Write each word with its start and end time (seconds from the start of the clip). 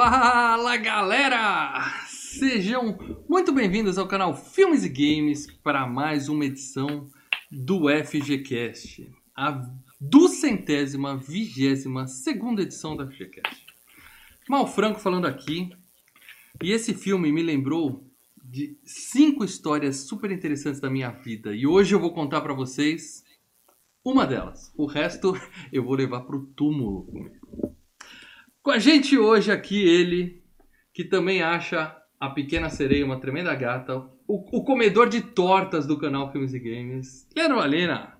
Fala 0.00 0.76
galera! 0.76 2.04
Sejam 2.06 2.96
muito 3.28 3.50
bem-vindos 3.50 3.98
ao 3.98 4.06
canal 4.06 4.32
Filmes 4.32 4.84
e 4.84 4.88
Games 4.88 5.48
para 5.60 5.88
mais 5.88 6.28
uma 6.28 6.44
edição 6.44 7.10
do 7.50 7.88
FGCast, 7.88 9.10
a 9.36 9.60
duzentésima, 10.00 11.16
vigésima 11.16 12.06
segunda 12.06 12.62
edição 12.62 12.96
do 12.96 13.10
FGCast. 13.10 13.66
Mal 14.48 14.68
Franco 14.68 15.00
falando 15.00 15.26
aqui, 15.26 15.68
e 16.62 16.70
esse 16.70 16.94
filme 16.94 17.32
me 17.32 17.42
lembrou 17.42 18.08
de 18.40 18.78
cinco 18.84 19.44
histórias 19.44 19.96
super 20.06 20.30
interessantes 20.30 20.80
da 20.80 20.88
minha 20.88 21.10
vida 21.10 21.56
e 21.56 21.66
hoje 21.66 21.92
eu 21.92 21.98
vou 21.98 22.14
contar 22.14 22.40
para 22.40 22.54
vocês 22.54 23.24
uma 24.04 24.24
delas. 24.24 24.72
O 24.76 24.86
resto 24.86 25.34
eu 25.72 25.82
vou 25.82 25.96
levar 25.96 26.20
pro 26.20 26.46
túmulo 26.54 27.02
comigo. 27.02 27.67
Com 28.68 28.72
a 28.72 28.78
gente 28.78 29.16
hoje 29.16 29.50
aqui 29.50 29.82
ele, 29.82 30.42
que 30.92 31.02
também 31.02 31.40
acha 31.42 31.96
a 32.20 32.28
Pequena 32.28 32.68
Sereia 32.68 33.02
uma 33.02 33.18
tremenda 33.18 33.54
gata, 33.54 33.96
o, 34.26 34.58
o 34.58 34.62
comedor 34.62 35.08
de 35.08 35.22
tortas 35.22 35.86
do 35.86 35.98
canal 35.98 36.30
Filmes 36.30 36.52
e 36.52 36.58
Games, 36.58 37.26
Leandro 37.34 37.56
Valina. 37.56 38.12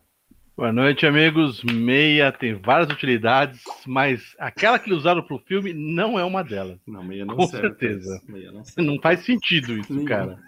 Boa 0.57 0.73
noite, 0.73 1.05
amigos. 1.05 1.63
Meia 1.65 2.33
tem 2.33 2.55
várias 2.55 2.89
utilidades, 2.91 3.61
mas 3.87 4.35
aquela 4.39 4.79
que 4.79 4.91
usaram 4.91 5.21
pro 5.23 5.39
filme 5.41 5.75
não 5.75 6.19
é 6.19 6.25
uma 6.25 6.43
delas. 6.43 6.79
Não, 6.87 7.05
meia 7.05 7.27
não 7.27 7.37
Com 7.37 7.47
serve. 7.47 7.69
certeza. 7.69 8.23
Meia 8.27 8.51
não 8.51 8.65
serve. 8.65 8.91
Não 8.91 8.99
faz 9.03 9.21
sentido 9.27 9.77
isso, 9.77 9.93
Nenhum. 9.93 10.07
cara. 10.07 10.39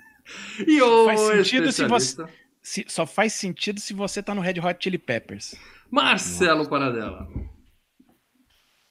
E 0.66 0.80
o 0.80 1.04
Faz 1.04 1.20
sentido 1.20 1.70
se 1.70 1.82
especialista, 1.82 2.26
Se- 2.62 2.86
só 2.88 3.04
faz 3.06 3.34
sentido 3.34 3.78
se 3.78 3.92
você 3.92 4.22
tá 4.22 4.34
no 4.34 4.40
Red 4.40 4.60
Hot 4.60 4.82
Chili 4.82 4.96
Peppers. 4.96 5.54
Marcelo 5.90 6.66
Paradela. 6.70 7.28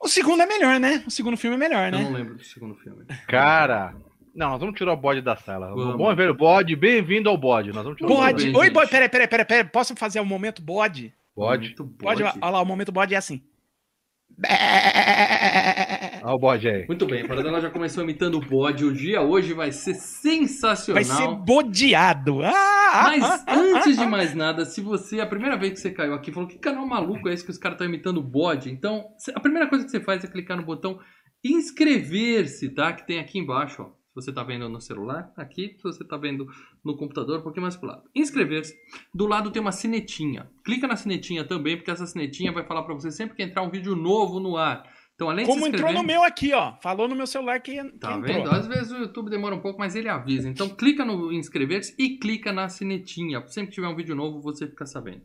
O 0.01 0.07
segundo 0.07 0.41
é 0.41 0.45
melhor, 0.45 0.79
né? 0.79 1.03
O 1.05 1.11
segundo 1.11 1.35
filme 1.35 1.55
é 1.55 1.59
melhor, 1.59 1.93
Eu 1.93 1.99
não 1.99 2.11
né? 2.11 2.17
lembro 2.19 2.35
do 2.35 2.43
segundo 2.43 2.75
filme. 2.75 3.05
Cara, 3.27 3.93
não, 4.33 4.51
nós 4.51 4.59
vamos 4.59 4.75
tirar 4.75 4.93
o 4.93 4.97
bode 4.97 5.21
da 5.21 5.35
sala. 5.35 5.67
Vamos. 5.69 5.97
Bom 5.97 6.09
é 6.09 6.15
velho 6.15 6.33
bode, 6.33 6.75
bem-vindo 6.75 7.29
ao 7.29 7.37
bode. 7.37 7.73
Nós 7.73 7.83
vamos 7.83 7.97
tirar 7.97 8.07
Muito 8.07 8.21
o 8.21 8.25
Bode. 8.25 8.55
Oi, 8.55 8.69
bode. 8.69 8.89
Peraí, 8.89 9.09
peraí, 9.09 9.27
peraí, 9.27 9.45
peraí. 9.45 9.63
Posso 9.65 9.95
fazer 9.95 10.21
o 10.21 10.25
momento 10.25 10.61
bode? 10.61 11.13
bode. 11.35 11.75
Pode. 11.75 12.23
bode. 12.23 12.23
Olha 12.41 12.51
lá, 12.51 12.61
o 12.61 12.65
momento 12.65 12.91
bode 12.91 13.13
é 13.13 13.17
assim. 13.17 13.43
Olha 16.23 16.33
o 16.33 16.39
bode 16.39 16.67
aí. 16.67 16.87
Muito 16.87 17.05
bem, 17.05 17.23
a 17.23 17.27
Paradela 17.27 17.61
já 17.61 17.69
começou 17.69 18.03
imitando 18.03 18.35
o 18.35 18.41
bode. 18.41 18.85
O 18.85 18.93
dia 18.93 19.21
hoje 19.21 19.53
vai 19.53 19.71
ser 19.71 19.93
sensacional. 19.93 21.03
Vai 21.03 21.03
ser 21.03 21.27
bodeado. 21.45 22.41
Ah, 22.43 23.03
Mas 23.05 23.45
antes 23.47 23.97
ah, 23.97 24.03
de 24.03 24.09
mais 24.09 24.33
nada, 24.33 24.65
se 24.65 24.81
você, 24.81 25.19
a 25.19 25.25
primeira 25.25 25.57
vez 25.57 25.73
que 25.73 25.79
você 25.79 25.91
caiu 25.91 26.13
aqui, 26.13 26.31
falou 26.31 26.47
que 26.47 26.57
canal 26.57 26.85
maluco 26.85 27.29
é 27.29 27.33
esse 27.33 27.43
que 27.43 27.51
os 27.51 27.57
caras 27.57 27.75
estão 27.75 27.87
imitando 27.87 28.17
o 28.17 28.23
bode, 28.23 28.71
então 28.71 29.05
a 29.33 29.39
primeira 29.39 29.67
coisa 29.67 29.85
que 29.85 29.91
você 29.91 29.99
faz 29.99 30.23
é 30.23 30.27
clicar 30.27 30.57
no 30.57 30.63
botão 30.63 30.99
inscrever-se, 31.43 32.69
tá? 32.69 32.93
Que 32.93 33.05
tem 33.05 33.19
aqui 33.19 33.39
embaixo, 33.39 33.81
ó. 33.81 33.99
Se 34.09 34.15
você 34.15 34.33
tá 34.33 34.43
vendo 34.43 34.67
no 34.67 34.81
celular, 34.81 35.31
aqui. 35.37 35.75
Se 35.77 35.83
você 35.83 36.03
tá 36.03 36.17
vendo 36.17 36.47
no 36.83 36.97
computador, 36.97 37.39
um 37.39 37.43
pouquinho 37.43 37.61
mais 37.61 37.75
pro 37.75 37.87
lado. 37.87 38.03
Inscrever-se. 38.15 38.75
Do 39.13 39.27
lado 39.27 39.51
tem 39.51 39.61
uma 39.61 39.71
sinetinha. 39.71 40.49
Clica 40.65 40.87
na 40.87 40.95
sinetinha 40.95 41.45
também, 41.45 41.77
porque 41.77 41.91
essa 41.91 42.07
sinetinha 42.07 42.51
vai 42.51 42.65
falar 42.65 42.83
pra 42.83 42.95
você 42.95 43.11
sempre 43.11 43.35
que 43.35 43.43
entrar 43.43 43.61
um 43.61 43.69
vídeo 43.69 43.95
novo 43.95 44.39
no 44.39 44.57
ar. 44.57 44.83
Então, 45.19 45.29
além 45.29 45.43
de 45.43 45.51
Como 45.51 45.63
se 45.63 45.67
entrou 45.67 45.89
inscrever... 45.89 46.01
no 46.01 46.07
meu 46.07 46.23
aqui, 46.23 46.53
ó. 46.53 46.77
Falou 46.81 47.05
no 47.09 47.13
meu 47.13 47.27
celular 47.27 47.59
que, 47.59 47.73
que 47.73 47.97
Tá 47.99 48.13
entrou. 48.13 48.21
vendo? 48.21 48.49
Às 48.51 48.67
vezes 48.67 48.89
o 48.89 48.99
YouTube 48.99 49.29
demora 49.29 49.53
um 49.53 49.59
pouco, 49.59 49.77
mas 49.77 49.93
ele 49.93 50.07
avisa. 50.07 50.47
Então 50.47 50.69
clica 50.69 51.03
no 51.03 51.29
inscrever-se 51.33 51.93
e 51.99 52.17
clica 52.17 52.53
na 52.53 52.69
sinetinha. 52.69 53.45
Sempre 53.47 53.71
que 53.71 53.75
tiver 53.75 53.89
um 53.89 53.95
vídeo 53.97 54.15
novo, 54.15 54.41
você 54.41 54.65
fica 54.65 54.85
sabendo. 54.85 55.21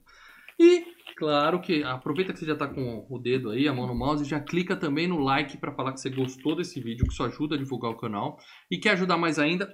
E, 0.59 0.85
claro 1.17 1.61
que 1.61 1.85
aproveita 1.85 2.33
que 2.33 2.41
você 2.41 2.45
já 2.45 2.57
tá 2.57 2.67
com 2.67 3.07
o 3.09 3.19
dedo 3.21 3.51
aí, 3.51 3.69
a 3.69 3.73
mão 3.73 3.87
no 3.87 3.95
mouse, 3.95 4.25
e 4.25 4.29
já 4.29 4.41
clica 4.41 4.75
também 4.75 5.07
no 5.07 5.21
like 5.21 5.59
para 5.59 5.71
falar 5.73 5.93
que 5.93 6.01
você 6.01 6.11
gostou 6.11 6.57
desse 6.57 6.81
vídeo, 6.81 7.07
que 7.07 7.13
isso 7.13 7.23
ajuda 7.23 7.55
a 7.55 7.59
divulgar 7.59 7.93
o 7.93 7.97
canal. 7.97 8.37
E 8.69 8.79
quer 8.79 8.95
ajudar 8.95 9.17
mais 9.17 9.39
ainda? 9.39 9.73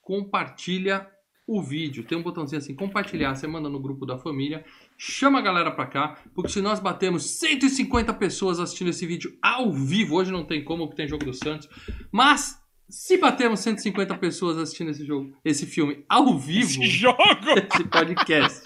Compartilha 0.00 1.06
o 1.46 1.62
vídeo. 1.62 2.04
Tem 2.04 2.18
um 2.18 2.22
botãozinho 2.22 2.58
assim, 2.58 2.74
compartilhar, 2.74 3.36
você 3.36 3.46
manda 3.46 3.68
no 3.68 3.80
grupo 3.80 4.04
da 4.04 4.18
família, 4.18 4.64
chama 5.02 5.38
a 5.38 5.42
galera 5.42 5.70
pra 5.70 5.86
cá, 5.86 6.18
porque 6.34 6.50
se 6.50 6.60
nós 6.60 6.78
batemos 6.78 7.38
150 7.38 8.12
pessoas 8.12 8.60
assistindo 8.60 8.90
esse 8.90 9.06
vídeo 9.06 9.34
ao 9.40 9.72
vivo, 9.72 10.16
hoje 10.16 10.30
não 10.30 10.44
tem 10.44 10.62
como, 10.62 10.86
porque 10.86 11.00
tem 11.00 11.08
jogo 11.08 11.24
do 11.24 11.32
Santos, 11.32 11.70
mas 12.12 12.60
se 12.86 13.16
batemos 13.16 13.60
150 13.60 14.14
pessoas 14.18 14.58
assistindo 14.58 14.90
esse 14.90 15.06
jogo, 15.06 15.34
esse 15.42 15.64
filme 15.64 16.04
ao 16.06 16.38
vivo, 16.38 16.82
Esse 16.82 16.86
jogo! 16.86 17.16
esse 17.72 17.84
podcast. 17.84 18.62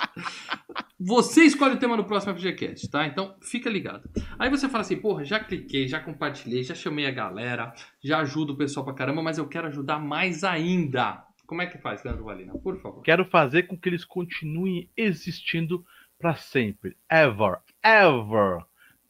Você 0.98 1.44
escolhe 1.44 1.74
o 1.74 1.78
tema 1.78 1.96
do 1.96 2.04
próximo 2.04 2.34
FGCast, 2.34 2.90
tá? 2.90 3.06
Então 3.06 3.36
fica 3.40 3.70
ligado. 3.70 4.10
Aí 4.36 4.50
você 4.50 4.68
fala 4.68 4.80
assim, 4.80 4.96
porra, 4.96 5.24
já 5.24 5.38
cliquei, 5.38 5.86
já 5.86 6.00
compartilhei, 6.00 6.64
já 6.64 6.74
chamei 6.74 7.06
a 7.06 7.12
galera, 7.12 7.72
já 8.02 8.18
ajudo 8.18 8.54
o 8.54 8.56
pessoal 8.56 8.84
pra 8.84 8.94
caramba, 8.94 9.22
mas 9.22 9.38
eu 9.38 9.46
quero 9.46 9.68
ajudar 9.68 10.00
mais 10.00 10.42
ainda. 10.42 11.22
Como 11.46 11.62
é 11.62 11.66
que 11.66 11.78
faz, 11.78 12.02
Leandro 12.02 12.24
Valina? 12.24 12.54
Por 12.54 12.80
favor. 12.80 13.02
Quero 13.02 13.24
fazer 13.24 13.64
com 13.64 13.78
que 13.78 13.88
eles 13.88 14.04
continuem 14.04 14.90
existindo 14.96 15.84
pra 16.24 16.36
sempre. 16.36 16.96
Ever. 17.10 17.58
Ever. 17.84 18.64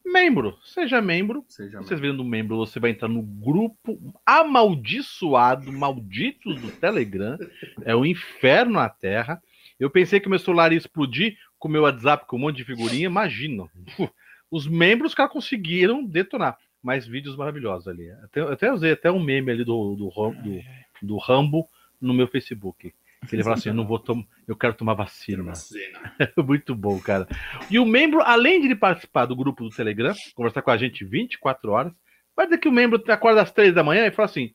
Membro. 0.05 0.59
Seja 0.65 1.01
membro. 1.01 1.45
Seja 1.47 1.79
Vocês 1.79 2.01
vendo 2.01 2.25
membro, 2.25 2.57
você 2.57 2.81
vai 2.81 2.91
entrar 2.91 3.07
no 3.07 3.23
grupo 3.23 4.13
amaldiçoado, 4.27 5.73
maldito 5.73 6.53
do 6.55 6.73
Telegram. 6.73 7.39
É 7.85 7.95
o 7.95 8.05
inferno 8.05 8.73
na 8.73 8.89
Terra. 8.89 9.41
Eu 9.79 9.89
pensei 9.89 10.19
que 10.19 10.29
meu 10.29 10.41
celular 10.41 10.73
ia 10.73 10.79
explodir 10.79 11.39
com 11.57 11.69
o 11.69 11.71
meu 11.71 11.83
WhatsApp 11.83 12.27
com 12.27 12.35
um 12.35 12.41
monte 12.41 12.57
de 12.57 12.65
figurinha. 12.65 13.07
Imagina. 13.07 13.69
Os 14.51 14.67
membros, 14.67 15.13
os 15.13 15.15
caras 15.15 15.33
conseguiram 15.33 16.05
detonar. 16.05 16.59
Mas 16.83 17.07
vídeos 17.07 17.37
maravilhosos 17.37 17.87
ali. 17.87 18.11
Até, 18.11 18.41
eu 18.41 18.53
até 18.53 18.73
usei 18.73 18.91
até 18.91 19.11
um 19.11 19.23
meme 19.23 19.53
ali 19.53 19.65
do, 19.65 19.95
do, 19.95 20.11
do, 20.11 20.63
do 21.01 21.17
Rambo 21.17 21.69
no 22.01 22.13
meu 22.13 22.27
Facebook. 22.27 22.93
Ele 23.33 23.43
fala 23.43 23.55
assim: 23.57 23.69
eu 23.69 23.75
não 23.75 23.87
vou 23.87 23.99
tomar, 23.99 24.25
eu 24.47 24.57
quero 24.57 24.75
tomar 24.75 24.95
vacina. 24.95 25.43
Muito 26.37 26.75
bom, 26.75 26.99
cara. 27.01 27.27
E 27.71 27.79
o 27.79 27.87
membro, 27.87 28.21
além 28.23 28.61
de 28.61 28.67
ele 28.67 28.77
participar 28.77 29.27
do 29.27 29.37
grupo 29.37 29.65
do 29.65 29.71
Telegram, 29.71 30.15
conversar 30.35 30.63
com 30.63 30.71
a 30.71 30.77
gente 30.77 31.05
24 31.05 31.71
horas, 31.73 31.93
vai 32.37 32.47
dizer 32.47 32.59
que 32.59 32.69
o 32.69 32.73
membro 32.73 33.03
acorda 33.09 33.43
às 33.43 33.53
3 33.53 33.75
da 33.75 33.83
manhã 33.85 34.07
e 34.07 34.11
fala 34.11 34.27
assim: 34.27 34.53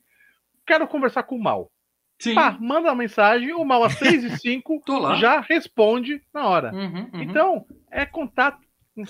quero 0.66 0.86
conversar 0.86 1.22
com 1.24 1.36
o 1.36 1.42
Mal. 1.42 1.70
Sim. 2.18 2.34
Pá, 2.34 2.56
manda 2.60 2.88
uma 2.88 2.94
mensagem, 2.94 3.52
o 3.54 3.64
Mal 3.64 3.82
às 3.82 3.96
3 3.98 4.24
e 4.24 4.38
5 4.38 4.82
Tô 4.84 4.98
lá. 4.98 5.16
já 5.16 5.40
responde 5.40 6.20
na 6.34 6.46
hora. 6.46 6.72
Uhum, 6.72 7.10
uhum. 7.12 7.22
Então, 7.22 7.66
é 7.90 8.04
contato 8.04 8.60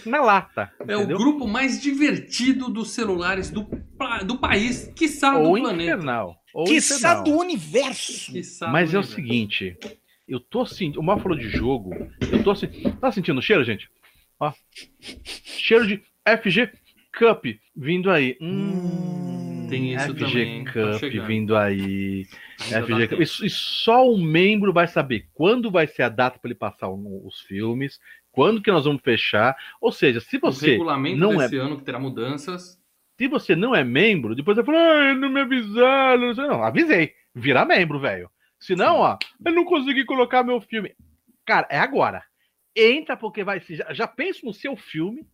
na 0.07 0.21
lata. 0.23 0.73
é 0.87 0.97
o 0.97 1.07
grupo 1.07 1.47
mais 1.47 1.81
divertido 1.81 2.69
dos 2.69 2.91
celulares 2.91 3.51
do, 3.51 3.69
do 4.27 4.39
país, 4.39 4.91
quiçá 4.97 5.33
do 5.39 5.49
Ou 5.49 5.59
planeta. 5.61 5.95
infernal. 5.95 6.37
Ou 6.55 6.65
Quiçá 6.65 6.97
infernal. 6.97 7.25
do 7.25 7.39
universo. 7.39 8.33
Quiçá 8.33 8.69
Mas 8.69 8.91
do 8.91 8.97
é 8.97 8.99
o 8.99 9.03
universo. 9.03 9.15
seguinte, 9.15 9.77
eu 10.29 10.41
tô 10.41 10.65
sentindo. 10.67 11.01
O 11.01 11.03
Mal 11.03 11.19
falou 11.21 11.37
de 11.39 11.49
jogo. 11.49 11.91
Eu 12.33 12.43
tô 12.43 12.55
sentindo. 12.55 12.97
Tá 12.97 13.11
sentindo 13.13 13.39
o 13.39 13.43
cheiro, 13.43 13.63
gente? 13.65 13.89
Ó. 14.39 14.53
Cheiro 15.25 15.87
de 15.87 16.03
FG 16.27 16.71
Cup 17.17 17.45
vindo 17.77 18.11
aí. 18.11 18.37
Hum, 18.41 19.67
Tem 19.69 19.95
isso 19.95 20.07
FG 20.15 20.19
também, 20.25 20.65
tá 20.65 20.73
Cup 20.73 20.99
chegando. 21.01 21.27
vindo 21.27 21.57
aí. 21.57 22.27
Ainda 22.65 22.83
FG 22.83 22.99
dá 22.99 23.09
Cup. 23.09 23.21
E, 23.21 23.51
só 23.51 24.09
o 24.11 24.19
membro 24.19 24.73
vai 24.73 24.87
saber 24.89 25.29
quando 25.35 25.71
vai 25.71 25.87
ser 25.87 26.03
a 26.03 26.09
data 26.09 26.39
para 26.39 26.49
ele 26.51 26.59
passar 26.59 26.89
o- 26.89 27.27
os 27.27 27.41
filmes, 27.41 27.99
quando 28.33 28.63
que 28.63 28.71
nós 28.71 28.85
vamos 28.85 29.03
fechar. 29.03 29.57
Ou 29.81 29.91
seja, 29.93 30.21
se 30.21 30.37
O 30.37 30.41
você 30.41 30.73
regulamento 30.73 31.17
não 31.19 31.41
é 31.41 31.45
desse 31.49 31.57
ano 31.59 31.77
que 31.79 31.85
terá 31.85 31.99
mudanças. 31.99 32.79
se 33.19 33.29
você 33.29 33.55
não 33.57 33.75
é 33.75 33.83
membro, 33.85 34.35
depois 34.35 34.57
você 34.57 34.65
fala, 34.65 34.79
ah, 34.79 35.15
não 35.15 35.29
me 35.31 35.41
avisaram. 35.41 36.21
Não, 36.29 36.35
sei, 36.35 36.47
não, 36.47 36.63
avisei. 36.63 37.13
Virar 37.35 37.65
membro, 37.65 37.99
velho. 38.01 38.31
Senão, 38.59 38.97
Sim. 38.97 39.01
ó, 39.03 39.19
eu 39.47 39.53
não 39.55 39.65
consegui 39.65 40.05
colocar 40.05 40.43
meu 40.43 40.61
filme. 40.61 40.95
Cara, 41.47 41.67
é 41.71 41.79
agora. 41.79 42.23
Entra 42.77 43.17
porque 43.17 43.43
vai 43.43 43.61
ser. 43.61 43.77
Já, 43.77 43.93
já 43.93 44.07
pensa 44.07 44.41
no 44.45 44.53
seu 44.53 44.77
filme 44.77 45.27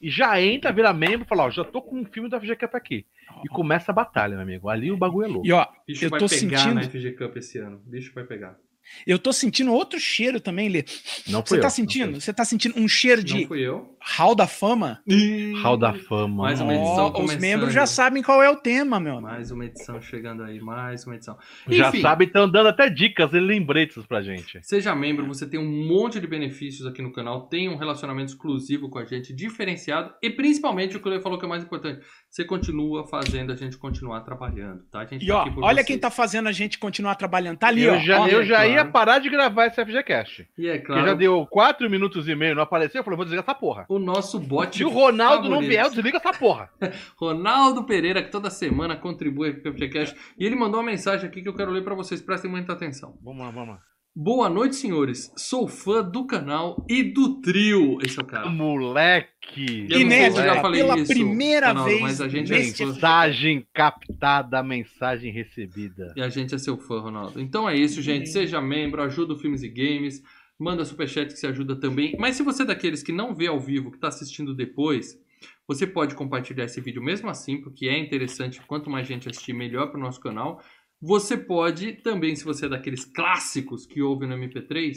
e 0.00 0.10
já 0.10 0.40
entra, 0.40 0.72
vira 0.72 0.92
membro 0.92 1.22
e 1.24 1.28
fala, 1.28 1.44
ó, 1.44 1.50
já 1.50 1.62
tô 1.64 1.80
com 1.82 1.98
um 2.00 2.04
filme 2.04 2.28
da 2.28 2.40
FG 2.40 2.56
Cup 2.56 2.74
aqui. 2.74 3.06
E 3.44 3.48
começa 3.48 3.92
a 3.92 3.94
batalha, 3.94 4.32
meu 4.34 4.40
amigo. 4.42 4.68
Ali 4.68 4.90
o 4.90 4.96
bagulho 4.96 5.24
é 5.24 5.28
louco. 5.28 5.46
E 5.46 5.52
ó, 5.52 5.62
O 5.62 5.68
bicho 5.86 6.04
Eu 6.04 6.10
vai 6.10 6.18
tô 6.20 6.26
pegar 6.28 6.58
sentindo- 6.58 6.74
na 6.74 6.82
FG 6.82 7.12
Cup 7.12 7.36
esse 7.36 7.58
ano. 7.58 7.76
O 7.86 7.90
bicho 7.90 8.12
vai 8.14 8.24
pegar. 8.24 8.56
Eu 9.06 9.18
tô 9.18 9.32
sentindo 9.32 9.72
outro 9.72 9.98
cheiro 9.98 10.40
também, 10.40 10.68
Lê. 10.68 10.84
Não 11.28 11.40
Você 11.40 11.58
tá 11.58 11.66
eu. 11.66 11.70
sentindo? 11.70 12.20
Você 12.20 12.32
tá 12.32 12.44
sentindo 12.44 12.78
um 12.78 12.86
cheiro 12.88 13.20
Não 13.20 13.26
de 13.38 13.46
fui 13.46 13.60
eu. 13.60 13.96
Hall 14.02 14.34
da 14.34 14.46
Fama? 14.46 15.02
Hall 15.62 15.76
da 15.76 15.92
Fama. 15.92 16.42
Mais 16.44 16.60
uma 16.60 16.74
edição 16.74 17.06
os 17.08 17.12
começando. 17.12 17.40
membros 17.40 17.72
já 17.72 17.86
sabem 17.86 18.22
qual 18.22 18.42
é 18.42 18.48
o 18.48 18.56
tema, 18.56 18.98
meu. 18.98 19.12
amigo. 19.18 19.26
Mais 19.28 19.50
uma 19.50 19.66
edição 19.66 20.00
chegando 20.00 20.42
aí, 20.42 20.58
mais 20.60 21.04
uma 21.06 21.16
edição. 21.16 21.36
Já 21.68 21.88
Enfim, 21.90 22.00
sabe, 22.00 22.24
estão 22.24 22.50
dando 22.50 22.68
até 22.68 22.88
dicas 22.88 23.32
e 23.34 23.40
lembretes 23.40 24.04
pra 24.06 24.22
gente. 24.22 24.58
Seja 24.62 24.94
membro, 24.94 25.26
você 25.26 25.46
tem 25.46 25.60
um 25.60 25.86
monte 25.86 26.18
de 26.18 26.26
benefícios 26.26 26.86
aqui 26.86 27.02
no 27.02 27.12
canal, 27.12 27.46
tem 27.48 27.68
um 27.68 27.76
relacionamento 27.76 28.32
exclusivo 28.32 28.88
com 28.88 28.98
a 28.98 29.04
gente, 29.04 29.34
diferenciado, 29.34 30.14
e 30.22 30.30
principalmente 30.30 30.96
o 30.96 31.00
que 31.00 31.06
o 31.08 31.10
Lê 31.10 31.20
falou 31.20 31.38
que 31.38 31.44
é 31.44 31.48
mais 31.48 31.62
importante, 31.62 32.00
você 32.30 32.44
continua 32.44 33.06
fazendo 33.06 33.52
a 33.52 33.56
gente 33.56 33.76
continuar 33.76 34.20
trabalhando, 34.22 34.82
tá? 34.90 35.00
A 35.00 35.04
gente 35.06 35.24
E 35.24 35.28
tá 35.28 35.36
ó, 35.36 35.40
aqui 35.42 35.50
por 35.50 35.62
olha 35.64 35.74
vocês. 35.76 35.86
quem 35.86 35.98
tá 35.98 36.10
fazendo 36.10 36.48
a 36.48 36.52
gente 36.52 36.78
continuar 36.78 37.16
trabalhando. 37.16 37.58
Tá 37.58 37.68
ali, 37.68 37.82
eu 37.82 37.94
ó. 37.94 37.98
já, 37.98 38.20
ó. 38.20 38.26
eu 38.28 38.44
já 38.44 38.66
ia 38.66 38.79
claro. 38.80 38.92
parar 38.92 39.18
de 39.18 39.28
gravar 39.28 39.66
esse 39.66 39.84
FGCast. 39.84 40.48
E 40.58 40.68
é 40.68 40.78
Que 40.78 40.86
claro, 40.86 41.06
já 41.06 41.14
deu 41.14 41.46
4 41.46 41.88
minutos 41.90 42.28
e 42.28 42.34
meio, 42.34 42.54
não 42.54 42.62
apareceu, 42.62 43.00
eu 43.00 43.04
falei, 43.04 43.16
vou 43.16 43.24
desligar 43.24 43.44
essa 43.44 43.54
porra. 43.54 43.86
o 43.88 43.98
nosso 43.98 44.38
bot. 44.38 44.76
Se 44.76 44.84
o 44.84 44.88
Ronaldo 44.88 45.44
não 45.44 45.56
favorito. 45.56 45.68
vier, 45.70 45.84
eu 45.84 45.90
desliga 45.90 46.18
essa 46.18 46.32
porra. 46.32 46.70
Ronaldo 47.16 47.84
Pereira, 47.84 48.22
que 48.22 48.30
toda 48.30 48.50
semana 48.50 48.96
contribui 48.96 49.50
aqui 49.50 49.60
com 49.60 49.68
o 49.68 49.72
FGCast. 49.72 50.16
E 50.38 50.44
ele 50.44 50.56
mandou 50.56 50.80
uma 50.80 50.86
mensagem 50.90 51.28
aqui 51.28 51.42
que 51.42 51.48
eu 51.48 51.54
quero 51.54 51.70
ler 51.70 51.82
pra 51.84 51.94
vocês. 51.94 52.20
Prestem 52.20 52.50
muita 52.50 52.72
atenção. 52.72 53.18
Vamos 53.22 53.44
lá, 53.44 53.50
vamos 53.50 53.68
lá. 53.70 53.80
Boa 54.14 54.50
noite, 54.50 54.74
senhores. 54.74 55.32
Sou 55.36 55.68
fã 55.68 56.02
do 56.02 56.26
canal 56.26 56.84
e 56.88 57.00
do 57.00 57.40
trio. 57.40 57.96
Esse 58.04 58.18
é 58.18 58.22
o 58.22 58.26
cara. 58.26 58.50
Moleque. 58.50 59.86
Eu 59.88 59.88
sei 59.88 59.88
se 59.88 59.92
eu 59.92 60.00
já 60.00 60.00
Inédita, 60.00 60.60
falei 60.60 60.80
pela 60.82 60.98
isso, 60.98 61.12
primeira 61.12 61.68
Ronaldo, 61.68 61.90
vez 61.90 62.02
mas 62.02 62.20
a 62.20 62.28
gente 62.28 62.52
é. 62.52 62.58
Mensagem 62.58 63.64
captada, 63.72 64.60
mensagem 64.64 65.32
recebida. 65.32 66.12
E 66.16 66.20
a 66.20 66.28
gente 66.28 66.52
é 66.52 66.58
seu 66.58 66.76
fã, 66.76 66.98
Ronaldo. 66.98 67.40
Então 67.40 67.70
é 67.70 67.76
isso, 67.76 68.02
gente. 68.02 68.28
Seja 68.28 68.60
membro, 68.60 69.00
ajuda 69.00 69.34
o 69.34 69.38
Filmes 69.38 69.62
e 69.62 69.68
Games. 69.68 70.20
Manda 70.58 70.84
superchat 70.84 71.32
que 71.32 71.38
se 71.38 71.46
ajuda 71.46 71.76
também. 71.76 72.16
Mas 72.18 72.34
se 72.34 72.42
você 72.42 72.64
é 72.64 72.66
daqueles 72.66 73.04
que 73.04 73.12
não 73.12 73.32
vê 73.32 73.46
ao 73.46 73.60
vivo, 73.60 73.92
que 73.92 73.96
está 73.96 74.08
assistindo 74.08 74.52
depois, 74.52 75.16
você 75.68 75.86
pode 75.86 76.16
compartilhar 76.16 76.64
esse 76.64 76.80
vídeo 76.80 77.00
mesmo 77.00 77.30
assim, 77.30 77.60
porque 77.60 77.86
é 77.86 77.96
interessante. 77.96 78.60
Quanto 78.66 78.90
mais 78.90 79.06
gente 79.06 79.28
assistir, 79.28 79.52
melhor 79.52 79.86
para 79.86 79.98
o 79.98 80.02
nosso 80.02 80.20
canal. 80.20 80.60
Você 81.00 81.36
pode 81.36 81.92
também, 81.94 82.36
se 82.36 82.44
você 82.44 82.66
é 82.66 82.68
daqueles 82.68 83.04
clássicos 83.04 83.86
que 83.86 84.02
ouve 84.02 84.26
no 84.26 84.34
MP3, 84.36 84.94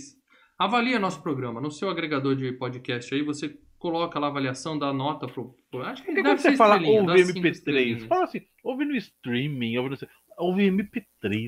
avalia 0.58 1.00
nosso 1.00 1.22
programa. 1.22 1.62
No 1.62 1.72
seu 1.72 1.90
agregador 1.90 2.36
de 2.36 2.52
podcast 2.54 3.14
aí, 3.14 3.22
você 3.22 3.58
coloca 3.80 4.20
lá 4.20 4.28
a 4.28 4.30
avaliação, 4.30 4.78
dá 4.78 4.94
nota 4.94 5.28
pro. 5.28 5.56
acho 5.84 6.04
que 6.04 6.08
Porque 6.08 6.24
deve 6.24 6.24
quando 6.24 6.40
você 6.40 6.52
ser 6.52 6.58
fala 6.58 6.80
cinco 6.80 7.40
MP3, 7.40 7.52
estrelinhas. 7.52 8.04
fala 8.04 8.24
assim, 8.24 8.42
ouve 8.64 8.86
no 8.86 8.96
streaming, 8.96 9.78
ouve 9.78 9.90
no... 9.92 9.98
Ouve 10.38 10.64
MP3. 10.70 11.04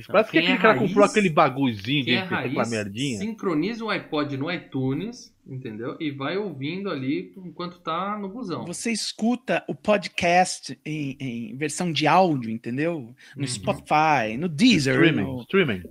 Não, 0.08 0.14
Parece 0.14 0.32
que 0.32 0.38
quem 0.38 0.40
aquele 0.42 0.58
é 0.58 0.62
cara 0.62 0.74
raiz- 0.78 0.88
comprou 0.88 1.06
aquele 1.06 1.30
bagulhozinho 1.30 2.06
de 2.06 2.12
é 2.16 2.22
MP3 2.22 2.30
raiz, 2.30 2.52
aquela 2.52 2.70
merdinha. 2.70 3.20
sincroniza 3.20 3.84
o 3.84 3.90
iPod 3.90 4.38
no 4.38 4.52
iTunes, 4.52 5.34
entendeu? 5.46 5.98
E 6.00 6.12
vai 6.12 6.38
ouvindo 6.38 6.90
ali 6.90 7.34
enquanto 7.38 7.80
tá 7.80 8.18
no 8.18 8.30
busão. 8.30 8.66
Você 8.66 8.92
escuta 8.92 9.64
o 9.68 9.76
podcast 9.76 10.80
em, 10.86 11.18
em 11.20 11.58
versão 11.58 11.92
de 11.92 12.08
áudio, 12.08 12.50
entendeu? 12.52 13.14
No 13.36 13.42
Uhum. 13.42 13.48
Spotify, 13.48 14.38
no 14.40 14.48
Deezer. 14.48 14.96
Streaming, 14.96 15.22
no- 15.24 15.42
streaming. 15.42 15.84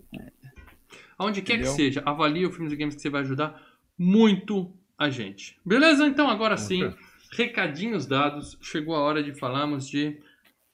Aonde 1.18 1.42
quer 1.42 1.54
Entendeu? 1.54 1.70
que 1.70 1.76
seja, 1.76 2.02
avalie 2.04 2.44
o 2.46 2.50
Filmes 2.50 2.72
e 2.72 2.76
Games 2.76 2.94
que 2.96 3.00
você 3.02 3.08
vai 3.10 3.20
ajudar 3.22 3.60
muito 3.98 4.72
a 4.98 5.08
gente. 5.10 5.56
Beleza? 5.64 6.06
Então 6.06 6.28
agora 6.28 6.56
sim, 6.56 6.92
recadinhos 7.32 8.06
dados, 8.06 8.58
chegou 8.60 8.94
a 8.96 9.00
hora 9.00 9.22
de 9.22 9.32
falarmos 9.34 9.88
de 9.88 10.18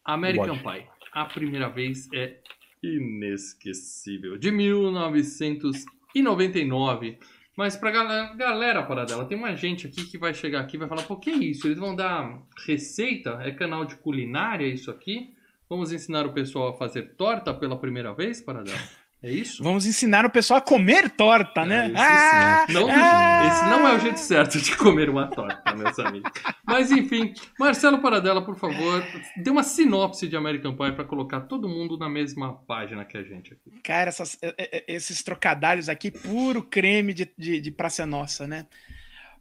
American. 0.04 0.56
Pie. 0.58 0.86
A 1.12 1.24
primeira 1.24 1.68
vez 1.68 2.08
é 2.12 2.38
inesquecível. 2.82 4.36
De 4.38 4.50
1999. 4.50 7.18
Mas 7.56 7.76
pra 7.76 7.90
galera, 7.90 8.32
galera 8.34 8.82
paradela, 8.82 9.26
tem 9.26 9.36
uma 9.36 9.54
gente 9.54 9.86
aqui 9.86 10.06
que 10.06 10.16
vai 10.16 10.32
chegar 10.32 10.60
aqui 10.60 10.76
e 10.76 10.78
vai 10.78 10.88
falar, 10.88 11.02
pô, 11.02 11.16
que 11.16 11.30
isso? 11.30 11.66
Eles 11.66 11.78
vão 11.78 11.94
dar 11.94 12.40
receita? 12.66 13.38
É 13.42 13.50
canal 13.50 13.84
de 13.84 13.96
culinária 13.96 14.66
isso 14.66 14.90
aqui? 14.90 15.34
Vamos 15.68 15.92
ensinar 15.92 16.26
o 16.26 16.32
pessoal 16.32 16.68
a 16.68 16.76
fazer 16.76 17.16
torta 17.16 17.52
pela 17.52 17.78
primeira 17.78 18.14
vez, 18.14 18.40
paradela? 18.40 18.78
É 19.22 19.30
isso? 19.30 19.62
Vamos 19.62 19.84
ensinar 19.84 20.24
o 20.24 20.30
pessoal 20.30 20.58
a 20.58 20.62
comer 20.62 21.10
torta, 21.10 21.62
né? 21.66 21.88
isso 21.88 21.96
Ah, 21.98 22.64
sim. 22.66 22.72
Não, 22.72 22.88
ah! 22.90 23.46
Esse 23.46 23.64
não 23.64 23.86
é 23.86 23.94
o 23.94 23.98
jeito 23.98 24.18
certo 24.18 24.58
de 24.58 24.74
comer 24.76 25.10
uma 25.10 25.26
torta, 25.26 25.74
meus 25.76 25.98
amigos. 25.98 26.30
Mas 26.64 26.90
enfim, 26.90 27.34
Marcelo 27.58 27.98
Paradela, 28.00 28.42
por 28.42 28.56
favor, 28.56 29.04
dê 29.36 29.50
uma 29.50 29.62
sinopse 29.62 30.26
de 30.26 30.36
American 30.36 30.74
Pie 30.74 30.92
para 30.92 31.04
colocar 31.04 31.40
todo 31.42 31.68
mundo 31.68 31.98
na 31.98 32.08
mesma 32.08 32.54
página 32.66 33.04
que 33.04 33.18
a 33.18 33.22
gente 33.22 33.52
aqui. 33.52 33.78
Cara, 33.82 34.08
essas- 34.08 34.38
é- 34.40 34.54
é- 34.78 34.84
esses 34.88 35.22
trocadilhos 35.22 35.90
aqui, 35.90 36.10
puro 36.10 36.62
creme 36.62 37.12
de, 37.12 37.30
de, 37.36 37.60
de 37.60 37.70
Praça 37.70 38.06
Nossa, 38.06 38.46
né? 38.46 38.66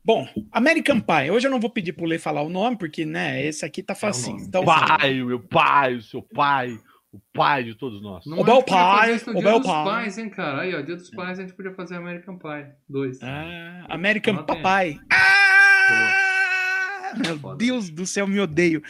Bom, 0.04 0.28
American 0.52 1.00
Pie. 1.00 1.32
Hoje 1.32 1.48
eu 1.48 1.52
não 1.52 1.60
vou 1.60 1.70
pedir 1.70 1.94
pro 1.94 2.06
Lê 2.06 2.18
falar 2.20 2.42
o 2.42 2.50
nome, 2.50 2.78
porque, 2.78 3.06
né, 3.06 3.42
esse 3.46 3.64
aqui 3.66 3.82
tá 3.84 3.94
facinho. 3.96 4.36
nome. 4.38 4.48
Então, 4.48 4.66
Pai, 4.66 5.22
o 5.22 5.26
meu 5.28 5.40
pai, 5.40 5.96
o 5.96 6.02
seu 6.02 6.22
pai, 6.22 6.78
o 7.12 7.20
pai 7.34 7.64
de 7.64 7.76
todos 7.76 8.02
nós. 8.02 8.26
Não 8.26 8.38
O 8.38 8.42
é 8.42 8.44
Bel 8.44 8.64
Pai, 8.64 9.16
o 9.16 9.18
Dia 9.18 9.42
Bel 9.42 9.60
dos 9.60 9.68
Pai. 9.68 9.86
Pais, 9.86 10.18
hein, 10.18 10.30
cara? 10.30 10.62
Aí, 10.62 10.76
ó, 10.76 10.82
Dia 10.82 10.96
dos 10.96 11.10
Pais 11.10 11.40
a 11.40 11.42
gente 11.42 11.54
podia 11.56 11.74
fazer 11.74 11.96
American 11.96 12.38
Pie 12.38 12.68
2. 12.88 13.20
ah, 13.24 13.86
American 13.90 14.34
Anota 14.36 14.54
aí. 14.54 14.58
Papai. 14.58 15.00
Ah! 15.12 16.26
Meu 17.26 17.40
Foda. 17.40 17.58
Deus 17.58 17.90
do 17.90 18.06
céu, 18.06 18.28
me 18.28 18.40
odeio. 18.40 18.84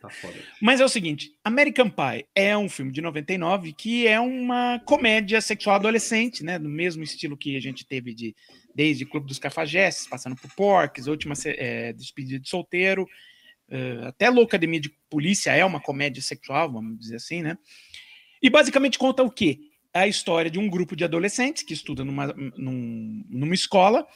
Tá 0.00 0.08
foda. 0.08 0.34
Mas 0.60 0.80
é 0.80 0.84
o 0.84 0.88
seguinte, 0.88 1.32
American 1.44 1.90
Pie 1.90 2.26
é 2.34 2.56
um 2.56 2.68
filme 2.68 2.90
de 2.90 3.00
99 3.02 3.72
que 3.72 4.06
é 4.06 4.18
uma 4.18 4.80
comédia 4.84 5.40
sexual 5.40 5.76
adolescente, 5.76 6.42
né? 6.42 6.58
Do 6.58 6.68
mesmo 6.68 7.02
estilo 7.02 7.36
que 7.36 7.56
a 7.56 7.60
gente 7.60 7.86
teve 7.86 8.14
de 8.14 8.34
desde 8.74 9.04
Clube 9.04 9.26
dos 9.26 9.38
Cafajestes, 9.38 10.06
passando 10.06 10.34
por 10.34 10.50
Porques, 10.54 11.06
Última 11.06 11.34
é, 11.44 11.92
Despedida 11.92 12.40
de 12.40 12.48
Solteiro, 12.48 13.06
eh, 13.72 14.06
até 14.06 14.28
Loucademia 14.28 14.78
de 14.80 14.90
Polícia 15.10 15.50
é 15.50 15.64
uma 15.64 15.80
comédia 15.80 16.22
sexual, 16.22 16.70
vamos 16.70 16.98
dizer 16.98 17.16
assim, 17.16 17.42
né? 17.42 17.56
E 18.42 18.50
basicamente 18.50 18.98
conta 18.98 19.22
o 19.22 19.30
quê? 19.30 19.58
A 19.94 20.06
história 20.06 20.50
de 20.50 20.58
um 20.58 20.68
grupo 20.68 20.94
de 20.94 21.04
adolescentes 21.04 21.62
que 21.62 21.74
estuda 21.74 22.04
numa, 22.04 22.26
num- 22.56 23.24
numa 23.28 23.54
escola 23.54 24.06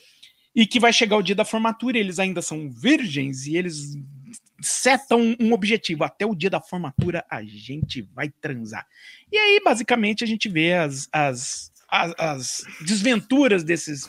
e 0.54 0.66
que 0.66 0.80
vai 0.80 0.92
chegar 0.92 1.16
o 1.16 1.22
dia 1.22 1.34
da 1.34 1.44
formatura, 1.44 1.98
e 1.98 2.00
eles 2.00 2.18
ainda 2.18 2.40
são 2.40 2.70
virgens 2.70 3.46
e 3.46 3.56
eles 3.56 3.94
setam 4.60 5.36
um 5.38 5.52
objetivo. 5.52 6.02
Até 6.02 6.24
o 6.24 6.34
dia 6.34 6.48
da 6.48 6.60
formatura 6.60 7.24
a 7.30 7.42
gente 7.42 8.02
vai 8.14 8.30
transar. 8.30 8.86
E 9.30 9.36
aí, 9.36 9.60
basicamente, 9.62 10.24
a 10.24 10.26
gente 10.26 10.48
vê 10.48 10.72
as, 10.72 11.08
as, 11.12 11.70
as, 11.88 12.14
as 12.18 12.64
desventuras 12.80 13.62
desses, 13.62 14.08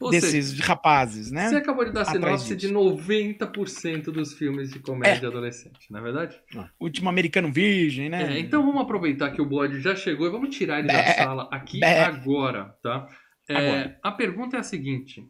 Ou 0.00 0.10
seja, 0.10 0.26
desses 0.26 0.58
rapazes, 0.60 1.30
né? 1.30 1.50
você 1.50 1.56
acabou 1.56 1.84
de 1.84 1.92
dar 1.92 2.06
sinopse 2.06 2.56
de 2.56 2.68
disso. 2.68 2.72
90% 2.72 4.04
dos 4.04 4.32
filmes 4.32 4.70
de 4.70 4.78
comédia 4.78 5.28
adolescente, 5.28 5.90
não 5.90 6.00
é 6.00 6.02
verdade? 6.02 6.40
Último 6.80 7.10
Americano 7.10 7.52
Virgem, 7.52 8.08
né? 8.08 8.34
É, 8.34 8.38
então 8.40 8.64
vamos 8.64 8.80
aproveitar 8.80 9.30
que 9.30 9.42
o 9.42 9.44
bode 9.44 9.78
já 9.80 9.94
chegou 9.94 10.26
e 10.26 10.30
vamos 10.30 10.56
tirar 10.56 10.78
ele 10.78 10.88
da 10.88 10.94
Bé, 10.94 11.12
sala 11.12 11.48
aqui 11.52 11.80
bé. 11.80 12.00
agora, 12.00 12.74
tá? 12.82 13.06
É, 13.46 13.56
Agora. 13.56 13.98
A 14.02 14.12
pergunta 14.12 14.56
é 14.56 14.60
a 14.60 14.62
seguinte. 14.62 15.28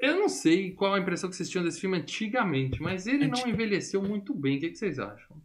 Eu 0.00 0.16
não 0.16 0.28
sei 0.28 0.72
qual 0.72 0.94
a 0.94 0.98
impressão 0.98 1.30
que 1.30 1.36
vocês 1.36 1.48
tinham 1.48 1.64
desse 1.64 1.80
filme 1.80 1.96
antigamente, 1.96 2.82
mas 2.82 3.06
ele 3.06 3.28
não 3.28 3.46
envelheceu 3.46 4.02
muito 4.02 4.34
bem. 4.34 4.56
O 4.56 4.60
que, 4.60 4.70
que 4.70 4.76
vocês 4.76 4.98
acham? 4.98 5.40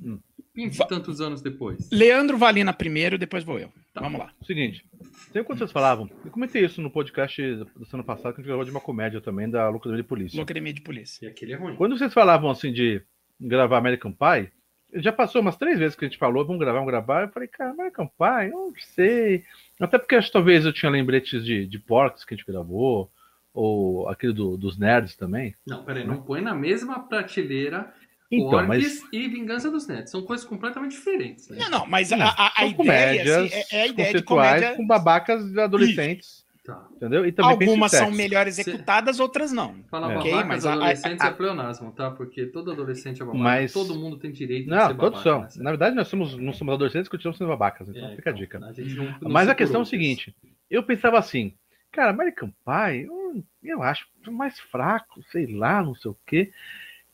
Hum. 0.00 0.18
20 0.58 0.74
e 0.80 0.88
tantos 0.88 1.20
anos 1.20 1.40
depois. 1.40 1.88
Leandro 1.92 2.36
Valina 2.36 2.72
primeiro, 2.72 3.16
depois 3.16 3.44
vou 3.44 3.58
eu. 3.58 3.68
Tá. 3.94 4.00
Vamos 4.00 4.18
lá. 4.18 4.32
Seguinte, 4.44 4.84
sempre 5.26 5.44
quando 5.44 5.58
vocês 5.58 5.70
falavam, 5.72 6.10
eu 6.24 6.30
comentei 6.30 6.64
isso 6.64 6.80
no 6.82 6.90
podcast 6.90 7.40
do 7.40 7.86
ano 7.92 8.02
passado, 8.04 8.34
que 8.34 8.40
a 8.40 8.42
gente 8.42 8.46
gravou 8.46 8.64
de 8.64 8.70
uma 8.70 8.80
comédia 8.80 9.20
também, 9.20 9.48
da 9.48 9.68
Loucademia 9.68 10.02
de 10.02 10.08
Polícia. 10.08 10.36
Loucademia 10.36 10.72
de 10.72 10.80
Polícia. 10.80 11.24
E 11.26 11.28
aquele 11.28 11.52
é 11.52 11.56
ruim. 11.56 11.76
Quando 11.76 11.96
vocês 11.96 12.12
falavam 12.12 12.50
assim 12.50 12.72
de 12.72 13.00
gravar 13.40 13.78
American 13.78 14.10
Pie, 14.12 14.50
já 14.94 15.12
passou 15.12 15.40
umas 15.42 15.56
três 15.56 15.78
vezes 15.78 15.94
que 15.94 16.04
a 16.04 16.08
gente 16.08 16.18
falou, 16.18 16.44
vamos 16.44 16.58
gravar, 16.60 16.78
vamos 16.78 16.90
gravar. 16.90 17.22
Eu 17.22 17.28
falei, 17.28 17.46
cara, 17.48 17.70
American 17.70 18.06
Pie, 18.08 18.46
eu 18.50 18.50
não 18.50 18.72
sei. 18.80 19.44
Até 19.78 19.96
porque 19.98 20.16
acho 20.16 20.26
que 20.28 20.32
talvez 20.32 20.64
eu 20.64 20.72
tinha 20.72 20.90
lembretes 20.90 21.44
de, 21.44 21.66
de 21.66 21.78
Porcs 21.78 22.24
que 22.24 22.34
a 22.34 22.36
gente 22.36 22.46
gravou, 22.46 23.10
ou 23.54 24.08
aquele 24.08 24.32
do- 24.32 24.56
dos 24.56 24.78
nerds 24.78 25.14
também. 25.16 25.54
Não, 25.66 25.84
peraí, 25.84 26.04
não 26.06 26.22
põe 26.22 26.40
na 26.40 26.54
mesma 26.54 27.00
prateleira 27.00 27.92
Então, 28.30 28.50
Porques 28.50 28.68
mas 28.68 29.02
e 29.12 29.26
Vingança 29.28 29.70
dos 29.70 29.86
Netos. 29.86 30.10
São 30.10 30.22
coisas 30.22 30.44
completamente 30.46 30.92
diferentes. 30.92 31.48
Né? 31.48 31.56
Não, 31.60 31.70
não, 31.70 31.86
mas 31.86 32.12
Hum, 32.12 32.16
a, 32.20 32.26
a, 32.28 32.46
a 32.48 32.50
são 32.50 32.66
ideia 32.66 32.74
comédias 32.76 33.36
assim, 33.36 33.54
é, 33.54 33.78
é 33.78 33.82
a 33.82 33.86
ideia 33.86 34.12
de 34.14 34.22
comédia. 34.22 34.74
com 34.76 34.86
babacas 34.86 35.50
de 35.50 35.58
adolescentes, 35.58 36.46
Tá. 36.62 36.86
entendeu? 36.96 37.24
E 37.24 37.32
também 37.32 37.52
Algumas 37.52 37.90
são 37.92 38.10
melhor 38.10 38.46
executadas, 38.46 39.18
outras 39.18 39.50
não. 39.50 39.82
Falar 39.90 40.12
É. 40.12 40.18
Ok, 40.18 40.30
babacas 40.30 40.48
mas 40.48 40.66
a- 40.66 40.70
a- 40.70 40.74
adolescentes 40.74 41.20
a- 41.24 41.28
é 41.28 41.30
pleonasmo, 41.30 41.92
tá? 41.92 42.10
Porque 42.10 42.44
todo 42.44 42.70
adolescente 42.70 43.22
é 43.22 43.24
babaca. 43.24 43.42
Mas- 43.42 43.72
Todo 43.72 43.94
mundo 43.94 44.18
tem 44.18 44.30
direito 44.30 44.64
de 44.64 44.70
Não, 44.70 44.88
ser 44.88 44.96
todos 44.96 45.22
babaca. 45.22 45.22
são. 45.22 45.40
né? 45.40 45.64
Na 45.64 45.70
verdade, 45.70 45.96
nós 45.96 46.08
somos, 46.08 46.36
não 46.36 46.52
somos 46.52 46.74
adolescentes, 46.74 47.08
continuamos 47.08 47.38
sendo 47.38 47.48
babacas, 47.48 47.88
então 47.88 48.06
É, 48.10 48.16
fica 48.16 48.28
a 48.28 48.32
então, 48.32 48.40
dica. 48.42 48.58
a 48.58 48.60
não- 48.60 49.18
não 49.22 49.30
Mas 49.30 49.48
a 49.48 49.54
questão 49.54 49.80
é 49.80 49.82
o 49.84 49.86
seguinte: 49.86 50.36
eu 50.70 50.82
pensava 50.82 51.18
assim, 51.18 51.54
cara, 51.90 52.10
American 52.10 52.50
Pie, 52.50 53.04
eu, 53.06 53.42
eu 53.64 53.82
acho 53.82 54.06
mais 54.30 54.60
fraco, 54.60 55.22
sei 55.32 55.46
lá, 55.46 55.82
não 55.82 55.94
sei 55.94 56.10
o 56.10 56.16
quê. 56.26 56.52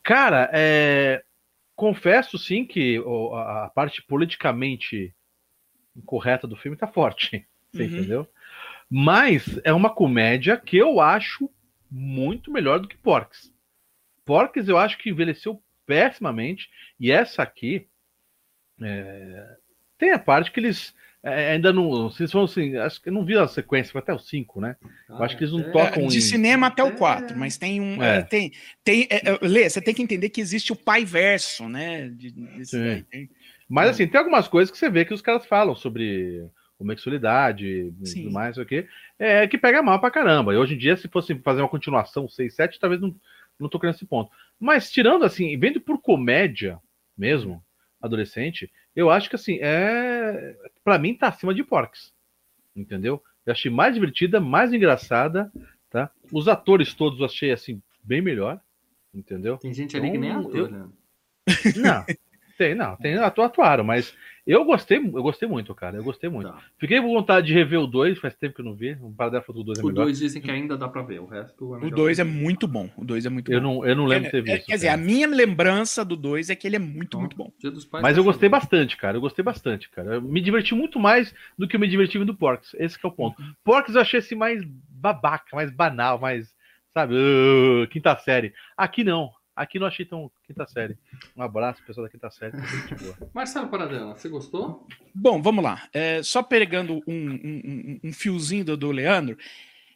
Cara, 0.05 0.51
é, 0.53 1.23
confesso 1.75 2.37
sim 2.37 2.63
que 2.63 3.01
a 3.33 3.71
parte 3.73 4.03
politicamente 4.03 5.11
incorreta 5.97 6.47
do 6.47 6.55
filme 6.55 6.77
tá 6.77 6.87
forte, 6.87 7.43
você 7.73 7.83
Uhum. 7.83 7.89
entendeu? 7.89 8.29
Mas 8.87 9.59
é 9.63 9.73
uma 9.73 9.89
comédia 9.89 10.57
que 10.57 10.77
eu 10.77 11.01
acho 11.01 11.49
muito 11.89 12.51
melhor 12.51 12.79
do 12.79 12.87
que 12.87 12.95
Porks. 12.95 13.51
Porks 14.23 14.67
eu 14.69 14.77
acho 14.77 14.95
que 14.99 15.09
envelheceu 15.09 15.59
pessimamente, 15.87 16.69
e 16.99 17.11
essa 17.11 17.41
aqui 17.41 17.87
é, 18.79 19.57
tem 19.97 20.11
a 20.11 20.19
parte 20.19 20.51
que 20.51 20.59
eles 20.59 20.93
é, 21.25 21.51
ainda 21.53 21.73
não. 21.73 21.89
Vocês 22.09 22.31
vão 22.31 22.43
assim. 22.43 22.75
Acho 22.77 23.01
que 23.01 23.09
eu 23.09 23.13
não 23.13 23.25
vi 23.25 23.37
a 23.37 23.47
sequência, 23.47 23.91
foi 23.91 23.99
até 24.01 24.13
o 24.13 24.19
5, 24.19 24.61
né? 24.61 24.75
Ah, 25.09 25.15
eu 25.17 25.23
acho 25.23 25.35
que 25.37 25.43
eles 25.43 25.53
não 25.53 25.61
é. 25.61 25.71
tocam 25.71 26.03
É, 26.03 26.07
de 26.07 26.17
em- 26.17 26.21
cinema 26.21 26.67
até 26.67 26.83
o 26.83 26.87
É. 26.87 26.91
4, 26.91 27.37
mas 27.37 27.57
tem 27.57 27.81
um. 27.81 28.01
É. 28.03 28.17
é, 28.17 28.21
tem, 28.21 28.51
tem, 28.83 29.07
é, 29.09 29.29
é, 29.31 29.39
Lê, 29.41 29.69
você 29.69 29.81
tem 29.81 29.93
que 29.93 30.01
entender 30.03 30.29
que 30.29 30.39
existe 30.41 30.71
o 30.71 30.75
pai 30.75 31.03
verso, 31.03 31.67
né? 31.67 32.07
de- 32.09 32.31
desse 32.31 32.71
Sim. 32.77 32.83
daí. 32.83 33.03
Tem- 33.03 33.29
Mas 33.67 33.89
assim, 33.89 34.07
tem 34.07 34.19
algumas 34.19 34.47
coisas 34.47 34.71
que 34.71 34.77
você 34.77 34.89
vê 34.89 35.03
que 35.05 35.13
os 35.13 35.21
caras 35.21 35.45
falam 35.45 35.75
sobre 35.75 36.45
homossexualidade 36.79 37.65
e 37.67 37.91
tudo 38.13 38.31
mais, 38.31 38.57
o 38.57 38.65
quê, 38.65 38.87
é 39.17 39.47
que 39.47 39.57
pega 39.57 39.81
mal 39.81 39.99
pra 39.99 40.11
caramba. 40.11 40.53
E 40.53 40.57
hoje 40.57 40.75
em 40.75 40.77
dia, 40.77 40.95
se 40.95 41.07
fosse 41.07 41.33
fazer 41.39 41.61
uma 41.61 41.69
continuação 41.69 42.27
6, 42.27 42.53
7, 42.55 42.79
talvez 42.79 43.01
não, 43.01 43.15
não 43.59 43.69
querendo 43.69 43.95
esse 43.95 44.05
ponto. 44.05 44.29
Mas 44.59 44.91
tirando 44.91 45.23
assim, 45.25 45.57
vendo 45.57 45.79
por 45.81 45.99
comédia 46.01 46.77
mesmo, 47.17 47.63
adolescente, 48.05 48.71
eu 48.95 49.09
acho 49.09 49.29
que 49.29 49.35
assim, 49.35 49.57
é. 49.61 50.55
Pra 50.83 50.97
mim 50.99 51.13
tá 51.15 51.27
acima 51.27 51.53
de 51.53 51.63
Porks. 51.63 52.13
Entendeu? 52.75 53.21
Eu 53.45 53.51
achei 53.53 53.71
mais 53.71 53.93
divertida, 53.93 54.39
mais 54.39 54.73
engraçada, 54.73 55.51
tá? 55.89 56.09
Os 56.31 56.47
atores 56.47 56.93
todos 56.93 57.19
eu 57.19 57.25
achei 57.25 57.51
assim, 57.51 57.81
bem 58.03 58.21
melhor. 58.21 58.59
Entendeu? 59.13 59.57
Tem 59.57 59.73
gente 59.73 59.95
ali 59.95 60.11
que 60.11 60.17
nem 60.17 60.29
é 60.29 60.33
Então, 60.33 60.47
ator, 60.49 60.59
eu- 60.59 60.69
né? 60.69 60.87
Não, 61.75 62.05
tem, 62.57 62.75
não, 62.75 62.95
tem 62.97 63.15
atu- 63.17 63.41
atuaram, 63.41 63.83
mas 63.83 64.13
eu 64.47 64.63
gostei, 64.63 64.97
eu 64.97 65.23
gostei 65.23 65.47
muito, 65.49 65.73
cara. 65.73 65.97
Eu 65.97 66.03
gostei 66.03 66.29
muito. 66.29 66.49
Tá. 66.49 66.59
Fiquei 66.77 67.01
com 67.01 67.07
vontade 67.13 67.47
de 67.47 67.53
rever 67.53 67.79
o 67.79 67.87
2, 67.87 68.19
faz 68.19 68.35
tempo 68.35 68.55
que 68.55 68.61
eu 68.61 68.65
não 68.65 68.75
vi. 68.75 68.97
O 69.01 69.11
Paradela 69.11 69.41
falou 69.43 69.63
que 69.63 69.71
o 69.71 69.73
2 69.73 69.79
é 69.79 69.81
O 69.83 69.87
melhor. 69.87 70.03
2 70.05 70.19
dizem 70.19 70.41
que 70.41 70.51
ainda 70.51 70.77
dá 70.77 70.87
pra 70.87 71.01
ver, 71.01 71.19
o 71.19 71.25
resto 71.25 71.73
é 71.73 71.77
O 71.77 71.81
melhor. 71.81 71.95
2 71.95 72.19
é 72.19 72.23
muito 72.23 72.67
bom. 72.67 72.89
O 72.95 73.03
2 73.03 73.25
é 73.25 73.29
muito 73.29 73.51
Eu 73.51 73.59
bom. 73.59 73.75
não, 73.79 73.85
eu 73.85 73.95
não 73.95 74.05
lembro 74.05 74.25
de 74.25 74.31
ter 74.31 74.37
É, 74.49 74.55
visto. 74.55 74.65
quer 74.67 74.75
dizer, 74.75 74.89
a 74.89 74.97
minha 74.97 75.27
lembrança 75.27 76.05
do 76.05 76.15
2 76.15 76.49
é 76.49 76.55
que 76.55 76.67
ele 76.67 76.75
é 76.75 76.79
muito, 76.79 77.05
Então, 77.07 77.19
muito 77.21 77.35
bom. 77.35 77.51
Dia 77.59 77.71
dos 77.71 77.85
Pais 77.85 78.01
Mas 78.03 78.13
tá 78.15 78.19
eu 78.19 78.23
gostei 78.23 78.47
bastante, 78.49 78.95
cara. 78.97 79.17
Eu 79.17 79.21
gostei 79.21 79.43
bastante, 79.43 79.89
cara. 79.89 80.15
Eu 80.15 80.21
me 80.21 80.39
diverti 80.41 80.75
muito 80.75 80.99
mais 80.99 81.33
do 81.57 81.67
que 81.67 81.75
eu 81.75 81.79
me 81.79 81.87
diverti 81.87 82.17
vendo 82.17 82.35
Porks. 82.35 82.75
Esse 82.79 82.99
que 82.99 83.05
é 83.05 83.09
o 83.09 83.11
ponto. 83.11 83.41
Porks 83.63 83.95
eu 83.95 84.01
achei 84.01 84.19
assim 84.19 84.35
mais 84.35 84.63
babaca, 84.89 85.55
mais 85.55 85.71
banal, 85.71 86.19
mais, 86.19 86.53
sabe, 86.93 87.15
uh, 87.15 87.87
quinta 87.89 88.15
série. 88.17 88.53
Aqui 88.77 89.03
não. 89.03 89.29
Aqui 89.55 89.79
não 89.79 89.87
achei 89.87 90.05
tão 90.05 90.29
quinta 90.45 90.65
série. 90.67 90.97
Um 91.35 91.41
abraço, 91.41 91.81
pessoal 91.85 92.05
da 92.05 92.11
quinta 92.11 92.29
série. 92.29 92.51
tá 92.51 92.57
muito 92.59 92.95
boa. 92.95 93.17
Marcelo 93.33 93.69
Paradela, 93.69 94.13
você 94.17 94.27
gostou? 94.27 94.85
Bom, 95.13 95.41
vamos 95.41 95.63
lá. 95.63 95.87
É, 95.93 96.21
só 96.21 96.43
pegando 96.43 97.01
um, 97.07 97.13
um- 97.29 97.61
um- 97.65 97.99
um 98.05 98.13
fiozinho 98.13 98.65
do, 98.65 98.75
do 98.77 98.91
Leandro, 98.91 99.37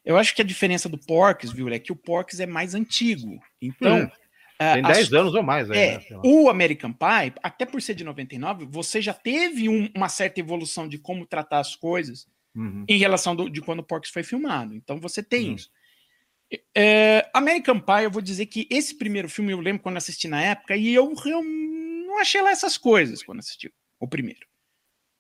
eu 0.06 0.18
acho 0.18 0.34
que 0.34 0.42
a 0.42 0.46
diferença 0.46 0.88
do 0.88 0.98
Porks, 0.98 1.51
viu, 1.51 1.68
é 1.70 1.78
que 1.78 1.92
o 1.92 1.96
Porks 1.96 2.39
é 2.39 2.46
mais 2.46 2.74
antigo. 2.74 3.39
Então. 3.62 4.04
Hum. 4.04 4.10
ah, 4.58 4.74
Tem 4.75 4.86
as- 4.86 4.98
10 4.98 5.13
anos 5.13 5.34
ou 5.36 5.44
mais 5.44 5.70
aí, 5.70 5.78
É, 5.78 5.98
né? 5.98 6.06
O 6.24 6.50
American 6.50 6.94
Pie, 6.94 7.34
até 7.44 7.66
por 7.66 7.82
ser 7.82 7.96
de 7.96 8.04
99, 8.06 8.66
você 8.66 9.01
já 9.01 9.13
teve 9.13 9.68
um- 9.68 9.89
uma 9.96 10.08
certa 10.10 10.39
evolução 10.39 10.88
de 10.88 10.98
como 10.98 11.25
tratar 11.25 11.60
as 11.60 11.75
coisas 11.75 12.28
Uhum. 12.56 12.86
em 12.88 12.98
relação 12.98 13.36
do- 13.36 13.50
de 13.50 13.62
quando 13.62 13.80
o 13.80 13.84
Porks 13.84 14.10
foi 14.10 14.24
filmado. 14.24 14.74
Então 14.74 15.00
você 15.00 15.22
tem 15.22 15.50
Uhum. 15.50 15.56
isso. 15.56 15.70
É, 16.75 17.29
American 17.34 17.79
Pie, 17.79 18.03
eu 18.03 18.12
vou 18.12 18.22
dizer 18.22 18.48
que 18.48 18.68
esse 18.72 18.98
primeiro 18.98 19.29
filme 19.29 19.51
eu 19.51 19.60
lembro 19.60 19.84
quando 19.84 19.98
assisti 19.98 20.27
na 20.27 20.41
época 20.41 20.75
e 20.75 20.94
eu, 20.94 21.13
eu 21.25 21.44
não 21.44 22.20
achei 22.20 22.41
lá 22.41 22.51
essas 22.51 22.77
coisas 22.77 23.22
quando 23.22 23.39
assisti 23.39 23.72
o 24.00 24.08
primeiro. 24.08 24.48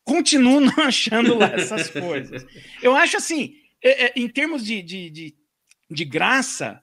Continuo 0.03 0.59
não 0.61 0.83
achando 0.83 1.35
lá 1.35 1.47
essas 1.53 1.89
coisas. 1.89 2.45
Eu 2.81 2.95
acho 2.95 3.17
assim, 3.17 3.55
é, 3.83 4.05
é, 4.05 4.13
em 4.15 4.27
termos 4.27 4.65
de, 4.65 4.81
de, 4.81 5.09
de, 5.09 5.37
de 5.89 6.05
graça, 6.05 6.81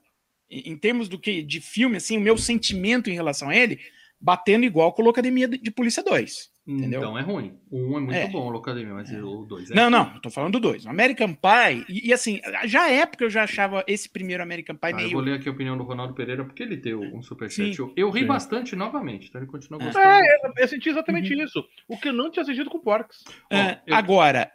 em 0.49 0.77
termos 0.79 1.09
do 1.09 1.19
que 1.19 1.43
de 1.43 1.61
filme, 1.61 1.97
assim, 1.97 2.17
o 2.17 2.21
meu 2.21 2.39
sentimento 2.39 3.11
em 3.11 3.15
relação 3.15 3.49
a 3.49 3.57
ele, 3.57 3.81
batendo 4.21 4.65
igual 4.65 4.93
com 4.93 5.03
o 5.03 5.11
Academia 5.11 5.49
de 5.49 5.59
de 5.59 5.71
Polícia 5.73 6.05
2. 6.05 6.56
Entendeu? 6.69 6.99
Então 7.01 7.17
é 7.17 7.23
ruim. 7.23 7.55
O 7.71 7.77
1 7.79 7.93
um 7.93 7.97
é 7.97 8.01
muito 8.01 8.17
É. 8.17 8.27
bom, 8.29 8.47
o 8.49 8.51
Locademia, 8.51 8.93
mas 8.93 9.09
o 9.13 9.45
2 9.45 9.71
é. 9.71 9.75
Não, 9.75 9.89
não, 9.89 10.13
eu 10.15 10.21
tô 10.21 10.29
falando 10.31 10.55
do 10.55 10.61
dois. 10.61 10.85
O 10.85 10.89
American 10.89 11.33
Pie, 11.33 11.85
e, 11.89 12.09
e 12.09 12.13
assim, 12.13 12.41
já 12.65 12.83
à 12.87 12.91
época 12.91 13.23
eu 13.25 13.31
já 13.31 13.45
achava 13.45 13.85
esse 13.87 14.09
primeiro 14.09 14.43
American 14.43 14.75
Pie 14.75 14.87
Ah, 14.89 14.91
eu 14.91 14.97
meio. 14.97 15.11
vou 15.11 15.21
ler 15.21 15.35
aqui 15.35 15.49
a 15.49 15.53
opinião 15.53 15.77
do 15.79 15.85
Ronaldo 15.85 16.13
Pereira, 16.15 16.45
porque 16.45 16.65
ele 16.65 16.77
deu 16.77 17.01
um 17.01 17.23
superchat. 17.23 17.79
Eu, 17.79 17.93
eu 17.97 18.11
ri 18.11 18.23
Sim. 18.23 18.27
bastante 18.27 18.75
novamente, 18.75 19.29
então 19.29 19.41
ele 19.41 19.49
continua 19.51 19.81
É. 19.81 19.85
gostando. 19.85 20.05
É, 20.09 20.35
eu, 20.45 20.53
eu 20.59 20.69
senti 20.69 20.89
exatamente 20.89 21.33
isso. 21.41 21.65
O 21.87 21.97
que 21.97 22.09
eu 22.09 22.13
não 22.13 22.31
tinha 22.33 22.43
assistido 22.43 22.69
com 22.69 22.81
Porks. 22.81 23.23
É, 23.49 23.79
eu- 23.87 23.95
Agora, 23.95 24.51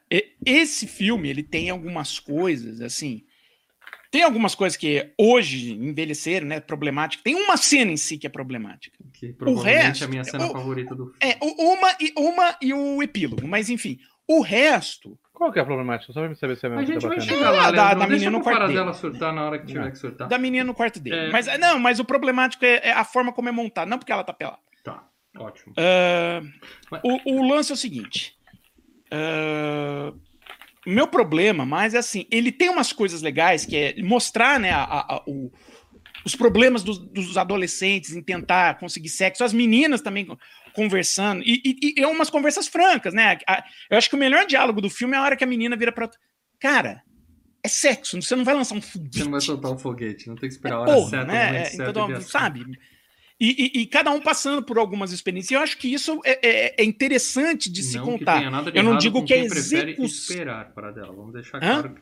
esse 0.46 0.88
filme, 0.88 1.30
ele 1.30 1.44
tem 1.44 1.70
algumas 1.70 2.20
coisas, 2.20 2.82
assim. 2.82 3.24
Tem 4.12 4.24
algumas 4.24 4.54
coisas 4.54 4.76
que 4.78 5.10
hoje 5.18 5.72
envelheceram, 5.72 6.46
né? 6.46 6.60
Problemática. 6.60 7.24
Tem 7.24 7.34
uma 7.34 7.56
cena 7.56 7.92
em 7.92 7.98
si 7.98 8.18
que 8.18 8.28
é 8.28 8.30
problemática. 8.30 8.98
Que 9.14 9.32
provavelmente 9.32 9.84
resto- 9.86 10.04
é 10.04 10.06
a 10.06 10.10
minha 10.10 10.24
cena 10.26 10.48
o- 10.48 10.52
favorita 10.52 10.94
do 10.94 11.06
filme. 11.06 11.18
É, 11.22 11.38
o- 11.42 11.74
uma 11.74 11.96
e, 12.00 12.14
uma 12.18 12.58
e 12.62 12.74
o 12.74 13.02
epílogo. 13.02 13.48
Mas, 13.48 13.70
enfim, 13.70 13.98
o 14.28 14.42
resto. 14.42 15.18
Qual 15.34 15.50
que 15.52 15.60
é 15.60 15.62
a 15.62 15.66
problemática? 15.66 16.12
Só 16.12 16.20
pra 16.20 16.30
me 16.30 16.36
saber 16.36 16.58
se 16.58 16.66
é 16.66 16.70
A 16.70 16.72
mesmo 16.74 16.86
que 16.88 16.92
gente 16.94 17.02
tá 17.02 17.08
vai 17.08 17.22
chegar 17.22 17.52
lá, 17.52 17.72
da- 17.72 17.94
da 17.94 18.06
menina 18.08 18.30
no 18.32 18.42
quarto 18.42 18.60
Paradela 18.60 18.94
surtar 18.94 19.34
na 19.34 19.46
hora 19.46 19.58
que 19.60 19.66
tiver 19.68 19.80
Não. 19.86 19.92
que 19.92 19.98
surtar. 19.98 20.28
Da 20.28 20.38
menina 20.38 20.66
no 20.66 20.74
quarto 20.76 21.00
dele. 21.00 21.16
É. 21.16 21.30
Mas, 21.32 21.48
não, 21.58 21.80
mas 21.80 22.00
o 22.00 22.06
problemático 22.06 22.66
é, 22.66 22.82
é 22.90 22.92
a 22.92 23.06
forma 23.06 23.32
como 23.32 23.48
é 23.48 23.52
montado. 23.54 23.88
Não 23.88 23.98
porque 23.98 24.12
ela 24.12 24.24
tá 24.26 24.34
pelada. 24.34 24.60
Tá, 24.84 25.08
ótimo. 25.38 25.74
Ah, 25.78 26.42
Mas- 26.92 27.02
o, 27.04 27.34
o 27.40 27.48
lance 27.48 27.72
é 27.72 27.76
o 27.76 27.78
seguinte. 27.78 28.36
ah, 29.10 30.14
meu 30.86 31.08
problema, 31.08 31.66
mas 31.66 31.94
é 31.94 31.98
assim, 32.00 32.26
ele 32.32 32.52
tem 32.52 32.70
umas 32.70 32.92
coisas 32.92 33.22
legais 33.22 33.66
que 33.66 33.76
é 33.76 34.02
mostrar, 34.02 34.60
né, 34.60 34.72
a- 34.72 34.84
a- 34.84 35.24
o- 35.28 35.52
os 36.26 36.36
problemas 36.36 36.84
dos, 36.84 36.98
dos 36.98 37.38
adolescentes 37.38 38.16
em 38.16 38.22
tentar 38.22 38.78
conseguir 38.80 39.10
sexo, 39.10 39.44
as 39.44 39.54
meninas 39.54 40.02
também 40.02 40.26
co- 40.26 40.38
conversando, 40.74 41.44
e, 41.46 41.62
e, 41.66 41.94
e 42.00 42.04
é 42.04 42.08
umas 42.08 42.30
conversas 42.30 42.68
francas, 42.68 43.14
né? 43.14 43.38
A- 43.48 43.64
eu 43.90 43.98
acho 43.98 44.10
que 44.10 44.16
o 44.16 44.20
melhor 44.20 44.46
diálogo 44.46 44.82
do 44.82 44.90
filme 44.90 45.16
é 45.16 45.18
a 45.18 45.24
hora 45.24 45.36
que 45.36 45.44
a 45.44 45.48
menina 45.48 45.76
vira 45.76 45.92
pra. 45.92 46.10
Cara, 46.60 47.04
é 47.64 47.68
sexo, 47.68 48.20
você 48.22 48.36
não 48.36 48.44
vai 48.44 48.54
lançar 48.56 48.76
um 48.76 48.82
foguete. 48.82 49.18
Você 49.20 49.24
não 49.24 49.32
vai 49.32 49.42
soltar 49.42 49.72
o 49.72 49.78
foguete, 49.78 50.28
não 50.28 50.36
tem 50.36 50.50
que 50.50 50.56
esperar 50.56 50.76
a 50.76 50.80
hora 50.82 50.94
Porra, 50.94 51.10
certa, 51.10 51.26
né? 51.26 51.64
É, 51.64 51.76
então, 51.76 52.22
sabe? 52.22 52.66
E, 53.44 53.72
e- 53.80 53.82
e 53.82 53.86
cada 53.88 54.12
um 54.12 54.22
passando 54.22 54.62
por 54.62 54.78
algumas 54.78 55.12
experiências. 55.12 55.50
E 55.50 55.56
eu 55.56 55.62
acho 55.62 55.76
que 55.80 55.92
isso 55.92 56.22
é, 56.24 56.48
é- 56.48 56.76
é 56.82 56.86
interessante 56.86 57.72
de 57.72 57.82
se 57.82 57.98
não 57.98 58.06
contar. 58.06 58.40
de 58.72 58.78
Eu 58.78 58.84
não 58.84 58.98
digo 58.98 59.26
que 59.26 59.34
é 59.34 59.40
quem 59.40 59.50
prefere 59.50 59.96
esperar 60.04 60.72
para 60.74 60.92
dela. 60.92 61.12
Vamos 61.12 61.34
deixar 61.34 61.60
claro. 61.60 61.96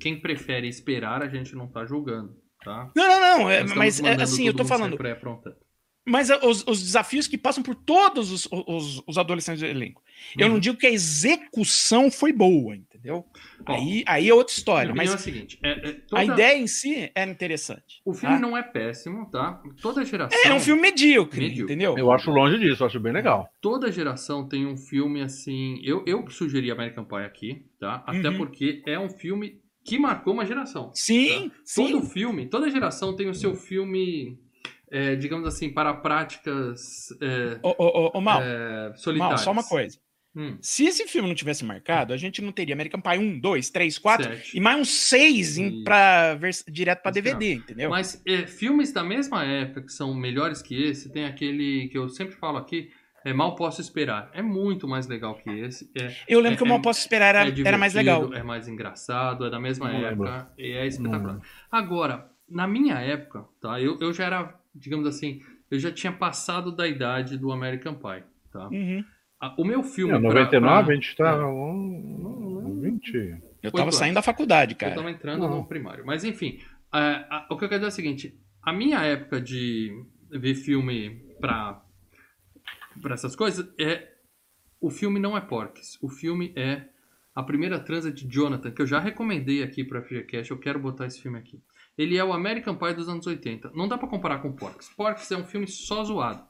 Quem 0.00 0.18
prefere 0.18 0.66
esperar, 0.66 1.22
a 1.22 1.28
gente 1.28 1.54
não 1.54 1.66
tá 1.68 1.84
julgando, 1.84 2.34
tá? 2.64 2.90
Não, 2.96 3.08
não, 3.08 3.20
não. 3.40 3.50
é, 3.50 3.60
Nós 3.62 3.74
mas 3.74 4.00
é, 4.00 4.22
assim, 4.22 4.46
eu 4.46 4.56
sair 4.56 4.66
falando. 4.66 4.96
pré-aprontando. 4.96 5.56
Mas 6.08 6.30
é, 6.30 6.38
os, 6.46 6.64
os 6.66 6.80
desafios 6.82 7.26
que 7.26 7.36
passam 7.36 7.62
por 7.64 7.74
todos 7.74 8.30
os, 8.30 8.48
os- 8.50 9.02
os 9.06 9.18
adolescentes 9.18 9.60
do 9.60 9.66
elenco. 9.66 10.00
Eu 10.38 10.46
não 10.48 10.54
Uhum. 10.54 10.60
digo 10.60 10.78
que 10.78 10.86
a 10.86 10.90
execução 10.90 12.10
foi 12.10 12.32
boa, 12.32 12.74
entendeu? 12.76 13.26
Ó, 13.68 13.74
aí, 13.74 14.04
aí 14.06 14.28
é 14.28 14.34
outra 14.34 14.52
história. 14.54 14.94
Mas 14.94 15.10
é 15.10 15.14
a 15.14 15.18
seguinte: 15.18 15.58
é- 15.62 15.70
é 15.88 15.92
toda- 15.92 16.20
a 16.22 16.24
ideia 16.24 16.58
em 16.58 16.66
si 16.66 17.10
era 17.14 17.30
interessante. 17.30 18.00
O 18.04 18.12
filme 18.14 18.36
tá? 18.36 18.40
não 18.40 18.56
é 18.56 18.62
péssimo, 18.62 19.30
tá? 19.30 19.60
Toda 19.82 20.04
geração. 20.04 20.38
É, 20.44 20.48
é 20.48 20.54
um 20.54 20.60
filme 20.60 20.80
medíocre, 20.82 21.40
Medíocre. 21.40 21.74
entendeu? 21.74 21.96
Eu 21.98 22.10
acho 22.12 22.30
longe 22.30 22.58
disso, 22.58 22.82
eu 22.82 22.86
acho 22.86 23.00
bem 23.00 23.12
legal. 23.12 23.48
Toda 23.60 23.90
geração 23.90 24.48
tem 24.48 24.66
um 24.66 24.76
filme 24.76 25.22
assim. 25.22 25.80
Eu, 25.84 26.02
eu 26.06 26.28
sugeri 26.30 26.70
American 26.70 27.04
Pie 27.04 27.24
aqui, 27.24 27.66
tá? 27.80 28.02
Até 28.06 28.28
Uhum. 28.28 28.36
porque 28.38 28.82
é 28.86 28.98
um 28.98 29.08
filme 29.08 29.60
que 29.84 29.98
marcou 29.98 30.32
uma 30.34 30.44
geração. 30.44 30.90
Sim, 30.94 31.50
sim. 31.64 31.92
Todo 31.92 32.02
filme, 32.06 32.46
toda 32.46 32.68
geração 32.70 33.14
tem 33.14 33.28
o 33.28 33.34
seu 33.34 33.54
filme, 33.54 34.36
é, 34.90 35.14
digamos 35.14 35.46
assim, 35.46 35.70
para 35.72 35.94
práticas 35.94 37.08
é, 37.20 37.58
Ô, 37.62 37.70
ô, 37.78 38.06
ô, 38.06 38.10
ô, 38.14 38.20
Mal, 38.20 38.42
é, 38.42 38.92
Mal, 39.16 39.38
só 39.38 39.52
uma 39.52 39.62
coisa. 39.64 39.98
Hum, 40.36 40.58
Se 40.60 40.84
esse 40.84 41.06
filme 41.08 41.26
não 41.28 41.34
tivesse 41.34 41.64
marcado, 41.64 42.12
a 42.12 42.16
gente 42.18 42.42
não 42.42 42.52
teria 42.52 42.74
American 42.74 43.00
Pie 43.00 43.18
1, 43.18 43.40
2, 43.40 43.70
3, 43.70 43.98
4 43.98 44.24
sete. 44.34 44.56
e 44.56 44.60
mais 44.60 44.78
uns 44.78 44.90
6 44.90 45.56
em, 45.56 45.82
pra 45.82 46.34
vers- 46.34 46.62
direto 46.68 47.00
pra 47.00 47.10
Esperar. 47.10 47.38
DVD, 47.38 47.54
entendeu? 47.54 47.88
Mas 47.90 48.20
é, 48.26 48.46
filmes 48.46 48.92
da 48.92 49.02
mesma 49.02 49.44
época 49.44 49.82
que 49.82 49.92
são 49.92 50.14
melhores 50.14 50.60
que 50.60 50.74
esse, 50.84 51.10
tem 51.10 51.24
aquele 51.24 51.88
que 51.88 51.96
eu 51.96 52.08
sempre 52.10 52.34
falo 52.36 52.58
aqui, 52.58 52.90
é 53.24 53.32
Mal 53.32 53.54
Posso 53.56 53.80
Esperar. 53.80 54.30
É 54.34 54.42
muito 54.42 54.86
mais 54.86 55.06
legal 55.06 55.34
que 55.36 55.48
esse. 55.50 55.90
É, 55.98 56.14
Eu 56.28 56.38
lembro 56.40 56.54
é- 56.54 56.56
que 56.58 56.62
o 56.64 56.66
Mal 56.68 56.78
é- 56.78 56.82
Posso 56.82 57.00
Esperar 57.00 57.34
é 57.34 57.38
era, 57.48 57.68
era 57.68 57.78
mais 57.78 57.94
legal. 57.94 58.32
É 58.34 58.42
mais 58.42 58.68
engraçado, 58.68 59.46
é 59.46 59.50
da 59.50 59.58
mesma 59.58 59.90
Não 59.90 60.06
época 60.06 60.50
e 60.58 60.70
é 60.72 60.86
espetacular. 60.86 61.40
Agora, 61.72 62.30
na 62.48 62.68
minha 62.68 62.94
época, 63.00 63.44
tá? 63.60 63.80
Eu, 63.80 63.98
eu 64.00 64.12
já 64.12 64.26
era, 64.26 64.54
digamos 64.74 65.06
assim, 65.08 65.40
eu 65.70 65.78
já 65.78 65.90
tinha 65.90 66.12
passado 66.12 66.70
da 66.70 66.86
idade 66.86 67.36
do 67.36 67.50
American 67.50 67.94
Pie, 67.94 68.22
tá? 68.52 68.68
Uhum. 68.68 69.04
A- 69.40 69.54
O 69.58 69.64
meu 69.64 69.82
filme. 69.82 70.12
Em 70.14 70.20
pra- 70.20 70.28
99 70.28 70.84
pra- 70.84 70.92
a 70.92 70.94
gente 70.94 71.16
tá. 71.16 71.30
É. 71.32 71.44
um- 71.44 72.80
20. 72.80 73.36
Eu 73.62 73.70
tava 73.72 73.84
anos. 73.84 73.96
saindo 73.96 74.14
da 74.14 74.22
faculdade, 74.22 74.72
Eu 74.74 74.78
cara. 74.78 74.94
tava 74.94 75.10
entrando 75.10 75.40
Não. 75.48 75.56
no 75.58 75.66
primário. 75.66 76.04
Mas 76.06 76.24
enfim, 76.24 76.58
é, 76.94 76.98
a- 76.98 77.46
o 77.50 77.56
que 77.56 77.64
eu 77.64 77.68
quero 77.68 77.80
dizer 77.80 77.86
é 77.86 77.88
o 77.88 77.92
seguinte: 77.92 78.40
a 78.62 78.72
minha 78.72 79.00
época 79.02 79.40
de 79.40 79.92
ver 80.30 80.54
filme 80.54 81.24
pra, 81.40 81.82
pra 83.02 83.14
essas 83.14 83.34
coisas 83.36 83.68
é. 83.78 84.12
O 84.80 84.90
filme 84.90 85.18
não 85.18 85.36
é 85.36 85.40
Porques. 85.40 85.98
O 86.02 86.08
filme 86.08 86.52
é 86.54 86.82
A 87.34 87.42
Primeira 87.42 87.78
Transa 87.80 88.10
de 88.12 88.26
Jonathan, 88.28 88.70
que 88.70 88.80
eu 88.80 88.86
já 88.86 88.98
recomendei 89.00 89.62
aqui 89.62 89.82
pra 89.84 90.00
FGCast. 90.02 90.50
Eu 90.50 90.58
quero 90.58 90.78
botar 90.78 91.06
esse 91.06 91.20
filme 91.20 91.38
aqui. 91.38 91.60
Ele 91.98 92.16
é 92.16 92.24
o 92.24 92.32
American 92.32 92.76
Pie 92.76 92.94
dos 92.94 93.08
anos 93.08 93.26
80. 93.26 93.70
Não 93.74 93.88
dá 93.88 93.96
pra 93.98 94.06
comparar 94.08 94.38
com 94.38 94.52
Porques. 94.52 94.88
Porques 94.90 95.30
é 95.32 95.36
um 95.36 95.44
filme 95.44 95.66
só 95.66 96.04
zoado. 96.04 96.42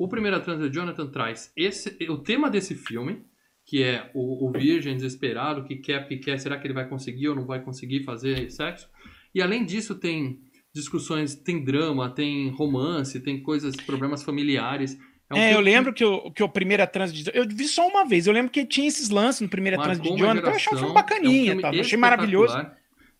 O 0.00 0.08
Primeira 0.08 0.40
Transa 0.40 0.66
de 0.66 0.74
Jonathan 0.74 1.10
traz 1.10 1.52
esse, 1.54 1.94
o 2.08 2.16
tema 2.16 2.48
desse 2.48 2.74
filme, 2.74 3.22
que 3.66 3.82
é 3.82 4.10
o, 4.14 4.48
o 4.48 4.50
virgem 4.50 4.96
desesperado 4.96 5.62
que 5.62 5.76
quer, 5.76 6.08
que 6.08 6.16
quer, 6.16 6.40
será 6.40 6.56
que 6.56 6.66
ele 6.66 6.72
vai 6.72 6.88
conseguir 6.88 7.28
ou 7.28 7.36
não 7.36 7.44
vai 7.44 7.60
conseguir 7.62 8.02
fazer 8.02 8.50
sexo? 8.50 8.88
E 9.34 9.42
além 9.42 9.62
disso 9.62 9.94
tem 9.94 10.40
discussões, 10.74 11.34
tem 11.34 11.62
drama, 11.62 12.08
tem 12.08 12.48
romance, 12.48 13.20
tem 13.20 13.42
coisas, 13.42 13.76
problemas 13.76 14.22
familiares. 14.22 14.98
um 15.30 15.36
É, 15.36 15.52
eu 15.52 15.60
lembro 15.60 15.92
que 15.92 16.02
o, 16.02 16.30
que 16.30 16.42
o 16.42 16.48
Primeira 16.48 16.86
Trans 16.86 17.12
de 17.12 17.30
Eu 17.34 17.46
vi 17.46 17.68
só 17.68 17.86
uma 17.86 18.06
vez. 18.06 18.26
Eu 18.26 18.32
lembro 18.32 18.50
que 18.50 18.64
tinha 18.64 18.88
esses 18.88 19.10
lances 19.10 19.42
no 19.42 19.50
Primeira 19.50 19.76
Trans 19.76 20.00
de 20.00 20.08
Jonathan. 20.08 20.48
Eu 20.48 20.54
achei 20.54 20.72
um 20.72 20.78
filme 20.78 20.94
geração, 20.94 20.94
bacaninha, 20.94 21.52
é 21.52 21.56
um 21.56 21.60
filme 21.60 21.62
tá? 21.76 21.80
Achei 21.82 21.98
maravilhoso. 21.98 22.56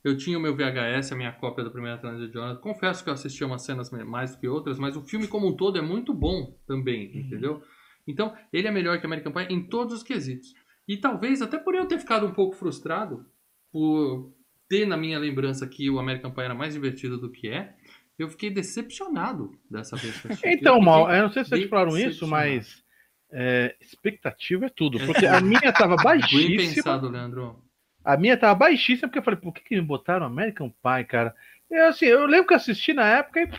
Eu 0.03 0.17
tinha 0.17 0.39
o 0.39 0.41
meu 0.41 0.55
VHS, 0.57 1.13
a 1.13 1.17
minha 1.17 1.33
cópia 1.33 1.63
da 1.65 1.71
primeira 1.71 1.99
trans 1.99 2.19
de 2.19 2.33
Jonathan. 2.33 2.61
Confesso 2.61 3.05
que 3.05 3.11
eu 3.11 3.15
assistia 3.15 3.47
umas 3.47 3.63
cenas 3.63 3.91
mais 3.91 4.35
do 4.35 4.41
que 4.41 4.49
outras, 4.49 4.79
mas 4.79 4.97
o 4.97 5.03
filme 5.03 5.29
como 5.29 5.47
um 5.49 5.55
todo 5.57 5.77
é 5.79 5.83
muito 5.83 6.15
bom 6.15 6.57
também, 6.67 7.11
Uhum. 7.13 7.21
entendeu? 7.21 7.63
Então, 8.09 8.35
ele 8.53 8.67
é 8.67 8.71
melhor 8.71 8.99
que 8.99 9.07
American 9.07 9.31
Pie 9.33 9.53
em 9.55 9.63
todos 9.63 9.95
os 9.95 10.03
quesitos. 10.03 10.55
E 10.89 10.97
talvez, 10.97 11.43
até 11.43 11.59
por 11.59 11.75
eu 11.75 11.87
ter 11.87 11.99
ficado 11.99 12.27
um 12.27 12.33
pouco 12.33 12.57
frustrado, 12.57 13.25
por 13.71 14.33
ter 14.69 14.87
na 14.87 14.97
minha 14.97 15.19
lembrança 15.19 15.67
que 15.67 15.91
o 15.91 15.99
American 15.99 16.31
Pie 16.31 16.43
era 16.43 16.55
mais 16.55 16.73
divertido 16.75 17.19
do 17.19 17.31
que 17.31 17.49
é, 17.49 17.75
eu 18.19 18.29
fiquei 18.29 18.51
decepcionado 18.51 19.51
dessa 19.71 19.97
vez. 19.97 20.23
Então, 20.45 20.77
Eu 20.77 20.83
Mal, 20.83 21.11
eu 21.13 21.23
não 21.25 21.31
sei 21.31 21.45
se 21.45 21.51
vocês 21.51 21.69
falaram 21.69 21.97
isso, 21.97 22.27
mas 22.27 22.83
é, 23.33 23.75
expectativa 23.81 24.67
é 24.67 24.69
tudo. 24.71 24.99
Porque 25.07 25.27
a 25.27 25.41
minha 25.41 25.73
tava 25.73 25.97
Bem 25.97 26.05
baixíssima. 26.05 26.57
pensado, 26.57 27.09
Leandro. 27.09 27.63
A 28.05 28.17
minha 28.17 28.37
tava 28.37 28.55
baixíssima, 28.55 29.09
porque 29.09 29.19
eu 29.19 29.23
falei, 29.23 29.39
por 29.41 29.53
que, 29.53 29.63
que 29.63 29.75
me 29.77 29.83
botaram 29.83 30.27
American 30.27 30.71
Pie, 30.71 31.05
cara? 31.07 31.35
Eu, 31.71 31.87
assim, 31.89 32.07
eu 32.07 32.27
lembro 32.27 32.47
que 32.49 32.55
assisti 32.55 32.93
na 32.93 33.07
época 33.07 33.41
e, 33.41 33.51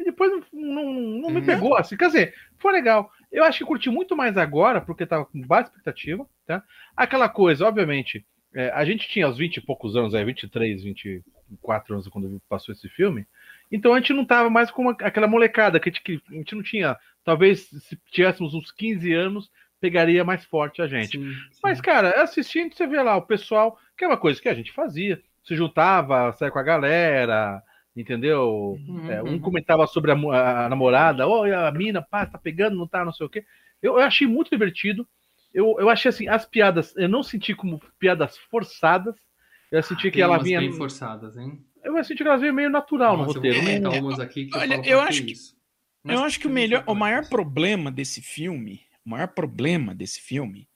e 0.00 0.04
depois 0.04 0.30
não, 0.32 0.42
não, 0.52 0.84
não 0.92 1.30
me 1.30 1.40
Uhum. 1.40 1.46
pegou, 1.46 1.76
assim. 1.76 1.96
Quer 1.96 2.06
dizer, 2.06 2.34
foi 2.58 2.72
legal. 2.72 3.10
Eu 3.30 3.44
acho 3.44 3.58
que 3.58 3.64
curti 3.64 3.90
muito 3.90 4.16
mais 4.16 4.36
agora, 4.36 4.80
porque 4.80 5.06
tava 5.06 5.24
com 5.26 5.40
baixa 5.40 5.68
expectativa, 5.68 6.26
tá? 6.46 6.62
Aquela 6.96 7.28
coisa, 7.28 7.66
obviamente, 7.66 8.24
é, 8.54 8.70
a 8.70 8.84
gente 8.84 9.08
tinha 9.08 9.28
os 9.28 9.36
20 9.38 9.58
e 9.58 9.60
poucos 9.60 9.96
anos, 9.96 10.14
aí, 10.14 10.24
23, 10.24 10.82
24 10.82 11.94
anos 11.94 12.08
quando 12.08 12.40
passou 12.48 12.72
esse 12.72 12.88
filme, 12.88 13.26
então 13.70 13.92
a 13.94 14.00
gente 14.00 14.12
não 14.14 14.24
tava 14.24 14.48
mais 14.48 14.70
com 14.70 14.82
uma- 14.82 14.96
aquela 15.02 15.26
molecada, 15.26 15.78
que 15.78 15.88
a 15.90 15.92
gente, 15.92 16.02
que 16.02 16.20
a 16.30 16.34
gente 16.34 16.54
não 16.54 16.62
tinha, 16.62 16.96
talvez 17.24 17.68
se 17.68 17.98
tivéssemos 18.10 18.54
uns 18.54 18.72
15 18.72 19.12
anos, 19.12 19.50
pegaria 19.80 20.24
mais 20.24 20.44
forte 20.44 20.82
a 20.82 20.86
gente. 20.86 21.18
Sim, 21.18 21.32
Mas, 21.62 21.78
sim. 21.78 21.82
cara, 21.84 22.22
assistindo, 22.22 22.74
você 22.74 22.86
vê 22.86 23.00
lá 23.02 23.16
o 23.16 23.22
pessoal, 23.22 23.78
que 23.96 24.04
é 24.04 24.08
uma 24.08 24.16
coisa 24.16 24.40
que 24.40 24.48
a 24.48 24.54
gente 24.54 24.72
fazia, 24.72 25.20
se 25.44 25.54
juntava, 25.56 26.32
saia 26.32 26.50
com 26.50 26.58
a 26.58 26.62
galera, 26.62 27.62
entendeu? 27.96 28.78
Uhum, 28.88 29.10
É, 29.10 29.22
um 29.22 29.32
uhum. 29.32 29.40
comentava 29.40 29.86
sobre 29.86 30.12
a, 30.12 30.66
a 30.66 30.68
namorada, 30.68 31.26
oh, 31.26 31.44
a 31.44 31.70
mina, 31.72 32.02
pá, 32.02 32.26
tá 32.26 32.38
pegando, 32.38 32.76
não 32.76 32.86
tá, 32.86 33.04
não 33.04 33.12
sei 33.12 33.26
o 33.26 33.30
quê. 33.30 33.44
Eu, 33.82 33.94
eu 33.94 34.00
achei 34.04 34.26
muito 34.26 34.50
divertido. 34.50 35.06
Eu, 35.54 35.76
eu 35.78 35.88
achei 35.88 36.08
assim, 36.10 36.28
as 36.28 36.44
piadas, 36.44 36.94
eu 36.96 37.08
não 37.08 37.22
senti 37.22 37.54
como 37.54 37.80
piadas 37.98 38.36
forçadas. 38.36 39.14
Eu 39.70 39.82
senti 39.82 40.10
que 40.10 40.16
Tem 40.16 40.22
ela 40.22 40.38
vinha. 40.38 40.60
bem 40.60 40.72
forçadas, 40.72 41.36
hein? 41.36 41.64
Eu 41.82 42.02
senti 42.04 42.22
que 42.22 42.28
elas 42.28 42.40
vinham 42.40 42.54
meio 42.54 42.70
natural 42.70 43.16
no 43.16 43.24
Nossa, 43.24 43.38
roteiro. 43.38 43.66
Eu 43.68 44.02
umas 44.02 44.20
aqui 44.20 44.46
que 44.46 44.56
Olha, 44.58 44.74
eu, 44.74 44.82
eu 44.84 44.98
"Pra 44.98 45.08
acho 45.08 45.24
que- 45.24 45.32
isso?" 45.32 45.56
Mas 46.04 46.18
Eu 46.18 46.24
acho 46.24 46.40
que 46.40 46.46
o 46.46 46.50
melhor, 46.50 46.84
o 46.86 46.92
é 46.92 46.94
maior 46.94 47.28
problema 47.28 47.90
desse 47.90 48.22
filme, 48.22 48.80
o 49.08 49.10
maior 49.10 49.28
problema 49.28 49.94
desse 49.94 50.20
filme 50.20 50.68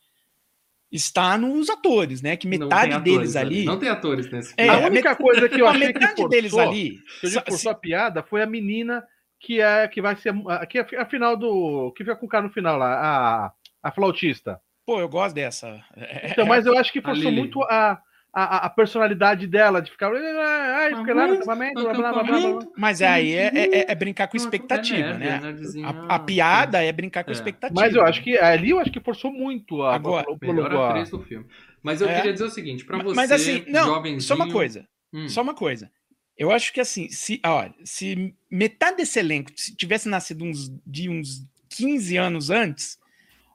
está 0.91 1.37
nos 1.39 1.69
atores, 1.71 2.23
né? 2.23 2.37
Que 2.37 2.47
Não 2.47 2.67
metade 2.67 2.93
atores 2.95 3.05
deles 3.19 3.37
ali, 3.37 3.65
Não 3.65 3.79
tem 3.79 3.89
atores 3.91 4.31
nesse 4.31 4.55
É, 4.57 4.69
a 4.69 4.73
filme. 4.75 4.91
única 4.91 5.15
coisa 5.17 5.49
que 5.49 5.61
eu 5.61 5.67
achei 5.67 5.81
que 5.93 5.99
metade 5.99 6.11
forçou, 6.13 6.29
deles 6.29 6.55
ali, 6.55 6.99
que 7.21 7.27
eu 7.27 7.31
digo 7.31 7.43
forçou 7.47 7.73
a 7.73 7.75
piada 7.75 8.23
foi 8.23 8.43
a 8.43 8.47
menina 8.47 9.05
que 9.39 9.61
é 9.61 9.87
que 9.89 10.01
vai 10.01 10.17
ser 10.17 10.35
a- 10.49 10.65
que 10.67 10.79
é 10.79 10.83
a 11.01 11.07
final 11.07 11.37
do 11.37 11.93
que 11.93 12.05
fica 12.05 12.17
com 12.17 12.27
o 12.27 12.29
cara 12.29 12.45
no 12.47 12.53
final 12.53 12.79
lá, 12.79 12.95
a, 12.95 13.53
a 13.83 13.93
flautista. 13.93 14.61
pô, 14.87 14.99
eu 15.01 15.09
gosto 15.09 15.35
dessa. 15.35 15.83
É, 15.97 16.31
Então, 16.33 16.47
mas 16.47 16.65
eu 16.67 16.77
acho 16.79 16.93
que 16.93 17.01
forçou 17.03 17.31
muito 17.33 17.63
a, 17.65 18.01
a, 18.33 18.67
a 18.67 18.71
personalidade 18.71 19.47
dela 19.47 19.83
de 19.83 19.91
ficar 19.91 20.11
ai, 20.11 20.97
fica 20.97 21.13
lá, 21.15 21.27
blá, 21.27 21.55
blá, 21.55 21.55
blá, 21.55 21.95
blá, 21.95 22.23
blá, 22.23 22.41
blá. 22.41 22.67
Mas 22.77 23.03
aí 23.03 23.33
é, 23.35 23.51
é- 23.55 23.93
é 23.93 23.95
brincar 23.95 24.27
com 24.29 24.37
expectativa, 24.37 25.09
é 25.11 25.19
nerd, 25.19 25.19
né? 25.21 25.37
é 25.37 25.41
nerdzinha. 25.41 25.87
A, 25.87 26.15
a 26.15 26.19
piada 26.19 26.83
é 26.83 26.91
brincar 26.93 27.25
com 27.25 27.31
É. 27.31 27.35
expectativa. 27.35 27.79
Mas 27.79 27.95
eu 27.95 28.03
acho 28.03 28.23
que 28.23 28.39
ali 28.39 28.71
eu 28.71 28.79
acho 28.79 28.91
que 28.91 29.01
forçou 29.01 29.31
muito 29.31 29.83
a, 29.83 29.95
Agora, 29.95 30.27
a- 30.29 30.33
a- 30.33 30.47
Melhor 30.47 30.75
a- 30.75 30.89
atriz 30.91 31.11
do 31.11 31.21
filme. 31.21 31.47
Mas 31.83 32.01
eu 32.01 32.09
É. 32.09 32.15
queria 32.17 32.33
dizer 32.33 32.45
o 32.45 32.51
seguinte, 32.51 32.85
pra 32.85 33.03
você, 33.03 33.15
Mas 33.17 33.31
assim, 33.31 33.65
não, 33.69 33.87
jovenzinho... 33.87 34.21
só 34.23 34.35
uma 34.35 34.49
coisa. 34.51 34.89
Hum, 35.13 35.29
Só 35.29 35.43
uma 35.43 35.55
coisa. 35.55 35.91
Eu 36.39 36.51
acho 36.51 36.73
que 36.73 36.81
assim, 36.81 37.11
se, 37.11 37.39
olha, 37.45 37.75
se 37.85 38.35
metade 38.51 38.97
desse 38.97 39.19
elenco 39.19 39.51
se 39.55 39.77
tivesse 39.77 40.09
nascido 40.09 40.43
uns, 40.45 40.73
de 40.87 41.11
uns 41.11 41.47
15 41.69 42.17
anos 42.17 42.49
antes, 42.49 42.99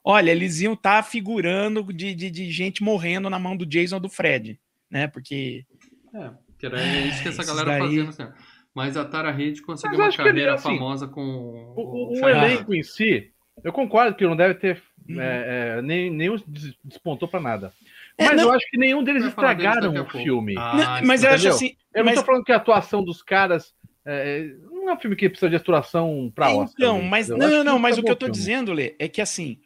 olha, 0.04 0.30
eles 0.30 0.62
iam 0.62 0.74
estar 0.74 1.02
figurando 1.04 1.82
de, 1.92 2.14
de, 2.14 2.30
de 2.30 2.52
gente 2.52 2.84
morrendo 2.84 3.28
na 3.30 3.40
mão 3.40 3.58
do 3.58 3.66
Jason 3.66 3.96
ou 3.96 4.02
do 4.02 4.08
Fred, 4.10 4.60
né? 4.90 5.08
Porque. 5.08 5.66
É, 6.14 6.30
que 6.58 6.66
era 6.66 6.82
isso 6.84 7.22
que 7.22 7.30
essa 7.30 7.44
galera 7.46 7.72
daí- 7.72 7.82
fazia 7.82 8.04
no 8.04 8.12
cinema. 8.12 8.36
Mas 8.74 8.96
a 8.96 9.04
Tara 9.06 9.32
Reid 9.32 9.62
conseguiu 9.64 9.98
Mas 9.98 10.00
uma 10.00 10.08
acho 10.10 10.18
que 10.18 10.22
ele, 10.24 10.30
carreira 10.30 10.54
assim, 10.54 10.64
famosa 10.78 11.08
com 11.08 11.22
o, 11.22 11.74
o- 11.76 12.10
o 12.12 12.20
LaBeouf. 12.22 12.46
elenco 12.54 12.74
em 12.76 12.84
si, 12.84 13.32
eu 13.64 13.74
concordo 13.74 14.16
que 14.16 14.24
não 14.26 14.36
deve 14.36 14.54
ter 14.56 14.84
Uhum. 15.10 15.20
é, 15.20 15.78
é, 15.78 15.82
nem, 15.82 16.12
nenhum 16.12 16.36
des- 16.48 16.76
despontou 16.84 17.28
pra 17.28 17.40
nada. 17.40 17.74
É, 18.18 18.26
Mas 18.26 18.36
não- 18.38 18.44
eu 18.50 18.52
acho 18.52 18.70
que 18.70 18.78
nenhum 18.78 19.04
deles 19.04 19.24
estragaram 19.26 19.94
o 20.04 20.06
filme. 20.10 20.56
Ah, 20.58 21.00
Não, 21.02 21.08
mas 21.08 21.24
eu 21.24 21.30
acho 21.30 21.38
entendeu? 21.48 21.56
assim. 21.56 21.76
Eu 21.94 22.04
não 22.04 22.12
mas- 22.12 22.20
tô 22.20 22.26
falando 22.26 22.44
que 22.44 22.52
a 22.52 22.58
atuação 22.58 23.04
dos 23.04 23.22
caras. 23.24 23.74
é, 24.10 24.54
não 24.72 24.90
é 24.90 24.94
um 24.94 25.00
filme 25.00 25.16
que 25.18 25.28
precisa 25.28 25.50
de 25.50 25.56
atuação 25.58 26.32
pra 26.34 26.50
Oscar. 26.50 26.74
Então, 26.78 27.00
né? 27.02 27.08
mas 27.10 27.28
não, 27.28 27.38
acho 27.38 27.50
não, 27.58 27.64
não, 27.64 27.78
mas 27.80 27.98
o 27.98 28.04
que 28.04 28.10
eu 28.10 28.16
tô 28.16 28.28
filme. 28.28 28.38
dizendo, 28.40 28.72
Lê, 28.72 28.96
é 29.00 29.08
que 29.10 29.20
assim, 29.22 29.60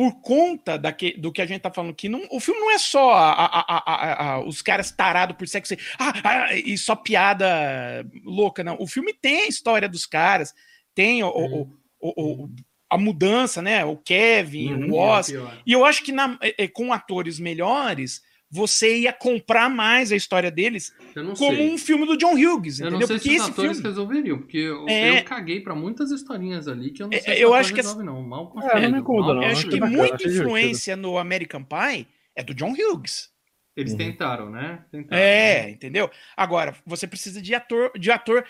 por 0.00 0.18
conta 0.22 0.78
daque, 0.78 1.12
do 1.20 1.30
que 1.30 1.42
a 1.42 1.46
gente 1.46 1.60
tá 1.60 1.70
falando 1.70 1.90
aqui, 1.90 2.08
não, 2.08 2.26
o 2.30 2.40
filme 2.40 2.58
não 2.58 2.70
é 2.70 2.78
só 2.78 3.12
a- 3.12 3.32
a- 3.32 3.64
a- 3.68 3.82
a- 3.92 4.32
a- 4.32 4.40
os 4.46 4.62
caras 4.62 4.90
tarados 4.90 5.36
por 5.36 5.46
sexo 5.46 5.74
ah, 5.98 6.12
ah, 6.24 6.54
e 6.56 6.78
só 6.78 6.96
piada 6.96 7.46
louca, 8.24 8.64
não. 8.64 8.78
O 8.80 8.86
filme 8.86 9.12
tem 9.12 9.42
a 9.42 9.46
história 9.46 9.86
dos 9.86 10.06
caras, 10.06 10.54
tem 10.94 11.22
o, 11.22 11.28
o- 11.28 11.70
o- 12.00 12.44
o- 12.44 12.50
a 12.88 12.96
mudança, 12.96 13.60
né? 13.60 13.84
O 13.84 13.94
Kevin, 13.98 14.72
Uhum, 14.72 14.92
o 14.92 14.94
Oz. 14.96 15.26
Pior. 15.26 15.62
E 15.66 15.70
eu 15.72 15.84
acho 15.84 16.02
que 16.02 16.12
na- 16.12 16.38
é, 16.40 16.64
é, 16.64 16.66
com 16.68 16.94
atores 16.94 17.38
melhores, 17.38 18.22
você 18.50 18.98
ia 18.98 19.12
comprar 19.12 19.68
mais 19.70 20.10
a 20.10 20.16
história 20.16 20.50
deles 20.50 20.92
como 21.14 21.36
sei. 21.36 21.70
um 21.70 21.78
filme 21.78 22.04
do 22.06 22.16
John 22.16 22.32
Hughes, 22.34 22.80
Eu 22.80 22.88
entendeu? 22.88 23.00
não 23.00 23.06
sei 23.06 23.16
Porque 23.16 23.28
se 23.28 23.36
os 23.36 23.42
esse 23.42 23.50
atores 23.50 23.72
filme. 23.76 23.88
resolveriam, 23.88 24.38
porque 24.38 24.56
eu, 24.58 24.88
É. 24.88 25.20
eu 25.20 25.24
caguei 25.24 25.60
pra 25.60 25.74
muitas 25.74 26.10
historinhas 26.10 26.66
ali 26.66 26.90
que 26.90 27.02
eu 27.02 27.06
não 27.08 27.14
É, 27.14 27.20
sei 27.20 27.36
se 27.36 27.40
eu 27.40 27.54
acho 27.54 27.70
que 27.72 27.76
resolve, 27.80 28.02
não. 28.04 28.22
Mal 28.22 28.40
É, 28.40 28.80
não 28.80 28.98
me 28.98 29.02
consegue, 29.02 29.18
mal 29.20 29.34
não. 29.34 29.42
Eu 29.42 29.48
acho 29.50 29.54
consegue. 29.54 29.70
que 29.70 29.80
bacana, 29.80 29.96
muita 29.98 30.16
divertido. 30.16 30.42
influência 30.44 30.96
no 30.96 31.18
American 31.18 31.62
Pie 31.64 32.06
é 32.34 32.42
do 32.42 32.54
John 32.54 32.72
Hughes. 32.72 33.30
Eles 33.76 33.92
Uhum. 33.92 33.98
tentaram, 33.98 34.50
né? 34.50 34.84
Tentaram, 34.90 35.22
É, 35.22 35.62
né? 35.62 35.70
entendeu? 35.70 36.10
Agora, 36.36 36.74
você 36.84 37.06
precisa 37.06 37.40
de 37.40 37.54
ator, 37.54 37.92
de 37.98 38.10
ator 38.10 38.44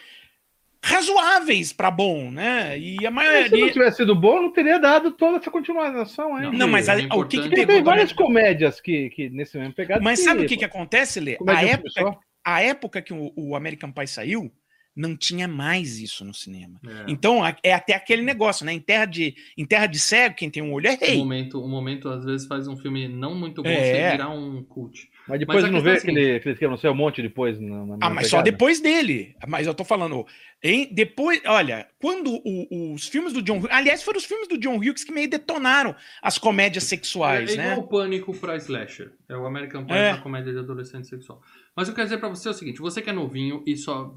razoáveis 0.83 1.73
pra 1.73 1.91
bom, 1.91 2.31
né? 2.31 2.79
E 2.79 2.95
a 2.97 3.01
Se 3.01 3.05
não 3.05 3.13
maioria. 3.13 3.73
tivesse 3.73 3.99
sido 3.99 4.15
bom, 4.15 4.43
não 4.43 4.53
teria 4.53 4.79
dado 4.79 5.13
toda 5.13 5.37
essa 5.39 5.51
continuação 5.51 6.35
aí. 6.37 6.51
Não, 6.57 6.69
mas 6.69 6.89
é 6.89 7.07
a- 7.09 7.17
o 7.17 7.25
que 7.27 7.41
que 7.43 7.49
pegou 7.51 7.67
tem 7.67 7.83
várias 7.83 8.13
comédias 8.13 8.81
que, 8.81 9.11
que 9.11 9.29
nesse 9.31 9.59
mesmo 9.59 9.75
pegado. 9.75 10.03
Mas 10.03 10.21
sabe 10.21 10.45
o 10.45 10.47
que, 10.49 10.57
que 10.57 10.65
acontece, 10.65 11.21
Lê? 11.21 11.37
A 11.47 11.55
de 11.55 11.65
um 11.65 11.69
época, 11.69 12.19
a 12.45 12.63
época 12.63 13.03
que 13.03 13.13
o, 13.13 13.33
o 13.37 13.55
American 13.55 13.93
Pie 13.93 14.07
saiu, 14.07 14.51
não 14.97 15.17
tinha 15.17 15.47
mais 15.47 15.99
isso 15.99 16.25
no 16.25 16.35
cinema. 16.35 16.81
É. 16.85 17.05
Então, 17.09 17.45
a- 17.45 17.57
é 17.63 17.73
até 17.73 17.95
aquele 17.95 18.23
negócio, 18.23 18.67
né? 18.67 18.73
Em 18.73 18.81
terra 18.81 19.05
de, 19.05 19.35
em 19.57 19.65
terra 19.65 19.87
de 19.87 19.99
cego, 20.01 20.35
quem 20.35 20.51
tem 20.51 20.63
um 20.63 20.73
olho 20.73 20.89
é 20.89 20.95
O 20.95 20.99
rei. 20.99 21.17
momento, 21.19 21.63
o 21.63 21.69
momento, 21.69 22.09
às 22.09 22.25
vezes, 22.25 22.47
faz 22.47 22.67
um 22.67 22.77
filme 22.77 23.07
não 23.07 23.35
muito 23.35 23.63
bom 23.63 23.69
É. 23.69 23.93
sem 23.93 24.11
virar 24.11 24.31
um 24.31 24.65
cult. 24.65 25.09
Mas 25.31 25.39
depois 25.41 25.63
Mas 25.63 25.73
não 25.73 25.81
vê 25.81 25.91
é 25.91 25.93
a 25.95 25.97
aquele, 25.97 26.35
aquele 26.37 26.55
que 26.57 26.67
não 26.69 26.77
sei 26.77 26.91
um 26.91 26.95
monte 26.95 27.23
depois. 27.23 27.59
Na, 27.61 27.87
na 27.87 27.97
Ah, 28.01 28.11
mas 28.11 28.27
só 28.29 28.39
pegada? 28.39 28.51
depois 28.51 28.81
dele. 28.81 29.35
Mas 29.49 29.67
eu 29.67 29.73
tô 29.75 29.85
falando, 29.85 30.27
hein? 30.63 30.89
Depois, 30.93 31.41
olha, 31.47 31.87
quando 32.01 32.31
o- 32.45 32.93
os 32.95 33.07
filmes 33.09 33.33
do 33.33 33.41
John 33.41 33.59
Hughes, 33.59 33.71
aliás, 33.71 34.03
foram 34.03 34.19
os 34.19 34.25
filmes 34.25 34.49
do 34.49 34.59
John 34.59 34.77
Hughes 34.77 35.05
que 35.05 35.13
meio 35.13 35.31
detonaram 35.31 35.95
as 36.21 36.37
comédias 36.37 36.85
sexuais, 36.85 37.51
é, 37.51 37.55
é 37.55 37.57
né? 37.57 37.73
igual 37.73 37.87
o 37.87 37.89
Pânico 37.89 38.37
pra 38.37 38.57
Slasher. 38.57 39.13
É 39.29 39.37
o 39.37 39.47
American 39.47 39.85
Pie 39.87 39.95
É. 39.95 40.13
pra 40.15 40.23
comédia 40.23 40.53
de 40.53 40.59
adolescente 40.59 41.07
sexual. 41.07 41.41
Mas 41.77 41.89
eu 41.89 41.95
quero 41.95 42.07
dizer 42.09 42.19
pra 42.19 42.29
você 42.29 42.49
o 42.49 42.53
seguinte: 42.53 42.81
você 42.81 43.01
que 43.01 43.09
é 43.09 43.13
novinho 43.13 43.63
e 43.67 43.77
só 43.77 44.13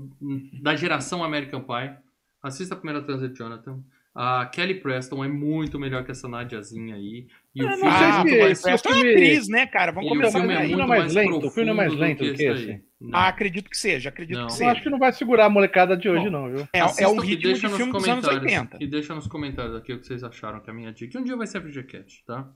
da 0.62 0.76
geração 0.76 1.23
American 1.23 1.62
Pie, 1.63 1.95
assista 2.41 2.73
a 2.73 2.78
primeira 2.78 3.02
trans 3.06 3.21
de 3.21 3.34
Jonathan. 3.38 3.80
A 4.15 4.45
Kelly 4.45 4.76
Preston 4.76 5.23
é 5.26 5.28
muito 5.28 5.80
melhor 5.80 6.06
que 6.06 6.12
essa 6.12 6.28
Nadiazinha 6.28 6.93
aí. 6.95 7.26
E 7.56 7.63
o 7.63 7.65
Eu 7.65 7.69
filme 7.78 7.84
não 7.84 7.97
sei 7.97 8.06
é 8.06 8.10
Ah, 8.10 8.12
se- 8.12 8.17
muito 8.19 8.30
Kelly 8.30 8.43
mais. 8.43 8.60
se 8.60 8.65
o 8.67 8.69
é 8.69 8.73
atriz, 9.12 9.47
né, 9.47 9.65
cara? 9.65 9.91
Vamos 9.91 10.08
e 10.08 10.13
o 10.13 10.15
começar 10.15 10.39
filme 10.39 10.54
é 10.54 10.60
muito 10.67 10.82
é 10.82 10.86
mais 10.86 11.13
lento? 11.15 11.47
O 11.47 11.49
filme 11.49 11.69
é 11.71 11.73
mais 11.73 11.88
profundo 11.93 11.99
do 11.99 12.08
lento 12.21 12.23
do 12.32 12.34
que 12.38 12.43
esse. 12.43 12.82
Ah, 13.12 13.28
acredito 13.28 13.69
que 13.71 13.78
seja, 13.78 14.10
acredito 14.10 14.38
Não. 14.38 14.45
que 14.47 14.54
Eu 14.54 14.58
seja. 14.58 14.71
acho 14.71 14.84
que 14.84 14.89
não 14.89 14.99
vai 14.99 15.12
segurar 15.13 15.45
a 15.45 15.49
molecada 15.49 15.97
de 15.97 16.08
hoje, 16.08 16.26
Bom, 16.26 16.30
não, 16.32 16.47
viu? 16.49 16.67
É, 16.73 16.80
é 16.80 17.08
um 17.08 17.19
ritmo 17.19 17.26
de 17.26 17.38
deixa 17.38 17.67
nos 17.67 17.76
filme 17.78 17.91
dos 17.91 18.08
anos 18.08 18.26
comentários- 18.26 18.54
80. 18.62 18.78
E 18.84 18.88
deixa 18.88 19.15
nos 19.15 19.28
comentários 19.28 19.76
aqui 19.76 19.93
o 19.93 19.99
que 19.99 20.06
vocês 20.06 20.23
acharam 20.23 20.60
que 20.60 20.69
é 20.69 20.73
a 20.73 20.76
minha 20.76 20.93
dica. 20.93 21.17
E 21.17 21.21
um 21.21 21.23
dia 21.23 21.36
vai 21.36 21.47
ser 21.47 21.58
a 21.58 21.62
VGCast, 21.62 22.23
tá? 22.26 22.47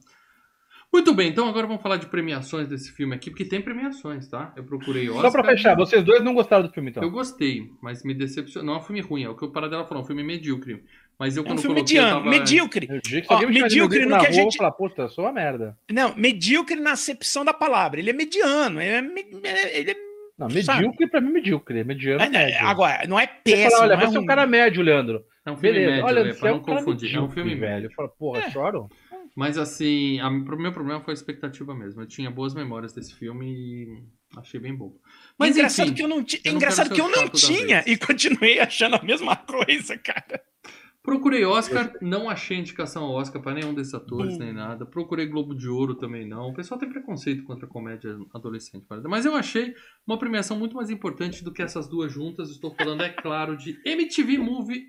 Muito 0.93 1.13
bem, 1.13 1.27
então 1.29 1.49
agora 1.49 1.67
vamos 1.67 1.81
falar 1.81 1.97
de 1.97 2.05
premiações 2.05 2.69
desse 2.69 2.93
filme 2.93 3.13
aqui, 3.13 3.29
porque 3.29 3.43
tem 3.43 3.61
premiações, 3.61 4.29
tá? 4.29 4.53
Eu 4.55 4.63
procurei 4.63 5.09
Oscar. 5.09 5.23
Só 5.23 5.31
pra 5.31 5.43
fechar, 5.43 5.75
vocês 5.75 6.01
dois 6.01 6.23
não 6.23 6.33
gostaram 6.33 6.65
do 6.65 6.71
filme, 6.71 6.91
então. 6.91 7.03
Eu 7.03 7.11
gostei, 7.11 7.63
mas 7.81 8.03
me 8.05 8.13
decepcionou. 8.13 8.65
Não 8.67 8.75
é 8.75 8.77
um 8.77 8.83
filme 8.83 9.01
ruim, 9.01 9.23
é 9.23 9.29
o 9.29 9.35
que 9.35 9.43
o 9.43 9.51
Paradela 9.51 9.85
falou, 9.85 10.01
um 10.03 10.07
filme 10.07 10.23
medíocre. 10.23 10.85
Mas 11.19 11.35
eu 11.35 11.41
É 11.41 11.45
um 11.45 11.49
quando 11.49 11.61
filme 11.61 11.75
coloquei, 11.77 11.97
eu 11.97 12.03
mediano, 12.03 12.23
tava... 12.23 12.29
medíocre. 12.29 12.87
Eu 12.89 13.01
digo 13.01 13.21
que 13.27 13.27
se 13.27 13.45
Ó, 13.45 13.47
medíocre 13.49 14.05
no 14.05 14.19
que 14.19 14.27
a 14.27 14.31
gente- 14.31 14.43
vou 14.43 14.51
falar, 14.53 14.71
puta, 14.71 15.01
eu 15.03 15.09
sou 15.09 15.25
uma 15.25 15.33
merda. 15.33 15.75
Não, 15.91 16.15
medíocre 16.15 16.79
na 16.79 16.91
acepção 16.91 17.43
da 17.43 17.53
palavra. 17.53 17.99
Ele 17.99 18.11
é 18.11 18.13
mediano. 18.13 18.79
Ele 18.81 18.91
é, 18.91 19.01
me- 19.01 19.25
ele 19.73 19.91
é- 19.91 19.95
Não, 20.37 20.47
Sabe? 20.61 20.81
medíocre 20.81 21.07
pra 21.09 21.19
mim, 21.19 21.31
medíocre. 21.31 21.83
Mediano, 21.83 22.21
é- 22.23 22.29
médio. 22.29 22.67
agora, 22.67 23.07
não 23.07 23.19
é 23.19 23.25
Você 23.25 23.33
péssimo. 23.43 23.71
fala, 23.71 23.83
olha, 23.83 23.93
é 23.93 23.97
você 24.05 24.17
é 24.17 24.19
um 24.19 24.25
cara 24.27 24.45
médio, 24.45 24.83
Leandro. 24.83 25.25
É 25.43 25.51
um 25.51 25.55
filme 25.57 25.71
Beleza, 25.79 25.91
médio, 25.91 26.05
olha, 26.05 26.21
velho, 26.23 26.33
você 26.35 26.39
pra 26.39 26.49
é 26.49 26.51
não 26.51 26.59
um 26.59 26.61
confundir. 26.63 27.15
É 27.15 27.19
um 27.21 27.29
filme 27.29 27.55
velho. 27.55 27.61
médio. 27.73 27.87
Eu 27.87 27.91
falo, 27.93 28.09
porra, 28.09 28.39
É. 28.41 28.51
choram? 28.51 28.87
Mas 29.35 29.57
assim, 29.57 30.19
a, 30.19 30.27
o 30.27 30.31
meu 30.57 30.71
problema 30.71 30.99
foi 31.01 31.13
a 31.13 31.15
expectativa 31.15 31.73
mesmo. 31.73 32.01
Eu 32.01 32.07
tinha 32.07 32.29
boas 32.29 32.53
memórias 32.53 32.93
desse 32.93 33.15
filme 33.15 33.45
e 33.47 34.03
achei 34.37 34.59
bem 34.59 34.75
bobo. 34.75 34.99
Mas 35.37 35.55
engraçado 35.55 35.85
enfim, 35.87 35.95
que 35.95 36.03
eu 36.03 36.07
não, 36.07 36.23
ti... 36.23 36.41
eu 36.43 36.51
não 36.51 36.57
engraçado 36.57 36.93
que 36.93 37.01
eu 37.01 37.09
não 37.09 37.27
tinha 37.29 37.83
e 37.87 37.97
continuei 37.97 38.59
achando 38.61 38.95
a 38.95 39.01
mesma 39.03 39.35
coisa, 39.35 39.97
cara. 39.97 40.41
Procurei 41.07 41.45
Oscar, 41.45 41.93
não 42.01 42.29
achei 42.29 42.57
indicação 42.57 43.05
ao 43.05 43.13
Oscar 43.13 43.41
pra 43.41 43.53
nenhum 43.53 43.73
desses 43.73 43.93
atores, 43.93 44.37
nem 44.37 44.51
nada. 44.51 44.85
Procurei 44.85 45.25
Globo 45.25 45.55
de 45.55 45.69
Ouro 45.69 45.95
também 45.95 46.27
não. 46.27 46.49
O 46.49 46.53
pessoal 46.53 46.77
tem 46.77 46.89
preconceito 46.89 47.45
contra 47.45 47.65
a 47.65 47.69
comédia 47.69 48.19
adolescente, 48.33 48.85
mas 49.05 49.25
eu 49.25 49.33
achei 49.33 49.73
uma 50.05 50.19
premiação 50.19 50.59
muito 50.59 50.75
mais 50.75 50.89
importante 50.89 51.45
do 51.45 51.53
que 51.53 51.61
essas 51.61 51.87
duas 51.87 52.11
juntas. 52.11 52.49
Estou 52.49 52.75
falando, 52.75 53.03
é 53.03 53.09
claro, 53.09 53.55
de 53.55 53.79
MTV 53.85 54.37
Movie 54.37 54.83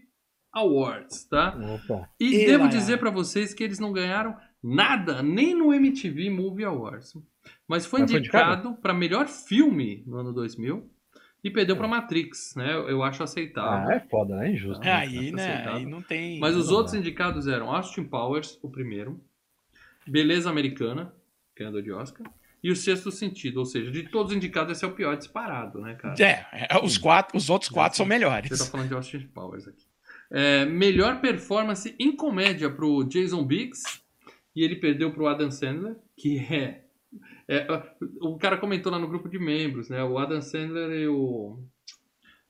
Awards, 0.52 1.22
tá? 1.28 1.56
Opa. 1.56 2.10
E 2.18 2.34
E 2.42 2.46
devo 2.46 2.64
lá. 2.64 2.70
dizer 2.70 2.98
pra 2.98 3.10
vocês 3.12 3.54
que 3.54 3.62
eles 3.62 3.78
não 3.78 3.92
ganharam 3.92 4.36
nada, 4.60 5.22
nem 5.22 5.54
no 5.54 5.72
MTV 5.72 6.30
Movie 6.30 6.64
Awards. 6.64 7.12
Mas 7.68 7.86
foi 7.86 8.00
Mas 8.00 8.10
indicado 8.10 8.74
pra 8.82 8.92
melhor 8.92 9.28
filme 9.28 10.02
no 10.04 10.16
ano 10.16 10.32
2000 10.32 10.90
e 11.42 11.50
perdeu 11.50 11.76
pra 11.76 11.86
Matrix, 11.88 12.54
né? 12.56 12.72
Eu- 12.74 13.02
acho 13.02 13.22
aceitável. 13.22 13.88
Ah, 13.88 13.94
é 13.94 14.00
foda, 14.00 14.36
né? 14.36 14.48
É 14.48 14.52
injusto. 14.52 14.86
Ah, 14.88 14.98
aí, 14.98 15.30
né? 15.32 15.42
aceitável. 15.52 15.78
Aí 15.78 15.86
não 15.86 16.02
tem. 16.02 16.38
Mas 16.40 16.56
os 16.56 16.68
não 16.68 16.74
outros 16.76 16.92
dá. 16.94 16.98
indicados 16.98 17.46
eram 17.46 17.70
Austin 17.74 18.04
Powers, 18.04 18.58
o 18.62 18.68
primeiro, 18.68 19.20
Beleza 20.06 20.48
Americana, 20.50 21.12
ganhador 21.56 21.82
de 21.82 21.92
Oscar, 21.92 22.26
e 22.62 22.70
O 22.70 22.76
Sexto 22.76 23.10
Sentido. 23.12 23.58
Ou 23.58 23.64
seja, 23.66 23.90
de 23.90 24.04
todos 24.04 24.32
os 24.32 24.36
indicados, 24.36 24.72
esse 24.72 24.84
é 24.84 24.88
o 24.88 24.92
pior 24.92 25.16
disparado, 25.16 25.80
né, 25.80 25.94
cara? 25.94 26.14
É, 26.22 26.46
é, 26.70 26.78
os, 26.82 26.96
quatro, 26.98 27.36
os 27.36 27.48
outros 27.50 27.70
quatro 27.70 27.96
são 27.96 28.06
Você 28.06 28.10
tá 28.10 28.14
melhores. 28.18 28.68
falando 28.68 28.88
de 28.88 28.94
Austin 28.94 29.20
Powers 29.32 29.68
aqui. 29.68 29.84
É, 30.30 30.64
melhor 30.66 31.20
performance 31.20 31.94
em 31.98 32.14
comédia 32.14 32.68
pro 32.68 33.04
Jason 33.04 33.44
Biggs, 33.44 33.82
e 34.56 34.62
ele 34.64 34.76
perdeu 34.76 35.12
pro 35.12 35.26
Adam 35.28 35.50
Sandler, 35.50 35.96
que 36.16 36.38
é, 36.38 36.82
é, 37.46 37.66
O 38.20 38.36
cara 38.36 38.56
comentou 38.56 38.92
lá 38.92 38.98
no 38.98 39.08
grupo 39.08 39.28
de 39.28 39.38
membros, 39.38 39.88
né? 39.88 40.02
O 40.04 40.18
Adam 40.18 40.40
Sandler 40.40 40.90
e 40.90 41.08
o. 41.08 41.58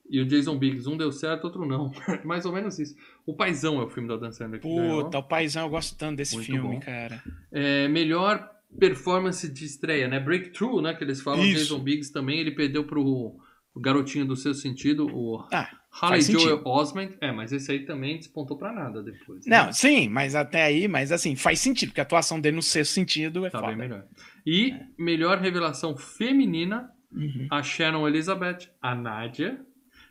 E 0.09 0.19
o 0.19 0.25
Jason 0.25 0.57
Biggs, 0.57 0.89
um 0.89 0.97
deu 0.97 1.11
certo, 1.11 1.45
outro 1.45 1.65
não. 1.65 1.91
Mais 2.25 2.45
ou 2.45 2.51
menos 2.51 2.79
isso. 2.79 2.95
O 3.25 3.35
Paizão 3.35 3.79
é 3.79 3.83
o 3.83 3.89
filme 3.89 4.07
do 4.07 4.15
Adam 4.15 4.31
Sandler. 4.31 4.59
Puta, 4.59 5.19
o 5.19 5.23
paizão, 5.23 5.63
eu 5.63 5.69
gosto 5.69 5.95
tanto 5.95 6.17
desse 6.17 6.33
Muito 6.35 6.47
filme, 6.47 6.75
bom. 6.75 6.79
cara. 6.79 7.23
É, 7.51 7.87
melhor 7.87 8.49
performance 8.77 9.47
de 9.47 9.65
estreia, 9.65 10.07
né? 10.07 10.19
Breakthrough, 10.19 10.81
né? 10.81 10.93
Que 10.95 11.03
eles 11.03 11.21
falam. 11.21 11.45
Isso. 11.45 11.59
Jason 11.59 11.79
Biggs 11.79 12.11
também, 12.11 12.39
ele 12.39 12.51
perdeu 12.51 12.83
pro 12.83 13.39
o 13.73 13.79
garotinho 13.79 14.25
do 14.25 14.35
seu 14.35 14.53
sentido, 14.53 15.07
o 15.13 15.45
Ah, 15.51 15.69
Harley. 15.91 16.21
Joel 16.21 16.61
Osment. 16.65 17.11
É, 17.21 17.31
mas 17.31 17.51
esse 17.51 17.71
aí 17.71 17.85
também 17.85 18.17
despontou 18.17 18.57
pra 18.57 18.71
nada 18.73 19.01
depois. 19.03 19.45
né? 19.45 19.57
Não, 19.65 19.73
sim, 19.73 20.07
mas 20.09 20.35
até 20.35 20.63
aí, 20.63 20.87
mas 20.87 21.11
assim, 21.11 21.35
faz 21.35 21.59
sentido, 21.59 21.89
porque 21.89 22.01
a 22.01 22.03
atuação 22.03 22.39
dele 22.39 22.55
no 22.55 22.61
sexto 22.61 22.91
sentido 22.93 23.45
é 23.45 23.49
Tá 23.49 23.59
foda. 23.59 23.67
bem 23.69 23.77
melhor. 23.77 24.05
E 24.45 24.73
melhor 24.97 25.37
revelação 25.39 25.95
feminina, 25.97 26.89
Uhum, 27.11 27.47
a 27.49 27.63
Sharon 27.63 28.07
Elizabeth, 28.07 28.69
a 28.79 28.93
Nádia, 28.93 29.59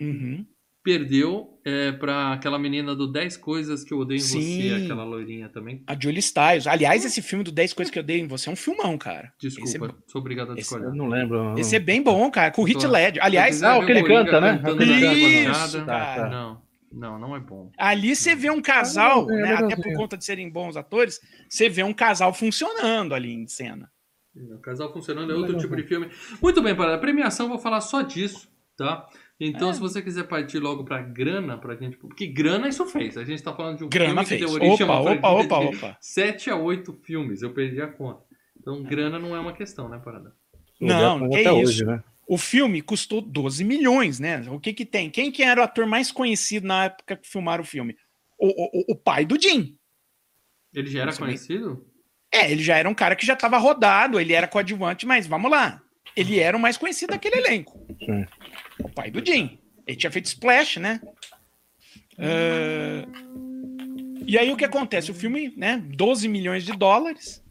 uhum. 0.01 0.45
Perdeu 0.89 1.61
é, 1.67 1.93
pra 1.93 2.33
aquela 2.33 2.59
menina 2.59 2.95
do 2.97 3.07
10 3.07 3.37
Coisas 3.37 3.85
que 3.85 3.93
eu 3.93 3.99
odeio 3.99 4.17
em 4.19 4.23
você, 4.23 4.41
Sim. 4.41 4.85
aquela 4.85 5.05
loirinha 5.05 5.49
também. 5.51 5.83
A 5.87 5.95
Julie 6.01 6.23
Stiles. 6.23 6.67
Aliás, 6.67 7.05
esse 7.05 7.21
filme 7.21 7.45
do 7.45 7.53
10 7.53 7.75
Coisas 7.75 7.93
que 7.93 7.99
eu 7.99 8.03
dei 8.03 8.21
em 8.21 8.27
você 8.27 8.49
é 8.49 8.53
um 8.53 8.57
filmão, 8.57 8.97
cara. 8.97 9.31
Desculpa, 9.39 9.95
sou 10.07 10.21
obrigado 10.23 10.53
a 10.53 10.55
discordar. 10.55 10.89
Eu 10.89 10.95
não 10.95 11.09
lembro. 11.09 11.59
Esse 11.59 11.77
é 11.77 11.79
bem 11.79 12.03
bom, 12.03 12.31
cara, 12.31 12.51
com 12.51 12.63
o 12.63 12.73
Tô- 12.73 12.89
Ledger. 12.89 13.23
Aliás, 13.23 13.63
Ah, 13.63 13.79
o 13.79 13.85
que 13.85 13.93
ele 13.93 14.03
canta, 14.03 14.41
né? 14.41 14.63
Isso, 15.13 15.79
bancada, 15.79 15.85
cara. 15.87 16.29
Não, 16.31 16.63
não, 16.91 17.19
não 17.19 17.37
é 17.37 17.41
bom. 17.41 17.71
ali 17.77 18.17
você 18.17 18.35
vê 18.35 18.51
um 18.51 18.63
casal, 18.63 19.31
É, 19.31 19.43
né, 19.43 19.53
até 19.55 19.77
por 19.77 19.93
conta 19.95 20.17
de 20.17 20.25
serem 20.25 20.49
bons 20.51 20.75
atores, 20.75 21.21
você 21.51 21.69
vê 21.69 21.83
um 21.83 21.93
casal 21.93 22.33
funcionando 22.33 23.15
ali 23.15 23.33
em 23.35 23.47
cena. 23.47 23.91
O 24.55 24.59
casal 24.61 24.91
funcionando 24.91 25.33
é 25.33 25.35
outro 25.37 25.59
tipo 25.59 25.77
de 25.77 25.83
filme. 25.83 26.09
Muito 26.41 26.63
bem, 26.63 26.75
para 26.75 26.95
a 26.95 26.99
premiação, 26.99 27.49
vou 27.49 27.59
falar 27.59 27.81
só 27.83 28.01
disso, 28.01 28.49
tá? 28.77 29.07
É. 29.41 29.47
Então, 29.47 29.73
se 29.73 29.79
você 29.79 30.03
quiser 30.03 30.25
partir 30.27 30.59
logo 30.59 30.85
pra 30.85 31.01
grana, 31.01 31.57
pra 31.57 31.77
gente. 31.77 31.97
Porque 31.97 32.27
grana 32.27 32.69
isso 32.69 32.85
fez. 32.87 33.17
A 33.17 33.25
gente 33.25 33.43
tá 33.43 33.55
falando 33.55 33.79
de 33.79 33.85
um 33.85 33.89
Grana 33.89 34.09
filme 34.11 34.23
que 34.25 34.29
fez. 34.31 34.41
deu 34.41 34.51
origem 34.51 34.87
a 34.87 35.01
Opa, 35.01 35.01
uma 35.01 35.13
opa, 35.13 35.29
opa, 35.59 35.71
de 35.71 35.77
opa. 35.77 35.97
7 36.01 36.51
a 36.51 36.57
8 36.57 36.93
filmes. 37.05 37.43
Eu 37.43 37.53
perdi 37.55 37.81
a 37.81 37.87
conta. 37.87 38.23
Então, 38.59 38.83
grana 38.83 39.19
não 39.19 39.37
é 39.37 39.41
uma 39.41 39.53
questão, 39.53 39.89
né, 39.89 40.01
Parada? 40.05 40.33
Não, 40.81 41.25
Até 41.27 41.43
que 41.43 41.49
é 41.49 41.53
hoje, 41.53 41.73
isso. 41.83 41.87
né? 41.87 42.03
O 42.27 42.37
filme 42.37 42.83
custou 42.83 43.21
12 43.23 43.65
milhões, 43.65 44.21
né? 44.21 44.45
O 44.51 44.61
que 44.61 44.73
que 44.73 44.85
tem? 44.85 45.09
Quem 45.09 45.31
que 45.33 45.43
era 45.43 45.61
o 45.61 45.65
ator 45.65 45.87
mais 45.87 46.13
conhecido 46.13 46.67
na 46.67 46.85
época 46.87 47.17
que 47.17 47.27
filmaram 47.29 47.63
o 47.63 47.67
filme? 47.67 47.97
O, 48.39 48.49
o, 48.49 48.93
o- 48.93 48.97
pai 48.97 49.25
do 49.25 49.41
Jim. 49.41 49.77
Ele 50.75 50.91
já 50.91 51.03
era 51.03 51.17
conhecido? 51.17 51.87
É, 52.31 52.51
ele 52.53 52.63
já 52.63 52.77
era 52.77 52.89
um 52.89 52.95
cara 52.95 53.17
que 53.17 53.25
já 53.25 53.33
estava 53.33 53.57
rodado, 53.57 54.21
ele 54.21 54.35
era 54.35 54.47
coadjuvante, 54.47 55.07
mas 55.07 55.27
vamos 55.27 55.51
lá. 55.51 55.81
Ele 56.15 56.39
era 56.39 56.57
o 56.57 56.61
mais 56.61 56.77
conhecido 56.77 57.11
daquele 57.11 57.37
elenco. 57.39 57.79
Sim. 58.05 58.27
O 58.83 58.89
pai 58.89 59.11
do 59.11 59.25
Jim. 59.25 59.59
Ele 59.87 59.97
tinha 59.97 60.11
feito 60.11 60.27
Splash, 60.27 60.79
né? 60.79 61.01
Ah, 62.19 63.07
E 64.27 64.37
aí 64.39 64.53
o 64.53 64.57
que 64.57 64.65
acontece? 64.65 65.11
O 65.11 65.15
filme, 65.15 65.53
né? 65.57 65.83
12 65.95 66.29
milhões 66.29 66.65
de 66.65 66.73
dólares. 66.73 67.43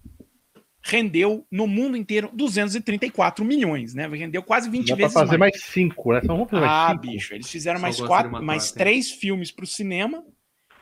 Rendeu 0.83 1.45
no 1.51 1.67
mundo 1.67 1.97
inteiro 1.97 2.29
234 2.33 3.43
milhões, 3.43 3.93
né? 3.93 4.07
Rendeu 4.07 4.41
quase 4.41 4.69
20 4.69 4.87
Dá 4.87 4.95
pra 4.95 5.03
vezes 5.05 5.13
fazer 5.13 5.37
mais. 5.37 5.51
mais 5.53 5.63
cinco, 5.63 6.13
né? 6.13 6.21
Só 6.21 6.27
vamos 6.33 6.49
fazer 6.49 6.61
mais 6.65 6.71
Ah, 6.71 6.89
cinco. 6.91 7.01
bicho, 7.01 7.33
eles 7.33 7.49
fizeram 7.49 7.77
Só 7.79 7.81
mais 7.81 7.99
quatro, 7.99 8.43
mais 8.43 8.71
tem. 8.71 8.79
três 8.83 9.11
filmes 9.11 9.51
pro 9.51 9.65
cinema 9.67 10.23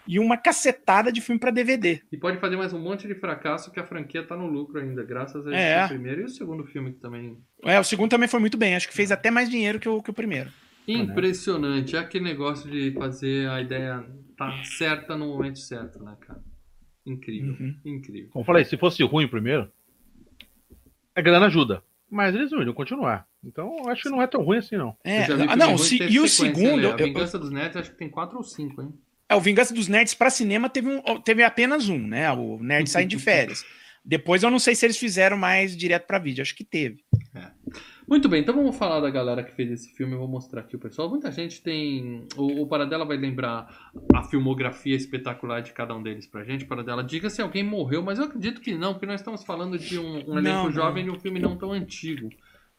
e 0.07 0.19
uma 0.19 0.37
cacetada 0.37 1.11
de 1.11 1.21
filme 1.21 1.39
pra 1.39 1.51
DVD. 1.51 2.01
E 2.11 2.17
pode 2.17 2.37
fazer 2.39 2.55
mais 2.55 2.73
um 2.73 2.79
monte 2.79 3.07
de 3.07 3.15
fracasso 3.15 3.71
que 3.71 3.79
a 3.79 3.85
franquia 3.85 4.23
tá 4.25 4.35
no 4.35 4.47
lucro 4.47 4.79
ainda, 4.79 5.03
graças 5.03 5.45
a 5.47 5.49
esse 5.51 5.59
É. 5.59 5.87
primeiro 5.87 6.21
e 6.21 6.23
o 6.25 6.29
segundo 6.29 6.63
filme 6.65 6.93
que 6.93 6.99
também. 6.99 7.37
É, 7.63 7.79
o 7.79 7.83
segundo 7.83 8.09
também 8.11 8.27
foi 8.27 8.39
muito 8.39 8.57
bem, 8.57 8.75
acho 8.75 8.87
que 8.87 8.93
fez 8.93 9.11
até 9.11 9.31
mais 9.31 9.49
dinheiro 9.49 9.79
que 9.79 9.89
o, 9.89 10.01
que 10.01 10.09
o 10.11 10.13
primeiro. 10.13 10.49
Impressionante. 10.87 11.95
É 11.95 11.99
aquele 11.99 12.23
negócio 12.23 12.69
de 12.69 12.91
fazer 12.91 13.49
a 13.49 13.59
ideia 13.61 14.05
tá 14.37 14.51
certa 14.77 15.15
no 15.17 15.27
momento 15.27 15.59
certo, 15.59 16.03
né, 16.03 16.15
cara? 16.21 16.39
Incrível. 17.05 17.55
Uhum. 17.59 17.75
Incrível. 17.85 18.29
Como 18.31 18.41
eu 18.43 18.45
falei, 18.45 18.65
se 18.65 18.77
fosse 18.77 19.03
ruim 19.03 19.27
primeiro, 19.27 19.71
a 21.15 21.21
grana 21.21 21.47
ajuda. 21.47 21.83
Mas 22.09 22.35
eles 22.35 22.51
não 22.51 22.73
continuar. 22.73 23.27
Então, 23.43 23.75
eu 23.83 23.89
acho 23.89 24.03
que 24.03 24.09
não 24.09 24.21
é 24.21 24.27
tão 24.27 24.41
ruim 24.43 24.57
assim, 24.59 24.77
não. 24.77 24.95
É, 25.03 25.29
Eu 25.29 25.49
ah, 25.49 25.55
não, 25.55 25.77
se- 25.77 26.01
e 26.01 26.19
o 26.19 26.27
segundo, 26.27 26.77
né? 26.77 26.85
eu- 26.85 26.93
A 26.95 26.99
eu- 26.99 27.05
Vingança 27.07 27.37
dos 27.39 27.51
Netos 27.51 27.77
acho 27.77 27.91
que 27.91 27.97
tem 27.97 28.09
4 28.09 28.37
ou 28.37 28.43
5, 28.43 28.81
hein? 28.81 28.93
É, 29.29 29.35
o 29.35 29.41
Vingança 29.41 29.73
dos 29.73 29.87
Nerds 29.87 30.13
pra 30.13 30.29
cinema 30.29 30.69
teve, 30.69 30.87
um, 30.89 31.21
teve 31.21 31.43
apenas 31.43 31.89
um, 31.89 31.99
né? 31.99 32.31
O 32.31 32.59
Nerd 32.61 32.89
saindo 32.89 33.09
de 33.09 33.19
férias. 33.19 33.63
Depois 34.03 34.43
eu 34.43 34.51
não 34.51 34.59
sei 34.59 34.75
se 34.75 34.85
eles 34.85 34.97
fizeram 34.97 35.35
mais 35.35 35.75
direto 35.75 36.05
pra 36.05 36.19
vídeo, 36.19 36.43
acho 36.43 36.55
que 36.55 36.63
teve. 36.63 37.03
Muito 38.07 38.29
bem, 38.29 38.41
então 38.41 38.53
vamos 38.53 38.77
falar 38.77 38.99
da 38.99 39.09
galera 39.09 39.43
que 39.43 39.55
fez 39.55 39.71
esse 39.71 39.89
filme. 39.95 40.13
Eu 40.13 40.19
vou 40.19 40.27
mostrar 40.27 40.61
aqui 40.61 40.75
o 40.75 40.79
pessoal. 40.79 41.09
Muita 41.09 41.31
gente 41.31 41.61
tem. 41.61 42.27
O, 42.37 42.61
o 42.61 42.67
Paradela 42.67 43.03
vai 43.03 43.17
lembrar 43.17 43.91
a 44.13 44.23
filmografia 44.23 44.95
espetacular 44.95 45.61
de 45.61 45.73
cada 45.73 45.95
um 45.95 46.03
deles 46.03 46.27
pra 46.27 46.43
gente. 46.43 46.65
Paradela, 46.65 47.03
diga 47.03 47.31
se 47.31 47.41
alguém 47.41 47.63
morreu, 47.63 48.03
mas 48.03 48.19
eu 48.19 48.25
acredito 48.25 48.61
que 48.61 48.75
não, 48.75 48.93
porque 48.93 49.07
nós 49.07 49.21
estamos 49.21 49.43
falando 49.43 49.79
de 49.79 49.97
um, 49.97 50.17
um 50.29 50.37
elenco 50.37 50.65
não. 50.65 50.71
jovem 50.71 51.07
e 51.07 51.09
um 51.09 51.19
filme 51.19 51.39
não 51.39 51.57
tão 51.57 51.71
antigo. 51.71 52.29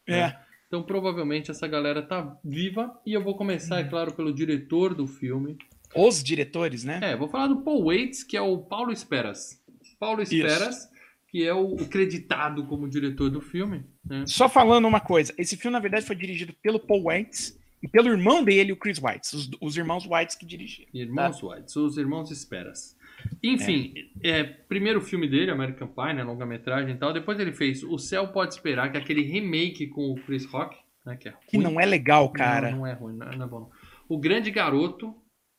É. 0.07 0.33
Então 0.67 0.81
provavelmente 0.81 1.51
essa 1.51 1.67
galera 1.67 2.01
tá 2.01 2.37
viva. 2.43 2.97
E 3.05 3.13
eu 3.13 3.21
vou 3.21 3.35
começar, 3.35 3.81
é 3.81 3.83
claro, 3.83 4.13
pelo 4.13 4.33
diretor 4.33 4.95
do 4.95 5.05
filme. 5.05 5.57
Os 5.95 6.23
diretores, 6.23 6.83
né? 6.83 6.99
É, 7.01 7.15
vou 7.15 7.27
falar 7.29 7.47
do 7.47 7.61
Paul 7.61 7.85
Waits, 7.85 8.23
que 8.23 8.35
é 8.37 8.41
o 8.41 8.57
Paulo 8.57 8.91
Esperas. 8.91 9.61
Paulo 9.99 10.21
Esperas, 10.21 10.89
que 11.29 11.45
é 11.45 11.53
o, 11.53 11.75
creditado 11.75 12.65
como 12.65 12.89
diretor 12.89 13.29
do 13.29 13.41
filme. 13.41 13.83
Né? 14.05 14.25
Só 14.27 14.47
falando 14.47 14.87
uma 14.87 14.99
coisa, 14.99 15.33
esse 15.37 15.57
filme 15.57 15.73
na 15.73 15.79
verdade 15.79 16.05
foi 16.05 16.15
dirigido 16.15 16.53
pelo 16.61 16.79
Paul 16.79 17.05
Weitz 17.07 17.57
e 17.81 17.87
pelo 17.87 18.09
irmão 18.09 18.43
dele, 18.43 18.71
o 18.71 18.77
Chris 18.77 18.99
Weitz, 19.01 19.33
os, 19.33 19.49
os 19.61 19.77
irmãos 19.77 20.05
Weitz 20.07 20.35
que 20.35 20.45
dirigiram. 20.45 20.89
Irmãos 20.93 21.41
White, 21.43 21.71
são 21.71 21.85
os 21.85 21.97
irmãos 21.97 22.31
Esperas. 22.31 22.95
Enfim, 23.41 23.93
é. 24.23 24.43
primeiro 24.43 25.01
filme 25.01 25.27
dele, 25.27 25.51
American 25.51 25.87
Pie, 25.87 26.13
né, 26.13 26.23
longa-metragem 26.23 26.95
e 26.95 26.97
tal. 26.97 27.13
Depois 27.13 27.39
ele 27.39 27.51
fez 27.51 27.83
O 27.83 27.97
Céu 27.97 28.27
Pode 28.29 28.53
Esperar, 28.53 28.91
que 28.91 28.97
é 28.97 29.01
aquele 29.01 29.21
remake 29.21 29.87
com 29.87 30.11
o 30.11 30.15
Chris 30.15 30.45
Rock, 30.45 30.77
né, 31.05 31.15
que 31.15 31.29
é 31.29 31.33
Que 31.47 31.57
ruim. 31.57 31.63
não 31.65 31.79
é 31.79 31.85
legal, 31.85 32.29
cara. 32.29 32.71
Não, 32.71 32.79
não 32.79 32.87
é 32.87 32.93
ruim, 32.93 33.15
não 33.15 33.27
é, 33.27 33.35
não 33.35 33.45
é 33.45 33.49
bom. 33.49 33.59
não. 33.61 33.71
O 34.09 34.17
Grande 34.17 34.49
Garoto, 34.51 35.15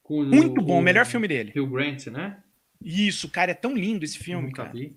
com 0.08 0.22
Muito 0.24 0.62
o, 0.62 0.64
bom, 0.64 0.78
o 0.78 0.82
melhor 0.82 1.04
filme 1.04 1.28
dele. 1.28 1.52
Hugh 1.54 1.66
Grant, 1.68 2.06
né? 2.06 2.38
Isso, 2.82 3.28
cara, 3.28 3.50
é 3.50 3.54
tão 3.54 3.74
lindo 3.76 4.06
esse 4.06 4.18
filme, 4.18 4.46
Nunca 4.46 4.62
cara. 4.64 4.74
vi. 4.74 4.96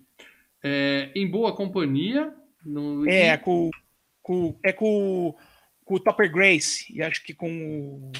É, 0.64 1.12
em 1.14 1.30
Boa 1.30 1.54
Companhia. 1.54 2.34
No, 2.66 3.06
É, 3.10 3.36
com, 3.36 3.70
com, 4.22 4.58
é 4.64 4.72
com, 4.72 5.36
com 5.84 5.96
o 5.96 6.00
Topper 6.00 6.32
Grace 6.32 6.86
e 6.96 7.02
acho 7.02 7.22
que 7.26 7.34
com 7.34 7.52
o, 7.52 8.12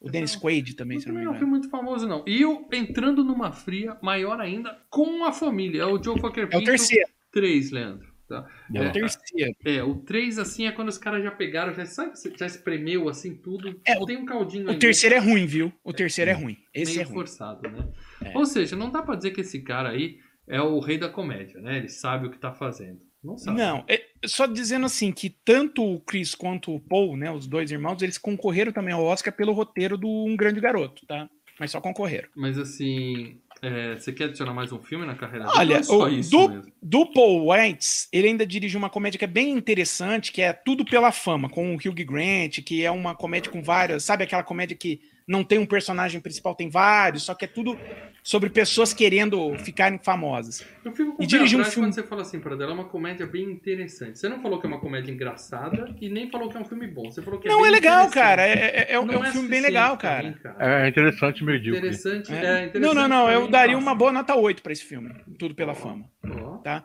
o 0.00 0.10
Dennis 0.10 0.34
Quaid 0.36 0.74
também, 0.74 0.98
se 0.98 1.06
não 1.08 1.16
me 1.16 1.20
Não 1.20 1.26
é 1.26 1.28
um 1.28 1.30
engano. 1.34 1.38
filme 1.38 1.50
muito 1.50 1.68
famoso, 1.68 2.08
não. 2.08 2.24
E 2.26 2.42
o 2.46 2.66
Entrando 2.72 3.22
Numa 3.22 3.52
Fria, 3.52 3.98
maior 4.00 4.40
ainda, 4.40 4.78
com 4.88 5.24
a 5.24 5.32
família. 5.32 5.82
É 5.82 5.86
o 5.86 6.02
Joe 6.02 6.18
Fucker 6.18 6.48
É 6.50 6.56
o 6.56 6.64
terceiro. 6.64 7.10
3, 7.30 7.70
Leandro. 7.72 8.07
Tá? 8.28 8.46
É 8.74 8.80
o 8.82 8.92
terceiro. 8.92 9.56
É, 9.64 9.82
o 9.82 9.94
3, 9.96 10.38
assim, 10.38 10.66
é 10.66 10.72
quando 10.72 10.88
os 10.88 10.98
caras 10.98 11.22
já 11.24 11.30
pegaram, 11.30 11.72
já, 11.74 11.86
sabe, 11.86 12.12
já 12.38 12.44
espremeu, 12.46 13.08
assim, 13.08 13.34
tudo. 13.34 13.80
É, 13.86 13.98
o- 13.98 14.04
tem 14.04 14.16
um 14.18 14.26
caldinho 14.26 14.66
O 14.66 14.68
ainda, 14.70 14.80
terceiro 14.80 15.14
é 15.14 15.18
ruim, 15.18 15.46
viu? 15.46 15.72
O 15.82 15.92
terceiro 15.92 16.30
é 16.30 16.34
ruim. 16.34 16.58
Esse 16.74 16.92
meio 16.92 17.02
é 17.02 17.04
ruim. 17.04 17.14
forçado, 17.14 17.68
né? 17.70 17.88
É. 18.22 18.36
Ou 18.36 18.44
seja, 18.44 18.76
não 18.76 18.90
dá 18.90 19.00
pra 19.02 19.14
dizer 19.16 19.30
que 19.30 19.40
esse 19.40 19.60
cara 19.62 19.88
aí 19.90 20.18
é 20.46 20.60
o 20.60 20.78
rei 20.78 20.98
da 20.98 21.08
comédia, 21.08 21.60
né? 21.60 21.78
Ele 21.78 21.88
sabe 21.88 22.26
o 22.26 22.30
que 22.30 22.38
tá 22.38 22.52
fazendo. 22.52 23.00
Não 23.24 23.36
sabe. 23.36 23.58
Não, 23.58 23.84
é- 23.88 24.04
só 24.26 24.46
dizendo 24.46 24.86
assim 24.86 25.10
que 25.10 25.28
tanto 25.44 25.82
o 25.84 25.98
Chris 26.00 26.34
quanto 26.34 26.72
o 26.74 26.78
Paul, 26.80 27.16
né, 27.16 27.30
os 27.32 27.46
dois 27.46 27.70
irmãos, 27.70 28.00
eles 28.02 28.16
concorreram 28.18 28.70
também 28.72 28.94
ao 28.94 29.02
Oscar 29.04 29.34
pelo 29.34 29.52
roteiro 29.52 29.96
do 29.98 30.06
Um 30.08 30.36
Grande 30.36 30.60
Garoto, 30.60 31.04
tá? 31.06 31.28
Mas 31.58 31.72
só 31.72 31.80
concorreram. 31.80 32.28
Mas 32.36 32.56
assim, 32.56 33.40
é, 33.62 33.94
você 33.98 34.12
quer 34.12 34.24
adicionar 34.24 34.52
mais 34.54 34.72
um 34.72 34.78
filme 34.80 35.04
na 35.06 35.14
carreira 35.14 35.46
dele? 35.46 35.58
Olha, 35.58 35.74
é 35.76 35.82
só 35.82 36.04
o- 36.04 36.08
isso 36.08 36.30
do-? 36.30 36.72
Do 36.82 37.06
Paul 37.12 37.46
Weitz, 37.46 38.08
ele 38.12 38.28
ainda 38.28 38.46
dirige 38.46 38.76
uma 38.76 38.88
comédia 38.90 39.18
que 39.18 39.24
é 39.24 39.28
bem 39.28 39.50
interessante, 39.50 40.32
que 40.32 40.40
é 40.42 40.52
Tudo 40.52 40.84
pela 40.84 41.10
Fama, 41.12 41.48
com 41.48 41.74
o 41.74 41.76
Hugh 41.76 42.04
Grant, 42.04 42.60
que 42.64 42.84
é 42.84 42.90
uma 42.90 43.14
comédia 43.14 43.50
com 43.50 43.62
várias. 43.62 44.04
Sabe 44.04 44.24
aquela 44.24 44.42
comédia 44.42 44.76
que 44.76 45.00
não 45.28 45.44
tem 45.44 45.58
um 45.58 45.66
personagem 45.66 46.20
principal, 46.20 46.54
tem 46.54 46.70
vários, 46.70 47.22
só 47.24 47.34
que 47.34 47.44
é 47.44 47.48
tudo 47.48 47.78
sobre 48.22 48.48
pessoas 48.50 48.92
querendo 48.94 49.54
ficarem 49.58 49.98
famosas. 50.02 50.64
Eu 50.84 50.92
fico 50.92 51.12
com 51.16 51.22
E 51.22 51.26
dirigir 51.26 51.58
um 51.60 51.64
filme- 51.64 51.86
quando 51.88 51.94
você 51.94 52.02
fala 52.02 52.22
assim, 52.22 52.40
para 52.40 52.56
dela 52.56 52.72
é 52.72 52.74
uma 52.74 52.84
comédia 52.88 53.26
bem 53.26 53.44
interessante. 53.44 54.18
Você 54.18 54.28
não 54.28 54.40
falou 54.42 54.58
que 54.58 54.66
é 54.66 54.68
uma 54.68 54.80
comédia 54.80 55.12
engraçada 55.12 55.94
e 56.00 56.08
nem 56.08 56.30
falou 56.30 56.48
que 56.48 56.56
é 56.56 56.60
um 56.60 56.64
filme 56.64 56.86
bom. 56.86 57.10
Você 57.10 57.22
falou 57.22 57.38
que 57.38 57.46
é 57.46 57.50
Não, 57.50 57.58
bem 57.58 57.68
é 57.68 57.70
legal, 57.70 58.10
cara. 58.10 58.46
É, 58.46 58.52
é- 58.52 58.86
é 58.94 59.00
um- 59.00 59.10
é 59.12 59.18
um 59.18 59.24
filme 59.32 59.48
bem 59.48 59.60
legal, 59.60 59.96
cara. 59.98 60.28
mim, 60.28 60.34
cara. 60.42 60.84
É 60.84 60.88
interessante, 60.88 61.44
medíocre. 61.44 61.78
Interessante, 61.78 62.32
É. 62.32 62.36
é, 62.36 62.66
interessante. 62.66 62.80
Não, 62.80 62.94
não, 62.94 63.06
não. 63.08 63.30
Eu 63.30 63.42
mim, 63.44 63.50
daria 63.50 63.76
uma 63.78 63.94
boa 63.94 64.10
nota 64.12 64.34
8 64.34 64.62
pra 64.62 64.72
esse 64.72 64.84
filme. 64.84 65.14
Tudo 65.38 65.54
pela 65.54 65.74
fama. 65.74 66.06
Ó, 66.24 66.56
tá? 66.58 66.84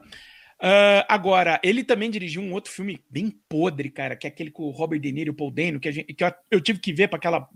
Ah, 0.62 1.06
agora, 1.10 1.60
ele 1.64 1.84
também 1.84 2.10
dirigiu 2.10 2.42
um 2.42 2.54
outro 2.54 2.72
filme 2.72 3.04
bem 3.10 3.34
podre, 3.50 3.90
cara, 3.90 4.16
que 4.16 4.26
é 4.26 4.30
aquele 4.30 4.50
com 4.52 4.64
o 4.64 4.72
Robert 4.72 5.00
De 5.00 5.12
Niro 5.12 5.30
e 5.30 5.32
o 5.32 5.36
Paul 5.36 5.52
Dano, 5.52 5.80
que, 5.80 5.90
a 5.90 5.92
gente, 5.92 6.14
que 6.14 6.24
eu, 6.24 6.32
eu 6.52 6.62
tive 6.62 6.80
que 6.80 6.94
ver 6.94 7.10
para 7.10 7.18
aquela 7.18 7.50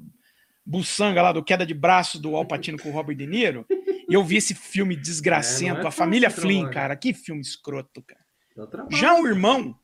buçanga 0.67 1.21
lá 1.21 1.31
do 1.31 1.41
queda 1.43 1.65
de 1.65 1.73
braço 1.73 2.19
do 2.19 2.35
Al 2.35 2.45
Pacino 2.45 2.77
com 2.77 2.89
o 2.89 2.91
Robert 2.91 3.15
De 3.15 3.25
Niro. 3.25 3.65
E 4.09 4.13
eu 4.13 4.23
vi 4.23 4.35
esse 4.37 4.53
filme 4.53 4.95
É, 4.95 4.97
desgracento, 4.99 5.75
não 5.79 5.85
é 5.85 5.87
a 5.87 5.91
família 5.91 6.29
Flynn, 6.29 6.69
cara. 6.69 6.95
Que 6.95 7.13
filme 7.13 7.41
escroto, 7.41 8.01
cara. 8.01 8.67
trabalho. 8.69 8.95
Já 8.97 9.13
o 9.19 9.25
irmão, 9.27 9.77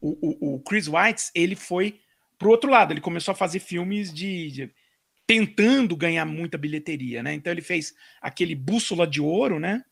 o, 0.00 0.10
o, 0.50 0.54
o 0.56 0.60
Chris 0.60 0.86
Weitz, 0.88 1.30
ele 1.34 1.56
foi 1.56 2.00
pro 2.38 2.50
outro 2.50 2.70
lado. 2.70 2.92
Ele 2.92 3.00
começou 3.00 3.32
a 3.32 3.34
fazer 3.34 3.58
filmes 3.60 4.12
de, 4.12 4.50
de- 4.50 4.70
tentando 5.26 5.96
ganhar 5.96 6.24
muita 6.26 6.58
bilheteria, 6.58 7.22
né? 7.22 7.32
Então 7.34 7.52
ele 7.52 7.62
fez 7.62 7.94
aquele 8.20 8.54
Bússola 8.54 9.06
de 9.06 9.20
Ouro, 9.20 9.58
né? 9.58 9.84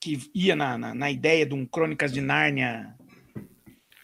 Que 0.00 0.18
ia 0.34 0.54
na, 0.54 0.78
na, 0.78 0.94
na 0.94 1.10
ideia 1.10 1.44
de 1.44 1.54
um 1.54 1.66
Crônicas 1.66 2.12
de 2.12 2.20
Nárnia. 2.20 2.94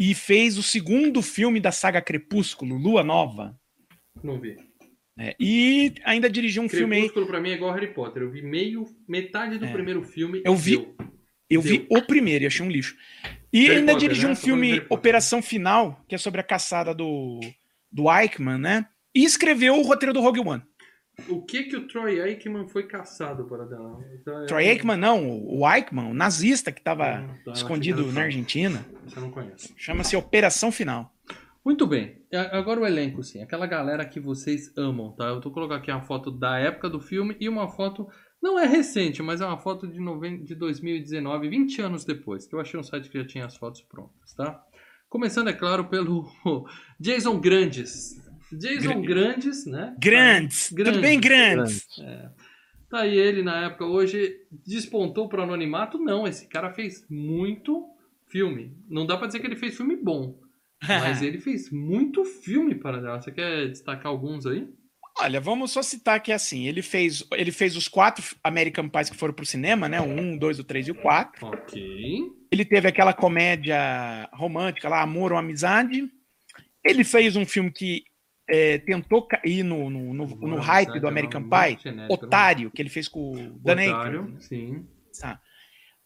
E 0.01 0.15
fez 0.15 0.59
o 0.59 0.63
segundo 0.63 1.23
filme 1.23 1.61
da 1.61 1.71
saga 1.71 2.03
Crepúsculo, 2.03 2.77
Lua 2.77 3.05
Nova. 3.05 3.57
Não 4.23 4.41
vi. 4.41 4.57
Né? 5.17 5.35
E 5.39 5.95
ainda 6.05 6.29
dirigiu 6.29 6.63
um 6.63 6.69
filme 6.69 6.97
aí. 6.97 7.03
Crepúsculo 7.03 7.27
pra 7.27 7.41
mim 7.41 7.51
é 7.51 7.55
igual 7.55 7.73
Harry 7.73 7.93
Potter. 7.95 8.23
Eu 8.23 8.31
vi 8.31 8.43
meio, 8.43 8.85
metade 9.09 9.59
do 9.59 9.65
É. 9.67 9.73
primeiro 9.73 10.03
filme. 10.03 10.43
Eu 10.45 10.55
vi- 10.57 10.77
deu. 10.79 10.95
Eu 11.51 11.61
vi 11.61 11.87
o 11.91 12.03
primeiro 12.03 12.45
e 12.45 12.47
achei 12.47 12.65
um 12.67 12.71
lixo. 12.71 12.97
E 13.53 13.65
Harry 13.67 13.77
ainda 13.77 13.93
Potter, 13.93 14.09
dirigiu 14.09 14.29
né? 14.29 14.33
um 14.33 14.37
filme. 14.37 14.83
Operação 14.89 15.41
Final, 15.43 16.03
que 16.09 16.15
é 16.15 16.19
sobre 16.19 16.41
a 16.41 16.45
caçada 16.45 16.93
do, 16.95 17.39
do 17.93 18.11
Eichmann, 18.11 18.59
né? 18.59 18.87
E 19.15 19.25
escreveu 19.25 19.75
o 19.77 19.83
roteiro 19.83 20.13
do 20.13 20.21
Rogue 20.21 20.41
One. 20.41 20.63
O 21.29 21.43
que 21.43 21.63
que 21.65 21.77
o 21.77 21.87
Troy 21.87 22.21
Aikman 22.21 22.67
foi 22.67 22.89
caçado 22.89 23.45
para 23.45 23.65
dar? 23.67 23.79
Então, 24.21 24.43
é- 24.43 24.47
Troy 24.47 24.69
Aikman, 24.69 24.97
não, 24.97 25.39
o 25.47 25.63
Eichmann, 25.73 26.11
o 26.11 26.15
nazista 26.15 26.73
que 26.73 26.81
estava 26.81 27.05
Ah, 27.19 27.29
tá, 27.45 27.53
escondido 27.53 28.11
na 28.11 28.23
Argentina. 28.23 28.85
Você 29.07 29.21
não 29.21 29.31
conhece. 29.31 29.73
Chama-se 29.77 30.17
Operação 30.17 30.73
Final. 30.73 31.14
Muito 31.65 31.87
bem. 31.87 32.19
A- 32.33 32.59
Agora 32.59 32.81
o 32.81 32.87
elenco, 32.87 33.23
sim. 33.23 33.41
Aquela 33.43 33.67
galera 33.67 34.05
que 34.05 34.21
vocês 34.21 34.71
amam, 34.77 35.13
tá? 35.13 35.25
Eu 35.29 35.41
tô 35.41 35.51
colocando 35.51 35.79
aqui 35.79 35.91
uma 35.91 36.03
foto 36.03 36.31
da 36.31 36.59
época 36.59 36.91
do 36.91 37.01
filme 37.01 37.37
e 37.41 37.49
uma 37.49 37.69
foto. 37.69 38.07
Não 38.43 38.59
é 38.59 38.67
recente, 38.67 39.23
mas 39.23 39.41
é 39.41 39.47
uma 39.47 39.57
foto 39.59 39.87
de, 39.87 39.99
noven... 39.99 40.45
de 40.45 40.55
2019, 40.55 41.49
20 41.49 41.81
anos 41.81 42.05
depois. 42.05 42.47
Que 42.47 42.55
eu 42.55 42.61
achei 42.61 42.79
um 42.79 42.83
site 42.83 43.09
que 43.09 43.19
já 43.19 43.27
tinha 43.27 43.47
as 43.47 43.57
fotos 43.57 43.81
prontas, 43.81 44.35
tá? 44.37 44.63
Começando, 45.09 45.49
é 45.49 45.53
claro, 45.55 45.87
pelo 45.87 46.27
Jason 47.01 47.41
Grandes. 47.41 48.23
Jason 48.53 49.01
Grandes, 49.01 49.65
né? 49.65 49.97
Grandes, 49.99 50.69
tudo 50.69 51.01
bem, 51.01 51.19
Grandes? 51.19 51.87
Tá 52.91 53.01
aí 53.01 53.17
ele 53.17 53.43
na 53.43 53.65
época, 53.67 53.87
hoje 53.87 54.37
despontou 54.65 55.29
pro 55.29 55.43
anonimato? 55.43 55.99
Não, 55.99 56.27
esse 56.29 56.47
cara 56.47 56.71
fez 56.73 57.05
muito 57.09 57.87
filme. 58.29 58.77
Não 58.89 59.07
dá 59.07 59.17
pra 59.17 59.27
dizer 59.27 59.41
que 59.41 59.47
ele 59.47 59.57
fez 59.57 59.77
filme 59.77 59.97
bom, 59.97 60.39
mas 60.87 61.21
ele 61.23 61.41
fez 61.41 61.71
muito 61.71 62.25
filme 62.25 62.75
para 62.75 63.01
dela. 63.01 63.21
Você 63.21 63.31
quer 63.33 63.69
destacar 63.69 64.07
alguns 64.07 64.47
aí? 64.47 64.67
Olha, 65.21 65.41
vamos 65.41 65.71
só 65.71 65.81
citar 65.81 66.21
que 66.21 66.33
assim, 66.33 66.67
ele 66.67 66.83
fez, 66.83 67.23
ele 67.33 67.53
fez 67.53 67.77
os 67.77 67.87
quatro 67.87 68.25
American 68.43 68.89
Pies 68.89 69.09
que 69.09 69.17
foram 69.17 69.33
pro 69.33 69.47
cinema, 69.47 69.89
né? 69.89 70.01
O 70.01 70.05
um, 70.05 70.35
o 70.35 70.39
dois, 70.39 70.59
o 70.59 70.65
três 70.65 70.89
e 70.89 70.91
o 70.91 70.95
quatro. 70.95 71.47
Ok. 71.47 72.21
Ele 72.51 72.65
teve 72.65 72.89
aquela 72.89 73.13
comédia 73.13 74.29
romântica 74.33 74.89
lá, 74.89 75.03
Amor 75.03 75.31
ou 75.33 75.39
Amizade. 75.39 76.09
Ele 76.85 77.05
fez 77.05 77.37
um 77.37 77.47
filme 77.47 77.71
que 77.71 78.03
é, 78.51 78.79
tentou 78.79 79.27
cair 79.27 79.63
no, 79.63 79.89
no, 79.89 80.13
no- 80.13 80.27
no 80.27 80.57
hype 80.57 80.99
do 81.01 81.07
é 81.07 81.09
American 81.09 81.43
Pie, 81.43 81.93
né? 81.93 82.09
Otário, 82.11 82.71
que 82.71 82.83
ele 82.83 82.91
fez 82.91 83.09
com 83.09 83.31
o 83.33 83.59
Dan 83.61 83.77
Aykroyd. 83.79 84.45
sim. 84.45 84.87
Tá. 85.21 85.41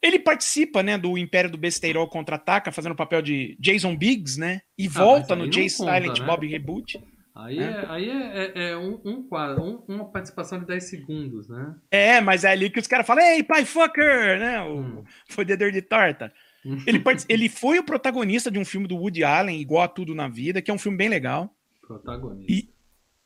Ele 0.03 0.19
participa, 0.19 0.83
né, 0.83 0.97
do 0.97 1.19
Império 1.19 1.51
do 1.51 1.59
Besteirol 1.59 2.07
contra-ataca, 2.09 2.71
fazendo 2.71 2.93
o 2.93 2.97
papel 2.97 3.21
de 3.21 3.57
Jason 3.59 3.97
Biggs, 3.97 4.39
né? 4.39 4.61
E 4.79 4.87
Ah, 4.87 4.91
volta 4.91 5.35
no 5.35 5.51
Jay 5.53 5.69
conta, 5.71 5.93
Silent 6.01 6.19
né? 6.21 6.27
Bob 6.27 6.47
Reboot. 6.47 7.01
Aí 7.35 7.59
É. 7.59 7.63
é, 7.63 7.87
aí 7.89 8.11
é, 8.11 8.53
é- 8.55 8.71
é 8.71 8.77
um, 8.77 9.01
um 9.05 9.23
quadro, 9.29 9.63
um- 9.63 9.95
uma 9.95 10.05
participação 10.11 10.59
de 10.59 10.67
10 10.67 10.85
segundos, 10.91 11.49
né? 11.49 11.75
É, 11.91 12.21
mas 12.21 12.43
é 12.45 12.51
ali 12.51 12.69
que 12.71 12.81
os 12.81 12.87
caras 12.87 13.07
falam, 13.07 13.25
ei, 13.25 13.43
pai 13.43 13.65
fucker, 13.65 14.39
né? 14.41 14.61
O 14.63 14.79
Hum. 14.81 15.05
fodedor 15.29 15.71
de 15.73 15.83
torta. 15.83 16.33
Ele, 16.87 17.03
ele 17.29 17.49
foi 17.49 17.79
o 17.79 17.85
protagonista 17.85 18.51
de 18.51 18.59
um 18.59 18.65
filme 18.65 18.87
do 18.89 18.97
Woody 18.97 19.23
Allen, 19.25 19.61
igual 19.61 19.83
a 19.85 19.89
Tudo 19.89 20.15
na 20.15 20.29
Vida, 20.29 20.61
que 20.61 20.71
é 20.71 20.75
um 20.75 20.79
filme 20.79 20.99
bem 20.99 21.09
legal. 21.09 21.55
Protagonista. 21.87 22.53
E- 22.53 22.69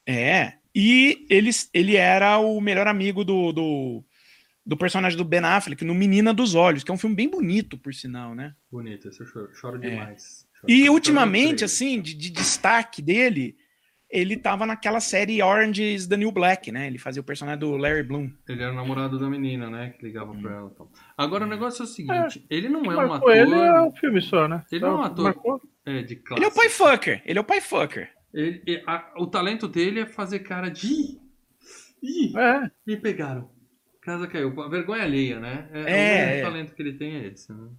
É. 0.06 0.54
E 0.74 1.26
ele, 1.30 1.50
ele 1.74 1.96
era 1.96 2.38
o 2.38 2.60
melhor 2.60 2.86
amigo 2.86 3.24
do, 3.24 3.52
do, 3.52 4.04
do 4.64 4.76
personagem 4.76 5.16
do 5.18 5.24
Ben 5.24 5.40
Affleck, 5.44 5.84
no 5.84 5.94
Menina 5.94 6.32
dos 6.32 6.54
Olhos, 6.54 6.84
que 6.84 6.90
é 6.90 6.94
um 6.94 6.98
filme 6.98 7.16
bem 7.16 7.28
bonito, 7.28 7.76
por 7.76 7.92
sinal, 7.92 8.34
né? 8.34 8.54
Bonito, 8.70 9.08
esse 9.08 9.20
eu 9.20 9.26
choro, 9.26 9.48
choro 9.54 9.76
É. 9.84 9.90
demais. 9.90 10.46
Choro- 10.54 10.72
E 10.72 10.80
choro 10.82 10.92
ultimamente, 10.92 11.64
assim, 11.64 12.00
de, 12.00 12.14
de 12.14 12.30
destaque 12.30 13.02
dele, 13.02 13.56
ele 14.08 14.36
tava 14.36 14.64
naquela 14.66 15.00
série 15.00 15.42
Orange 15.42 15.82
is 15.94 16.06
the 16.06 16.16
New 16.16 16.30
Black, 16.30 16.70
né? 16.70 16.86
Ele 16.86 16.98
fazia 16.98 17.20
o 17.20 17.24
personagem 17.24 17.58
do 17.58 17.76
Larry 17.76 18.02
Bloom. 18.02 18.30
Ele 18.48 18.62
era 18.62 18.70
o 18.70 18.76
namorado 18.76 19.18
da 19.18 19.28
menina, 19.28 19.68
né? 19.70 19.94
Que 19.98 20.04
ligava 20.04 20.32
pra 20.34 20.52
ela. 20.54 20.70
e 20.72 20.76
tal. 20.76 20.92
Agora 21.16 21.44
o 21.44 21.48
negócio 21.48 21.82
é 21.82 21.84
o 21.84 21.88
seguinte: 21.88 22.46
ele 22.50 22.68
não 22.68 22.84
é 22.92 23.06
um 23.06 23.12
ator 23.14 23.34
ele 23.34 23.54
é 23.54 23.80
um 23.80 23.92
filme 23.92 24.20
só, 24.20 24.46
né? 24.46 24.62
Ele 24.70 24.84
é 24.84 24.88
um 24.88 24.96
Só 24.98 25.02
ator. 25.04 25.24
marcou. 25.24 25.60
é, 25.84 26.02
de 26.02 26.14
classe. 26.16 26.38
Ele 26.40 26.44
é 26.44 26.48
o 26.48 26.54
pai 26.54 26.68
fucker. 26.68 27.22
Ele 27.24 27.38
é 27.38 27.40
o 27.40 27.44
pai 27.44 27.60
fucker. 27.60 28.10
Ele- 28.32 28.62
e- 28.66 28.82
a- 28.86 29.12
o 29.16 29.26
talento 29.26 29.66
dele 29.66 30.00
é 30.00 30.06
fazer 30.06 30.38
cara 30.40 30.68
de. 30.68 30.86
Ih, 30.86 31.20
Ih, 32.02 32.36
É, 32.36 32.70
me 32.86 32.96
pegaram. 32.96 33.50
Casa 34.02 34.26
caiu. 34.26 34.60
A 34.60 34.68
vergonha 34.68 35.02
alheia, 35.04 35.38
né? 35.40 35.68
É, 35.72 35.78
É, 35.80 35.82
o 35.82 36.22
único 36.26 36.38
é. 36.38 36.42
talento 36.42 36.74
que 36.74 36.82
ele 36.82 36.98
tem 36.98 37.14
é 37.16 37.26
esse. 37.28 37.52
Né? 37.52 37.70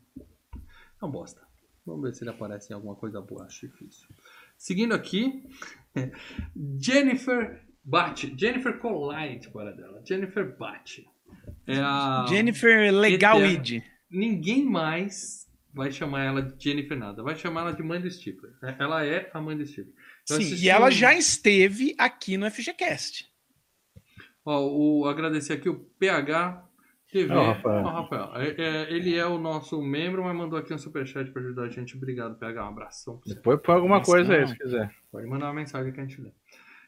É 1.01 1.05
um 1.05 1.11
bosta. 1.11 1.41
Vamos 1.85 2.01
ver 2.03 2.13
se 2.15 2.23
ele 2.23 2.29
aparece 2.31 2.71
em 2.71 2.75
alguma 2.75 2.95
coisa 2.95 3.19
boa. 3.21 3.45
Acho 3.45 3.67
difícil. 3.67 4.07
Seguindo 4.57 4.93
aqui, 4.93 5.43
Jennifer 6.79 7.61
Bate. 7.83 8.33
Jennifer 8.37 8.77
Collide, 8.79 9.49
para 9.51 9.71
dela. 9.73 10.01
Jennifer 10.07 10.57
Bate. 10.57 11.05
É 11.67 11.77
a... 11.79 12.25
Jennifer 12.29 12.91
Legal 12.93 13.37
Eterna. 13.41 13.53
Id. 13.53 13.83
Ninguém 14.09 14.63
mais 14.65 15.43
vai 15.73 15.91
chamar 15.91 16.23
ela 16.23 16.41
de 16.41 16.63
Jennifer 16.63 16.97
nada. 16.97 17.23
Vai 17.23 17.35
chamar 17.35 17.61
ela 17.61 17.73
de 17.73 17.81
mãe 17.83 17.99
do 17.99 18.09
Stifler. 18.09 18.53
É, 18.63 18.75
Ela 18.79 19.05
é 19.05 19.29
a 19.33 19.41
mãe 19.41 19.57
do 19.57 19.65
Stifler. 19.65 19.93
Eu 20.29 20.41
Sim, 20.41 20.55
e 20.55 20.69
ela 20.69 20.87
um- 20.87 20.91
já 20.91 21.13
esteve 21.15 21.95
aqui 21.97 22.37
no 22.37 22.45
FGCast. 22.49 23.27
Ó, 24.45 24.67
o, 24.67 25.07
agradecer 25.07 25.53
aqui 25.53 25.69
o 25.69 25.79
PH 25.99 26.63
TV. 27.11 27.33
Ó, 27.33 27.41
o 27.41 27.45
Rafael. 27.45 27.85
Ó, 27.85 27.89
Rafael. 27.89 28.29
É, 28.35 28.55
é, 28.57 28.93
ele 28.93 29.15
é 29.15 29.25
o 29.25 29.37
nosso 29.37 29.81
membro, 29.81 30.23
mas 30.23 30.35
mandou 30.35 30.57
aqui 30.57 30.73
um 30.73 30.77
superchat 30.77 31.31
para 31.31 31.41
ajudar 31.41 31.63
a 31.63 31.69
gente. 31.69 31.95
Obrigado, 31.95 32.37
PH. 32.37 32.65
Um 32.65 32.67
abração. 32.69 33.17
pra 33.17 33.27
você. 33.27 33.35
depois 33.35 33.59
põe 33.61 33.75
alguma 33.75 33.99
Nossa, 33.99 34.11
coisa 34.11 34.33
aí, 34.33 34.41
não. 34.41 34.47
se 34.47 34.57
quiser. 34.57 34.91
Pode 35.11 35.27
mandar 35.27 35.47
uma 35.47 35.53
mensagem 35.53 35.93
que 35.93 35.99
a 35.99 36.03
gente 36.03 36.19
lê. 36.19 36.31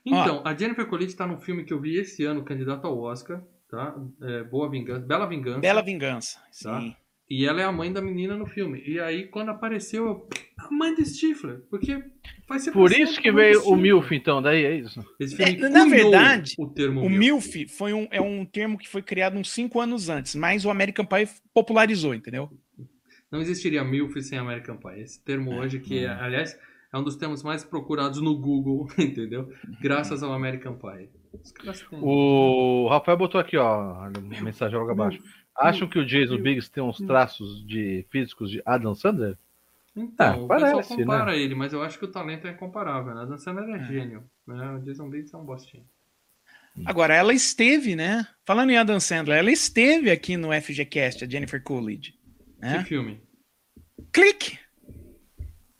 Então, 0.05 0.41
a 0.45 0.53
Jennifer 0.55 0.85
Colette 0.85 1.11
está 1.11 1.25
num 1.25 1.39
filme 1.39 1.63
que 1.63 1.73
eu 1.73 1.79
vi 1.79 1.97
esse 1.97 2.23
ano, 2.23 2.43
candidato 2.43 2.85
ao 2.85 2.99
Oscar, 2.99 3.41
tá? 3.67 3.95
É, 4.21 4.43
Boa 4.43 4.69
Vingança, 4.69 5.05
Bela 5.05 5.25
Vingança. 5.25 5.59
Bela 5.59 5.81
Vingança. 5.81 6.39
Tá. 6.61 6.79
Sim. 6.79 6.95
E 7.27 7.45
ela 7.45 7.59
é 7.59 7.63
a 7.63 7.71
mãe 7.71 7.91
da 7.91 8.01
menina 8.01 8.35
no 8.35 8.45
filme. 8.45 8.83
E 8.85 8.99
aí, 8.99 9.27
quando 9.27 9.49
apareceu, 9.49 10.05
eu... 10.05 10.29
a 10.65 10.71
mãe 10.71 10.93
do 10.93 11.05
Stifler. 11.05 11.61
Porque 11.69 12.03
vai 12.47 12.59
ser 12.59 12.71
Por 12.71 12.89
pra 12.89 12.99
isso 12.99 13.21
que 13.21 13.31
veio 13.31 13.67
o. 13.67 13.75
MILF, 13.75 14.11
então, 14.13 14.41
daí 14.41 14.65
é 14.65 14.75
isso. 14.75 14.99
É, 15.39 15.69
na 15.69 15.85
verdade, 15.85 16.55
o 16.57 16.67
termo 16.67 17.01
O 17.01 17.09
MILF 17.09 17.67
foi 17.67 17.93
um, 17.93 18.07
é 18.11 18.21
um 18.21 18.45
termo 18.45 18.77
que 18.77 18.87
foi 18.87 19.01
criado 19.01 19.37
uns 19.37 19.51
cinco 19.51 19.79
anos 19.79 20.09
antes, 20.09 20.35
mas 20.35 20.65
o 20.65 20.69
American 20.69 21.05
Pie 21.05 21.27
popularizou, 21.53 22.13
entendeu? 22.13 22.49
Não 23.31 23.41
existiria 23.41 23.83
MILF 23.83 24.21
sem 24.21 24.37
American 24.37 24.77
Pie. 24.77 25.01
Esse 25.01 25.23
termo 25.23 25.55
hoje, 25.55 25.79
que, 25.79 26.05
aliás, 26.05 26.57
é 26.93 26.97
um 26.97 27.03
dos 27.03 27.15
termos 27.15 27.43
mais 27.43 27.63
procurados 27.63 28.21
no 28.21 28.37
Google, 28.37 28.87
entendeu? 28.97 29.51
Graças 29.81 30.23
ao 30.23 30.31
American 30.31 30.77
Pie. 30.77 31.09
O 32.01 32.87
Rafael 32.89 33.17
botou 33.17 33.41
aqui, 33.41 33.57
ó, 33.57 34.05
a 34.05 34.11
mensagem 34.41 34.77
logo 34.77 34.91
abaixo. 34.91 35.19
Acham 35.57 35.87
que 35.87 35.99
o 35.99 36.05
Jason 36.05 36.37
Biggs 36.37 36.69
tem 36.69 36.83
uns 36.83 36.97
traços 36.97 37.65
de 37.65 38.05
físicos 38.09 38.49
de 38.49 38.61
Adam 38.65 38.93
Sandler? 38.93 39.37
Então, 39.95 40.33
Ah, 40.33 40.37
o 40.37 40.47
parece, 40.47 40.75
pessoal 40.75 40.99
compara 40.99 41.35
ele, 41.37 41.55
mas 41.55 41.71
eu 41.71 41.81
acho 41.81 41.97
que 41.97 42.05
o 42.05 42.11
talento 42.11 42.45
é 42.47 42.51
incomparável. 42.51 43.15
Né? 43.15 43.21
A 43.21 43.25
Dan 43.25 43.37
Sandler 43.37 43.75
é, 43.81 43.83
gênio. 43.85 44.23
Né? 44.45 44.71
O 44.73 44.79
Jason 44.79 45.09
Biggs 45.09 45.33
é 45.33 45.37
um 45.37 45.45
bostinho. 45.45 45.85
Agora, 46.85 47.15
ela 47.15 47.33
esteve, 47.33 47.95
né? 47.95 48.27
Falando 48.45 48.71
em 48.71 48.77
Adam 48.77 48.99
Sandler, 48.99 49.37
ela 49.37 49.49
esteve 49.51 50.11
aqui 50.11 50.35
no 50.35 50.49
FGCast, 50.51 51.23
a 51.23 51.27
Jennifer 51.27 51.63
Coolidge. 51.63 52.13
né? 52.59 52.79
Que 52.79 52.89
filme? 52.89 53.21
Clique! 54.11 54.59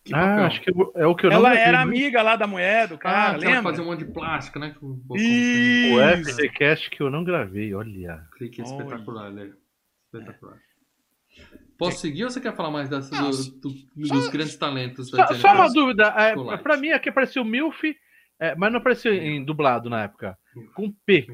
Que 0.06 0.14
ah, 0.14 0.20
papel? 0.20 0.46
acho 0.46 0.62
que 0.62 0.70
é 0.96 1.06
o 1.08 1.16
que 1.16 1.26
eu 1.26 1.30
não 1.32 1.38
Ela 1.38 1.58
era 1.58 1.78
né? 1.78 1.84
amiga 1.84 2.22
lá 2.22 2.36
da 2.38 2.46
mulher, 2.48 2.88
do 2.88 2.94
Ah, 2.96 2.98
cara, 3.00 3.40
que 3.40 3.46
lembra? 3.46 3.64
fazia 3.64 3.84
um 3.84 3.88
monte 3.88 4.06
de 4.06 4.12
plástico, 4.14 4.60
né? 4.60 4.76
O 4.82 4.94
Bocão 4.94 5.22
Ih, 5.24 5.92
O 5.96 6.14
Isso. 6.14 6.30
FGCast 6.32 6.90
que 6.92 7.02
eu 7.02 7.10
não 7.10 7.24
gravei, 7.24 7.74
olha. 7.74 8.26
Clique 8.38 8.62
Olha. 8.62 8.70
espetacular, 8.70 9.32
né? 9.34 9.52
Espetacular. 10.06 10.60
Posso 11.78 12.00
seguir 12.00 12.24
ou 12.24 12.30
você 12.30 12.40
quer 12.40 12.56
falar 12.56 12.72
mais 12.72 12.88
dessa, 12.90 13.10
do- 13.22 13.60
do- 13.60 13.76
dos 13.96 14.28
grandes 14.30 14.56
talentos 14.56 15.10
Só, 15.10 15.28
só 15.34 15.54
uma 15.54 15.68
dúvida, 15.72 16.06
é, 16.18 16.58
pra 16.58 16.78
mim 16.78 16.90
aqui 16.92 17.10
apareceu 17.10 17.44
Milf, 17.44 17.84
é, 18.40 18.56
mas 18.56 18.72
não 18.72 18.80
apareceu 18.80 19.14
em 19.14 19.44
dublado 19.44 19.90
na 19.90 20.04
época. 20.04 20.38
Com 20.74 20.92
P. 21.06 21.28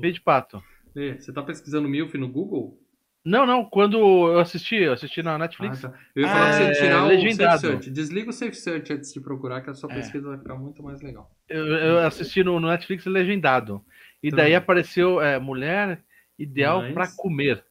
P 0.00 0.12
de 0.12 0.20
pato. 0.20 0.62
Ê, 0.94 1.14
Você 1.18 1.32
tá 1.32 1.42
pesquisando 1.42 1.88
MILF 1.88 2.16
no 2.18 2.28
Google? 2.28 2.78
Não, 3.24 3.44
não, 3.46 3.64
quando 3.64 3.98
eu 3.98 4.38
assisti, 4.38 4.76
eu 4.76 4.92
assisti 4.94 5.22
na 5.22 5.34
Ah, 5.34 5.38
Netflix. 5.38 5.82
tá. 5.82 5.92
Eu 6.16 6.22
ia 6.22 6.28
falar 6.28 6.40
pra 6.50 6.60
É, 6.60 6.74
você 6.74 6.80
tirar 6.82 7.04
o 7.04 7.06
legendado. 7.08 7.60
Safe 7.60 7.72
Search. 7.72 7.90
Desliga 7.90 8.30
o 8.30 8.32
Safe 8.32 8.54
Search 8.54 8.92
antes 8.94 9.12
de 9.12 9.20
procurar, 9.20 9.60
que 9.60 9.70
a 9.70 9.74
sua 9.74 9.90
É. 9.92 9.94
pesquisa 9.96 10.28
vai 10.28 10.38
ficar 10.38 10.54
muito 10.56 10.82
mais 10.82 11.00
legal. 11.02 11.30
Eu, 11.48 11.66
eu 11.66 11.98
assisti 12.00 12.42
no, 12.42 12.58
no 12.58 12.68
Netflix 12.68 13.04
legendado. 13.06 13.84
E 14.22 14.30
Tá. 14.30 14.38
daí 14.38 14.54
apareceu 14.54 15.20
é, 15.20 15.38
mulher 15.38 16.02
ideal 16.38 16.80
Mas- 16.82 16.94
pra 16.94 17.08
comer. 17.16 17.62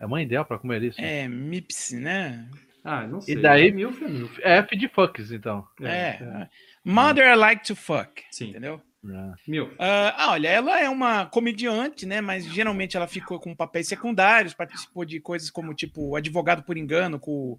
É 0.00 0.06
mãe 0.06 0.24
ideal 0.24 0.44
pra 0.44 0.58
comer 0.58 0.82
isso? 0.82 1.00
É, 1.00 1.26
Mips, 1.28 1.92
né? 1.92 2.48
Ah, 2.84 3.06
não 3.06 3.20
sei. 3.20 3.36
daí- 3.36 3.72
MILF 3.72 4.04
é 4.04 4.08
MILF. 4.08 4.40
É 4.42 4.56
F 4.58 4.76
de 4.76 4.88
fucks, 4.88 5.32
então. 5.32 5.66
É. 5.82 6.46
Mother 6.84 7.32
I 7.32 7.36
Like 7.36 7.64
to 7.66 7.74
Fuck. 7.74 8.22
Sim. 8.30 8.50
Entendeu? 8.50 8.80
Ah. 9.04 9.34
MILF. 9.46 9.74
Ah, 9.78 10.14
ah, 10.16 10.30
olha, 10.32 10.48
ela 10.48 10.80
é 10.80 10.88
uma 10.88 11.26
comediante, 11.26 12.06
né? 12.06 12.20
Mas 12.20 12.44
geralmente 12.46 12.96
ela 12.96 13.08
ficou 13.08 13.40
com 13.40 13.54
papéis 13.56 13.88
secundários, 13.88 14.54
participou 14.54 15.04
de 15.04 15.18
coisas 15.20 15.50
como 15.50 15.74
tipo 15.74 16.14
Advogado 16.14 16.62
por 16.62 16.76
Engano 16.76 17.18
com, 17.18 17.58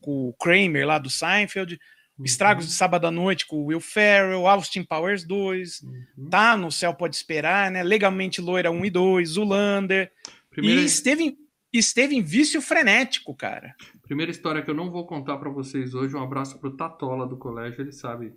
com 0.00 0.28
o 0.28 0.32
Kramer 0.34 0.86
lá 0.86 0.98
do 0.98 1.10
Seinfeld, 1.10 1.78
Estragos 2.24 2.66
de 2.66 2.72
Sábado 2.72 3.06
à 3.06 3.10
Noite 3.12 3.46
com 3.46 3.56
o 3.56 3.66
Will 3.66 3.80
Ferrell, 3.80 4.46
Austin 4.46 4.82
Powers 4.84 5.24
2, 5.24 5.82
Uhum. 5.82 6.28
tá 6.28 6.56
no 6.56 6.70
Céu 6.70 6.92
Pode 6.94 7.14
Esperar, 7.16 7.70
né? 7.70 7.82
Legalmente 7.82 8.40
Loira 8.40 8.70
1 8.72 8.84
e 8.84 8.90
2, 8.90 9.30
Zulander. 9.30 10.10
Primeira, 10.50 10.80
E 10.80 10.84
esteve, 10.84 11.22
em- 11.24 11.36
esteve 11.72 12.14
em 12.14 12.22
Vício 12.22 12.62
Frenético, 12.62 13.34
cara. 13.34 13.74
primeira 14.02 14.30
história 14.30 14.62
que 14.62 14.70
eu 14.70 14.74
não 14.74 14.90
vou 14.90 15.06
contar 15.06 15.36
pra 15.36 15.50
vocês 15.50 15.94
hoje. 15.94 16.16
Um 16.16 16.22
abraço 16.22 16.58
pro 16.58 16.76
Tatola 16.76 17.26
do 17.26 17.36
colégio. 17.36 17.82
Ele 17.82 17.92
sabe 17.92 18.32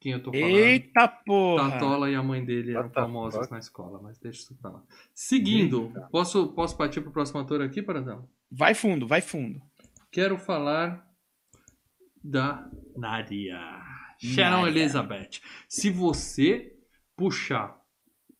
quem 0.00 0.12
eu 0.12 0.22
tô 0.22 0.32
falando. 0.32 0.56
Eita 0.56 1.06
porra! 1.08 1.70
Tatola 1.70 2.10
e 2.10 2.14
a 2.14 2.22
mãe 2.22 2.44
dele 2.44 2.74
eram 2.74 2.90
famosos 2.90 3.40
fuck? 3.40 3.52
na 3.52 3.58
escola, 3.58 4.00
mas 4.02 4.18
deixa 4.18 4.40
isso 4.40 4.54
pra 4.56 4.70
lá. 4.70 4.82
Seguindo, 5.14 5.92
posso, 6.10 6.48
posso 6.48 6.76
partir 6.76 7.00
pro 7.00 7.12
próximo 7.12 7.40
ator 7.40 7.62
aqui, 7.62 7.82
Paradão? 7.82 8.28
Vai 8.50 8.74
fundo, 8.74 9.06
vai 9.06 9.20
fundo. 9.20 9.60
Quero 10.10 10.38
falar 10.38 11.06
da 12.22 12.68
Nadia. 12.96 13.60
Sharon 14.18 14.62
Nadia. 14.62 14.82
Elizabeth. 14.82 15.40
Se 15.68 15.90
você 15.90 16.76
puxar 17.16 17.78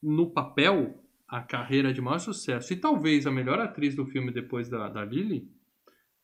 no 0.02 0.30
papel 0.30 1.02
a 1.30 1.40
carreira 1.40 1.94
de 1.94 2.00
maior 2.00 2.18
sucesso 2.18 2.72
e 2.72 2.76
talvez 2.76 3.24
a 3.24 3.30
melhor 3.30 3.60
atriz 3.60 3.94
do 3.94 4.04
filme 4.04 4.32
depois 4.32 4.68
da, 4.68 4.88
da 4.88 5.04
Lily, 5.04 5.48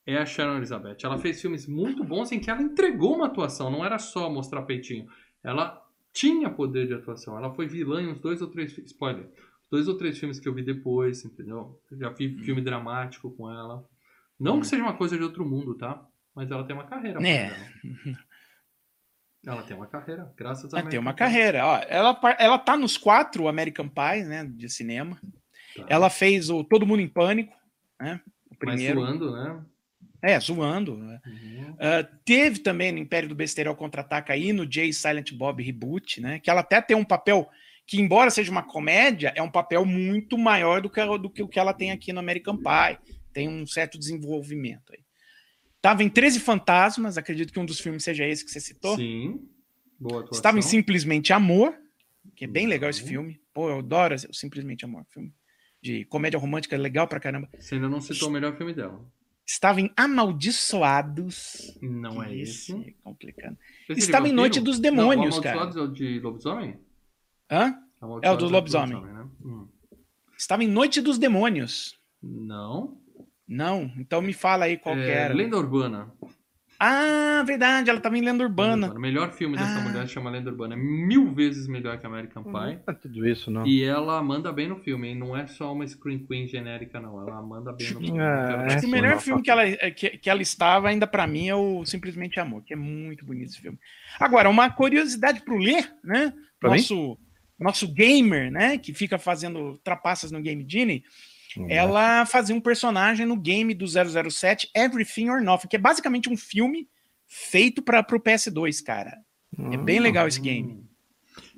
é 0.05 0.17
a 0.17 0.25
Sharon 0.25 0.57
Elizabeth. 0.57 0.97
Ela 1.03 1.17
fez 1.17 1.41
filmes 1.41 1.65
muito 1.65 2.03
bons 2.03 2.31
em 2.31 2.39
que 2.39 2.49
ela 2.49 2.61
entregou 2.61 3.15
uma 3.15 3.27
atuação, 3.27 3.71
não 3.71 3.85
era 3.85 3.97
só 3.97 4.29
mostrar 4.29 4.63
peitinho. 4.63 5.07
Ela 5.41 5.81
tinha 6.11 6.49
poder 6.49 6.87
de 6.87 6.93
atuação. 6.93 7.37
Ela 7.37 7.53
foi 7.53 7.67
vilã 7.67 8.01
em 8.01 8.09
uns 8.09 8.19
dois 8.19 8.41
ou 8.41 8.49
três. 8.49 8.77
Spoiler. 8.79 9.29
Dois 9.71 9.87
ou 9.87 9.97
três 9.97 10.17
filmes 10.17 10.39
que 10.39 10.47
eu 10.47 10.53
vi 10.53 10.63
depois, 10.63 11.23
entendeu? 11.23 11.79
Eu 11.91 11.97
já 11.97 12.09
vi 12.09 12.37
filme 12.43 12.61
dramático 12.61 13.31
com 13.31 13.51
ela. 13.51 13.87
Não 14.39 14.59
que 14.59 14.67
seja 14.67 14.83
uma 14.83 14.95
coisa 14.95 15.17
de 15.17 15.23
outro 15.23 15.45
mundo, 15.45 15.75
tá? 15.75 16.05
Mas 16.35 16.51
ela 16.51 16.63
tem 16.63 16.75
uma 16.75 16.85
carreira. 16.85 17.25
É. 17.25 17.51
Ela. 19.53 19.63
tem 19.63 19.75
uma 19.75 19.87
carreira, 19.87 20.33
graças 20.35 20.73
a 20.73 20.79
Ela 20.79 20.89
tem 20.89 20.99
uma 20.99 21.13
carreira. 21.13 21.65
Ó, 21.65 21.81
ela, 21.87 22.19
ela 22.37 22.57
tá 22.57 22.75
nos 22.75 22.97
quatro 22.97 23.47
American 23.47 23.87
Pie, 23.87 24.23
né, 24.23 24.45
de 24.45 24.69
cinema. 24.69 25.19
Tá. 25.75 25.85
Ela 25.87 26.09
fez 26.09 26.49
o 26.49 26.63
Todo 26.63 26.85
Mundo 26.85 27.01
em 27.01 27.07
Pânico, 27.07 27.55
né? 27.99 28.19
O 28.45 28.55
Mas 28.65 28.75
primeiro. 28.75 28.99
zoando, 28.99 29.31
né? 29.31 29.61
É, 30.21 30.39
zoando. 30.39 30.97
né? 30.97 31.19
Uhum. 31.25 31.75
Ah, 31.79 32.03
teve 32.25 32.59
também 32.59 32.91
no 32.91 32.97
Império 32.97 33.29
do 33.29 33.35
Besteirol 33.35 33.75
Contra-Ataca 33.75 34.33
aí 34.33 34.51
no 34.51 34.69
Jay 34.69 34.91
Silent 34.91 35.31
Bob 35.33 35.63
Reboot, 35.63 36.19
né? 36.19 36.39
Que 36.39 36.49
ela 36.49 36.61
até 36.61 36.81
tem 36.81 36.97
um 36.97 37.05
papel 37.05 37.49
que, 37.85 38.01
embora 38.01 38.29
seja 38.29 38.51
uma 38.51 38.63
comédia, 38.63 39.31
é 39.35 39.41
um 39.41 39.51
papel 39.51 39.85
muito 39.85 40.37
maior 40.37 40.81
do 40.81 40.89
que, 40.89 41.03
do 41.17 41.29
que 41.29 41.43
o 41.43 41.47
que 41.47 41.59
ela 41.59 41.73
tem 41.73 41.91
aqui 41.91 42.11
no 42.11 42.19
American 42.19 42.57
Pie. 42.57 42.97
Tem 43.31 43.47
um 43.47 43.65
certo 43.65 43.97
desenvolvimento 43.97 44.91
aí. 44.91 45.06
Tava 45.87 46.03
em 46.03 46.09
13 46.09 46.41
Fantasmas, 46.41 47.17
acredito 47.17 47.53
que 47.53 47.59
um 47.59 47.65
dos 47.65 47.79
filmes 47.79 48.03
seja 48.03 48.25
esse 48.25 48.43
que 48.43 48.51
você 48.51 48.59
citou. 48.59 48.97
Sim. 48.97 49.47
Boa 49.97 50.15
atuação. 50.19 50.37
Estava 50.37 50.59
em 50.59 50.61
Simplesmente 50.61 51.31
Amor, 51.31 51.73
que 52.35 52.43
é 52.43 52.47
bem 52.47 52.67
legal 52.67 52.89
esse 52.89 53.03
Uhum. 53.03 53.07
filme. 53.07 53.41
Pô, 53.53 53.69
eu 53.69 53.79
adoro 53.79 54.13
o 54.13 54.33
Simplesmente 54.33 54.83
Amor. 54.83 55.05
Filme 55.09 55.33
de 55.81 56.03
comédia 56.03 56.37
romântica 56.37 56.75
legal 56.75 57.07
pra 57.07 57.21
caramba. 57.21 57.47
Você 57.57 57.75
ainda 57.75 57.87
não 57.87 58.01
citou 58.01 58.27
o 58.27 58.31
melhor 58.31 58.57
filme 58.57 58.73
dela. 58.73 58.99
Estava 59.45 59.79
em 59.79 59.89
Amaldiçoados. 59.95 61.77
Não 61.81 62.21
é 62.21 62.35
Esse 62.35 62.73
é 62.73 62.93
complicado. 63.01 63.57
Esse 63.87 64.01
Estava 64.01 64.27
em 64.27 64.33
Noite 64.33 64.59
dos 64.59 64.79
Demônios, 64.79 65.35
não, 65.35 65.39
o 65.39 65.41
cara. 65.41 65.55
Amaldiçoados 65.61 65.97
é 65.97 66.03
o 66.03 66.09
de 66.09 66.19
lobisomem? 66.19 66.77
Hã? 67.49 67.81
Amaldiçoados 68.01 68.23
É 68.23 68.31
o 68.31 68.35
do 68.35 68.45
de 68.47 68.51
lobisomem. 68.51 69.01
né? 69.01 69.25
Hum. 69.41 69.67
Estava 70.37 70.65
em 70.65 70.67
Noite 70.67 70.99
dos 70.99 71.17
Demônios. 71.17 71.97
Não. 72.21 72.97
Não, 73.47 73.91
então 73.97 74.21
me 74.21 74.33
fala 74.33 74.65
aí 74.65 74.77
qual 74.77 74.95
que 74.95 75.01
É, 75.01 75.11
era. 75.11 75.33
Lenda 75.33 75.57
Urbana. 75.57 76.11
Ah, 76.79 77.41
verdade, 77.43 77.89
ela 77.89 77.97
estava 77.97 78.15
em 78.15 78.21
Lenda 78.21 78.43
Urbana. 78.43 78.93
O 78.93 78.99
melhor 78.99 79.31
filme 79.31 79.57
dessa 79.57 79.79
Ah. 79.79 79.81
mulher 79.81 80.07
chama 80.07 80.29
Lenda 80.29 80.51
Urbana. 80.51 80.75
É 80.75 80.77
mil 80.77 81.33
vezes 81.33 81.67
melhor 81.67 81.97
que 81.97 82.05
American 82.05 82.43
Pie. 82.43 82.51
Não 82.51 82.81
é 82.87 82.93
tudo 82.93 83.27
isso, 83.27 83.49
não. 83.49 83.65
E 83.65 83.83
ela 83.83 84.21
manda 84.21 84.51
bem 84.51 84.67
no 84.67 84.75
filme, 84.75 85.07
hein? 85.07 85.15
Não 85.15 85.35
é 85.35 85.47
só 85.47 85.73
uma 85.73 85.87
screen 85.87 86.19
queen 86.19 86.45
genérica, 86.47 86.99
não. 86.99 87.19
Ela 87.19 87.41
manda 87.41 87.73
bem 87.73 87.93
no 87.93 87.99
filme. 87.99 88.19
Ah, 88.19 88.65
é. 88.69 88.73
Acho 88.73 88.79
que 88.81 88.85
o 88.85 88.89
melhor 88.89 89.13
não, 89.13 89.19
filme 89.19 89.39
tá. 89.41 89.43
que 89.45 89.49
ela, 89.51 89.63
é, 89.65 89.89
que, 89.89 90.09
que 90.19 90.29
ela 90.29 90.41
estava, 90.43 90.89
ainda 90.89 91.07
pra 91.07 91.25
mim, 91.25 91.47
é 91.47 91.55
o 91.55 91.83
Simplesmente 91.83 92.39
Amor, 92.39 92.61
que 92.63 92.73
é 92.73 92.77
muito 92.77 93.25
bonito 93.25 93.49
esse 93.49 93.59
filme. 93.59 93.79
Agora, 94.19 94.47
uma 94.47 94.69
curiosidade 94.69 95.41
pro 95.41 95.57
Lê, 95.57 95.83
né? 96.03 96.31
Pra 96.59 96.69
mim? 96.69 96.77
Nosso, 96.77 97.17
nosso 97.59 97.87
gamer, 97.91 98.51
né? 98.51 98.77
Que 98.77 98.93
fica 98.93 99.17
fazendo 99.17 99.79
trapaças 99.83 100.31
no 100.31 100.39
Game 100.43 100.63
Genie. 100.69 101.03
Hum, 101.55 101.67
Ela 101.69 102.25
fazia 102.25 102.55
um 102.55 102.61
personagem 102.61 103.25
no 103.25 103.37
game 103.37 103.73
do 103.73 103.85
007, 103.87 104.69
Everything 104.75 105.29
or 105.29 105.41
Nothing, 105.41 105.67
que 105.67 105.75
é 105.75 105.79
basicamente 105.79 106.29
um 106.29 106.37
filme 106.37 106.89
feito 107.27 107.81
para 107.81 107.99
o 107.99 108.19
PS2, 108.19 108.83
cara. 108.83 109.17
É 109.71 109.77
bem 109.77 109.99
legal 109.99 110.27
esse 110.27 110.41
game. 110.41 110.73
Hum. 110.73 110.87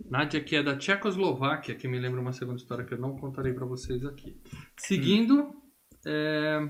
Nádia, 0.09 0.41
que 0.41 0.55
é 0.55 0.63
da 0.63 0.77
Tchecoslováquia, 0.77 1.75
que 1.75 1.87
me 1.87 1.99
lembra 1.99 2.19
uma 2.19 2.33
segunda 2.33 2.57
história 2.57 2.85
que 2.85 2.93
eu 2.93 2.97
não 2.97 3.17
contarei 3.17 3.53
pra 3.53 3.65
vocês 3.65 4.05
aqui. 4.05 4.37
Seguindo, 4.77 5.53
é... 6.05 6.69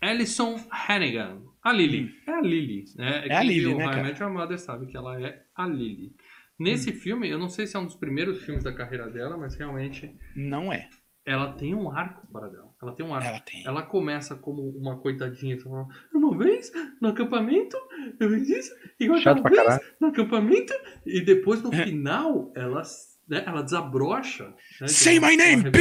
Alison 0.00 0.60
Hannigan. 0.88 1.42
A 1.62 1.72
Lily. 1.72 2.10
É 2.26 2.32
a 2.32 2.40
Lily. 2.40 2.84
Né? 2.96 3.26
É 3.26 3.36
a 3.36 3.40
Quem 3.40 3.48
Lily, 3.48 3.74
né, 3.74 3.84
I 3.86 4.14
cara? 4.14 4.30
Mother 4.30 4.58
sabe 4.58 4.86
que 4.86 4.96
ela 4.96 5.18
é 5.20 5.42
a 5.54 5.66
Lily. 5.66 6.14
Nesse 6.58 6.92
filme, 6.92 7.28
eu 7.28 7.38
não 7.38 7.48
sei 7.48 7.66
se 7.66 7.74
é 7.76 7.80
um 7.80 7.86
dos 7.86 7.96
primeiros 7.96 8.44
filmes 8.44 8.62
da 8.62 8.72
carreira 8.72 9.10
dela, 9.10 9.36
mas 9.36 9.56
realmente 9.56 10.14
Não 10.36 10.72
é. 10.72 10.88
Ela 11.26 11.52
tem 11.52 11.74
um 11.74 11.90
arco 11.90 12.26
para 12.32 12.48
dela. 12.48 12.70
Ela 12.82 12.92
tem 12.92 13.06
um 13.06 13.14
arco. 13.14 13.26
Ela 13.28 13.40
tem. 13.40 13.66
Ela 13.66 13.82
começa 13.82 14.34
como 14.36 14.62
uma 14.76 14.98
coitadinha, 14.98 15.58
falando, 15.58 15.88
uma 16.12 16.36
vez 16.36 16.70
no 17.00 17.08
acampamento, 17.08 17.76
eu 18.20 18.28
fiz 18.30 18.48
isso, 18.48 18.74
aquela 19.00 19.40
pra 19.40 19.50
vez 19.50 19.62
caralho. 19.62 19.82
no 20.00 20.08
acampamento, 20.08 20.72
e 21.06 21.20
depois 21.22 21.62
no 21.62 21.72
É. 21.72 21.84
final 21.84 22.52
ela, 22.54 22.82
né, 23.28 23.42
ela 23.46 23.62
desabrocha. 23.62 24.52
né, 24.80 24.88
Say 24.88 25.16
é 25.16 25.20
my 25.20 25.36
name. 25.36 25.64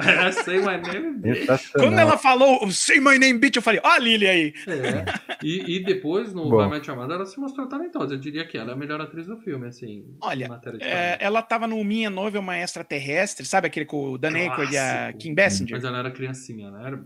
É, 0.00 0.32
say 0.32 0.58
my 0.58 0.76
name, 0.76 1.18
bitch. 1.20 1.46
Quando 1.72 1.98
ela 1.98 2.18
falou 2.18 2.70
Say 2.70 3.00
My 3.00 3.18
Name 3.18 3.38
Bitch, 3.38 3.56
eu 3.56 3.62
falei, 3.62 3.80
ó 3.82 3.88
a 3.88 3.98
Lily 3.98 4.26
aí. 4.26 4.54
É. 4.66 5.36
E, 5.42 5.76
e 5.76 5.84
depois, 5.84 6.32
no. 6.32 6.48
Vai 6.50 6.80
Your 6.80 6.96
Mother, 6.96 7.16
ela 7.16 7.26
se 7.26 7.38
mostrou 7.38 7.68
talentosa. 7.68 8.14
Eu 8.14 8.18
diria 8.18 8.46
que 8.46 8.56
ela 8.58 8.70
é 8.70 8.74
a 8.74 8.76
melhor 8.76 9.00
atriz 9.00 9.26
do 9.26 9.36
filme, 9.38 9.66
assim. 9.66 10.04
Olha, 10.20 10.48
É, 10.80 11.16
ela 11.20 11.42
tava 11.42 11.66
no 11.66 11.82
Minha 11.84 12.10
Noiva 12.10 12.36
é 12.36 12.40
uma 12.40 12.58
Extraterrestre, 12.58 13.46
sabe 13.46 13.66
aquele 13.66 13.86
com 13.86 14.12
o 14.12 14.18
Dan 14.18 14.34
Aykroyd 14.34 14.74
e 14.74 14.78
a. 14.78 15.12
Kim 15.12 15.34
Basinger? 15.34 15.76
Mas 15.76 15.84
ela 15.84 15.98
era 15.98 16.10
criancinha, 16.10 16.70
né? 16.70 16.86
Era... 16.86 17.04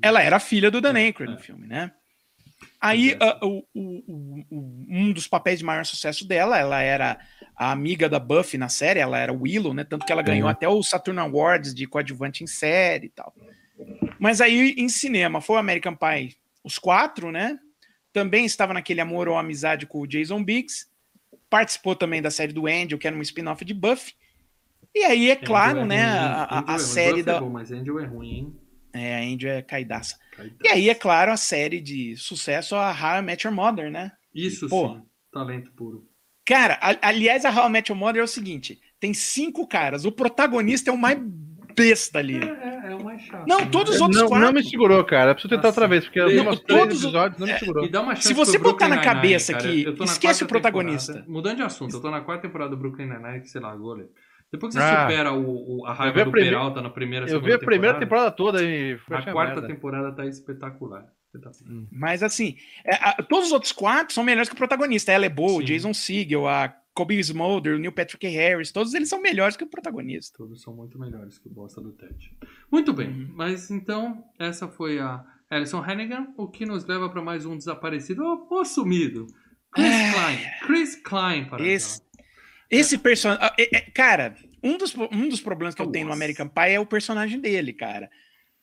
Ela 0.00 0.22
era 0.22 0.36
a 0.36 0.40
filha 0.40 0.70
do 0.70 0.80
Dan 0.80 0.96
É, 0.98 1.04
Aykroyd 1.04 1.32
é. 1.32 1.34
no 1.36 1.40
filme, 1.40 1.66
né? 1.66 1.92
Aí 2.82 3.12
uh, 3.12 3.46
o, 3.46 3.64
o, 3.72 4.44
o, 4.50 4.86
um 4.88 5.12
dos 5.12 5.28
papéis 5.28 5.60
de 5.60 5.64
maior 5.64 5.86
sucesso 5.86 6.26
dela, 6.26 6.58
ela 6.58 6.82
era 6.82 7.16
a 7.56 7.70
amiga 7.70 8.08
da 8.08 8.18
Buffy 8.18 8.58
na 8.58 8.68
série, 8.68 8.98
ela 8.98 9.16
era 9.16 9.32
Willow, 9.32 9.72
né? 9.72 9.84
Tanto 9.84 10.04
que 10.04 10.10
ela 10.10 10.20
ganhou 10.20 10.48
até 10.48 10.66
o 10.66 10.82
Saturn 10.82 11.20
Awards 11.20 11.72
de 11.72 11.86
coadjuvante 11.86 12.42
em 12.42 12.46
série 12.48 13.06
e 13.06 13.10
tal. 13.10 13.32
Mas 14.18 14.40
aí 14.40 14.74
em 14.76 14.88
cinema 14.88 15.40
foi 15.40 15.56
o 15.56 15.58
American 15.60 15.94
Pie, 15.94 16.36
os 16.64 16.76
quatro, 16.76 17.30
né? 17.30 17.56
Também 18.12 18.44
estava 18.44 18.74
naquele 18.74 19.00
amor 19.00 19.28
ou 19.28 19.38
amizade 19.38 19.86
com 19.86 20.00
o 20.00 20.06
Jason 20.06 20.42
Biggs. 20.42 20.86
Participou 21.48 21.94
também 21.94 22.20
da 22.20 22.32
série 22.32 22.52
do 22.52 22.66
Angel, 22.66 22.98
que 22.98 23.06
era 23.06 23.16
um 23.16 23.22
spin-off 23.22 23.64
de 23.64 23.74
Buffy. 23.74 24.14
E 24.92 25.04
aí, 25.04 25.30
é 25.30 25.36
claro, 25.36 25.80
é 25.80 25.84
né? 25.84 26.04
Ruim, 26.04 26.18
a, 26.18 26.42
a, 26.42 26.72
a 26.72 26.74
é 26.74 26.78
série 26.78 27.10
Buffy 27.10 27.22
da. 27.22 27.36
É 27.36 27.40
bom, 27.40 27.50
mas 27.50 27.70
Angel 27.70 28.00
é 28.00 28.06
ruim, 28.06 28.34
hein? 28.34 28.56
É, 28.92 29.16
a 29.16 29.18
Angel 29.20 29.52
é 29.52 29.62
caidaça. 29.62 30.18
caidaça. 30.36 30.58
E 30.62 30.68
aí, 30.68 30.90
é 30.90 30.94
claro, 30.94 31.32
a 31.32 31.36
série 31.36 31.80
de 31.80 32.16
sucesso, 32.16 32.74
a 32.76 32.90
How 32.90 33.20
I 33.20 33.22
Met 33.22 33.46
Your 33.46 33.54
Mother, 33.54 33.90
né? 33.90 34.12
Isso 34.34 34.68
Pô, 34.68 34.94
sim, 34.94 35.02
talento 35.32 35.72
puro. 35.72 36.06
Cara, 36.44 36.78
a, 36.80 37.08
aliás, 37.08 37.44
a 37.44 37.50
How 37.50 37.68
I 37.68 37.70
Met 37.70 37.90
Your 37.90 37.98
Mother 37.98 38.20
é 38.20 38.24
o 38.24 38.28
seguinte: 38.28 38.80
tem 38.98 39.14
cinco 39.14 39.66
caras. 39.66 40.04
O 40.04 40.12
protagonista 40.12 40.90
é 40.90 40.92
o 40.92 40.98
mais 40.98 41.18
besta 41.74 42.18
ali. 42.18 42.36
É, 42.36 42.88
é, 42.88 42.92
é 42.92 42.94
o 42.94 43.04
mais 43.04 43.22
chato. 43.22 43.46
Não, 43.46 43.68
todos 43.70 43.96
os 43.96 44.00
outros 44.00 44.20
não, 44.20 44.28
quatro. 44.28 44.44
Não 44.44 44.52
me 44.52 44.62
segurou, 44.62 45.02
cara. 45.04 45.30
Eu 45.30 45.34
preciso 45.34 45.54
tentar 45.54 45.68
outra 45.68 45.88
vez, 45.88 46.04
porque 46.04 46.20
os 46.20 46.32
últimos 46.32 46.60
todos 46.60 47.02
episódios 47.02 47.38
não 47.40 47.46
me 47.46 47.52
é, 47.52 47.58
segurou. 47.58 47.84
E 47.84 47.88
dá 47.90 48.00
uma 48.00 48.14
chance 48.14 48.28
Se 48.28 48.34
você 48.34 48.58
botar 48.58 48.88
na 48.88 49.00
cabeça. 49.00 49.52
Eu 49.52 49.96
na 49.96 50.04
esquece 50.04 50.44
o 50.44 50.46
protagonista. 50.46 51.12
temporada. 51.12 51.32
Mudando 51.32 51.56
de 51.56 51.62
assunto, 51.62 51.96
eu 51.96 52.00
tô 52.00 52.10
na 52.10 52.20
quarta 52.20 52.46
temporada 52.46 52.70
do 52.70 52.76
Brooklyn 52.76 53.06
Nine-Nine, 53.06 53.40
que 53.40 53.48
sei 53.48 53.60
lá, 53.60 53.72
agora. 53.72 54.08
Depois 54.52 54.74
que 54.74 54.80
você 54.80 54.86
Ah. 54.86 55.08
supera 55.08 55.32
o, 55.32 55.80
o- 55.80 55.86
a 55.86 55.94
raiva 55.94 56.20
a 56.20 56.24
do 56.24 56.30
primeira- 56.30 56.56
Peralta 56.58 56.82
na 56.82 56.90
primeira 56.90 57.26
Eu 57.26 57.40
vi 57.40 57.52
a 57.52 57.58
primeira 57.58 57.98
temporada, 57.98 58.00
temporada 58.00 58.30
toda 58.30 58.62
e 58.62 58.98
foi 58.98 59.16
A 59.16 59.32
quarta 59.32 59.54
merda. 59.60 59.66
temporada 59.74 60.12
tá 60.12 60.26
espetacular. 60.26 61.06
espetacular. 61.34 61.86
Mas 61.90 62.22
assim, 62.22 62.56
é, 62.84 62.94
a- 62.96 63.22
todos 63.22 63.46
os 63.46 63.52
outros 63.52 63.72
quatro 63.72 64.12
são 64.14 64.22
melhores 64.22 64.50
que 64.50 64.54
o 64.54 64.58
protagonista. 64.58 65.10
Ela 65.10 65.24
é 65.24 65.30
boa, 65.30 65.52
o 65.56 65.60
Sim. 65.60 65.64
Jason 65.64 65.94
Segel, 65.94 66.46
a 66.46 66.68
Kobe 66.94 67.18
Smolder, 67.20 67.74
o 67.76 67.78
Neil 67.78 67.90
Patrick 67.92 68.26
Harris, 68.26 68.70
todos 68.70 68.92
eles 68.92 69.08
são 69.08 69.22
melhores 69.22 69.56
que 69.56 69.64
o 69.64 69.66
protagonista. 69.66 70.36
Todos 70.36 70.60
são 70.60 70.74
muito 70.76 70.98
melhores 70.98 71.38
que 71.38 71.48
o 71.48 71.50
bosta 71.50 71.80
do 71.80 71.92
Ted. 71.92 72.36
Muito 72.70 72.92
bem, 72.92 73.08
Uhum. 73.08 73.30
mas 73.34 73.70
então 73.70 74.22
essa 74.38 74.68
foi 74.68 74.98
a 75.00 75.24
Alison 75.48 75.82
Hannigan, 75.82 76.26
o 76.36 76.46
que 76.48 76.66
nos 76.66 76.84
leva 76.84 77.08
para 77.08 77.22
mais 77.22 77.46
um 77.46 77.56
desaparecido 77.56 78.22
ou, 78.22 78.46
ou 78.50 78.64
sumido. 78.66 79.26
Chris 79.72 79.86
É. 79.86 80.12
Klein. 80.12 80.38
Chris 80.66 80.96
Klein, 80.96 81.44
para 81.46 81.66
Esse, 81.66 82.02
esse 82.72 82.98
personagem. 82.98 83.50
Cara, 83.94 84.34
um 84.62 84.76
dos, 84.78 84.94
um 84.96 85.28
dos 85.28 85.40
problemas 85.40 85.74
que 85.74 85.82
eu 85.82 85.86
tenho 85.90 86.06
no. 86.06 86.12
American 86.12 86.48
Pie 86.48 86.70
é 86.72 86.80
o 86.80 86.86
personagem 86.86 87.38
dele, 87.40 87.72
cara. 87.72 88.10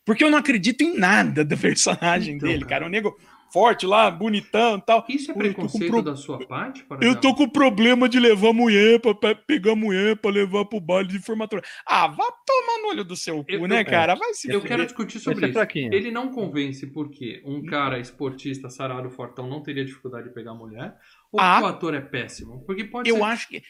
Porque 0.05 0.24
eu 0.24 0.32
não 0.32 0.38
acredito 0.39 0.82
em 0.82 0.97
nada 0.97 1.45
do 1.45 1.55
personagem 1.57 2.36
Então, 2.36 2.49
dele, 2.49 2.66
cara. 2.66 2.86
O 2.86 2.89
nego 2.89 3.16
forte 3.51 3.86
lá, 3.86 4.10
bonitão 4.12 4.78
e 4.78 4.82
tal. 4.82 5.05
Isso 5.10 5.32
é 5.32 5.34
preconceito 5.34 5.89
pro- 5.91 6.01
da 6.03 6.16
sua 6.16 6.39
parte? 6.47 6.84
Para 6.84 7.05
Eu 7.05 7.16
tô 7.20 7.34
com 7.36 7.47
problema 7.49 8.07
de 8.07 8.20
levar 8.20 8.53
mulher 8.53 8.99
pra, 8.99 9.14
pra 9.14 9.34
pegar 9.36 9.76
mulher 9.76 10.16
pra 10.18 10.30
levar 10.32 10.66
pro 10.66 10.80
baile 10.80 11.10
de 11.10 11.20
formatura. 11.20 11.62
Ah, 11.86 12.07
vá 12.07 12.24
tomar 12.45 12.82
no 12.82 12.88
olho 12.89 13.03
do 13.03 13.16
seu 13.16 13.43
cu, 13.43 13.51
Eu- 13.51 13.68
né, 13.68 13.82
eu- 13.82 13.86
cara? 13.86 14.16
Vai 14.16 14.34
se 14.36 14.51
Eu 14.51 14.62
quero 14.62 14.84
discutir 14.86 15.20
sobre 15.20 15.45
é 15.45 15.49
isso. 15.49 15.57
fraquinho. 15.57 15.93
Ele 15.93 16.10
não 16.12 16.32
convence 16.32 16.86
porque 16.88 17.41
um 17.45 17.64
cara 17.66 17.99
esportista, 17.99 18.70
sarado, 18.70 19.10
fortão, 19.12 19.47
não 19.49 19.62
teria 19.64 19.84
dificuldade 19.86 20.28
de 20.30 20.34
pegar 20.34 20.53
mulher? 20.53 20.93
Ou 21.32 21.39
Ah. 21.39 21.57
que 21.57 21.64
o 21.64 21.68
ator 21.68 21.93
é 21.95 22.01
péssimo? 22.01 22.64
Porque 22.66 22.84
pode 22.84 23.10
Eu 23.10 23.18
ser... 23.18 23.24
acho 23.24 23.47
que. 23.49 23.62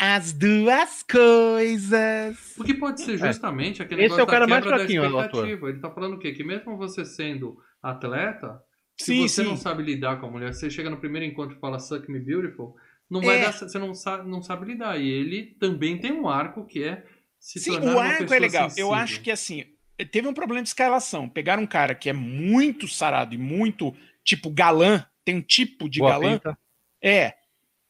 As 0.00 0.32
duas 0.32 1.02
coisas. 1.02 2.54
Porque 2.56 2.74
pode 2.74 3.00
ser 3.00 3.18
justamente 3.18 3.82
aquele 3.82 4.02
É. 4.02 4.04
Esse 4.06 4.16
negócio 4.16 4.20
é 4.20 4.24
o 4.24 4.26
cara 4.26 4.46
da 4.46 4.50
mais 4.50 4.62
quebra 4.62 4.78
da 4.78 4.84
fraquinho, 4.84 5.02
o 5.02 5.06
ator. 5.18 5.24
expectativa. 5.44 5.68
Ele 5.70 5.80
tá 5.80 5.90
falando 5.90 6.14
o 6.14 6.18
quê? 6.18 6.32
Que 6.32 6.44
mesmo 6.44 6.76
você 6.76 7.04
sendo 7.04 7.58
atleta, 7.82 8.60
se 8.96 9.06
Sim, 9.06 9.28
você 9.28 9.42
sim. 9.42 9.48
não 9.48 9.56
sabe 9.56 9.82
lidar 9.82 10.20
com 10.20 10.26
a 10.26 10.30
mulher, 10.30 10.52
você 10.54 10.70
chega 10.70 10.88
no 10.90 10.98
primeiro 10.98 11.26
encontro 11.26 11.56
e 11.56 11.60
fala 11.60 11.78
Suck 11.78 12.08
Me 12.10 12.20
Beautiful, 12.20 12.76
não 13.10 13.20
vai 13.20 13.38
É. 13.38 13.42
dar, 13.46 13.52
você 13.52 13.78
não 13.78 13.92
sabe, 13.94 14.28
não 14.28 14.42
sabe 14.42 14.66
lidar. 14.66 15.00
E 15.00 15.08
ele 15.08 15.56
também 15.58 15.98
tem 15.98 16.12
um 16.12 16.28
arco 16.28 16.64
que 16.64 16.84
é 16.84 17.04
se 17.40 17.58
Sim, 17.58 17.72
tornar 17.72 17.94
o 17.96 17.98
arco 17.98 18.34
é 18.34 18.38
legal. 18.38 18.64
Eu 18.64 18.70
sensível. 18.70 18.94
acho 18.94 19.20
que 19.20 19.30
assim, 19.32 19.64
teve 20.12 20.28
um 20.28 20.34
problema 20.34 20.62
de 20.62 20.68
escalação. 20.68 21.28
Pegaram 21.28 21.62
um 21.64 21.66
cara 21.66 21.94
que 21.94 22.08
é 22.08 22.12
muito 22.12 22.86
sarado 22.86 23.34
e 23.34 23.38
muito, 23.38 23.94
tipo, 24.24 24.48
galã, 24.50 25.04
tem 25.24 25.36
um 25.36 25.42
tipo 25.42 25.88
de 25.88 25.98
Boa 26.00 26.12
galã. 26.12 26.32
pinta. 26.34 26.58
É. 27.02 27.34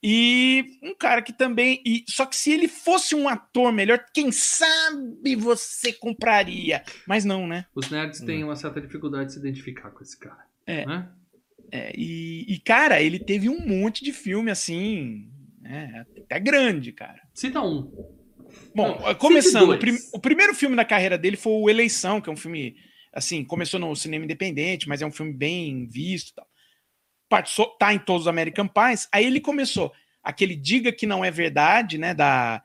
E 0.02 0.78
um 0.82 0.94
cara 0.94 1.20
que 1.22 1.32
também. 1.32 1.82
E, 1.84 2.04
só 2.08 2.24
que 2.24 2.36
se 2.36 2.52
ele 2.52 2.68
fosse 2.68 3.14
um 3.14 3.28
ator 3.28 3.72
melhor, 3.72 4.04
quem 4.14 4.30
sabe 4.30 5.34
você 5.34 5.92
compraria. 5.92 6.82
Mas 7.06 7.24
não, 7.24 7.46
né? 7.46 7.66
Os 7.74 7.90
nerds 7.90 8.20
têm 8.20 8.44
uma 8.44 8.54
certa 8.56 8.80
dificuldade 8.80 9.26
de 9.26 9.32
se 9.34 9.38
identificar 9.40 9.90
com 9.90 10.02
esse 10.02 10.16
cara. 10.18 10.44
É. 10.66 10.86
Né? 10.86 11.08
É, 11.72 11.92
e, 11.96 12.46
e, 12.48 12.58
cara, 12.60 13.02
ele 13.02 13.18
teve 13.18 13.48
um 13.48 13.60
monte 13.66 14.04
de 14.04 14.12
filme 14.12 14.50
assim. 14.50 15.28
né, 15.60 16.04
até 16.24 16.38
grande, 16.40 16.92
cara. 16.92 17.20
Cita 17.34 17.60
um. 17.60 17.90
Bom, 18.74 18.98
Não, 19.02 19.14
começando, 19.16 19.70
o, 19.72 19.78
prim- 19.78 19.98
o 20.14 20.18
primeiro 20.18 20.54
filme 20.54 20.74
da 20.76 20.84
carreira 20.84 21.18
dele 21.18 21.36
foi 21.36 21.52
o 21.52 21.68
Eleição, 21.68 22.20
que 22.20 22.30
é 22.30 22.32
um 22.32 22.36
filme, 22.36 22.76
assim, 23.12 23.44
começou 23.44 23.78
no 23.78 23.94
cinema 23.94 24.24
independente, 24.24 24.88
mas 24.88 25.02
é 25.02 25.06
um 25.06 25.10
filme 25.12 25.32
bem 25.34 25.86
visto 25.86 26.30
e 26.30 26.34
tal. 26.36 26.47
Participou, 27.28 27.66
tá 27.78 27.92
em 27.92 27.98
todos 27.98 28.22
os 28.22 28.28
American 28.28 28.66
Pies. 28.68 29.08
Aí 29.12 29.24
ele 29.24 29.40
começou 29.40 29.92
aquele 30.22 30.56
Diga 30.56 30.92
Que 30.92 31.06
Não 31.06 31.24
É 31.24 31.30
Verdade, 31.30 31.98
né, 31.98 32.14
da, 32.14 32.62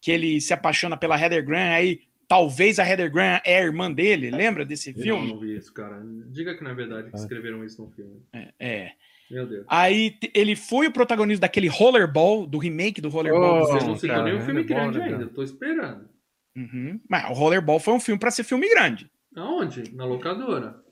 que 0.00 0.10
ele 0.10 0.40
se 0.40 0.52
apaixona 0.52 0.96
pela 0.96 1.18
Heather 1.20 1.44
Graham, 1.44 1.72
aí 1.72 2.00
talvez 2.28 2.78
a 2.78 2.88
Heather 2.88 3.10
Graham 3.10 3.40
é 3.44 3.58
a 3.58 3.62
irmã 3.62 3.90
dele, 3.92 4.30
lembra 4.30 4.64
desse 4.64 4.90
Eu 4.90 5.02
filme? 5.02 5.28
não 5.28 5.38
vi 5.38 5.56
isso, 5.56 5.72
cara. 5.72 6.02
Diga 6.28 6.54
que 6.56 6.64
não 6.64 6.70
é 6.70 6.74
verdade 6.74 7.10
que 7.10 7.16
escreveram 7.16 7.64
isso 7.64 7.82
no 7.82 7.90
filme. 7.90 8.22
É. 8.58 8.92
Meu 9.30 9.46
Deus. 9.46 9.64
Aí 9.68 10.18
ele 10.34 10.54
foi 10.54 10.86
o 10.88 10.92
protagonista 10.92 11.40
daquele 11.42 11.66
Rollerball, 11.68 12.46
do 12.46 12.58
remake 12.58 13.00
do 13.00 13.08
Rollerball. 13.08 13.56
Oh, 13.56 13.60
dos 13.60 13.68
Você 13.68 13.72
anos 13.72 13.86
não 13.86 13.94
citou 13.96 14.16
cara, 14.16 14.22
nenhum 14.24 14.40
filme 14.44 14.60
é 14.60 14.64
grande 14.64 15.00
ainda. 15.00 15.18
cara? 15.18 15.28
Tô 15.28 15.42
esperando. 15.42 16.08
Uhum. 16.54 17.00
Mas 17.08 17.30
o 17.30 17.32
Rollerball 17.32 17.80
foi 17.80 17.94
um 17.94 18.00
filme 18.00 18.18
para 18.20 18.30
ser 18.30 18.44
filme 18.44 18.68
grande. 18.68 19.10
Aonde? 19.34 19.84
Na 19.94 20.04
locadora. 20.04 20.82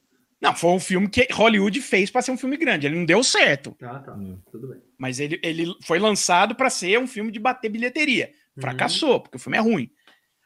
Não, 0.41 0.55
foi 0.55 0.71
um 0.71 0.81
filme 0.81 1.09
que 1.09 1.29
Hollywood 1.33 1.81
fez 1.83 2.11
para 2.11 2.23
ser 2.23 2.31
um 2.31 2.37
filme 2.39 2.57
grande. 2.57 2.87
Ele 2.87 2.97
não 2.97 3.05
deu 3.05 3.23
certo, 3.23 3.77
Tá, 3.79 3.99
tá. 3.99 4.19
Tudo 4.51 4.69
bem. 4.69 4.81
mas 4.97 5.21
ele, 5.21 5.39
ele 5.43 5.67
foi 5.83 5.99
lançado 5.99 6.55
para 6.55 6.71
ser 6.71 6.99
um 6.99 7.07
filme 7.07 7.31
de 7.31 7.39
bater 7.39 7.69
bilheteria. 7.69 8.33
Uhum. 8.57 8.63
Fracassou, 8.63 9.21
porque 9.21 9.37
o 9.37 9.41
filme 9.41 9.59
é 9.59 9.61
ruim. 9.61 9.91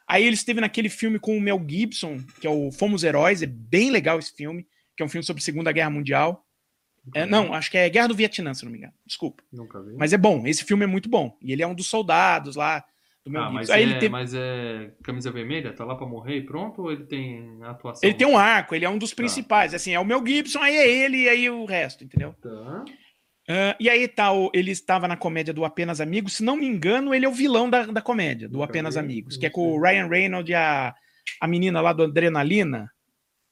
Aí 0.07 0.23
ele 0.25 0.35
esteve 0.35 0.61
naquele 0.61 0.89
filme 0.89 1.17
com 1.17 1.35
o 1.35 1.41
Mel 1.41 1.63
Gibson, 1.67 2.19
que 2.39 2.45
é 2.45 2.49
o 2.49 2.71
Fomos 2.71 3.03
Heróis. 3.03 3.41
É 3.41 3.45
bem 3.47 3.89
legal 3.89 4.19
esse 4.19 4.33
filme, 4.35 4.67
que 4.95 5.01
é 5.01 5.05
um 5.05 5.09
filme 5.09 5.25
sobre 5.25 5.41
a 5.41 5.45
Segunda 5.45 5.71
Guerra 5.71 5.89
Mundial. 5.89 6.45
É, 7.13 7.25
não, 7.25 7.53
acho 7.53 7.71
que 7.71 7.77
é 7.77 7.89
Guerra 7.89 8.07
do 8.07 8.15
Vietnã, 8.15 8.53
se 8.53 8.65
não 8.65 8.71
me 8.71 8.79
engano. 8.79 8.93
Desculpa. 9.05 9.43
Nunca 9.51 9.81
vi. 9.81 9.93
Mas 9.95 10.11
é 10.11 10.17
bom, 10.17 10.45
esse 10.45 10.63
filme 10.63 10.83
é 10.83 10.87
muito 10.87 11.07
bom. 11.07 11.37
E 11.41 11.51
ele 11.51 11.61
é 11.63 11.67
um 11.67 11.73
dos 11.75 11.87
soldados 11.87 12.55
lá 12.55 12.83
do 13.25 13.37
Ah, 13.37 13.49
mas. 13.49 13.69
Aí 13.69 13.81
é, 13.81 13.85
ele 13.85 13.99
tem, 13.99 14.09
mas 14.09 14.33
é 14.33 14.91
camisa 15.03 15.31
vermelha? 15.31 15.73
Tá 15.73 15.83
lá 15.83 15.95
pra 15.95 16.05
morrer 16.05 16.37
e 16.37 16.45
pronto? 16.45 16.83
Ou 16.83 16.91
ele 16.91 17.05
tem 17.05 17.59
atuação? 17.63 18.07
ele 18.07 18.17
tem 18.17 18.27
um 18.27 18.37
arco, 18.37 18.75
ele 18.75 18.85
é 18.85 18.89
um 18.89 18.97
dos 18.97 19.13
principais. 19.13 19.73
Assim, 19.73 19.93
é 19.93 19.99
o 19.99 20.05
Mel 20.05 20.25
Gibson, 20.25 20.59
aí 20.59 20.75
é 20.75 20.87
ele 20.87 21.23
e 21.23 21.29
aí 21.29 21.49
o 21.49 21.65
resto, 21.65 22.03
entendeu? 22.03 22.35
Tá. 22.41 22.85
Ah, 23.47 23.75
e 23.79 23.89
aí 23.89 24.07
tá, 24.07 24.29
ele 24.53 24.71
estava 24.71 25.07
na 25.07 25.17
comédia 25.17 25.53
do 25.53 25.65
Apenas 25.65 25.99
Amigos. 25.99 26.33
Se 26.33 26.43
não 26.43 26.55
me 26.55 26.67
engano, 26.67 27.13
ele 27.13 27.25
é 27.25 27.29
o 27.29 27.33
vilão 27.33 27.69
da, 27.69 27.85
da 27.85 28.01
comédia, 28.01 28.47
do 28.47 28.61
Apenas 28.61 28.97
Amigos, 28.97 29.37
que 29.37 29.45
é 29.45 29.49
com 29.49 29.73
o 29.73 29.81
Ryan 29.81 30.07
Reynolds 30.07 30.49
e 30.49 30.53
a, 30.53 30.93
a 31.41 31.47
menina 31.47 31.81
lá 31.81 31.93
do 31.93 32.03
Adrenalina. 32.03 32.91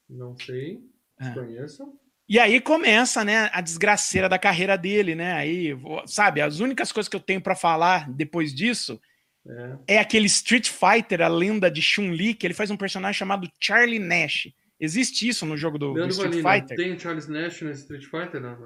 Não 0.09 0.37
sei. 0.37 0.79
Ah. 1.19 1.31
Conheço. 1.31 1.83
E 2.27 2.39
aí 2.39 2.61
começa, 2.61 3.23
né, 3.23 3.49
a 3.51 3.59
desgraceira 3.59 4.29
da 4.29 4.39
carreira 4.39 4.77
dele, 4.77 5.13
né? 5.13 5.33
Aí, 5.33 5.77
sabe, 6.05 6.41
as 6.41 6.59
únicas 6.59 6.91
coisas 6.91 7.09
que 7.09 7.15
eu 7.15 7.19
tenho 7.19 7.41
pra 7.41 7.55
falar 7.55 8.09
depois 8.09 8.53
disso 8.53 8.99
É. 9.45 9.95
é 9.95 9.99
aquele 9.99 10.27
Street 10.27 10.69
Fighter, 10.69 11.21
a 11.21 11.27
lenda 11.27 11.69
de 11.69 11.81
Chun-Li, 11.81 12.33
que 12.33 12.47
ele 12.47 12.53
faz 12.53 12.71
um 12.71 12.77
personagem 12.77 13.17
chamado 13.19 13.49
Charlie 13.59 13.99
Nash. 13.99 14.47
Existe 14.79 15.27
isso 15.27 15.45
no 15.45 15.55
jogo 15.55 15.77
do, 15.77 15.93
do 15.93 16.07
Street 16.07 16.31
Valina, 16.41 16.53
Fighter? 16.67 16.77
tem 16.77 16.93
o 16.93 16.99
Charles 16.99 17.27
Nash 17.27 17.61
no 17.61 17.71
Street 17.71 18.03
Fighter? 18.05 18.41
Não? 18.41 18.57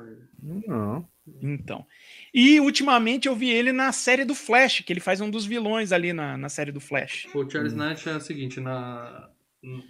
Não. 0.68 1.08
Então. 1.42 1.86
E 2.34 2.60
ultimamente 2.60 3.28
eu 3.28 3.36
vi 3.36 3.50
ele 3.50 3.72
na 3.72 3.92
série 3.92 4.24
do 4.26 4.34
Flash, 4.34 4.82
que 4.82 4.94
ele 4.94 5.00
faz 5.00 5.20
um 5.22 5.30
dos 5.30 5.46
vilões 5.46 5.92
ali 5.92 6.14
na, 6.14 6.38
na 6.38 6.50
série 6.50 6.72
do 6.72 6.80
Flash. 6.80 7.28
O 7.36 7.48
Charles 7.50 7.74
Hum. 7.74 7.78
Nash 7.78 8.08
é 8.08 8.16
o 8.16 8.22
seguinte, 8.22 8.60
na, 8.60 9.30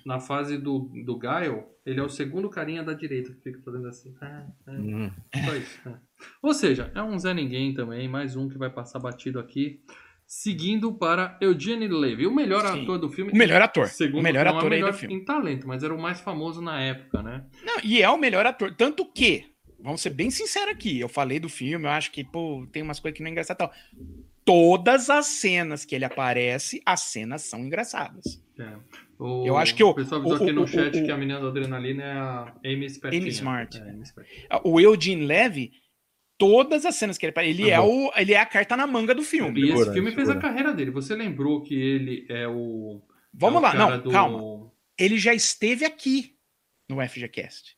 na 0.06 0.20
fase 0.20 0.58
do, 0.58 0.92
do 1.06 1.18
Guile, 1.18 1.64
ele 1.86 2.00
é 2.00 2.04
o 2.04 2.10
segundo 2.10 2.50
carinha 2.50 2.84
da 2.84 2.94
direita 2.94 3.32
que 3.34 3.42
fica 3.42 3.62
fazendo 3.64 3.88
assim. 3.88 4.14
Ah, 4.20 4.46
ah, 4.68 4.72
Hum. 4.72 5.12
só 5.46 5.56
isso. 5.56 5.80
é. 5.90 5.94
Ou 6.42 6.54
seja, 6.54 6.92
é 6.96 7.02
um 7.02 7.18
Zé 7.20 7.34
Ninguém 7.34 7.74
também, 7.74 8.08
mais 8.10 8.36
um 8.36 8.50
que 8.50 8.58
vai 8.58 8.70
passar 8.70 9.00
batido 9.00 9.40
aqui. 9.40 9.80
Seguindo 10.28 10.94
para 10.94 11.38
Eugene 11.42 11.88
Levy, 11.88 12.28
o 12.28 12.36
melhor 12.36 12.62
Sim. 12.68 12.84
ator 12.84 13.00
do 13.00 13.10
filme. 13.10 13.32
O 13.32 13.36
melhor 13.36 13.62
ator. 13.62 13.88
Segundo, 13.88 14.20
o 14.20 14.24
melhor 14.24 14.46
não 14.46 14.56
é 14.56 14.58
ator 14.58 14.74
aí 14.74 14.80
melhor 14.80 14.92
do 14.92 14.98
filme. 14.98 15.16
em 15.16 15.24
talento, 15.24 15.66
mas 15.66 15.84
era 15.84 15.96
o 15.96 16.02
mais 16.02 16.20
famoso 16.20 16.62
na 16.62 16.82
época, 16.82 17.24
né? 17.24 17.46
Não, 17.64 17.78
e 17.82 18.02
é 18.02 18.10
o 18.10 18.18
melhor 18.18 18.46
ator. 18.46 18.74
Tanto 18.76 19.06
que, 19.06 19.46
vamos 19.80 20.02
ser 20.02 20.10
bem 20.10 20.30
sinceros 20.30 20.72
aqui, 20.74 21.00
eu 21.00 21.08
falei 21.08 21.40
do 21.40 21.48
filme, 21.48 21.86
eu 21.86 21.90
acho 21.92 22.12
que, 22.12 22.26
pô, 22.26 22.68
tem 22.74 22.84
umas 22.84 23.00
coisas 23.00 23.16
que 23.16 23.24
não 23.24 23.30
é 23.30 23.32
engraçado 23.32 23.56
e 23.56 23.60
tal. 23.60 23.72
todas 24.44 25.10
as 25.10 25.26
cenas 25.28 25.84
que 25.86 25.94
ele 25.96 26.06
aparece, 26.06 26.82
as 26.86 27.02
cenas 27.02 27.42
são 27.44 27.60
engraçadas. 27.62 28.42
É. 28.60 28.74
O, 29.20 29.46
Eu 29.48 29.58
acho 29.58 29.76
que 29.76 29.84
o- 29.84 29.90
o 29.90 29.96
pessoal 29.96 30.22
avisou 30.22 30.40
o- 30.40 30.44
aqui 30.44 30.52
no 30.54 30.64
o- 30.64 30.68
chat 30.68 30.98
o- 30.98 31.06
que 31.06 31.12
a 31.12 31.18
menina 31.18 31.40
da 31.40 31.48
adrenalina 31.48 32.04
é 32.04 32.12
a 32.12 32.54
Amy. 32.66 32.88
Amy 33.04 33.28
Smart. 33.30 33.78
É, 33.78 33.82
Amy 33.90 34.04
Smart. 34.04 34.30
O 34.64 34.80
Eugene 34.80 35.26
Levy, 35.26 35.72
todas 36.38 36.86
as 36.86 36.96
cenas 36.96 37.18
que 37.18 37.26
ele 37.26 37.34
ele, 37.44 37.70
é, 37.72 37.80
Uhum. 37.80 38.08
o, 38.08 38.12
ele 38.16 38.34
é 38.34 38.40
a 38.40 38.46
carta 38.46 38.78
na 38.78 38.86
manga 38.88 39.14
do 39.16 39.24
filme. 39.24 39.62
E 39.62 39.72
esse 39.72 39.92
filme 39.94 40.12
fez 40.12 40.30
a 40.30 40.36
carreira 40.36 40.74
dele. 40.74 40.92
Você 40.92 41.16
lembrou 41.16 41.62
que 41.62 41.74
ele 41.76 42.26
é 42.30 42.48
o. 42.48 43.02
Vamos 43.34 43.56
é 43.56 43.60
o 43.60 43.62
lá, 43.62 43.74
não, 43.74 44.02
do- 44.02 44.12
calma. 44.12 44.72
Ele 44.98 45.18
já 45.18 45.34
esteve 45.34 45.86
aqui 45.86 46.36
no 46.90 47.02
FGCast. 47.08 47.76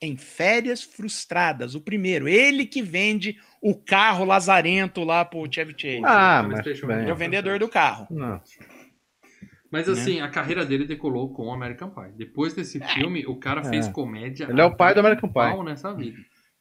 Em 0.00 0.16
Férias 0.16 0.82
Frustradas, 0.82 1.74
o 1.74 1.80
primeiro. 1.80 2.28
Ele 2.28 2.66
que 2.66 2.82
vende 2.82 3.38
o 3.62 3.74
carro 3.74 4.24
lazarento 4.24 5.02
lá 5.02 5.24
pro 5.24 5.50
Chevy 5.50 5.74
Chase. 5.76 6.02
Ah, 6.04 6.42
do 6.42 6.48
mas 6.48 6.66
ele 6.66 7.08
é 7.10 7.12
o 7.12 7.16
vendedor 7.16 7.58
do 7.58 7.68
carro. 7.68 8.06
Não. 8.10 8.40
Mas 9.70 9.86
né? 9.86 9.92
assim, 9.94 10.20
a 10.20 10.28
carreira 10.28 10.64
dele 10.64 10.84
decolou 10.86 11.32
com 11.32 11.46
o 11.46 11.52
American 11.52 11.90
Pie. 11.90 12.12
Depois 12.16 12.54
desse 12.54 12.78
filme, 12.80 13.24
o 13.26 13.36
cara 13.36 13.64
fez 13.64 13.86
É. 13.86 13.90
comédia. 13.92 14.46
Ele 14.50 14.60
é 14.60 14.64
o 14.64 14.76
pai 14.76 14.92
do 14.94 15.00
American 15.00 15.32
Pie. 15.32 15.64
nessa 15.64 15.92
vida. 15.94 16.18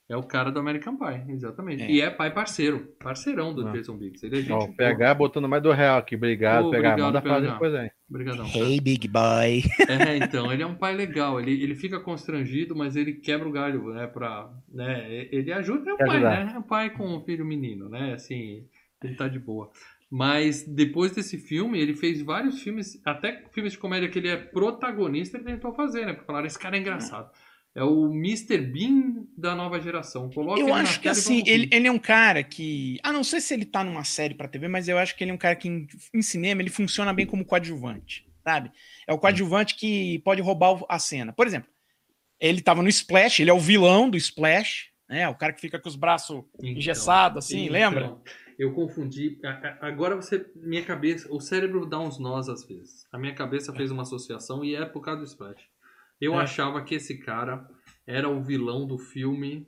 É 0.09 0.17
o 0.17 0.21
cara 0.23 0.51
do 0.51 0.59
American 0.59 0.97
Pie, 0.97 1.31
exatamente. 1.31 1.83
É. 1.83 1.89
E 1.89 2.01
é 2.01 2.09
pai 2.09 2.31
parceiro, 2.33 2.93
parceirão 3.01 3.53
do 3.53 3.65
Ah. 3.67 3.71
Jason 3.71 3.95
Biggs. 3.97 4.23
Ele 4.25 4.39
é 4.39 4.41
gente. 4.41 4.51
Ó. 4.51 4.67
PH 4.67 5.13
botando 5.13 5.47
mais 5.47 5.63
do 5.63 5.71
real 5.71 5.97
aqui. 5.97 6.15
Obrigado, 6.15 6.67
Ô, 6.67 6.71
PH. 6.71 6.89
obrigado, 6.89 6.99
Manda 7.07 7.21
fazer 7.21 7.41
PH. 7.41 7.53
depois 7.53 7.73
aí. 7.75 7.91
Obrigadão. 8.09 8.45
Hey, 8.53 8.79
big 8.81 9.07
boy. 9.07 9.63
É, 9.87 10.17
então, 10.17 10.51
ele 10.51 10.61
é 10.61 10.67
um 10.67 10.75
pai 10.75 10.93
legal. 10.93 11.39
Ele, 11.39 11.63
ele 11.63 11.73
fica 11.73 11.99
constrangido, 12.01 12.75
mas 12.75 12.95
ele 12.97 13.13
quebra 13.13 13.47
o 13.47 13.51
galho, 13.51 13.93
né? 13.93 14.05
Pra, 14.05 14.49
né 14.71 15.27
ele 15.31 15.51
ajuda, 15.53 15.89
é 15.89 15.93
um 15.93 15.97
Quer 15.97 16.05
pai, 16.05 16.15
ajudar. 16.17 16.45
né? 16.45 16.51
É 16.53 16.59
um 16.59 16.63
pai 16.63 16.89
com 16.91 17.07
um 17.07 17.21
filho 17.23 17.45
menino, 17.45 17.87
né? 17.89 18.13
Assim, 18.13 18.65
ele 19.03 19.15
tá 19.15 19.27
de 19.29 19.39
boa. 19.39 19.71
Mas 20.11 20.63
depois 20.67 21.11
desse 21.13 21.37
filme, 21.39 21.79
ele 21.79 21.95
fez 21.95 22.21
vários 22.21 22.61
filmes, 22.61 23.01
até 23.03 23.45
filmes 23.51 23.71
de 23.71 23.79
comédia 23.79 24.09
que 24.09 24.19
ele 24.19 24.27
é 24.27 24.35
protagonista, 24.37 25.37
ele 25.37 25.45
tentou 25.45 25.73
fazer, 25.73 26.05
né? 26.05 26.11
Porque 26.13 26.27
falaram, 26.27 26.45
esse 26.45 26.59
cara 26.59 26.75
é 26.77 26.79
engraçado. 26.79 27.31
É 27.31 27.52
o 27.81 28.05
Mr. 28.13 28.59
Bean 28.59 29.25
da 29.35 29.55
nova 29.55 29.79
geração. 29.79 30.29
Coloca 30.29 30.59
Eu 30.59 30.71
acho 30.73 30.99
que 30.99 31.09
assim, 31.09 31.41
ele, 31.47 31.67
ele 31.71 31.87
é 31.87 31.91
um 31.91 31.97
cara 31.97 32.43
que. 32.43 32.99
Ah, 33.01 33.11
não 33.11 33.23
sei 33.23 33.41
se 33.41 33.53
ele 33.53 33.65
tá 33.65 33.83
numa 33.83 34.03
série 34.03 34.35
pra 34.35 34.47
TV, 34.47 34.67
mas 34.67 34.87
eu 34.87 34.97
acho 34.97 35.15
que 35.15 35.23
ele 35.23 35.31
é 35.31 35.33
um 35.33 35.37
cara 35.37 35.55
que 35.55 35.67
em, 35.67 35.87
em 36.13 36.21
cinema 36.21 36.61
ele 36.61 36.69
funciona 36.69 37.11
bem 37.11 37.25
como 37.25 37.43
coadjuvante, 37.43 38.27
sabe? 38.43 38.71
É 39.07 39.13
o 39.13 39.17
coadjuvante 39.17 39.75
que 39.75 40.19
pode 40.19 40.41
roubar 40.41 40.83
a 40.87 40.99
cena. 40.99 41.33
Por 41.33 41.47
exemplo, 41.47 41.67
ele 42.39 42.61
tava 42.61 42.83
no 42.83 42.89
Splash, 42.89 43.39
ele 43.39 43.49
é 43.49 43.53
o 43.53 43.59
vilão 43.59 44.07
do 44.07 44.17
Splash, 44.17 44.91
né? 45.09 45.27
O 45.27 45.35
cara 45.35 45.53
que 45.53 45.61
fica 45.61 45.79
com 45.79 45.89
os 45.89 45.95
braços 45.95 46.43
Então, 46.59 46.69
engessados, 46.69 47.45
assim, 47.45 47.63
então, 47.63 47.73
lembra? 47.73 48.17
Eu 48.59 48.71
confundi. 48.73 49.39
Agora 49.81 50.15
você. 50.15 50.45
Minha 50.55 50.83
cabeça. 50.83 51.27
O 51.33 51.39
cérebro 51.39 51.87
dá 51.87 51.99
uns 51.99 52.19
nós 52.19 52.47
às 52.49 52.63
vezes. 52.63 53.07
A 53.11 53.17
minha 53.17 53.33
cabeça 53.33 53.73
fez 53.73 53.89
uma 53.89 54.03
associação 54.03 54.63
e 54.63 54.75
é 54.75 54.85
por 54.85 55.01
causa 55.01 55.21
do 55.21 55.25
Splash. 55.25 55.72
Eu 56.23 56.39
É. 56.39 56.43
achava 56.43 56.81
que 56.83 56.95
esse 56.95 57.17
cara 57.17 57.67
era 58.07 58.27
o 58.29 58.41
vilão 58.41 58.85
do 58.87 58.97
filme. 58.97 59.67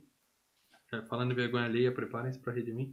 é, 0.92 1.02
falando 1.02 1.32
em 1.32 1.34
vergonha 1.34 1.64
alheia, 1.64 1.90
preparem-se 1.92 2.38
pra 2.38 2.52
rir 2.52 2.62
de 2.62 2.72
mim. 2.72 2.92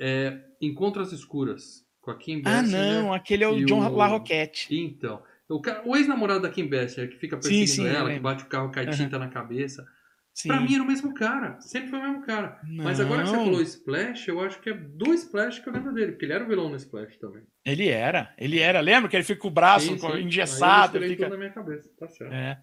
É, 0.00 0.40
Encontros 0.62 1.12
Escuras. 1.12 1.84
Com 2.00 2.12
a 2.12 2.16
Kim 2.16 2.40
Ah, 2.44 2.62
Basinger. 2.62 2.80
não, 3.02 3.12
aquele 3.12 3.42
é 3.44 3.48
o 3.48 3.64
John 3.66 3.84
o- 3.84 3.96
LaRoquette. 3.96 4.68
Então. 4.74 5.22
O, 5.48 5.60
ca- 5.60 5.82
o 5.84 5.96
ex-namorado 5.96 6.40
da 6.42 6.48
Kim 6.50 6.68
Basinger, 6.68 7.10
que 7.10 7.16
fica 7.18 7.36
Sim, 7.36 7.48
perseguindo 7.48 7.70
sim, 7.72 7.82
eu 7.86 7.88
ela, 8.00 8.12
que 8.14 8.20
bate 8.20 8.44
o 8.44 8.46
carro, 8.46 8.70
cai 8.70 8.84
Aham. 8.86 8.92
tinta 8.96 9.18
na 9.18 9.28
cabeça. 9.28 9.84
Sim. 10.32 10.48
Pra 10.48 10.60
mim 10.60 10.74
era 10.74 10.82
o 10.84 10.86
mesmo 10.86 11.12
cara. 11.12 11.60
Sempre 11.60 11.90
foi 11.90 11.98
o 11.98 12.02
mesmo 12.02 12.22
cara. 12.24 12.60
Mas 12.64 13.00
agora 13.00 13.22
que 13.24 13.28
você 13.30 13.36
Não, 13.36 13.44
falou 13.46 13.60
Splash, 13.62 14.28
eu 14.28 14.40
acho 14.40 14.60
que 14.60 14.70
é 14.70 14.74
do 14.74 15.12
Splash 15.12 15.58
que 15.58 15.68
eu 15.68 15.72
lembro 15.72 15.92
dele, 15.92 16.12
porque 16.12 16.24
ele 16.26 16.32
era 16.34 16.44
o 16.44 16.48
vilão 16.48 16.68
no 16.70 16.76
Splash 16.76 17.16
também. 17.18 17.42
Ele 17.64 17.88
era, 17.88 18.32
ele 18.38 18.60
era. 18.60 18.78
Lembra 18.80 19.10
que 19.10 19.16
ele 19.16 19.24
fica 19.24 19.40
com 19.40 19.48
o 19.48 19.50
braço 19.50 19.86
Sim, 19.88 19.98
sim. 19.98 20.20
engessado? 20.20 20.96
Aí 20.96 21.02
eu 21.02 21.06
ele 21.06 21.14
fica... 21.16 21.24
tudo 21.24 21.32
na 21.32 21.38
minha 21.40 21.52
cabeça, 21.52 21.90
tá 21.98 22.06
certo. 22.08 22.32
É. 22.32 22.62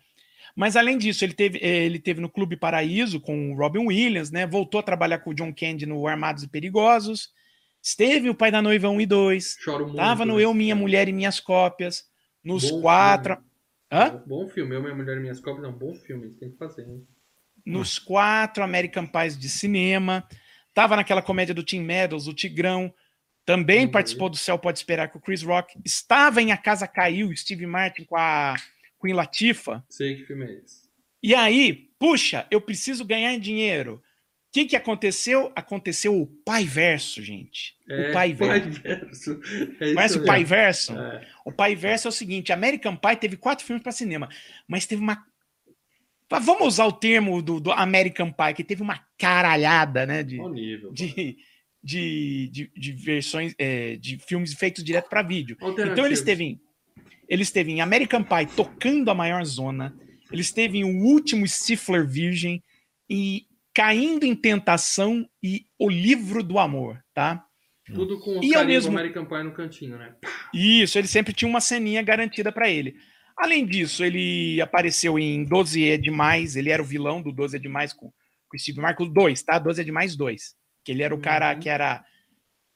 Mas 0.56 0.76
além 0.76 0.98
disso, 0.98 1.24
ele 1.24 1.34
teve, 1.34 1.60
eh, 1.60 1.86
ele 1.86 2.00
teve 2.00 2.20
no 2.20 2.30
Clube 2.30 2.58
Paraíso 2.58 3.20
com 3.22 3.52
o 3.52 3.56
Robin 3.56 3.86
Williams, 3.88 4.32
né? 4.32 4.46
Voltou 4.46 4.80
a 4.80 4.84
trabalhar 4.84 5.20
com 5.20 5.30
o 5.30 5.34
John 5.34 5.54
Candy 5.54 5.86
no 5.86 6.06
Armados 6.08 6.44
e 6.44 6.48
Perigosos. 6.50 7.30
Esteve 7.82 8.30
o 8.30 8.36
Pai 8.36 8.50
da 8.52 8.62
Noiva 8.62 8.90
1 8.90 9.02
e 9.02 9.06
2. 9.06 9.58
Choro 9.60 9.86
muito. 9.86 9.98
Tava 9.98 10.26
no 10.26 10.34
nesse 10.34 10.44
Eu, 10.46 10.54
Minha. 10.54 10.76
Mulher 10.76 11.08
e 11.08 11.14
Minhas 11.14 11.40
Cópias. 11.40 12.04
Nos 12.44 12.70
Bom 12.70 12.82
quatro. 12.82 13.38
Hã? 13.92 14.22
Bom, 14.26 14.48
filme. 14.50 14.76
Eu, 14.76 14.82
Minha 14.82 14.96
Mulher 14.96 15.18
e 15.18 15.20
Minhas 15.20 15.40
Cópias 15.40 15.64
é 15.64 15.68
um 15.68 15.74
bom 15.78 15.94
filme. 15.94 16.30
Tem 16.32 16.50
que 16.52 16.58
fazer, 16.58 16.82
hein? 16.84 17.06
Nos 17.66 17.98
quatro 18.00 18.64
American 18.64 19.06
Pies 19.06 19.38
de 19.38 19.48
cinema. 19.50 20.28
Tava 20.74 20.96
naquela 20.96 21.22
comédia 21.22 21.54
do 21.54 21.64
Tim 21.64 21.82
Meadows, 21.82 22.28
o 22.28 22.34
Tigrão. 22.34 22.94
Também 23.46 23.86
Uhum. 23.86 23.92
participou 23.92 24.30
do 24.30 24.36
Céu 24.38 24.58
Pode 24.58 24.80
Esperar 24.80 25.10
com 25.10 25.20
o 25.20 25.22
Chris 25.22 25.44
Rock. 25.44 25.78
Estava 25.86 26.42
em 26.42 26.52
A 26.52 26.58
Casa 26.58 26.88
Caiu, 26.88 27.36
Steve 27.36 27.68
Martin 27.68 28.04
com 28.04 28.18
a 28.18 28.56
Queen 29.02 29.14
Latifah. 29.14 29.84
Sei 29.90 30.16
que 30.16 30.26
filme 30.26 30.46
é 30.46 30.54
esse. 30.64 30.86
E 31.22 31.34
aí, 31.34 31.90
puxa, 32.00 32.46
eu 32.52 32.62
preciso 32.62 33.04
ganhar 33.06 33.38
dinheiro. 33.40 33.96
O 33.96 34.02
que, 34.56 34.66
que 34.66 34.76
aconteceu? 34.76 35.52
Aconteceu 35.56 36.16
o 36.22 36.28
Pai 36.28 36.64
Verso, 36.64 37.22
gente. 37.22 37.76
É, 37.90 38.10
o 38.10 38.14
Pai 38.14 38.34
Verso. 38.34 38.82
Verso. 38.82 39.42
É 39.82 39.94
Conhece 39.94 40.18
o. 40.20 40.26
Pai 40.26 40.44
Verso? 40.46 40.98
É. 40.98 41.28
O 41.44 41.52
Pai 41.52 41.76
Verso 41.76 42.08
é 42.08 42.10
o 42.10 42.12
seguinte: 42.14 42.54
American 42.54 42.96
Pie 42.96 43.18
teve 43.18 43.36
quatro 43.38 43.66
filmes 43.66 43.84
para 43.84 43.92
cinema, 43.92 44.30
mas 44.68 44.86
teve 44.86 45.02
uma. 45.02 45.26
Va- 46.30 46.40
Vamos 46.40 46.68
usar 46.68 46.86
o 46.86 46.92
termo 46.94 47.42
do, 47.42 47.60
do 47.60 47.72
American 47.72 48.32
Pie, 48.32 48.54
que 48.56 48.64
teve 48.64 48.82
uma 48.82 49.06
caralhada, 49.18 50.06
né? 50.06 50.24
De, 50.24 50.38
Qual 50.38 50.50
nível? 50.54 50.92
de, 50.94 51.38
de, 51.84 52.50
de, 52.52 52.72
de 52.76 52.92
versões, 52.94 53.54
é, 53.60 53.96
de 53.98 54.18
filmes 54.20 54.54
feitos 54.54 54.84
direto 54.84 55.10
para 55.10 55.22
vídeo. 55.22 55.58
Então 55.60 55.70
ele 55.72 55.82
Alternativos. 55.82 56.20
Ele 57.30 57.44
esteve 57.44 57.72
em 57.72 57.82
American 57.82 58.24
Pie 58.24 58.46
tocando 58.56 59.10
a 59.10 59.16
maior 59.16 59.44
zona. 59.46 59.96
Ele 60.32 60.42
esteve 60.42 60.80
em 60.80 60.84
O 60.84 61.04
Último 61.04 61.48
Stifler 61.48 62.08
Virgem 62.08 62.62
e 63.10 63.46
Caindo 63.74 64.24
em 64.26 64.34
Tentação 64.36 65.28
e 65.44 65.66
O 65.78 65.90
Livro 65.90 66.42
do 66.42 66.58
Amor, 66.58 67.00
tá? 67.14 67.44
Tudo 67.94 68.20
com 68.20 68.40
o 68.40 68.44
E 68.44 68.56
ao 68.56 68.66
mesmo- 68.66 68.92
do 68.92 68.98
American 68.98 69.26
Pie 69.26 69.44
no 69.44 69.52
cantinho, 69.54 69.98
né? 69.98 70.16
Isso, 70.54 70.98
ele 70.98 71.08
sempre 71.08 71.34
tinha 71.34 71.48
uma 71.50 71.60
ceninha 71.62 72.02
garantida 72.02 72.52
para 72.52 72.70
ele. 72.70 72.96
Além 73.38 73.66
disso, 73.66 74.04
ele 74.04 74.60
apareceu 74.62 75.20
em 75.20 75.44
12 75.44 75.88
é 75.90 75.98
demais, 75.98 76.56
ele 76.56 76.70
era 76.70 76.82
o 76.82 76.86
vilão 76.86 77.22
do 77.22 77.32
12 77.34 77.58
é 77.58 77.60
demais 77.60 77.92
com, 77.92 78.08
com 78.08 78.56
o 78.56 78.60
Steve 78.60 78.80
Marcos 78.80 79.12
2, 79.14 79.44
tá? 79.44 79.60
12 79.60 79.82
é 79.82 79.84
demais 79.84 80.16
2. 80.16 80.56
Que 80.84 80.94
ele 80.94 81.04
era 81.04 81.14
o 81.14 81.20
cara 81.20 81.54
Uhum. 81.54 81.60
que 81.60 81.68
era 81.70 82.04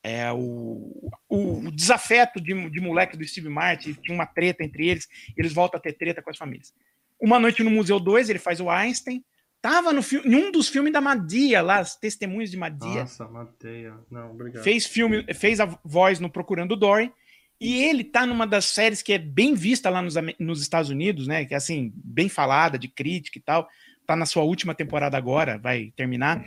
é, 0.03 0.31
o, 0.31 1.11
o, 1.27 1.71
desafeto 1.71 2.39
de, 2.39 2.69
de 2.69 2.79
moleque 2.79 3.17
do 3.17 3.27
Steve 3.27 3.49
Martin, 3.49 3.93
tinha 3.93 4.15
uma 4.15 4.25
treta 4.25 4.63
entre 4.63 4.87
eles, 4.87 5.07
e 5.35 5.39
eles 5.39 5.53
voltam 5.53 5.77
a 5.77 5.81
ter 5.81 5.93
treta 5.93 6.21
com 6.21 6.29
as 6.29 6.37
famílias. 6.37 6.73
Uma 7.19 7.39
Noite 7.39 7.63
no 7.63 7.71
Museu 7.71 7.99
2, 7.99 8.29
ele 8.29 8.39
faz 8.39 8.59
o 8.61 8.69
Einstein. 8.69 9.23
Tava 9.61 9.91
no 9.91 10.01
em 10.23 10.35
um 10.35 10.51
dos 10.51 10.69
filmes 10.69 10.93
da 10.93 11.01
Madia, 11.01 11.61
lá, 11.61 11.79
as 11.79 11.97
Testemunhas 11.97 12.49
de 12.49 12.55
Madia. 12.55 13.01
Nossa, 13.01 13.27
Mateia. 13.27 13.93
Não, 14.09 14.31
obrigado. 14.31 14.63
Fez 14.63 14.85
filme, 14.85 15.25
fez 15.33 15.59
a 15.59 15.65
voz 15.83 16.19
no 16.19 16.29
Procurando 16.29 16.77
Dory. 16.77 17.11
E 17.59 17.83
ele 17.83 18.05
tá 18.05 18.25
numa 18.25 18.47
das 18.47 18.65
séries 18.65 19.01
que 19.01 19.11
é 19.11 19.17
bem 19.17 19.53
vista 19.53 19.89
lá 19.89 20.01
nos, 20.01 20.15
nos 20.39 20.61
Estados 20.61 20.89
Unidos, 20.89 21.27
né? 21.27 21.43
Que 21.43 21.53
é 21.53 21.57
assim, 21.57 21.91
bem 21.93 22.29
falada, 22.29 22.79
de 22.79 22.87
crítica 22.87 23.37
e 23.37 23.41
tal. 23.41 23.67
Tá 24.05 24.15
na 24.15 24.25
sua 24.25 24.43
última 24.43 24.73
temporada 24.73 25.17
agora, 25.17 25.57
vai 25.57 25.91
terminar. 25.93 26.41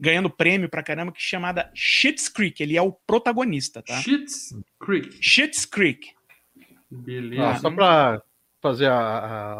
Ganhando 0.00 0.30
prêmio 0.30 0.68
pra 0.68 0.82
caramba, 0.82 1.10
que 1.12 1.18
é 1.18 1.20
chamada 1.22 1.70
Schitt's 1.74 2.28
Creek. 2.28 2.62
Ele 2.62 2.76
é 2.76 2.82
o 2.82 2.92
protagonista, 2.92 3.82
tá? 3.82 4.00
Schitt's 4.00 4.54
Creek. 4.80 5.18
Schitt's 5.20 5.64
Creek. 5.64 6.08
Beleza. 6.90 7.42
Ó, 7.42 7.54
só 7.56 7.70
pra 7.70 8.22
fazer 8.62 8.86
a- 8.86 8.94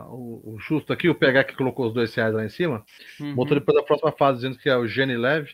a- 0.01 0.07
o, 0.09 0.55
o 0.55 0.59
justo 0.59 0.93
aqui, 0.93 1.09
o 1.09 1.14
PH 1.14 1.45
que 1.45 1.57
colocou 1.57 1.86
os 1.86 1.95
dois 1.95 2.14
reais 2.14 2.34
lá 2.34 2.45
em 2.45 2.49
cima, 2.49 2.84
Uhum. 3.20 3.34
botou 3.34 3.59
depois 3.59 3.76
da 3.76 3.82
próxima 3.82 4.12
fase, 4.12 4.39
dizendo 4.39 4.59
que 4.59 4.68
é 4.68 4.76
o 4.76 4.86
Gene 4.89 5.16
Leve, 5.16 5.51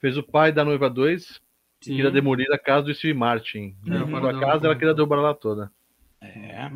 fez 0.00 0.16
o 0.16 0.22
pai 0.22 0.52
da 0.52 0.64
noiva 0.64 0.88
2 0.88 1.40
e 1.82 1.84
Sim. 1.86 1.96
queria 1.96 2.10
demolir 2.10 2.46
a 2.52 2.58
casa 2.58 2.86
do 2.86 2.94
Steve 2.94 3.14
Martin. 3.18 3.76
É, 3.86 3.90
o 3.98 4.06
Uhum. 4.06 4.16
a 4.26 4.40
casa, 4.40 4.66
ela 4.66 4.76
queria 4.76 4.94
dobrar 4.94 5.20
lá 5.20 5.34
toda. 5.34 5.70
É. 6.22 6.70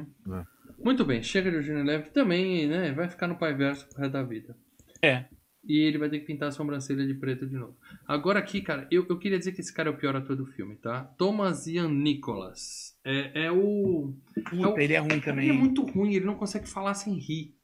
Muito 0.82 1.04
bem, 1.04 1.22
chega 1.22 1.50
de 1.50 1.56
Eugênio 1.56 1.84
Leve 1.84 2.10
também, 2.10 2.66
né? 2.66 2.92
Vai 2.92 3.08
ficar 3.08 3.26
no 3.26 3.36
Pai 3.38 3.54
Verso 3.54 3.86
pro 3.88 3.98
resto 4.00 4.12
da 4.12 4.22
vida. 4.22 4.56
É. 5.02 5.24
E 5.62 5.78
ele 5.78 5.98
vai 5.98 6.08
ter 6.08 6.20
que 6.20 6.26
pintar 6.26 6.48
a 6.48 6.52
sobrancelha 6.52 7.06
de 7.06 7.12
preto 7.14 7.46
de 7.46 7.54
novo. 7.54 7.76
Agora 8.08 8.38
aqui, 8.38 8.62
cara, 8.62 8.88
eu, 8.90 9.06
eu 9.08 9.18
queria 9.18 9.38
dizer 9.38 9.52
que 9.52 9.60
esse 9.60 9.72
cara 9.72 9.90
é 9.90 9.92
o 9.92 9.96
pior 9.96 10.16
ator 10.16 10.34
do 10.34 10.46
filme, 10.46 10.74
tá? 10.76 11.04
Thomas 11.18 11.66
Ian 11.66 11.88
Nicholas. 11.90 12.96
É, 13.04 13.44
é 13.46 13.52
o. 13.52 14.14
Puta, 14.48 14.80
ele 14.82 14.94
é 14.94 14.98
ruim 14.98 15.10
Ele 15.12 15.20
é 15.20 15.24
também. 15.24 15.52
muito 15.52 15.82
ruim, 15.84 16.14
ele 16.14 16.24
não 16.24 16.34
consegue 16.34 16.66
falar 16.68 16.94
sem 16.94 17.14
rir. 17.14 17.54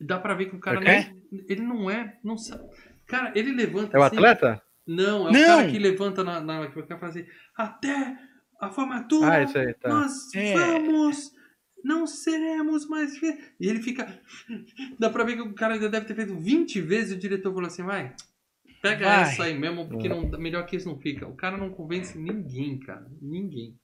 Dá 0.00 0.18
pra 0.18 0.34
ver 0.34 0.46
que 0.50 0.56
o 0.56 0.60
cara 0.60 0.78
É? 0.88 1.10
não, 1.10 1.40
ele 1.48 1.62
não 1.62 1.90
é. 1.90 2.18
Não 2.22 2.36
sabe. 2.36 2.64
Cara, 3.06 3.32
ele 3.34 3.50
levanta. 3.52 3.96
É 3.96 4.00
o 4.00 4.02
assim- 4.02 4.16
atleta? 4.16 4.62
Não, 4.86 5.26
é 5.26 5.30
o 5.30 5.32
Não. 5.32 5.56
cara 5.58 5.70
que 5.70 5.78
levanta 5.78 6.22
na. 6.24 6.40
na 6.40 6.66
que 6.68 6.78
o 6.78 6.86
cara 6.86 7.00
fala 7.00 7.12
assim, 7.12 7.26
até 7.56 8.16
a 8.60 8.70
formatura. 8.70 9.32
Ah, 9.32 9.42
isso 9.42 9.58
aí, 9.58 9.74
tá. 9.74 9.88
Nós 9.88 10.34
É. 10.34 10.54
vamos, 10.54 11.30
não 11.84 12.06
seremos 12.06 12.86
mais. 12.88 13.14
E 13.22 13.68
ele 13.68 13.82
fica. 13.82 14.20
Dá 14.98 15.10
pra 15.10 15.24
ver 15.24 15.36
que 15.36 15.42
o 15.42 15.54
cara 15.54 15.78
já 15.78 15.88
deve 15.88 16.06
ter 16.06 16.14
feito 16.14 16.36
20 16.36 16.80
vezes 16.80 17.12
e 17.12 17.14
o 17.14 17.18
diretor 17.18 17.52
falou 17.52 17.66
assim: 17.66 17.82
vai, 17.82 18.14
Pega 18.80 19.04
Vai. 19.06 19.22
essa 19.22 19.44
aí 19.44 19.58
mesmo, 19.58 19.88
porque 19.88 20.08
não, 20.08 20.28
melhor 20.38 20.64
que 20.64 20.76
isso 20.76 20.88
não 20.88 20.98
fica. 20.98 21.26
O 21.26 21.34
cara 21.34 21.56
não 21.56 21.70
convence 21.70 22.16
ninguém, 22.16 22.78
cara. 22.78 23.06
Ninguém. 23.20 23.74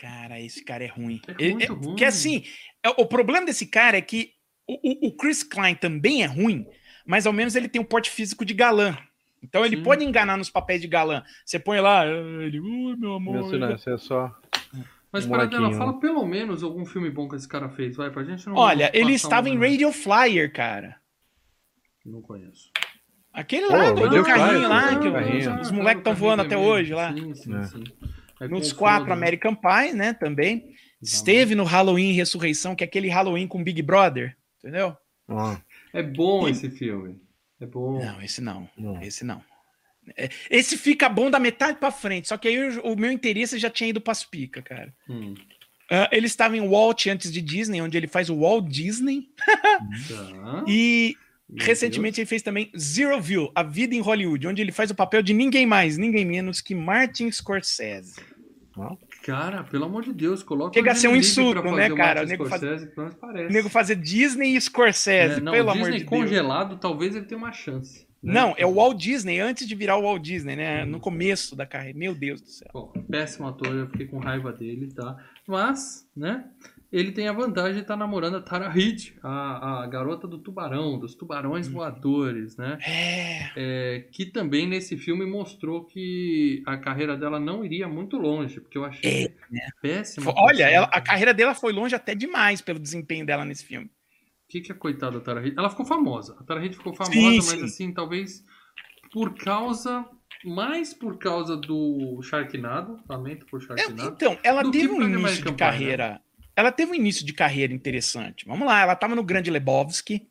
Cara, 0.00 0.40
esse 0.40 0.64
cara 0.64 0.82
é 0.84 0.88
ruim. 0.88 1.20
É 1.28 1.34
Ele- 1.38 1.50
muito 1.52 1.64
é- 1.64 1.68
ruim. 1.68 1.82
Porque 1.82 2.04
assim, 2.04 2.44
é- 2.82 2.88
o 2.90 3.06
problema 3.06 3.46
desse 3.46 3.66
cara 3.66 3.96
é 3.98 4.02
que 4.02 4.32
o, 4.66 5.08
o- 5.08 5.16
Chris 5.16 5.42
Klein 5.42 5.74
também 5.74 6.22
é 6.22 6.26
ruim, 6.26 6.66
mas 7.06 7.26
ao 7.26 7.32
menos 7.32 7.54
ele 7.54 7.68
tem 7.68 7.80
um 7.80 7.84
porte 7.84 8.10
físico 8.10 8.44
de 8.44 8.54
galã. 8.54 8.96
Então 9.42 9.64
ele 9.64 9.76
Sim. 9.76 9.82
pode 9.82 10.04
enganar 10.04 10.36
nos 10.36 10.50
papéis 10.50 10.80
de 10.82 10.88
galã. 10.88 11.22
Você 11.44 11.58
põe 11.58 11.80
lá, 11.80 12.02
ah, 12.02 12.06
ele, 12.44 12.60
ui, 12.60 12.96
meu 12.96 13.14
amor. 13.14 13.50
Meu 13.50 13.74
esse 13.74 13.90
é 13.90 13.98
só. 13.98 14.34
Mas 15.12 15.26
Um 15.26 15.30
para 15.30 15.44
dela, 15.46 15.62
molequinho. 15.62 15.78
fala 15.86 15.98
pelo 16.00 16.24
menos 16.26 16.62
algum 16.62 16.84
filme 16.86 17.10
bom 17.10 17.28
que 17.28 17.34
esse 17.36 17.48
cara 17.48 17.68
fez, 17.68 17.96
vai, 17.96 18.10
pra 18.10 18.22
gente 18.24 18.46
não. 18.46 18.54
Olha, 18.54 18.90
ele 18.94 19.12
estava 19.12 19.48
um- 19.48 19.52
em 19.52 19.58
Radio 19.58 19.90
Flyer, 19.92 20.52
cara. 20.52 20.96
Não 22.06 22.22
conheço. 22.22 22.70
Aquele 23.32 23.66
Pô, 23.68 23.72
lá 23.76 23.90
do, 23.92 24.24
carrinho 24.24 24.68
lá, 24.68 24.98
que 24.98 25.10
carrinho. 25.10 25.60
os 25.60 25.70
moleques 25.70 26.00
estão 26.00 26.14
voando 26.14 26.42
até 26.42 26.56
hoje 26.56 26.92
lá. 26.94 27.12
Sim, 27.12 27.34
sim, 27.34 27.56
É. 27.56 27.62
sim. 27.64 27.84
É 28.40 28.48
Nos 28.48 28.72
quatro, 28.72 29.08
né? 29.08 29.12
American 29.12 29.54
Pie, 29.54 29.92
né, 29.94 30.12
também. 30.14 30.74
Esteve 31.02 31.54
no 31.54 31.64
Halloween 31.64 32.12
Ressurreição, 32.12 32.74
que 32.74 32.82
é 32.84 32.86
aquele 32.86 33.08
Halloween 33.08 33.46
com 33.46 33.62
Big 33.62 33.80
Brother, 33.82 34.36
entendeu? 34.58 34.96
Ó, 35.28 35.56
É 35.92 36.02
bom 36.02 36.48
esse 36.48 36.70
filme. 36.70 37.20
É 37.60 37.66
bom. 37.66 38.02
Não, 38.02 38.20
esse 38.22 38.40
não. 38.40 38.68
não. 38.76 39.00
Esse 39.02 39.24
não. 39.24 39.42
É, 40.16 40.28
Esse 40.50 40.76
fica 40.76 41.08
bom 41.08 41.30
da 41.30 41.38
metade 41.38 41.78
pra 41.78 41.90
frente, 41.90 42.28
só 42.28 42.36
que 42.36 42.48
aí 42.48 42.58
o, 42.78 42.92
o 42.92 42.96
meu 42.96 43.10
interesse 43.12 43.58
já 43.58 43.70
tinha 43.70 43.90
ido 43.90 44.00
pras 44.00 44.24
pica, 44.24 44.60
cara. 44.62 44.92
Hum, 45.08 45.34
Ah, 45.90 46.08
ele 46.12 46.26
estava 46.26 46.56
em 46.56 46.68
Walt 46.68 47.06
antes 47.06 47.32
de 47.32 47.40
Disney, 47.42 47.80
onde 47.82 47.96
ele 47.96 48.06
faz 48.06 48.30
o 48.30 48.38
Walt 48.40 48.66
Disney. 48.68 49.28
tá. 50.08 50.64
E 50.68 51.16
Meu 51.48 51.66
recentemente 51.66 52.20
ele 52.20 52.26
fez 52.26 52.42
também 52.42 52.70
Zero 52.78 53.20
View, 53.20 53.50
A 53.54 53.62
Vida 53.64 53.94
em 53.94 54.00
Hollywood, 54.00 54.46
onde 54.46 54.62
ele 54.62 54.70
faz 54.72 54.90
o 54.90 54.94
papel 54.94 55.20
de 55.22 55.32
ninguém 55.34 55.66
mais, 55.66 55.98
ninguém 55.98 56.24
menos 56.24 56.60
que 56.60 56.74
Martin 56.74 57.30
Scorsese. 57.30 58.14
Deus. 58.76 58.98
Cara, 59.24 59.64
pelo 59.64 59.84
amor 59.84 60.04
de 60.04 60.12
Deus, 60.12 60.42
coloca 60.42 60.72
Chega 60.72 60.92
a 60.92 60.94
ser 60.94 61.08
um 61.08 61.16
insulto, 61.16 61.60
né, 61.72 61.90
cara? 61.90 62.20
Martin 62.20 62.24
O 62.24 62.28
nego 62.28 62.46
faz- 62.48 62.62
Scorsese. 62.62 62.92
O 63.48 63.52
nego 63.52 63.68
fazer 63.68 63.96
Disney 63.96 64.54
e 64.56 64.60
Scorsese, 64.60 65.34
É, 65.38 65.40
não, 65.40 65.52
pelo 65.52 65.66
o 65.68 65.70
amor 65.72 65.82
Disney 65.90 65.98
de 65.98 66.04
Deus. 66.08 66.22
congelado, 66.22 66.78
talvez 66.78 67.14
ele 67.16 67.26
tenha 67.26 67.36
uma 67.38 67.52
chance. 67.52 68.06
Né? 68.22 68.32
Não, 68.34 68.54
é 68.58 68.66
o 68.66 68.74
Walt 68.74 68.96
Disney 68.98 69.38
antes 69.40 69.66
de 69.66 69.74
virar 69.74 69.96
o 69.96 70.02
Walt 70.02 70.22
Disney, 70.22 70.56
né? 70.56 70.84
No 70.84 71.00
começo 71.00 71.54
da 71.56 71.64
carreira. 71.66 71.98
Meu 71.98 72.14
Deus 72.14 72.40
do 72.40 72.48
céu. 72.50 72.68
Bom, 72.72 72.92
péssimo 73.10 73.48
ator, 73.48 73.68
eu 73.74 73.88
fiquei 73.88 74.06
com 74.06 74.18
raiva 74.18 74.52
dele, 74.52 74.92
tá? 74.92 75.16
Mas, 75.46 76.06
né? 76.16 76.44
Ele 76.92 77.12
tem 77.12 77.28
a 77.28 77.32
vantagem 77.32 77.74
de 77.74 77.80
estar 77.82 77.96
namorando 77.96 78.36
a 78.38 78.40
Tara 78.40 78.68
Reid, 78.68 79.14
a, 79.22 79.82
a 79.84 79.86
garota 79.86 80.26
do 80.26 80.38
tubarão, 80.38 80.98
dos 80.98 81.14
tubarões 81.14 81.68
Hum. 81.68 81.72
voadores, 81.74 82.56
né? 82.56 82.78
É. 82.84 83.50
É, 83.56 84.00
que 84.10 84.26
também 84.26 84.66
nesse 84.66 84.96
filme 84.98 85.24
mostrou 85.24 85.84
que 85.84 86.64
a 86.66 86.76
carreira 86.76 87.16
dela 87.16 87.38
não 87.38 87.64
iria 87.64 87.86
muito 87.86 88.16
longe, 88.18 88.60
porque 88.60 88.76
eu 88.76 88.84
achei 88.84 89.32
péssima. 89.80 90.32
Olha, 90.36 90.66
atuação. 90.66 90.66
ela- 90.68 90.86
a 90.92 91.00
carreira 91.00 91.32
dela 91.32 91.54
foi 91.54 91.72
longe 91.72 91.94
até 91.94 92.12
demais 92.12 92.60
pelo 92.60 92.80
desempenho 92.80 93.24
dela 93.24 93.44
nesse 93.44 93.64
filme. 93.64 93.88
O 94.50 94.52
que, 94.52 94.60
que 94.62 94.72
é 94.72 94.74
coitada 94.74 95.12
da 95.18 95.24
Tara 95.24 95.40
Reid? 95.40 95.56
Ela 95.56 95.70
ficou 95.70 95.86
famosa. 95.86 96.36
A 96.40 96.42
Tara 96.42 96.58
Reid 96.58 96.74
ficou 96.76 96.92
famosa, 96.92 97.12
Sim, 97.20 97.36
mas 97.36 97.44
sim. 97.46 97.62
assim, 97.64 97.92
talvez 97.94 98.44
por 99.12 99.32
causa. 99.34 100.04
Mais 100.44 100.92
por 100.92 101.18
causa 101.18 101.56
do 101.56 102.20
Sharknado, 102.22 102.98
lamento 103.08 103.46
por 103.46 103.62
É, 103.62 103.64
Sharknado. 103.66 104.02
então, 104.12 104.36
ela 104.42 104.68
teve 104.68 104.88
um 104.90 105.02
início 105.02 105.44
de 105.44 105.52
carreira. 105.52 106.20
Ela 106.56 106.72
teve 106.72 106.90
um 106.90 106.94
início 106.96 107.24
de 107.24 107.32
carreira 107.32 107.72
interessante. 107.72 108.44
Vamos 108.44 108.66
lá, 108.66 108.80
ela 108.80 108.96
tava 108.96 109.14
no 109.14 109.22
Grande 109.22 109.50
Lebowski. 109.52 110.26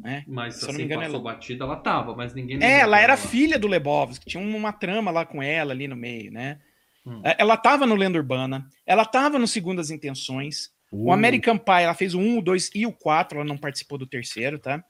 Né? 0.00 0.22
Mas 0.28 0.56
Se 0.56 0.62
eu 0.62 0.66
não 0.66 0.70
assim, 0.74 0.78
me 0.78 0.84
engano, 0.84 1.00
passou 1.02 1.14
ela- 1.16 1.24
batida, 1.24 1.64
ela 1.64 1.76
tava, 1.76 2.14
mas 2.14 2.34
ninguém. 2.34 2.62
É, 2.62 2.80
ela 2.80 3.00
era 3.00 3.16
dela. 3.16 3.28
filha 3.28 3.58
do 3.58 3.66
Lebowski, 3.66 4.26
tinha 4.26 4.44
uma 4.44 4.72
trama 4.72 5.10
lá 5.10 5.24
com 5.26 5.42
ela 5.42 5.72
ali 5.72 5.88
no 5.88 5.96
meio, 5.96 6.30
né? 6.30 6.60
Hum. 7.04 7.20
É, 7.24 7.34
Ela 7.38 7.56
tava 7.56 7.84
no 7.86 7.94
Lenda 7.96 8.16
Urbana, 8.18 8.68
ela 8.86 9.04
tava 9.04 9.38
no 9.40 9.46
Segundas 9.48 9.90
Intenções. 9.90 10.70
O 10.94 11.08
Uh, 11.08 11.12
American 11.12 11.58
Pie, 11.58 11.82
ela 11.82 11.94
fez 11.94 12.14
o 12.14 12.20
1, 12.20 12.38
o 12.38 12.42
2 12.42 12.70
e 12.74 12.86
o 12.86 12.92
4, 12.92 13.38
ela 13.38 13.46
não 13.46 13.56
participou 13.58 13.98
do 13.98 14.06
terceiro, 14.06 14.58
tá? 14.58 14.82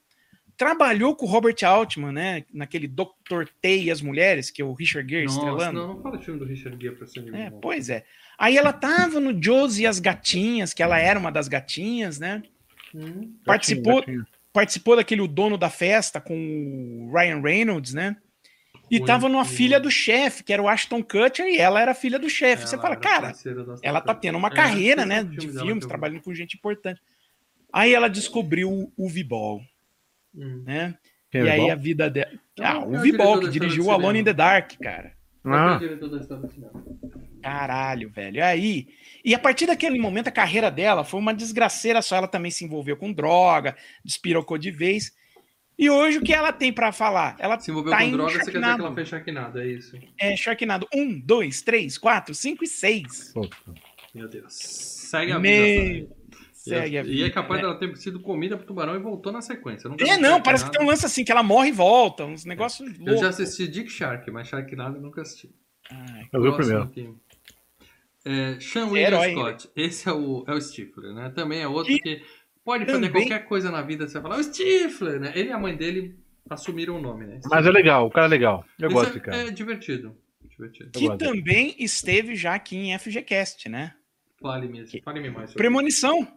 Trabalhou 0.56 1.16
com 1.16 1.26
o 1.26 1.28
Robert 1.28 1.56
Altman, 1.64 2.12
né? 2.12 2.44
Naquele 2.52 2.86
Dr. 2.86 3.46
T 3.60 3.82
e 3.84 3.90
as 3.90 4.00
Mulheres, 4.00 4.50
que 4.50 4.62
é 4.62 4.64
o 4.64 4.72
Richard 4.72 5.10
Gere 5.10 5.24
Nossa, 5.24 5.36
estrelando. 5.38 5.80
não, 5.80 5.94
não 5.94 6.02
fala 6.02 6.16
de 6.16 6.24
filme 6.24 6.38
do 6.38 6.46
Richard 6.46 6.80
Gere 6.80 6.94
pra 6.94 7.06
ser 7.08 7.20
amigo 7.20 7.36
É, 7.36 7.50
pois 7.50 7.88
é. 7.90 8.04
Aí 8.38 8.56
ela 8.56 8.72
tava 8.72 9.18
no 9.18 9.42
Josie 9.42 9.82
e 9.84 9.86
as 9.86 9.98
Gatinhas, 9.98 10.72
que 10.72 10.82
ela 10.82 10.98
era 10.98 11.18
uma 11.18 11.32
das 11.32 11.48
gatinhas, 11.48 12.20
né? 12.20 12.42
Hum, 12.94 13.34
Participou, 13.44 14.00
gatinho. 14.00 14.24
participou 14.52 14.94
daquele 14.96 15.22
O 15.22 15.26
Dono 15.28 15.58
da 15.58 15.68
Festa 15.70 16.20
com 16.20 16.36
o 16.36 17.12
Ryan 17.12 17.40
Reynolds, 17.40 17.92
né? 17.92 18.16
E 18.90 19.00
tava 19.04 19.28
numa 19.28 19.44
filha 19.44 19.80
do 19.80 19.90
chefe, 19.90 20.44
que 20.44 20.52
era 20.52 20.62
o 20.62 20.68
Ashton 20.68 21.02
Kutcher, 21.02 21.46
e 21.46 21.56
ela 21.58 21.80
era 21.80 21.94
filha 21.94 22.18
do 22.18 22.28
chefe. 22.28 22.68
Você 22.68 22.74
ela 22.74 22.82
fala, 22.82 22.96
cara, 22.96 23.32
ela 23.82 24.00
tá 24.00 24.14
tendo 24.14 24.36
uma. 24.38 24.48
É, 24.48 24.54
carreira, 24.54 25.02
é 25.02 25.06
né? 25.06 25.24
De 25.24 25.40
filme 25.40 25.58
filmes, 25.60 25.84
que 25.84 25.88
trabalhando 25.88 26.22
com 26.22 26.34
gente 26.34 26.56
importante. 26.56 27.00
Aí 27.72 27.92
ela 27.92 28.08
descobriu 28.08 28.92
o 28.96 29.08
V-Ball, 29.08 29.60
Hum. 30.34 30.62
né? 30.64 30.96
Quem 31.30 31.40
é 31.40 31.44
e 31.44 31.48
aí 31.50 31.58
igual? 31.60 31.72
a 31.72 31.74
vida 31.74 32.10
dela. 32.10 32.30
Ah, 32.60 32.74
é 32.74 32.78
o 32.78 33.00
V-Ball, 33.00 33.40
que 33.40 33.48
dirigiu 33.48 33.90
Alone 33.90 34.20
in 34.20 34.24
the 34.24 34.32
Dark, 34.32 34.72
cara. 34.80 35.12
Que 35.42 35.48
é 35.48 35.52
Ah. 35.52 35.76
o 35.76 35.78
diretor 35.78 36.08
da 36.10 36.18
história 36.18 36.46
do 36.46 36.52
cinema? 36.52 36.84
Caralho, 37.42 38.08
velho. 38.10 38.44
Aí. 38.44 38.88
E 39.24 39.34
a 39.34 39.38
partir 39.38 39.66
daquele 39.66 39.98
momento, 39.98 40.28
a 40.28 40.32
carreira 40.32 40.70
dela 40.70 41.04
foi 41.04 41.20
uma 41.20 41.34
desgraceira 41.34 42.00
só. 42.00 42.16
Ela 42.16 42.28
também 42.28 42.50
se 42.50 42.64
envolveu 42.64 42.96
com 42.96 43.12
droga, 43.12 43.76
despirocou 44.04 44.56
de 44.56 44.70
vez. 44.70 45.12
E 45.78 45.90
hoje 45.90 46.18
o 46.18 46.22
que 46.22 46.32
ela 46.32 46.52
tem 46.52 46.72
pra 46.72 46.92
falar? 46.92 47.36
Ela 47.38 47.58
Se 47.58 47.70
envolveu 47.70 47.90
tá 47.92 47.98
com 47.98 48.04
em 48.04 48.12
droga, 48.12 48.30
você 48.32 48.38
quer 48.52 48.58
dizer 48.60 48.74
que 48.76 48.80
ela 48.80 48.94
fez 48.94 49.08
Sharknado, 49.08 49.58
é 49.60 49.66
isso? 49.66 49.98
É 50.18 50.36
Sharknado 50.36 50.86
1, 50.94 51.20
2, 51.20 51.62
3, 51.62 51.98
4, 51.98 52.34
5 52.34 52.64
e 52.64 52.66
6. 52.68 53.32
Puta. 53.34 53.56
Meu 54.14 54.28
Deus. 54.28 54.54
Segue 54.54 55.32
a 55.32 55.38
Meio- 55.38 55.92
vida. 56.06 56.14
Segue 56.52 56.96
a 56.98 57.02
E 57.02 57.20
é 57.20 57.24
vida, 57.24 57.30
capaz 57.30 57.60
né? 57.60 57.66
dela 57.66 57.78
ter 57.78 57.94
sido 57.98 58.20
comida 58.20 58.56
pro 58.56 58.64
tubarão 58.66 58.94
e 58.94 58.98
voltou 58.98 59.30
na 59.32 59.42
sequência. 59.42 59.86
Eu 59.86 59.90
nunca 59.90 60.04
É, 60.08 60.16
não, 60.16 60.40
parece 60.40 60.64
que 60.64 60.70
tem 60.70 60.82
um 60.82 60.88
lance 60.88 61.04
assim, 61.04 61.22
que 61.24 61.30
ela 61.30 61.42
morre 61.42 61.68
e 61.68 61.72
volta, 61.72 62.24
uns 62.24 62.44
negócios 62.46 62.88
Eu 62.98 63.04
loucos. 63.04 63.20
já 63.20 63.28
assisti 63.28 63.68
Dick 63.68 63.90
Shark, 63.90 64.30
mas 64.30 64.48
Sharknado 64.48 64.96
eu 64.96 65.02
nunca 65.02 65.20
assisti. 65.22 65.50
Ai, 65.90 66.26
Eu 66.32 66.40
vi 66.40 66.48
o 66.48 66.56
primeiro. 66.56 66.82
aqui. 66.84 67.12
É, 68.24 68.58
Sean 68.60 68.82
é 68.86 68.90
William 68.90 69.06
herói, 69.08 69.32
Scott. 69.32 69.70
Esse 69.76 70.08
é 70.08 70.12
o, 70.12 70.44
é 70.46 70.54
o 70.54 70.60
Stifler, 70.60 71.12
né? 71.12 71.30
Também 71.34 71.60
é 71.60 71.68
outro 71.68 71.92
E 71.92 71.98
que 72.00 72.22
pode 72.64 72.84
fazer 72.86 73.00
também- 73.00 73.10
qualquer 73.28 73.44
coisa 73.46 73.70
na 73.70 73.82
vida. 73.82 74.06
Você 74.08 74.14
vai 74.14 74.22
falar, 74.22 74.36
o 74.38 74.42
Stifler, 74.44 75.20
né? 75.20 75.32
Ele 75.34 75.50
e 75.50 75.52
a 75.52 75.58
mãe 75.58 75.76
dele 75.76 76.18
assumiram 76.48 76.96
o 76.96 77.00
nome, 77.02 77.26
né? 77.26 77.40
Mas 77.50 77.66
é 77.66 77.70
legal, 77.70 78.06
o 78.06 78.10
cara 78.10 78.26
é 78.26 78.30
legal. 78.30 78.64
Eu 78.78 78.86
Esse 78.88 78.94
gosto 78.94 79.10
é, 79.10 79.12
desse 79.12 79.24
cara. 79.24 79.36
é 79.38 79.50
divertido. 79.50 80.16
divertido. 80.48 80.90
Que 80.90 81.16
também 81.16 81.74
esteve 81.78 82.34
já 82.34 82.54
aqui 82.54 82.76
em 82.76 82.98
FGCast, 82.98 83.68
né? 83.68 83.94
Fale 84.40 84.68
mesmo. 84.68 85.00
Fale-me 85.02 85.30
mais. 85.30 85.50
sobre 85.50 85.62
Premonição 85.62 86.20
isso. 86.20 86.32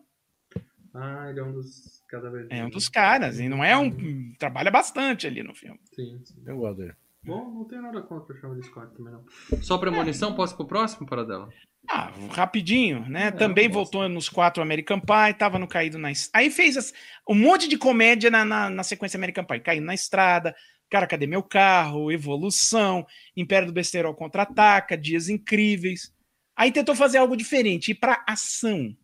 Ah, 0.94 1.28
ele 1.30 1.40
é 1.40 1.44
um 1.44 1.52
dos 1.52 1.98
cada 2.08 2.30
vez 2.30 2.48
é 2.50 2.64
um 2.64 2.70
dos 2.70 2.88
caras, 2.88 3.38
e 3.40 3.50
não 3.50 3.62
é 3.64 3.78
um. 3.78 4.34
Trabalha 4.40 4.72
bastante 4.72 5.28
ali 5.28 5.44
no 5.44 5.54
filme. 5.54 5.78
Sim, 5.94 6.22
sim. 6.24 6.42
Eu 6.46 6.58
gosto 6.58 6.78
dele. 6.80 6.94
Bom, 7.28 7.52
não 7.52 7.66
tenho 7.66 7.82
nada 7.82 8.02
contra 8.02 8.34
o 8.36 8.40
Sean 8.40 8.50
William 8.50 8.64
Scott 8.64 8.96
também, 8.96 9.14
não. 9.14 9.26
Só 9.62 9.78
premonição, 9.78 10.34
posso 10.34 10.56
pro 10.56 10.66
próximo, 10.66 11.06
para 11.06 11.24
dela? 11.24 11.50
Ah, 11.90 12.12
rapidinho, 12.32 13.08
né? 13.08 13.28
É, 13.28 13.32
Também 13.32 13.70
voltou 13.70 14.08
nos 14.10 14.28
quatro 14.30 14.62
American 14.64 15.00
Pie, 15.00 15.34
tava 15.38 15.58
no 15.60 15.68
Caído 15.68 15.98
na 15.98 16.10
Aí 16.34 16.50
fez 16.50 16.76
as- 16.78 16.94
um 17.30 17.36
monte 17.36 17.68
de 17.68 17.78
comédia 17.78 18.30
na, 18.30 18.44
na, 18.44 18.70
na 18.70 18.84
sequência 18.84 19.18
American 19.18 19.46
Pie. 19.46 19.60
Caído 19.62 19.86
na 19.86 19.94
Estrada, 19.94 20.56
Cara, 20.90 21.06
Cadê 21.08 21.28
Meu 21.28 21.44
Carro? 21.44 22.12
Evolução, 22.12 23.06
Império 23.36 23.68
do 23.68 23.74
Besterol 23.74 24.14
Contra-Ataca, 24.16 24.98
Dias 24.98 25.28
Incríveis. 25.30 26.14
Aí 26.56 26.72
tentou 26.72 26.96
fazer 26.96 27.20
algo 27.20 27.36
diferente, 27.38 27.92
ir 27.92 27.96
pra 27.96 28.24
ação. 28.28 28.96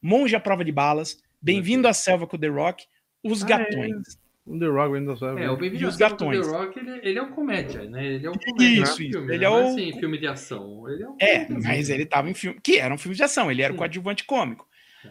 Monge 0.00 0.34
à 0.36 0.40
Prova 0.40 0.64
de 0.64 0.72
Balas, 0.72 1.18
Bem-vindo 1.42 1.86
à 1.86 1.92
Selva 1.92 2.26
com 2.26 2.38
The 2.38 2.48
Rock, 2.48 2.84
Os 3.24 3.42
Ah, 3.42 3.46
Gatões. 3.46 4.18
O 4.46 4.58
The 4.58 4.66
Rock 4.66 4.94
ainda 4.96 5.16
sabe. 5.16 5.42
É, 5.42 5.50
o 5.50 5.56
Bem-vindo 5.56 5.82
E 5.82 5.86
os 5.86 5.96
do 5.96 5.98
gatões. 5.98 6.40
The 6.46 6.52
Rock, 6.52 6.78
ele, 6.78 6.90
ele 7.02 7.18
é 7.18 7.22
um 7.22 7.32
comédia, 7.32 7.82
né? 7.90 8.06
Ele 8.06 8.26
é 8.26 8.30
um 8.30 8.34
comédia, 8.34 8.64
Isso, 8.64 8.80
é 8.80 8.84
isso. 8.84 8.96
filme, 8.96 9.32
Ele 9.34 9.38
né? 9.38 9.44
é 9.44 9.48
Não 9.50 9.64
o- 9.64 9.72
assim, 9.72 9.98
filme 9.98 10.18
de 10.18 10.26
ação. 10.28 10.88
Ele 10.88 11.02
é 11.02 11.08
um 11.08 11.16
É, 11.20 11.46
filme 11.46 11.62
mas 11.64 11.90
ele 11.90 12.06
tava 12.06 12.30
em 12.30 12.34
filme, 12.34 12.60
que 12.62 12.76
era 12.78 12.94
um 12.94 12.98
filme 12.98 13.16
de 13.16 13.22
ação, 13.24 13.50
ele 13.50 13.62
era 13.62 13.72
o 13.72 13.74
Sim. 13.74 13.78
coadjuvante 13.78 14.24
cômico. 14.24 14.68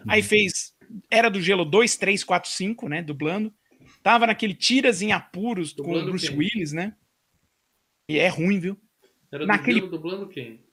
Aí 0.07 0.21
fez 0.21 0.73
Era 1.11 1.29
do 1.29 1.41
Gelo 1.41 1.65
2, 1.65 1.97
3, 1.97 2.23
4, 2.23 2.49
5, 2.49 2.87
né, 2.87 3.01
dublando. 3.01 3.51
Tava 4.03 4.27
naquele 4.27 4.53
Tiras 4.53 5.01
em 5.01 5.11
Apuros 5.11 5.73
com 5.73 5.81
o 5.81 5.85
Dublando 5.85 6.09
Bruce 6.11 6.27
quem? 6.29 6.37
Willis, 6.37 6.71
né? 6.73 6.93
E 8.07 8.19
é 8.19 8.27
ruim, 8.27 8.59
viu? 8.59 8.77
Era 9.31 9.43
do 9.43 9.47
naquele- 9.47 9.79
Gelo 9.79 9.91
dublando 9.91 10.27
quem? 10.27 10.63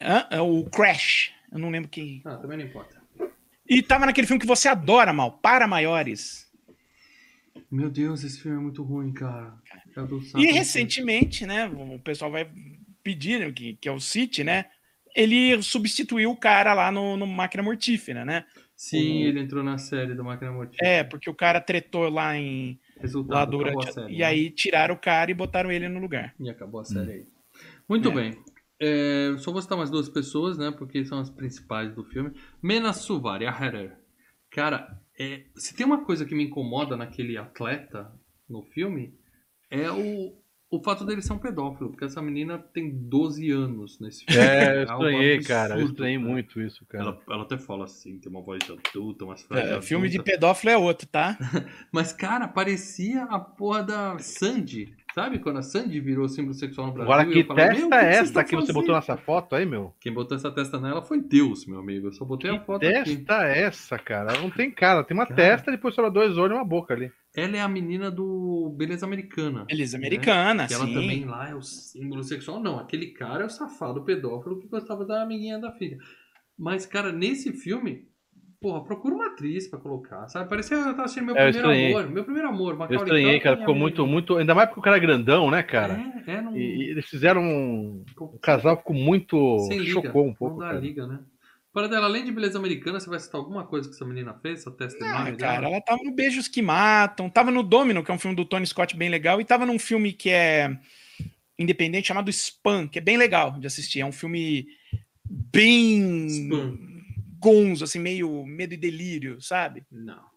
Hã? 0.00 0.26
É 0.30 0.40
o 0.40 0.64
Crash, 0.70 1.32
eu 1.50 1.58
não 1.58 1.70
lembro 1.70 1.90
quem. 1.90 2.22
Ah, 2.24 2.36
também 2.36 2.56
não 2.58 2.64
importa. 2.64 3.02
E 3.68 3.82
tava 3.82 4.06
naquele 4.06 4.26
filme 4.26 4.40
que 4.40 4.46
você 4.46 4.68
adora, 4.68 5.12
Mal, 5.12 5.32
Para 5.38 5.66
Maiores. 5.66 6.48
Meu 7.72 7.88
Deus, 7.88 8.22
esse 8.22 8.38
filme 8.38 8.58
é 8.58 8.60
muito 8.60 8.82
ruim, 8.82 9.12
cara. 9.12 9.54
E 10.36 10.52
recentemente, 10.52 11.46
né, 11.46 11.66
o 11.66 11.98
pessoal 11.98 12.30
vai 12.30 12.46
pedir, 13.02 13.40
né, 13.40 13.50
que, 13.50 13.74
que 13.76 13.88
é 13.88 13.92
o 13.92 13.98
City, 13.98 14.44
né? 14.44 14.66
Ele 15.16 15.60
substituiu 15.62 16.30
o 16.30 16.36
cara 16.36 16.74
lá 16.74 16.92
no, 16.92 17.16
no 17.16 17.26
Máquina 17.26 17.62
Mortífera, 17.62 18.24
né? 18.24 18.44
Sim, 18.76 19.22
ele 19.22 19.40
entrou 19.40 19.62
na 19.62 19.78
série 19.78 20.14
do 20.14 20.22
Máquina 20.24 20.52
Mortífera. 20.52 20.86
É, 20.86 21.04
porque 21.04 21.30
o 21.30 21.34
cara 21.34 21.60
tretou 21.60 22.08
lá 22.10 22.36
em 22.36 22.78
Resultado, 23.00 23.56
lá 23.58 23.62
acabou 23.68 23.80
a 23.80 23.84
durante. 23.84 23.94
série, 23.94 24.14
e 24.14 24.18
né? 24.18 24.24
aí 24.24 24.50
tiraram 24.50 24.94
o 24.94 24.98
cara 24.98 25.30
e 25.30 25.34
botaram 25.34 25.70
ele 25.72 25.88
no 25.88 26.00
lugar. 26.00 26.34
E 26.38 26.50
acabou 26.50 26.80
a 26.80 26.84
série 26.84 27.10
aí. 27.12 27.26
Muito 27.88 28.10
É. 28.10 28.14
bem. 28.14 28.38
É, 28.80 29.34
só 29.38 29.52
vou 29.52 29.62
citar 29.62 29.78
mais 29.78 29.90
duas 29.90 30.08
pessoas, 30.08 30.58
né? 30.58 30.70
Porque 30.76 31.04
são 31.04 31.18
as 31.20 31.30
principais 31.30 31.94
do 31.94 32.04
filme. 32.04 32.32
Mena 32.60 32.92
Suvari, 32.92 33.46
a 33.46 33.50
Heather. 33.50 33.96
Cara, 34.50 35.00
é, 35.22 35.44
se 35.54 35.74
tem 35.74 35.86
uma 35.86 36.04
coisa 36.04 36.24
que 36.24 36.34
me 36.34 36.44
incomoda 36.44 36.96
naquele 36.96 37.36
atleta 37.36 38.12
no 38.48 38.62
filme, 38.62 39.14
é 39.70 39.90
o, 39.90 40.36
o 40.70 40.82
fato 40.82 41.04
dele 41.04 41.22
ser 41.22 41.32
um 41.32 41.38
pedófilo. 41.38 41.90
Porque 41.90 42.04
essa 42.04 42.20
menina 42.20 42.58
tem 42.58 42.90
12 42.90 43.50
anos 43.50 44.00
nesse 44.00 44.24
filme. 44.24 44.40
É, 44.40 44.82
eu 44.82 44.90
algo 44.90 45.04
estranhei, 45.04 45.34
absurdo, 45.34 45.48
cara. 45.48 45.78
Eu 45.78 45.86
estranhei 45.86 46.18
cara. 46.18 46.30
muito 46.30 46.60
isso, 46.60 46.84
cara. 46.86 47.04
Ela, 47.04 47.20
ela 47.30 47.42
até 47.44 47.56
fala 47.56 47.84
assim, 47.84 48.18
tem 48.18 48.30
uma 48.30 48.42
voz 48.42 48.58
de 48.64 48.72
adulta, 48.72 49.24
umas 49.24 49.42
frases 49.42 49.70
É, 49.70 49.80
filme 49.80 50.08
de 50.08 50.20
pedófilo 50.20 50.70
é 50.70 50.76
outro, 50.76 51.06
tá? 51.06 51.38
Mas, 51.92 52.12
cara, 52.12 52.48
parecia 52.48 53.22
a 53.24 53.38
porra 53.38 53.84
da 53.84 54.18
Sandy. 54.18 54.94
Sabe 55.14 55.38
quando 55.40 55.58
a 55.58 55.62
Sandy 55.62 56.00
virou 56.00 56.26
símbolo 56.28 56.54
sexual 56.54 56.86
no 56.86 56.92
Brasil? 56.94 57.12
Agora, 57.12 57.28
E 57.28 57.32
que 57.32 57.38
eu 57.40 57.46
falei, 57.46 57.66
"Meu, 57.68 57.86
o 57.86 57.90
testa 57.90 57.98
que 57.98 58.04
é 58.04 58.10
essa 58.14 58.44
que 58.44 58.50
você 58.50 58.56
fazendo?" 58.56 58.74
botou 58.74 58.94
nessa 58.94 59.16
foto 59.16 59.54
aí, 59.54 59.66
meu? 59.66 59.94
Quem 60.00 60.12
botou 60.12 60.36
essa 60.36 60.50
testa 60.50 60.80
nela 60.80 61.02
foi 61.02 61.20
Deus, 61.20 61.66
meu 61.66 61.78
amigo. 61.80 62.06
Eu 62.08 62.12
só 62.12 62.24
botei 62.24 62.50
a 62.50 62.60
foto 62.60 62.86
aqui. 62.86 63.16
Testa 63.16 63.46
é 63.46 63.60
essa, 63.62 63.98
cara? 63.98 64.32
Ela 64.32 64.40
não 64.42 64.50
tem 64.50 64.70
cara. 64.70 65.04
Tem 65.04 65.14
uma 65.16 65.26
Cara. 65.26 65.36
testa 65.36 65.70
e 65.70 65.74
depois 65.74 65.94
só 65.94 66.08
dois 66.08 66.38
olhos 66.38 66.52
e 66.56 66.58
uma 66.58 66.64
boca 66.64 66.94
ali. 66.94 67.12
Ela 67.34 67.56
é 67.56 67.60
a 67.60 67.68
menina 67.68 68.10
do 68.10 68.74
Beleza 68.76 69.04
Americana. 69.06 69.64
Beleza 69.66 69.96
americana, 69.96 70.66
Que 70.66 70.74
ela 70.74 70.86
sim. 70.86 70.94
também 70.94 71.24
lá 71.24 71.48
é 71.50 71.54
o 71.54 71.62
símbolo 71.62 72.22
sexual. 72.22 72.60
Não, 72.60 72.78
aquele 72.78 73.06
cara 73.08 73.42
é 73.42 73.46
o 73.46 73.50
safado 73.50 74.04
pedófilo 74.04 74.58
que 74.60 74.66
gostava 74.68 75.04
da 75.04 75.22
amiguinha 75.22 75.58
da 75.58 75.72
filha. 75.72 75.98
Mas, 76.58 76.84
cara, 76.86 77.10
nesse 77.12 77.52
filme, 77.52 78.06
porra, 78.62 78.84
procura 78.84 79.14
uma 79.14 79.26
atriz 79.26 79.68
pra 79.68 79.78
colocar, 79.78 80.26
sabe? 80.28 80.48
Parecia 80.48 80.76
que 80.76 80.82
eu 80.82 80.90
tava 80.92 81.02
assistindo 81.04 81.26
meu 81.26 81.36
É, 81.36 81.48
eu 81.48 81.52
primeiro 81.52 81.68
estranhei. 81.72 81.94
amor. 81.94 82.10
Meu 82.10 82.24
primeiro 82.24 82.48
amor. 82.48 82.72
Eu 82.72 82.78
Macaulay 82.78 83.02
estranhei, 83.02 83.30
Culkin 83.32 83.42
cara. 83.42 83.56
a 83.56 83.58
Ficou 83.58 83.74
menina. 83.74 83.82
muito, 83.90 84.06
muito. 84.06 84.36
Ainda 84.38 84.54
mais 84.54 84.68
porque 84.68 84.80
o 84.80 84.82
cara 84.82 84.96
é 84.96 85.00
grandão, 85.00 85.50
né, 85.50 85.62
cara? 85.62 86.00
É, 86.26 86.30
é, 86.34 86.40
não... 86.40 86.56
E, 86.56 86.60
e 86.60 86.90
eles 86.90 87.06
fizeram 87.06 87.42
um. 87.42 88.04
O 88.18 88.38
casal 88.38 88.76
ficou 88.78 88.96
muito. 88.96 89.58
Sem 89.68 89.78
liga. 89.80 89.92
Chocou 89.92 90.26
um 90.26 90.32
pouco. 90.34 90.54
Não 90.54 90.60
dá 90.60 90.68
cara. 90.68 90.80
liga, 90.80 91.06
né? 91.06 91.18
Para 91.72 91.88
dela, 91.88 92.04
além 92.06 92.22
de 92.24 92.30
beleza 92.30 92.58
americana, 92.58 93.00
você 93.00 93.08
vai 93.08 93.18
citar 93.18 93.40
alguma 93.40 93.64
coisa 93.64 93.88
que 93.88 93.94
essa 93.94 94.04
menina 94.04 94.34
fez? 94.34 94.60
Essa 94.60 94.70
testa 94.70 95.04
Ah, 95.06 95.32
cara, 95.32 95.62
dela? 95.62 95.66
ela 95.68 95.80
tava 95.80 96.02
no 96.04 96.12
Beijos 96.14 96.46
que 96.46 96.60
Matam, 96.60 97.30
tava 97.30 97.50
no 97.50 97.62
Domino, 97.62 98.04
que 98.04 98.10
é 98.10 98.14
um 98.14 98.18
filme 98.18 98.36
do 98.36 98.44
Tony 98.44 98.66
Scott 98.66 98.94
bem 98.94 99.08
legal, 99.08 99.40
e 99.40 99.44
tava 99.44 99.64
num 99.64 99.78
filme 99.78 100.12
que 100.12 100.28
é 100.28 100.76
independente 101.58 102.08
chamado 102.08 102.28
Spam, 102.30 102.86
que 102.86 102.98
é 102.98 103.02
bem 103.02 103.16
legal 103.16 103.52
de 103.58 103.66
assistir. 103.66 104.00
É 104.00 104.04
um 104.06 104.12
filme 104.12 104.66
bem 105.24 106.26
Spam. 106.26 106.78
Gonzo, 107.42 107.84
assim, 107.84 107.98
meio 107.98 108.46
medo 108.46 108.74
e 108.74 108.76
delírio, 108.76 109.40
sabe? 109.40 109.84
Não. 109.90 110.30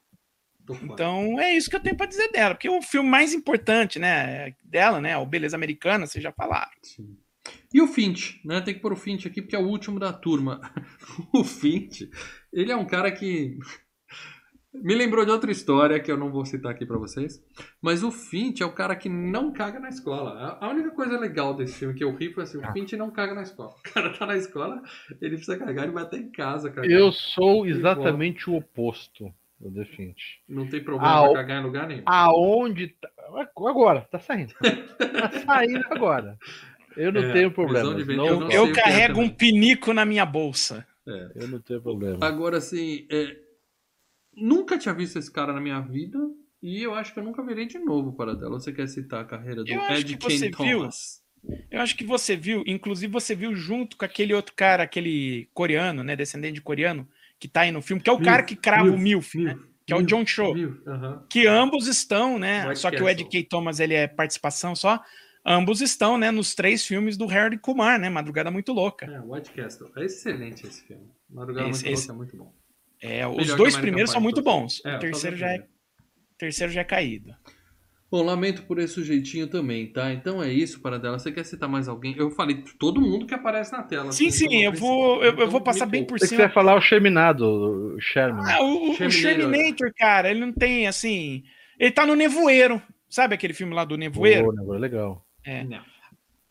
Então 0.83 1.39
é 1.39 1.53
isso 1.53 1.69
que 1.69 1.75
eu 1.75 1.79
tenho 1.79 1.95
pra 1.95 2.07
dizer 2.07 2.31
dela, 2.31 2.55
porque 2.55 2.67
o 2.67 2.81
filme 2.81 3.07
mais 3.07 3.33
importante, 3.33 3.99
né, 3.99 4.55
dela, 4.63 4.99
né, 4.99 5.15
o 5.15 5.25
Beleza 5.25 5.55
Americana, 5.55 6.07
vocês 6.07 6.23
já 6.23 6.31
falaram. 6.31 6.71
Sim. 6.81 7.15
E 7.71 7.79
o 7.79 7.87
Finch, 7.87 8.41
né? 8.43 8.59
Tem 8.61 8.73
que 8.73 8.79
pôr 8.79 8.93
o 8.93 8.95
Finch 8.95 9.27
aqui 9.27 9.41
porque 9.41 9.55
é 9.55 9.59
o 9.59 9.67
último 9.67 9.99
da 9.99 10.11
turma. 10.11 10.59
o 11.31 11.43
Finch, 11.43 12.09
ele 12.51 12.71
é 12.71 12.75
um 12.75 12.85
cara 12.85 13.11
que 13.11 13.57
me 14.83 14.93
lembrou 14.95 15.25
de 15.25 15.31
outra 15.31 15.51
história 15.51 15.99
que 15.99 16.11
eu 16.11 16.17
não 16.17 16.31
vou 16.31 16.45
citar 16.45 16.71
aqui 16.71 16.85
pra 16.85 16.97
vocês. 16.97 17.43
Mas 17.81 18.03
o 18.03 18.11
Finch 18.11 18.61
é 18.61 18.65
o 18.65 18.71
cara 18.73 18.95
que 18.95 19.09
não 19.09 19.51
caga 19.51 19.79
na 19.79 19.89
escola. 19.89 20.57
A 20.59 20.65
a 20.65 20.69
única 20.69 20.91
coisa 20.91 21.17
legal 21.19 21.53
desse 21.53 21.79
filme 21.79 21.93
que 21.93 22.03
eu 22.03 22.15
ri 22.15 22.31
foi 22.33 22.43
assim: 22.43 22.57
o 22.57 22.71
Finch 22.73 22.95
não 22.95 23.11
caga 23.11 23.33
na 23.33 23.41
escola. 23.43 23.71
O 23.79 23.93
cara 23.93 24.09
tá 24.13 24.25
na 24.25 24.35
escola, 24.37 24.81
ele 25.21 25.35
precisa 25.37 25.57
cagar, 25.57 25.83
ele 25.85 25.93
vai 25.93 26.03
até 26.03 26.17
em 26.17 26.29
casa 26.31 26.69
cagar. 26.69 26.89
Eu 26.89 27.11
sou 27.11 27.65
exatamente 27.65 28.49
o 28.49 28.55
oposto 28.55 29.33
do 29.59 29.71
The 29.71 29.85
Finch. 29.85 30.39
Não 30.49 30.67
tem 30.67 30.83
problema 30.83 31.07
Ah, 31.09 31.29
o- 31.29 31.33
cagar 31.33 31.61
em 31.61 31.65
lugar 31.65 31.87
nenhum. 31.87 32.03
Aonde. 32.05 32.89
Tá... 32.89 33.09
Agora, 33.67 34.01
tá 34.11 34.19
saindo. 34.19 34.53
Tá 34.97 35.31
saindo 35.45 35.85
agora. 35.89 36.37
Eu 36.97 37.11
não 37.11 37.21
É, 37.23 37.33
tenho 37.33 37.51
problema. 37.51 37.91
Não, 37.91 37.99
eu 37.99 38.39
não 38.39 38.47
sei 38.49 38.57
Eu 38.57 38.65
é 38.67 38.71
carrego 38.73 39.19
um 39.19 39.29
pinico 39.29 39.93
na 39.93 40.05
minha 40.05 40.25
bolsa. 40.25 40.85
É. 41.07 41.31
eu 41.35 41.47
não 41.47 41.59
tenho 41.59 41.81
problema. 41.81 42.17
Agora, 42.25 42.57
assim, 42.57 43.05
é, 43.11 43.35
nunca 44.35 44.77
tinha 44.77 44.93
visto 44.93 45.17
esse 45.17 45.31
cara 45.31 45.53
na 45.53 45.61
minha 45.61 45.79
vida 45.81 46.19
e 46.61 46.81
eu 46.83 46.93
acho 46.95 47.13
que 47.13 47.19
eu 47.19 47.23
nunca 47.23 47.43
verei 47.43 47.65
de 47.67 47.77
novo 47.79 48.13
para 48.13 48.33
dela. 48.35 48.59
Você 48.59 48.71
quer 48.73 48.87
citar 48.87 49.21
a 49.21 49.25
carreira 49.25 49.63
do 49.63 49.69
Eu 49.71 49.81
Ed 49.91 50.17
Kane 50.17 50.37
viu. 50.37 50.51
Thomas? 50.79 51.23
Eu 51.69 51.79
acho 51.81 51.95
que 51.95 52.03
você 52.03 52.35
viu, 52.35 52.63
inclusive 52.65 53.11
você 53.11 53.35
viu 53.35 53.53
junto 53.55 53.95
com 53.97 54.05
aquele 54.05 54.33
outro 54.33 54.53
cara, 54.55 54.81
aquele 54.83 55.47
coreano, 55.53 56.03
né, 56.03 56.15
descendente 56.15 56.55
de 56.55 56.61
coreano, 56.61 57.07
que 57.39 57.47
tá 57.47 57.61
aí 57.61 57.71
no 57.71 57.81
filme, 57.83 58.01
que 58.01 58.09
é 58.09 58.13
o 58.13 58.15
Milf, 58.17 58.25
cara 58.25 58.43
que 58.43 58.55
crava 58.55 58.89
o 58.89 58.97
Milf, 58.97 59.35
MILF, 59.35 59.37
né? 59.43 59.53
Milf, 59.53 59.65
Que 59.85 59.93
é 59.93 59.95
o 59.95 59.99
Milf, 59.99 60.09
John 60.09 60.25
Cho. 60.25 60.53
Milf, 60.55 60.87
aham. 60.87 61.25
Que 61.29 61.45
ambos 61.45 61.87
estão, 61.87 62.39
né? 62.39 62.67
White 62.67 62.79
só 62.79 62.89
que 62.89 63.01
o 63.03 63.07
Ed. 63.07 63.23
K. 63.25 63.43
Thomas 63.43 63.79
ele 63.79 63.93
é 63.93 64.07
participação 64.07 64.75
só. 64.75 64.99
Ambos 65.45 65.79
estão, 65.81 66.17
né, 66.17 66.31
nos 66.31 66.55
três 66.55 66.83
filmes 66.87 67.15
do 67.17 67.27
Harry 67.27 67.59
Kumar, 67.59 67.99
né? 67.99 68.09
Madrugada 68.09 68.49
Muito 68.49 68.73
Louca. 68.73 69.05
É, 69.05 69.19
White 69.19 69.51
Castle. 69.51 69.91
É 69.95 70.05
excelente 70.05 70.65
esse 70.65 70.81
filme. 70.87 71.03
Madrugada 71.29 71.69
Esse- 71.69 71.83
Muito 71.85 71.93
esse- 71.93 72.07
Louca 72.07 72.13
é 72.13 72.17
muito 72.17 72.37
bom. 72.37 72.53
É, 73.05 73.27
os 73.27 73.37
Melhor 73.37 73.57
dois 73.57 73.77
primeiros 73.77 74.11
são 74.11 74.21
muito 74.21 74.41
todos. 74.41 74.81
bons. 74.81 74.85
É, 74.85 74.95
o 74.95 74.99
terceiro 74.99 75.35
já 75.37 75.47
é, 75.49 75.63
terceiro 76.37 76.71
já 76.73 76.81
é 76.81 76.83
caído. 76.83 77.35
Bom, 78.11 78.23
lamento 78.23 78.63
por 78.63 78.79
esse 78.79 78.93
sujeitinho 78.93 79.47
também, 79.47 79.87
tá? 79.87 80.13
Então 80.13 80.41
é 80.41 80.51
isso, 80.51 80.79
para 80.79 80.97
dela. 80.97 81.17
Você 81.19 81.31
quer 81.31 81.43
citar 81.43 81.67
mais 81.67 81.87
alguém? 81.87 82.15
Eu 82.17 82.29
falei 82.31 82.63
todo 82.79 83.01
mundo 83.01 83.25
que 83.25 83.33
aparece 83.33 83.71
na 83.71 83.83
tela. 83.83 84.11
Sim, 84.11 84.27
assim, 84.27 84.47
sim, 84.47 84.63
eu 84.63 84.71
vou, 84.71 85.17
eu, 85.17 85.23
eu 85.23 85.33
Então, 85.33 85.49
vou 85.49 85.59
passar 85.61 85.85
bem 85.85 86.05
por 86.05 86.17
Você 86.19 86.27
cima. 86.27 86.43
vai 86.43 86.51
falar 86.53 86.75
o 86.75 86.81
Sherminado, 86.81 87.45
o 87.95 87.99
Sherman. 87.99 88.43
Ah, 88.47 88.61
o, 88.61 88.91
o- 88.91 88.93
o 88.93 89.93
cara, 89.97 90.29
ele 90.29 90.39
não 90.39 90.53
tem 90.53 90.87
assim. 90.87 91.43
Ele 91.79 91.91
tá 91.91 92.05
no 92.05 92.15
Nevoeiro. 92.15 92.81
Sabe 93.09 93.35
aquele 93.35 93.53
filme 93.53 93.73
lá 93.73 93.83
do 93.83 93.97
Nevoeiro? 93.97 94.51
Boa, 94.51 94.73
né? 94.75 94.79
Legal. 94.79 95.25
Não. 95.67 95.83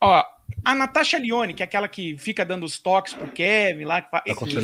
Ó, 0.00 0.24
a 0.64 0.74
Natasha 0.74 1.18
Lyonne, 1.18 1.54
que 1.54 1.62
é 1.62 1.64
aquela 1.64 1.88
que 1.88 2.18
fica 2.18 2.44
dando 2.44 2.64
os 2.64 2.78
toques 2.78 3.14
pro 3.14 3.30
Kevin 3.30 3.84
lá, 3.84 4.02
que 4.02 4.10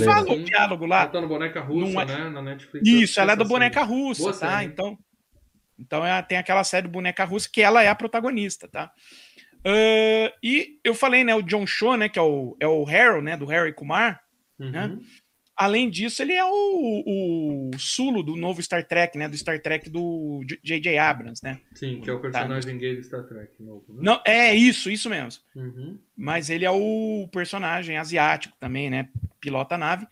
fala 0.05 0.33
o 0.33 0.45
diálogo 0.45 0.87
lá. 0.87 1.03
Ela 1.03 1.09
tá 1.09 1.21
no 1.21 1.29
Boneca 1.29 1.61
Russa, 1.61 2.03
é- 2.03 2.05
né? 2.05 2.31
Na 2.31 2.43
Netflix. 2.43 2.87
Isso, 2.87 3.21
ela 3.21 3.33
é 3.33 3.37
do. 3.37 3.45
Boneca 3.45 3.83
Russa, 3.83 4.23
Boa 4.23 4.33
tá? 4.33 4.39
série. 4.39 4.67
Então, 4.67 4.99
então 5.79 6.05
ela 6.05 6.23
tem 6.23 6.37
aquela 6.39 6.65
série 6.65 6.87
do 6.87 6.93
Boneca 6.93 7.25
Russa 7.25 7.49
que 7.51 7.63
ela 7.63 7.83
é 7.83 7.89
a 7.89 7.95
protagonista, 7.95 8.69
tá? 8.69 8.93
Ah, 9.65 10.33
e 10.43 10.79
eu 10.85 10.95
falei, 10.95 11.25
né, 11.25 11.35
o 11.35 11.43
John 11.43 11.67
Cho, 11.67 11.97
né, 11.97 12.09
que 12.09 12.19
é 12.19 12.23
o, 12.23 12.57
é 12.61 12.67
o 12.67 12.87
Harold, 12.89 13.25
né, 13.25 13.37
do 13.37 13.47
Harry 13.47 13.73
Kumar. 13.73 14.21
Uhum. 14.59 14.71
né? 14.71 14.99
Além 15.63 15.91
disso, 15.91 16.23
ele 16.23 16.33
é 16.33 16.43
o, 16.45 16.51
o 17.75 17.79
Sulo 17.79 18.23
do 18.23 18.35
novo 18.35 18.63
Star 18.63 18.83
Trek, 18.87 19.19
né, 19.19 19.29
do 19.29 19.37
Star 19.37 19.61
Trek 19.61 19.91
do 19.91 20.41
J.J. 20.65 20.97
Abrams, 20.97 21.43
né? 21.45 21.61
Sim, 21.75 22.01
que 22.01 22.09
é 22.09 22.13
o 22.15 22.19
personagem 22.21 22.79
gay 22.79 22.97
do 22.97 23.03
Star 23.03 23.25
Trek 23.25 23.63
novo, 23.63 23.85
né? 23.93 24.01
Não, 24.03 24.23
é 24.27 24.55
isso, 24.55 24.91
isso 24.91 25.11
mesmo. 25.11 25.43
Uhum. 25.55 25.99
Mas 26.17 26.49
ele 26.49 26.65
é 26.65 26.71
o 26.71 27.29
personagem 27.31 27.99
asiático 27.99 28.57
também, 28.59 28.89
né? 28.89 29.11
Pilota 29.39 29.75
a 29.75 29.79
nave. 29.79 30.07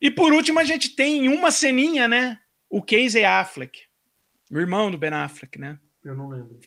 E 0.00 0.10
por 0.10 0.34
último, 0.34 0.58
a 0.60 0.64
gente 0.64 0.94
tem 0.94 1.24
em 1.24 1.28
uma 1.28 1.50
ceninha, 1.50 2.06
né? 2.06 2.38
O 2.68 2.82
Casey 2.82 3.24
Affleck, 3.24 3.80
o 4.52 4.58
irmão 4.58 4.90
do 4.90 4.98
Ben 4.98 5.10
Affleck, 5.14 5.58
né? 5.58 5.78
Eu 6.04 6.14
não 6.14 6.28
lembro. 6.28 6.60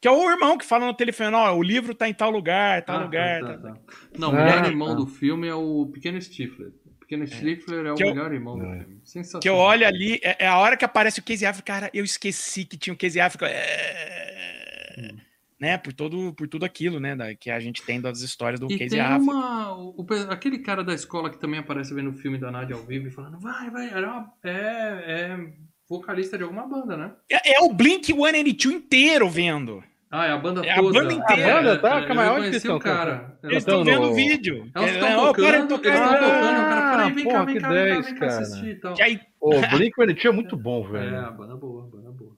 Que 0.00 0.08
é 0.08 0.10
o 0.10 0.28
irmão 0.30 0.58
que 0.58 0.64
fala 0.66 0.84
no 0.86 0.94
telefone: 0.94 1.34
ó, 1.36 1.54
o 1.56 1.62
livro 1.62 1.94
tá 1.94 2.08
em 2.08 2.12
tal 2.12 2.30
lugar, 2.30 2.84
tal 2.84 2.96
Ah, 2.98 3.02
lugar. 3.04 3.40
tá, 3.40 3.46
tá- 3.46 3.58
tá, 3.58 3.74
tá. 3.74 3.80
Não, 4.18 4.32
o 4.32 4.36
Ah, 4.36 4.44
melhor 4.44 4.66
irmão 4.66 4.88
tá. 4.88 4.94
do 4.94 5.06
filme 5.06 5.46
é 5.46 5.54
o 5.54 5.86
Pequeno 5.86 6.20
Stifler. 6.20 6.72
O 7.06 7.08
Pequeno 7.08 7.24
Stifler 7.26 7.86
é 7.86 7.92
o 7.92 7.94
Que 7.94 8.02
eu- 8.02 8.08
melhor 8.08 8.32
irmão 8.32 8.58
do 8.58 8.66
É. 8.66 8.80
filme. 8.80 9.00
Sensacional. 9.04 9.40
Que 9.40 9.48
eu 9.48 9.54
olho 9.54 9.86
ali, 9.86 10.18
é, 10.24 10.44
é 10.44 10.46
a 10.48 10.58
hora 10.58 10.76
que 10.76 10.84
aparece 10.84 11.20
o 11.20 11.22
Casey 11.22 11.46
Affleck, 11.46 11.64
cara, 11.64 11.88
eu 11.94 12.04
esqueci 12.04 12.64
que 12.64 12.76
tinha 12.76 12.92
o 12.92 12.96
Casey 12.96 13.20
Affleck. 13.20 13.44
é, 13.54 15.14
Né, 15.58 15.78
por, 15.78 15.92
todo, 15.94 16.34
por 16.34 16.46
tudo 16.48 16.66
aquilo, 16.66 17.00
né, 17.00 17.16
da- 17.16 17.34
que 17.34 17.50
a 17.50 17.58
gente 17.58 17.80
tem 17.82 17.98
das 17.98 18.20
histórias 18.20 18.60
do 18.60 18.66
E 18.66 18.72
Casey 18.78 18.88
tem 18.90 19.00
Affleck. 19.00 19.22
uma. 19.22 19.74
o- 19.74 19.94
o- 20.02 20.30
aquele 20.30 20.58
cara 20.58 20.84
da 20.84 20.92
escola 20.92 21.30
que 21.30 21.38
também 21.38 21.58
aparece 21.60 21.94
vendo 21.94 22.10
o 22.10 22.12
filme 22.12 22.36
da 22.36 22.50
Nádia 22.50 22.76
ao 22.76 22.82
vivo 22.82 23.06
e 23.08 23.10
falando, 23.10 23.38
vai, 23.38 23.70
vai, 23.70 23.88
era 23.88 24.06
uma- 24.06 24.32
é, 24.44 24.50
é 25.32 25.38
vocalista 25.88 26.36
de 26.36 26.42
alguma 26.44 26.66
banda, 26.66 26.96
né? 26.96 27.12
É, 27.30 27.54
é 27.56 27.60
o 27.60 27.72
Blink 27.72 28.12
182 28.12 28.66
inteiro 28.74 29.30
vendo. 29.30 29.82
Ah, 30.10 30.26
é 30.26 30.30
a 30.30 30.38
banda 30.38 30.64
É 30.64 30.70
a 30.70 30.76
toda. 30.76 31.00
banda 31.00 31.12
inteira. 31.14 31.52
A 31.52 31.56
banda, 31.62 31.78
tá? 31.80 31.98
É, 32.00 32.06
Calma 32.06 32.22
eu 32.24 32.28
onde 32.32 32.34
que 32.36 32.46
conheci 32.48 32.56
estão? 32.58 32.76
o 32.76 32.80
cara. 32.80 33.38
Eles 33.42 33.56
estão 33.58 33.84
vendo 33.84 34.02
o 34.02 34.14
vídeo. 34.14 34.70
Elas 34.74 34.90
É, 34.90 34.94
estão 34.94 35.10
tocando, 35.26 35.34
para 35.34 35.42
eles 35.56 35.68
de 35.68 35.74
estão 35.74 35.78
tocar. 35.78 36.18
tocando. 36.18 36.26
O 36.26 36.68
cara 36.70 37.04
Ah, 37.04 37.08
vem 37.10 37.24
porra, 37.24 37.36
cá, 37.38 37.44
vem 37.44 37.60
cá, 37.60 37.68
vem 37.68 37.78
cá, 37.78 37.84
10, 37.84 38.04
vem 38.06 38.14
cá 38.14 38.20
cara. 38.20 38.38
assistir 38.40 38.66
e 38.68 38.74
tal. 38.76 38.94
Que 38.94 39.02
aí, 39.02 39.20
O 39.40 39.50
Blink-182 39.90 40.24
é 40.24 40.30
muito 40.32 40.56
bom, 40.56 40.86
É, 40.86 40.90
velho. 40.92 41.18
a 41.26 41.30
banda 41.30 41.56
boa, 41.56 41.84
a 41.84 41.86
banda 41.88 42.10
boa. 42.12 42.36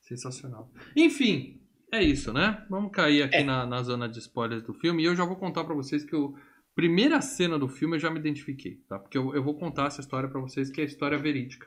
Sensacional. 0.00 0.70
Enfim, 0.96 1.60
é 1.92 2.02
isso, 2.02 2.32
né? 2.32 2.64
Vamos 2.70 2.90
cair 2.92 3.22
aqui 3.24 3.36
É. 3.36 3.44
na, 3.44 3.66
na 3.66 3.82
zona 3.82 4.08
de 4.08 4.18
spoilers 4.18 4.62
do 4.62 4.72
filme. 4.72 5.02
E 5.02 5.06
eu 5.06 5.14
já 5.16 5.24
vou 5.24 5.36
contar 5.36 5.64
pra 5.64 5.74
vocês 5.74 6.04
que 6.04 6.14
a 6.16 6.28
primeira 6.74 7.20
cena 7.20 7.58
do 7.58 7.68
filme 7.68 7.96
eu 7.96 8.00
já 8.00 8.10
me 8.10 8.18
identifiquei, 8.18 8.76
tá? 8.88 8.98
Porque 8.98 9.18
eu, 9.18 9.34
eu 9.34 9.42
vou 9.42 9.54
contar 9.58 9.86
essa 9.86 10.00
história 10.00 10.28
pra 10.28 10.40
vocês, 10.40 10.70
que 10.70 10.80
é 10.80 10.84
a 10.84 10.86
história 10.86 11.18
verídica. 11.18 11.66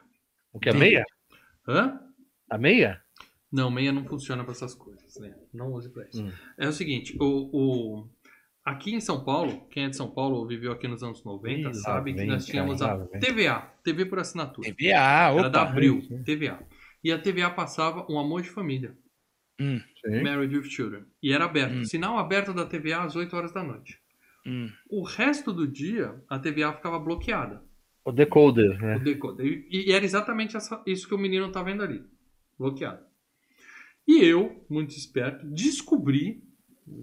O 0.53 0.59
que 0.59 0.69
é 0.69 0.73
meia? 0.73 1.03
Hã? 1.67 1.99
A 2.49 2.57
meia? 2.57 3.01
Não, 3.51 3.69
meia 3.71 3.91
não 3.91 4.05
funciona 4.05 4.43
pra 4.43 4.51
essas 4.53 4.73
coisas, 4.75 4.98
né? 5.17 5.33
Não 5.53 5.71
use 5.71 5.89
pra 5.89 6.05
isso. 6.07 6.21
Hum. 6.23 6.31
É 6.57 6.67
o 6.67 6.73
seguinte, 6.73 7.15
o, 7.19 7.25
o- 8.01 8.09
aqui 8.65 8.93
em 8.93 8.99
São 8.99 9.23
Paulo, 9.23 9.67
quem 9.69 9.85
é 9.85 9.89
de 9.89 9.95
São 9.95 10.11
Paulo 10.11 10.37
ou 10.37 10.45
viveu 10.47 10.71
aqui 10.71 10.87
nos 10.87 11.01
anos 11.01 11.23
90, 11.23 11.59
Ih, 11.59 11.63
lá 11.63 11.73
sabe 11.73 12.13
que 12.13 12.25
nós 12.25 12.45
tínhamos 12.45 12.81
a. 12.81 12.97
TVA, 13.19 13.61
TV 13.83 14.05
por 14.05 14.19
assinatura. 14.19 14.67
TVA, 14.69 15.31
Era 15.33 15.49
da 15.49 15.61
opa. 15.63 15.71
Abril, 15.71 16.01
sim. 16.01 16.21
TVA. 16.23 16.59
e 17.03 17.11
a 17.11 17.17
TVA 17.17 17.49
passava 17.49 18.05
Um 18.11 18.19
Amor 18.19 18.41
de 18.41 18.49
Família, 18.49 18.95
Hum. 19.61 19.79
Married 20.23 20.55
with 20.55 20.69
Children. 20.69 21.03
E 21.21 21.33
era 21.33 21.43
aberto. 21.45 21.73
Hum. 21.75 21.83
Sinal 21.85 22.17
aberto 22.17 22.53
da 22.53 22.65
TVA 22.65 23.03
às 23.03 23.15
8 23.15 23.35
horas 23.35 23.51
da 23.53 23.61
noite. 23.63 23.99
hum. 24.45 24.69
O 24.89 25.03
resto 25.03 25.51
do 25.51 25.67
dia, 25.67 26.15
a 26.29 26.39
TVA 26.39 26.71
ficava 26.73 26.97
bloqueada. 26.99 27.61
O 28.05 28.11
decoder, 28.13 28.77
O 28.77 28.85
né? 28.85 28.99
decoder. 28.99 29.45
E, 29.69 29.89
e 29.89 29.91
era 29.91 30.03
exatamente 30.05 30.55
essa- 30.55 30.81
isso 30.87 31.07
que 31.07 31.13
o 31.13 31.17
menino 31.17 31.51
tá 31.51 31.61
vendo 31.61 31.83
ali. 31.83 32.01
Bloqueado. 32.57 33.03
E 34.09 34.25
eu, 34.25 34.65
muito 34.67 34.89
esperto, 34.97 35.45
descobri, 35.45 36.43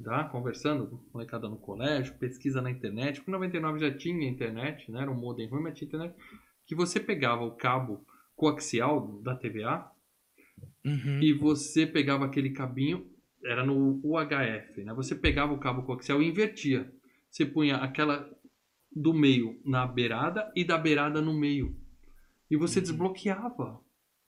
tá, 0.02 0.24
conversando 0.24 0.88
com 0.88 0.98
molecada 1.14 1.48
no 1.48 1.56
colégio, 1.56 2.18
pesquisa 2.18 2.60
na 2.60 2.68
internet, 2.68 3.20
porque 3.20 3.30
em 3.30 3.34
99 3.34 3.78
já 3.78 3.96
tinha 3.96 4.28
internet, 4.28 4.90
né, 4.90 5.02
era 5.02 5.10
um 5.12 5.14
modem 5.14 5.46
ruim, 5.46 5.62
mas 5.62 5.78
tinha 5.78 5.86
internet, 5.86 6.16
que 6.66 6.74
você 6.74 6.98
pegava 6.98 7.44
o 7.44 7.52
cabo 7.52 8.04
coaxial 8.34 9.20
da 9.22 9.36
TVA 9.36 9.88
Uhum. 10.84 11.20
e 11.22 11.32
você 11.32 11.86
pegava 11.86 12.24
aquele 12.24 12.50
cabinho, 12.50 13.08
era 13.44 13.64
no 13.64 14.00
UHF, 14.02 14.82
né? 14.82 14.92
Você 14.94 15.14
pegava 15.14 15.52
o 15.52 15.60
cabo 15.60 15.84
coaxial 15.84 16.20
e 16.20 16.28
invertia. 16.28 16.92
Você 17.30 17.46
punha 17.46 17.76
aquela 17.76 18.28
do 18.90 19.14
meio 19.14 19.60
na 19.64 19.86
beirada 19.86 20.50
e 20.56 20.64
da 20.64 20.76
beirada 20.76 21.20
no 21.20 21.32
meio. 21.32 21.76
E 22.50 22.56
você 22.56 22.80
desbloqueava 22.80 23.80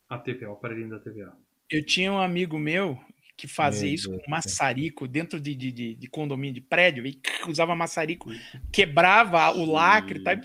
a 0.09 0.19
TVA, 0.19 0.51
o 0.51 0.53
aparelhinho 0.53 0.91
da 0.91 1.01
TVA. 1.01 1.37
Eu 1.71 1.85
tinha 1.85 2.13
um 2.13 2.19
amigo 2.19 2.59
meu 2.59 2.99
que 3.37 3.47
fazia 3.47 3.87
Meu 3.87 3.95
isso 3.95 4.11
Deus 4.11 4.23
com 4.25 4.31
maçarico 4.31 5.07
dentro 5.07 5.39
de, 5.39 5.55
de, 5.55 5.71
de, 5.71 5.95
de 5.95 6.09
condomínio 6.09 6.55
de 6.55 6.61
prédio 6.61 7.07
e 7.07 7.21
usava 7.49 7.75
maçarico, 7.77 8.31
quebrava 8.73 9.51
o 9.53 9.65
lacre 9.65 10.21
tá, 10.21 10.41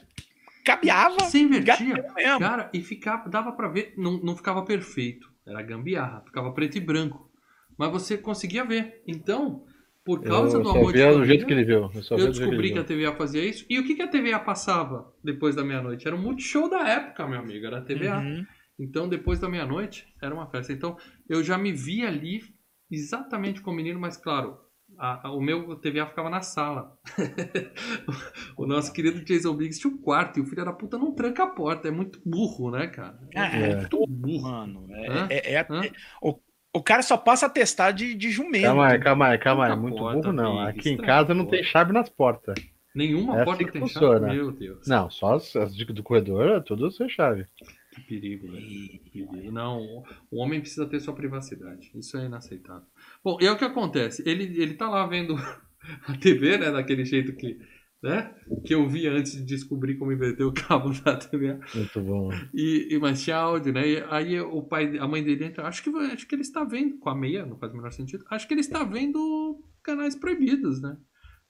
cabeava. 0.63 1.19
Você 1.19 1.39
invertia, 1.39 2.03
cara, 2.39 2.69
e 2.73 2.81
ficava, 2.81 3.29
dava 3.29 3.51
pra 3.51 3.67
ver, 3.67 3.93
não, 3.97 4.17
não 4.17 4.35
ficava 4.35 4.63
perfeito. 4.63 5.31
Era 5.45 5.61
gambiarra, 5.61 6.21
ficava 6.25 6.51
preto 6.53 6.77
e 6.77 6.79
branco. 6.79 7.29
Mas 7.77 7.91
você 7.91 8.17
conseguia 8.17 8.63
ver. 8.63 9.01
Então, 9.05 9.65
por 10.05 10.21
causa 10.21 10.57
eu 10.57 10.63
do 10.63 10.69
amor 10.69 10.93
de 10.93 10.99
via 10.99 11.07
do 11.07 11.13
família, 11.13 11.27
jeito 11.27 11.45
que 11.45 11.53
ele 11.53 11.65
viu. 11.65 11.89
Eu, 12.11 12.17
Eu 12.17 12.27
descobri 12.29 12.71
que 12.71 12.77
ele 12.77 12.79
a 12.79 12.83
TVA 12.83 13.15
fazia 13.15 13.43
isso. 13.43 13.65
E 13.69 13.79
o 13.79 13.85
que, 13.85 13.95
que 13.95 14.01
a 14.01 14.07
TVA 14.07 14.39
passava 14.39 15.11
depois 15.23 15.55
da 15.55 15.63
meia-noite? 15.63 16.07
Era 16.07 16.15
o 16.15 16.19
multishow 16.19 16.69
da 16.69 16.87
época, 16.87 17.27
meu 17.27 17.39
amigo. 17.39 17.65
Era 17.65 17.79
a 17.79 17.81
TVA. 17.81 18.19
Uhum. 18.19 18.45
Então, 18.79 19.07
depois 19.07 19.39
da 19.39 19.49
meia-noite, 19.49 20.07
era 20.21 20.33
uma 20.33 20.47
festa. 20.49 20.73
Então, 20.73 20.97
eu 21.29 21.43
já 21.43 21.57
me 21.57 21.71
vi 21.71 22.05
ali 22.05 22.41
exatamente 22.91 23.61
com 23.61 23.71
o 23.71 23.73
menino, 23.73 23.99
mas 23.99 24.17
claro, 24.17 24.57
a- 24.97 25.27
a- 25.27 25.31
o 25.31 25.41
meu 25.41 25.75
TVA 25.77 26.07
ficava 26.07 26.29
na 26.29 26.41
sala. 26.41 26.97
o 28.57 28.65
nosso 28.65 28.91
querido 28.93 29.23
Jason 29.23 29.55
Biggs 29.55 29.79
tinha 29.79 29.93
um 29.93 29.97
quarto 29.97 30.39
e 30.39 30.41
o 30.41 30.45
filho 30.45 30.65
da 30.65 30.73
puta 30.73 30.97
não 30.97 31.13
tranca 31.13 31.43
a 31.43 31.47
porta. 31.47 31.87
É 31.87 31.91
muito 31.91 32.19
burro, 32.25 32.71
né, 32.71 32.87
cara? 32.87 33.19
Ah, 33.35 33.47
É 33.55 33.71
é. 33.71 33.75
muito 33.75 34.05
burro. 34.07 34.43
Mano, 34.49 34.87
é, 34.91 35.27
é- 35.29 35.53
é- 35.55 35.67
Hã? 35.69 35.81
o, 36.21 36.39
o 36.73 36.83
cara 36.83 37.01
só 37.01 37.17
passa 37.17 37.45
a 37.45 37.49
testar 37.49 37.91
de, 37.91 38.13
de 38.15 38.31
jumento. 38.31 38.65
Calma 38.65 38.87
aí, 38.87 38.99
calma 38.99 39.27
aí, 39.27 39.37
calma 39.37 39.65
aí. 39.67 39.75
Muito 39.75 39.97
porta, 39.97 40.21
burro 40.21 40.33
não. 40.33 40.57
Biggs, 40.57 40.79
Aqui 40.79 40.89
em 40.89 40.97
casa 40.97 41.33
não 41.33 41.45
tem 41.45 41.63
chave 41.63 41.91
nas 41.93 42.09
portas. 42.09 42.55
Nenhuma 42.95 43.33
É 43.33 43.41
assim 43.41 43.45
porta 43.45 43.65
que 43.65 43.71
tem 43.71 43.81
funciona. 43.81 44.19
chave. 44.27 44.35
Meu 44.35 44.51
Deus. 44.51 44.87
Não, 44.87 45.09
só 45.09 45.35
as, 45.35 45.55
as 45.55 45.75
dicas 45.75 45.95
do 45.95 46.03
corredor, 46.03 46.63
tudo 46.63 46.91
sem 46.91 47.09
chave. 47.09 47.45
Que 47.93 48.01
perigo, 48.01 48.51
velho. 48.51 48.65
Que 48.65 48.99
perigo. 49.11 49.51
Não, 49.51 50.03
o 50.31 50.37
homem 50.37 50.59
precisa 50.59 50.87
ter 50.87 50.99
sua 50.99 51.13
privacidade. 51.13 51.91
Isso 51.93 52.17
é 52.17 52.25
inaceitável. 52.25 52.87
Bom, 53.23 53.37
e 53.39 53.45
é 53.45 53.51
o 53.51 53.57
que 53.57 53.63
acontece. 53.63 54.27
Ele, 54.27 54.43
ele 54.59 54.73
tá 54.73 54.89
lá 54.89 55.05
vendo 55.05 55.35
a 56.07 56.17
TV, 56.17 56.57
né? 56.57 56.71
Daquele 56.71 57.05
jeito 57.05 57.35
que, 57.35 57.59
né? 58.01 58.33
Que 58.65 58.73
eu 58.73 58.89
vi 58.89 59.07
antes 59.07 59.33
de 59.33 59.43
descobrir 59.43 59.95
como 59.95 60.11
inverter 60.11 60.47
o 60.47 60.53
cabo 60.53 60.89
da 61.03 61.15
TV. 61.15 61.59
Muito 61.75 62.01
bom. 62.01 62.29
E, 62.51 62.87
e, 62.89 62.99
mas 62.99 63.23
tinha 63.23 63.37
áudio, 63.37 63.71
né? 63.71 63.87
E 63.87 64.03
aí 64.09 64.39
o 64.39 64.63
pai, 64.63 64.97
a 64.97 65.07
mãe 65.07 65.23
dele 65.23 65.45
entra. 65.45 65.67
Acho 65.67 65.83
que, 65.83 65.89
acho 65.89 66.27
que 66.27 66.33
ele 66.33 66.41
está 66.41 66.63
vendo, 66.63 66.97
com 66.97 67.09
a 67.09 67.15
meia, 67.15 67.45
não 67.45 67.59
faz 67.59 67.71
o 67.71 67.75
menor 67.75 67.91
sentido. 67.91 68.25
Acho 68.29 68.47
que 68.47 68.55
ele 68.55 68.61
está 68.61 68.83
vendo 68.83 69.63
canais 69.83 70.15
proibidos, 70.15 70.81
né? 70.81 70.97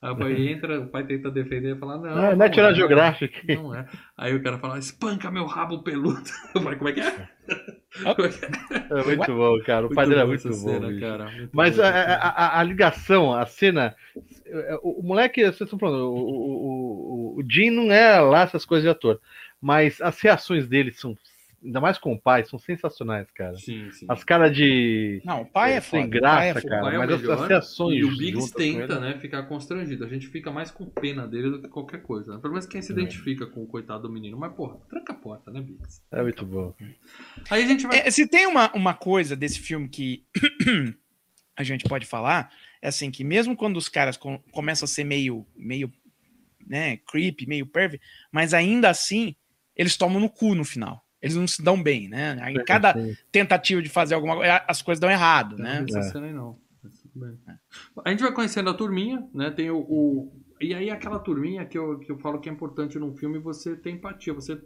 Aí 0.03 0.11
o 0.11 0.15
pai 0.17 0.33
entra, 0.51 0.81
o 0.81 0.87
pai 0.87 1.05
tenta 1.05 1.31
defender 1.31 1.75
e 1.75 1.79
fala: 1.79 1.97
Não, 1.97 2.15
Não, 2.15 2.35
não 2.35 2.45
é 2.45 2.49
tirar 2.49 2.73
Geographic. 2.73 3.47
Não 3.55 3.73
é. 3.73 3.85
Aí 4.17 4.35
o 4.35 4.43
cara 4.43 4.59
fala: 4.59 4.77
Espanca 4.77 5.31
meu 5.31 5.45
rabo 5.45 5.81
peludo. 5.81 6.21
Eu 6.53 6.61
falei: 6.61 6.77
Como 6.77 6.89
é 6.89 6.93
que 6.93 6.99
é? 6.99 7.05
É 7.07 8.97
é? 8.97 8.99
É 8.99 9.03
muito 9.03 9.33
bom, 9.33 9.59
cara. 9.63 9.85
O 9.85 9.93
pai 9.93 10.07
dele 10.07 10.21
é 10.21 10.25
muito 10.25 10.49
bom. 10.49 10.53
cena, 10.55 10.99
cara. 10.99 11.31
Muito 11.31 11.49
Mas 11.53 11.77
bom 11.77 11.83
a, 11.83 11.87
a, 11.87 12.29
a- 12.29 12.59
a 12.59 12.63
ligação, 12.63 13.33
a 13.33 13.45
cena. 13.45 13.95
O, 14.81 14.99
o 14.99 15.03
moleque, 15.03 15.41
vocês 15.41 15.61
estão 15.61 15.79
falando, 15.79 16.05
o, 16.11 16.15
o, 16.15 17.35
o, 17.37 17.39
o 17.39 17.43
Jim 17.49 17.69
não 17.69 17.91
é 17.91 18.19
lá 18.19 18.41
essas 18.41 18.65
coisas 18.65 18.83
de 18.83 18.89
ator. 18.89 19.19
Mas 19.61 20.01
as 20.01 20.19
reações 20.19 20.67
dele 20.67 20.91
são, 20.91 21.17
ainda 21.63 21.79
mais 21.81 21.97
com 21.97 22.13
o 22.13 22.19
pai, 22.19 22.43
são 22.45 22.59
sensacionais, 22.59 23.29
cara. 23.31 23.55
Sim, 23.57 23.89
sim. 23.91 24.05
As 24.09 24.23
caras 24.23 24.55
de. 24.55 25.21
Não, 25.23 25.41
o 25.43 25.45
pai 25.45 25.73
é 25.73 25.81
foda. 25.81 26.01
sem 26.01 26.03
é 26.03 26.07
graça, 26.07 26.53
foda. 26.61 26.67
cara. 26.69 26.81
Pai 26.83 26.95
é 26.95 26.97
mas 26.97 27.09
as- 27.11 27.21
melhor, 27.21 27.41
as 27.43 27.47
reações 27.47 27.97
E 27.99 28.03
o 28.03 28.17
Biggs 28.17 28.53
tenta, 28.53 28.93
ele- 28.93 28.99
né, 28.99 29.17
ficar 29.19 29.43
constrangido. 29.43 30.03
A 30.05 30.07
gente 30.09 30.27
fica 30.27 30.51
mais 30.51 30.69
com 30.71 30.85
pena 30.85 31.27
dele 31.27 31.49
do 31.49 31.61
que 31.61 31.67
qualquer 31.67 32.01
coisa. 32.01 32.33
né? 32.35 32.39
Pelo 32.41 32.53
menos 32.53 32.65
quem 32.67 32.81
se 32.81 32.91
identifica 32.91 33.45
com 33.47 33.63
o 33.63 33.67
coitado 33.67 34.03
do 34.07 34.09
menino. 34.13 34.37
Mas, 34.37 34.53
porra, 34.53 34.77
tranca 34.89 35.13
a 35.13 35.15
porta, 35.15 35.51
né, 35.51 35.61
Biggs? 35.61 36.01
É 36.11 36.21
muito 36.21 36.45
bom. 36.45 36.73
Aí 37.49 37.63
a 37.63 37.67
gente 37.67 37.87
vai. 37.87 37.99
É, 37.99 38.11
se 38.11 38.27
tem 38.27 38.45
uma, 38.47 38.71
uma 38.73 38.93
coisa 38.93 39.35
desse 39.35 39.59
filme 39.59 39.87
que 39.87 40.25
a 41.55 41.63
gente 41.63 41.83
pode 41.85 42.05
falar, 42.05 42.51
é 42.81 42.87
assim, 42.87 43.11
que 43.11 43.23
mesmo 43.23 43.55
quando 43.55 43.77
os 43.77 43.87
caras 43.87 44.17
com- 44.17 44.39
começam 44.51 44.85
a 44.85 44.87
ser 44.87 45.03
meio, 45.03 45.45
meio 45.55 45.91
né, 46.65 46.97
creepy, 46.97 47.45
meio 47.45 47.65
pervy, 47.65 47.99
mas 48.31 48.53
ainda 48.53 48.89
assim, 48.89 49.35
eles 49.75 49.97
tomam 49.97 50.19
no 50.19 50.29
cu 50.29 50.55
no 50.55 50.63
final. 50.63 51.02
Eles 51.23 51.35
não 51.37 51.47
se 51.47 51.63
dão 51.63 51.81
bem, 51.81 52.09
né? 52.09 52.37
Em 52.51 52.63
cada 52.65 52.93
Sim. 52.93 53.15
tentativa 53.31 53.81
de 53.81 53.87
fazer 53.89 54.13
alguma 54.13 54.35
coisa, 54.35 54.61
as 54.67 54.81
coisas 54.81 54.99
dão 54.99 55.09
errado, 55.09 55.57
né? 55.57 55.79
Não 55.79 55.85
essa 55.99 56.09
É. 56.09 56.11
cena 56.11 56.27
aí, 56.27 56.33
não. 56.33 56.61
Bem. 57.15 57.39
A 58.03 58.09
gente 58.09 58.21
vai 58.23 58.33
conhecendo 58.33 58.69
a 58.69 58.73
turminha, 58.73 59.25
né? 59.33 59.49
Tem 59.49 59.71
o. 59.71 59.77
o- 59.79 60.43
E 60.59 60.73
aí 60.73 60.89
aquela 60.89 61.17
turminha 61.19 61.65
que 61.65 61.77
eu, 61.77 61.97
que 61.99 62.11
eu 62.11 62.17
falo 62.19 62.39
que 62.39 62.49
é 62.49 62.51
importante 62.51 62.99
num 62.99 63.15
filme 63.15 63.39
você 63.39 63.75
ter 63.75 63.89
empatia, 63.91 64.33
você 64.33 64.61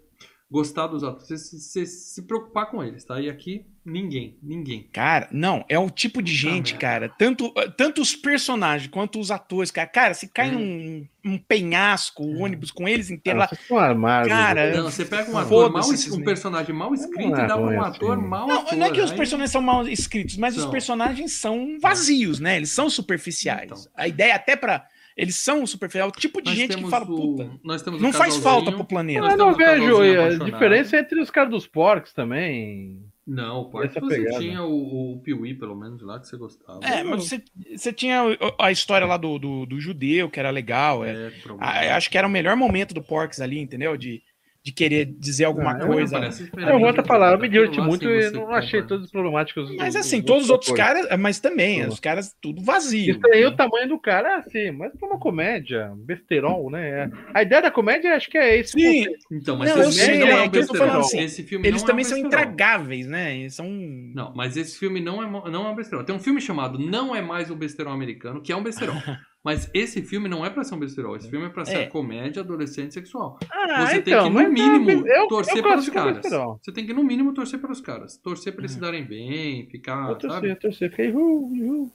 gostar 0.50 0.88
dos 0.88 1.04
atores, 1.04 1.28
você, 1.28 1.38
se- 1.38 1.60
você 1.60 1.86
se 1.86 2.22
preocupar 2.24 2.72
com 2.72 2.82
eles, 2.84 3.04
tá? 3.04 3.20
E 3.20 3.30
aqui, 3.30 3.66
ninguém, 3.86 4.38
ninguém. 4.42 4.88
Cara, 4.94 5.28
não, 5.30 5.66
é 5.68 5.78
o 5.78 5.90
tipo 5.90 6.22
de 6.22 6.34
gente, 6.34 6.72
merda. 6.74 6.78
cara, 6.80 7.10
tanto, 7.10 7.52
tanto 7.76 8.02
os 8.02 8.16
personagens 8.16 8.90
quanto 8.90 9.20
os 9.20 9.30
atores, 9.30 9.72
cara. 9.72 9.88
Cara, 9.90 10.14
se 10.14 10.30
cai 10.30 10.50
Hum. 10.56 11.06
num 11.24 11.34
um 11.34 11.38
penhasco, 11.38 12.24
o 12.24 12.40
ônibus 12.40 12.72
com 12.72 12.88
eles 12.88 13.10
inteiros 13.10 13.42
lá. 13.42 13.50
Estão 13.52 13.78
armados. 13.78 14.30
Cara, 14.30 14.74
Não, 14.78 14.86
você 14.90 15.04
pega 15.04 15.30
um 15.30 15.38
ator 15.38 15.70
mal, 15.70 15.84
um 15.84 16.24
personagem 16.24 16.74
mal 16.74 16.94
escrito 16.94 17.30
Não 17.30 17.38
é 17.38 17.44
e 17.44 17.48
dá 17.48 17.58
pra 17.58 17.66
um 17.66 17.82
ator 17.84 18.18
assim. 18.18 18.28
mal 18.28 18.48
Não, 18.48 18.60
ator. 18.62 18.78
não 18.78 18.86
é 18.88 18.92
que 18.92 19.02
os 19.02 19.12
Aí- 19.12 19.18
personagens 19.18 19.52
são 19.52 19.62
mal 19.62 19.86
escritos, 19.88 20.38
mas 20.38 20.56
os 20.56 20.62
São. 20.64 20.72
personagens 20.72 21.34
são 21.34 21.78
vazios, 21.82 22.40
né? 22.40 22.56
Eles 22.56 22.70
são 22.72 22.90
superficiais. 22.90 23.66
Então. 23.70 23.92
A 23.98 24.08
ideia 24.08 24.36
até 24.36 24.56
pra. 24.56 24.88
Eles 25.18 25.36
são 25.36 25.66
superficiais. 25.66 26.06
É 26.06 26.10
o 26.10 26.12
tipo 26.12 26.40
de 26.42 26.50
Nós 26.52 26.58
gente 26.58 26.78
que 26.78 26.90
fala, 26.90 27.06
o- 27.06 27.08
puta. 27.36 27.52
Nós 27.64 27.82
temos 27.82 28.00
o 28.00 28.04
Não 28.04 28.14
faz 28.14 28.38
falta 28.38 28.72
pro 28.72 28.86
planeta. 28.86 29.36
Não 29.36 29.56
vejo 29.56 29.82
casalzinho 29.98 30.22
a 30.44 30.46
diferença 30.46 30.98
entre 31.00 31.20
os 31.20 31.32
caras 31.32 31.50
dos 31.50 31.66
porcos 31.66 32.14
também. 32.14 33.02
Não, 33.26 33.62
o 33.64 33.66
Porco 33.70 33.86
Essa 33.88 34.00
você 34.00 34.20
pegada. 34.20 34.40
tinha 34.40 34.64
o, 34.64 35.16
o 35.16 35.20
Piuí, 35.20 35.54
pelo 35.54 35.76
menos, 35.76 36.02
lá 36.02 36.18
que 36.18 36.28
você 36.28 36.38
gostava. 36.38 36.80
É, 36.82 37.04
mas 37.04 37.28
você, 37.28 37.44
você 37.76 37.92
tinha 37.92 38.22
a 38.58 38.72
história 38.72 39.06
lá 39.06 39.18
do, 39.18 39.38
do, 39.38 39.66
do 39.66 39.82
judeu, 39.82 40.30
que 40.30 40.40
era 40.40 40.50
legal. 40.50 41.04
É. 41.04 41.10
É, 41.28 41.32
Ah, 41.60 41.98
acho 41.98 42.10
que 42.10 42.18
era 42.18 42.26
o 42.26 42.30
melhor 42.30 42.56
momento 42.56 42.94
do 42.94 43.04
Porks 43.04 43.42
ali, 43.42 43.60
entendeu? 43.60 43.98
De, 43.98 44.22
de 44.68 44.74
querer 44.74 45.06
dizer 45.06 45.46
alguma 45.46 45.78
Ah, 45.78 45.80
eu 45.80 45.88
coisa. 45.88 46.30
Eu 46.58 46.78
vou 46.78 46.90
até 46.90 47.02
falar, 47.02 47.32
eu 47.32 47.40
me 47.40 47.48
diverti 47.48 47.80
lá, 47.80 47.86
muito 47.86 48.04
sim, 48.04 48.10
e 48.10 48.32
não 48.32 48.52
achei 48.52 48.82
todos 48.84 49.10
problemáticos. 49.10 49.74
Mas 49.78 49.96
assim, 49.96 50.20
os 50.20 50.26
todos 50.26 50.44
os 50.44 50.50
outros 50.50 50.74
caras, 50.74 51.08
mas 51.18 51.40
também, 51.40 51.88
os 51.88 52.02
caras 52.02 52.36
tudo 52.42 52.62
vazio. 52.62 53.16
Isso 53.16 53.28
aí, 53.32 53.46
o 53.46 53.56
tamanho 53.56 53.88
do 53.88 53.98
cara 53.98 54.28
é 54.28 54.36
assim, 54.36 54.72
mas 54.72 54.92
pra 55.00 55.08
uma 55.08 55.18
comédia, 55.18 55.94
besterol, 55.96 56.70
né? 56.70 57.10
A 57.34 57.44
ideia 57.44 57.62
da 57.62 57.72
comédia 57.72 58.14
acho 58.14 58.30
que 58.30 58.38
é 58.38 58.58
esse. 58.58 58.74
Sim, 58.74 59.06
conceito. 59.06 59.26
Então, 59.32 59.56
mas 59.56 59.70
Não, 59.70 59.78
eu 59.84 59.90
esse 59.90 60.00
sei, 60.00 60.06
filme 60.06 60.20
não 60.20 60.28
é 60.28 60.32
é 60.32 60.44
um 60.44 60.50
que 60.50 60.58
eu 60.58 60.68
tô 60.68 60.74
besterol. 60.74 60.88
falando 60.92 61.06
assim, 61.06 61.20
esse 61.22 61.44
filme 61.44 61.66
eles 61.66 61.82
não 61.82 61.88
também 61.88 62.04
é 62.04 62.08
um 62.08 62.10
são 62.10 62.18
intragáveis, 62.18 63.08
né? 63.08 63.38
Eles 63.38 63.56
são. 63.56 63.70
Não, 63.70 64.34
mas 64.36 64.58
esse 64.58 64.78
filme 64.78 65.00
não 65.00 65.24
é, 65.24 65.50
não 65.50 65.66
é 65.66 65.70
um 65.70 65.76
besterol. 65.76 66.04
Tem 66.04 66.14
um 66.14 66.20
filme 66.20 66.42
chamado 66.42 66.78
Não 66.78 67.16
é 67.16 67.22
mais 67.22 67.50
o 67.50 67.56
besterol 67.56 67.94
americano, 67.94 68.42
que 68.42 68.52
é 68.52 68.56
um 68.56 68.64
besterol. 68.64 68.98
mas 69.48 69.72
esse 69.74 70.02
filme 70.02 70.28
não 70.28 70.46
é 70.46 70.50
pra 70.50 70.62
ser 70.66 70.76
um 70.76 70.80
besterol. 70.80 71.16
Esse 71.16 71.30
filme 71.30 71.46
é 71.46 71.50
pra 71.50 71.64
ser 71.64 71.78
É. 71.78 71.86
comédia 71.86 72.42
adolescente 72.42 72.94
sexual. 72.94 73.40
Ah, 73.50 73.86
Você 73.86 74.02
tem 74.02 74.14
então, 74.14 74.26
que, 74.30 74.44
no 74.44 74.50
mínimo, 74.52 74.92
eu, 74.92 75.06
eu, 75.08 75.28
torcer 75.30 75.58
eu 75.58 75.64
pelos 75.64 75.88
caras. 75.88 76.26
Você 76.62 76.72
tem 76.74 76.86
que, 76.86 76.92
no 76.94 77.02
mínimo, 77.04 77.34
torcer 77.34 77.58
pelos 77.62 77.80
caras. 77.80 78.18
Torcer 78.18 78.52
pra 78.52 78.64
eles 78.64 78.72
se 78.74 78.80
darem 78.82 79.06
bem, 79.06 79.66
ficar, 79.70 80.10
Eu 80.10 80.16
torci, 80.18 80.36
sabe? 80.36 80.50
eu 80.50 80.56
torci. 80.60 80.90
Fiquei. 80.90 81.12
Uh, 81.14 81.20
uh. 81.20 81.92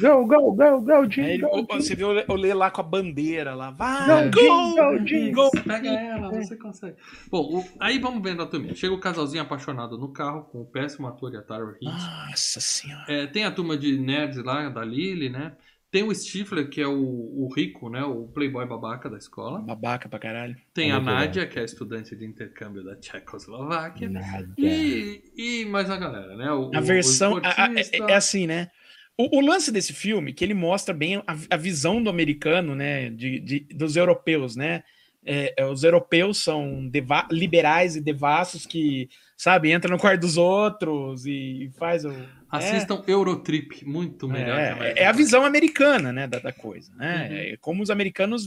Go, 0.00 0.24
go, 0.26 0.52
go, 0.54 0.80
go, 0.80 1.10
Jim. 1.10 1.22
Aí 1.22 1.30
ele- 1.32 1.42
go, 1.42 1.48
opa, 1.58 1.74
você 1.76 1.94
viu 1.94 2.08
o 2.28 2.34
Lê 2.34 2.54
lá 2.54 2.70
com 2.70 2.80
a 2.80 2.84
bandeira 2.84 3.54
lá. 3.54 3.70
Vai, 3.72 4.06
Não, 4.06 4.30
go, 4.30 4.40
Jim, 4.40 4.74
go, 4.76 5.06
Jim. 5.06 5.32
go. 5.32 5.50
Pega 5.64 5.88
ela, 5.90 6.30
você 6.30 6.56
consegue. 6.56 6.96
Bom, 7.30 7.58
o- 7.58 7.64
aí 7.80 7.98
vamos 7.98 8.22
vendo 8.22 8.42
a 8.42 8.46
turminha. 8.46 8.74
Chega 8.74 8.94
o 8.94 9.00
casalzinho 9.00 9.42
apaixonado 9.42 9.98
no 9.98 10.08
carro, 10.08 10.44
com 10.44 10.60
o 10.62 10.64
péssimo 10.64 11.08
ator 11.08 11.34
e 11.34 11.36
a 11.36 11.42
Tara. 11.42 11.76
Nossa 11.82 12.60
senhora. 12.60 13.04
É, 13.08 13.26
tem 13.26 13.44
a 13.44 13.50
turma 13.50 13.76
de 13.76 13.98
nerds 13.98 14.42
lá, 14.44 14.68
da 14.68 14.84
Lily, 14.84 15.28
né? 15.28 15.52
Tem 15.92 16.02
o 16.02 16.14
Stifler, 16.14 16.70
que 16.70 16.80
é 16.80 16.86
o, 16.88 16.94
o 16.98 17.52
rico, 17.54 17.90
né? 17.90 18.02
O 18.02 18.26
playboy 18.26 18.64
babaca 18.66 19.10
da 19.10 19.18
escola. 19.18 19.60
Babaca 19.60 20.08
pra 20.08 20.18
caralho. 20.18 20.56
Tem 20.72 20.90
É 20.90 20.94
a. 20.94 21.00
Nádia, 21.00 21.46
que 21.46 21.58
é 21.58 21.62
a 21.62 21.64
estudante 21.66 22.16
de 22.16 22.24
intercâmbio 22.24 22.82
da 22.82 22.96
Tchecoslováquia. 22.96 24.08
Nada. 24.08 24.48
E, 24.56 25.22
e 25.36 25.64
mais 25.66 25.88
uma 25.90 25.98
galera, 25.98 26.34
né? 26.34 26.50
O, 26.50 26.70
A 26.74 26.80
versão. 26.80 27.36
a- 27.44 27.66
a- 27.66 27.74
é, 27.74 28.10
é 28.10 28.14
assim, 28.14 28.46
né? 28.46 28.70
O, 29.18 29.36
o 29.38 29.40
lance 29.42 29.70
desse 29.70 29.92
filme, 29.92 30.32
que 30.32 30.42
ele 30.42 30.54
mostra 30.54 30.94
bem 30.94 31.16
a, 31.26 31.36
a 31.50 31.56
visão 31.58 32.02
do 32.02 32.08
americano, 32.08 32.74
né? 32.74 33.10
De, 33.10 33.38
de- 33.38 33.66
dos 33.74 33.94
europeus, 33.94 34.56
né? 34.56 34.82
É, 35.24 35.54
é, 35.58 35.66
os 35.66 35.84
europeus 35.84 36.42
são 36.42 36.88
deva- 36.88 37.28
liberais 37.30 37.96
e 37.96 38.00
devassos 38.00 38.64
que, 38.64 39.08
sabe, 39.36 39.72
entram 39.72 39.92
no 39.92 40.00
quarto 40.00 40.22
dos 40.22 40.38
outros 40.38 41.26
e 41.26 41.70
faz 41.78 42.04
o. 42.06 42.12
Assistam 42.52 43.02
Eurotrip, 43.06 43.82
muito 43.84 44.28
É, 44.28 44.32
melhor. 44.32 44.58
é, 44.58 44.94
é 45.02 45.06
a 45.06 45.12
visão 45.12 45.44
americana, 45.44 46.12
né, 46.12 46.26
da, 46.26 46.38
da 46.38 46.52
coisa, 46.52 46.92
né? 46.94 47.28
Uhum. 47.30 47.36
É 47.54 47.56
como 47.56 47.82
os 47.82 47.90
americanos. 47.90 48.46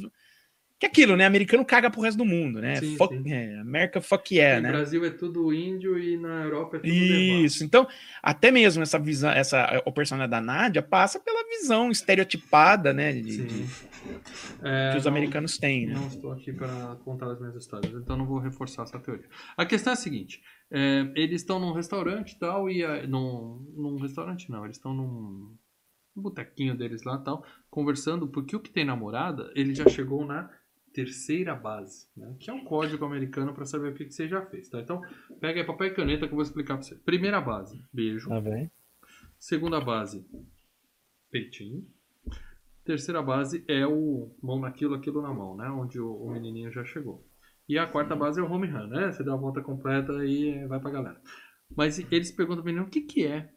Que 0.77 0.85
é 0.85 0.89
aquilo, 0.89 1.15
né? 1.15 1.25
Americano 1.25 1.63
caga 1.63 1.89
pro 1.89 2.01
resto 2.01 2.17
do 2.17 2.25
mundo, 2.25 2.59
né? 2.59 2.75
Sim, 2.81 2.97
Fuck, 2.97 3.15
sim. 3.15 3.31
é, 3.33 3.59
America 3.59 4.01
fuck 4.01 4.35
yeah, 4.35 4.57
no 4.57 4.63
né? 4.67 4.73
Brasil 4.73 5.05
é 5.05 5.09
tudo 5.09 5.53
índio 5.53 5.97
e 5.97 6.17
na 6.17 6.43
Europa 6.43 6.75
é 6.75 6.79
tudo 6.81 6.91
Isso. 6.91 7.63
Então, 7.63 7.87
até 8.21 8.51
mesmo 8.51 8.83
essa 8.83 8.99
visão, 8.99 9.31
essa 9.31 9.81
o 9.85 9.91
personagem 9.91 10.29
da 10.29 10.41
Nádia 10.41 10.81
passa 10.81 11.17
pela 11.17 11.47
visão 11.47 11.89
estereotipada, 11.89 12.91
né, 12.93 13.13
de, 13.13 13.31
Sim. 13.35 13.47
de- 13.47 13.65
É, 14.63 14.91
que 14.91 14.97
os 14.97 15.05
não- 15.05 15.11
americanos 15.11 15.57
têm, 15.57 15.85
né? 15.87 15.93
Não 15.95 16.07
estou 16.07 16.31
aqui 16.31 16.51
para 16.53 16.95
contar 17.03 17.31
as 17.31 17.39
minhas 17.39 17.55
histórias, 17.55 17.93
então 17.93 18.15
não 18.17 18.25
vou 18.25 18.39
reforçar 18.39 18.83
essa 18.83 18.99
teoria. 18.99 19.27
A 19.57 19.65
questão 19.65 19.91
é 19.91 19.93
a 19.93 19.97
seguinte: 19.97 20.41
é, 20.71 21.11
eles 21.15 21.41
estão 21.41 21.59
num 21.59 21.73
restaurante 21.73 22.31
e 22.33 22.39
tal, 22.39 22.69
e 22.69 22.83
a- 22.83 23.05
num, 23.07 23.59
num 23.75 23.97
restaurante 23.99 24.49
não, 24.49 24.63
eles 24.65 24.77
estão 24.77 24.93
num, 24.93 25.55
num 26.15 26.21
botequinho 26.23 26.77
deles 26.77 27.03
lá 27.03 27.15
e 27.19 27.23
tal, 27.23 27.45
conversando, 27.69 28.27
porque 28.27 28.55
o 28.55 28.59
que 28.59 28.69
tem 28.71 28.85
namorada, 28.85 29.51
ele 29.55 29.73
já 29.75 29.87
chegou 29.87 30.25
na 30.25 30.49
terceira 30.93 31.53
base, 31.53 32.07
né? 32.15 32.35
Que 32.39 32.49
é 32.49 32.53
um 32.53 32.63
código 32.63 33.03
americano 33.03 33.53
para 33.53 33.65
saber 33.65 33.91
o 33.91 33.93
que, 33.93 34.05
que 34.05 34.13
você 34.13 34.29
já 34.29 34.45
fez, 34.45 34.69
tá? 34.69 34.79
Então, 34.79 35.01
pega 35.41 35.59
aí 35.59 35.65
papel 35.67 35.87
e 35.87 35.93
caneta 35.93 36.25
que 36.25 36.31
eu 36.33 36.37
vou 36.37 36.43
explicar 36.43 36.75
para 36.75 36.83
você. 36.83 36.95
Primeira 36.95 37.41
base, 37.41 37.83
beijo. 37.91 38.29
Tá 38.29 38.39
bem? 38.39 38.71
Segunda 39.37 39.81
base, 39.81 40.25
peitinho. 41.29 41.85
Terceira 42.85 43.21
base 43.21 43.63
é 43.67 43.85
o 43.85 44.35
mão 44.41 44.59
naquilo, 44.59 44.93
aquilo 44.93 45.21
na 45.21 45.33
mão, 45.33 45.57
né? 45.57 45.67
Onde 45.69 45.99
o, 45.99 46.13
o 46.13 46.31
menininho 46.31 46.71
já 46.71 46.83
chegou. 46.85 47.25
E 47.67 47.79
a 47.79 47.87
quarta 47.87 48.15
base 48.15 48.39
é 48.39 48.43
o 48.43 48.51
home 48.51 48.67
run, 48.67 48.87
né? 48.87 49.11
Você 49.11 49.23
dá 49.23 49.33
a 49.33 49.37
volta 49.37 49.59
completa 49.61 50.13
e 50.23 50.65
vai 50.67 50.79
pra 50.79 50.91
galera. 50.91 51.19
Mas 51.75 51.97
eles 52.11 52.31
perguntam 52.31 52.63
pro 52.63 52.71
menino 52.71 52.85
o 52.85 52.89
que, 52.89 53.01
que 53.01 53.25
é 53.25 53.49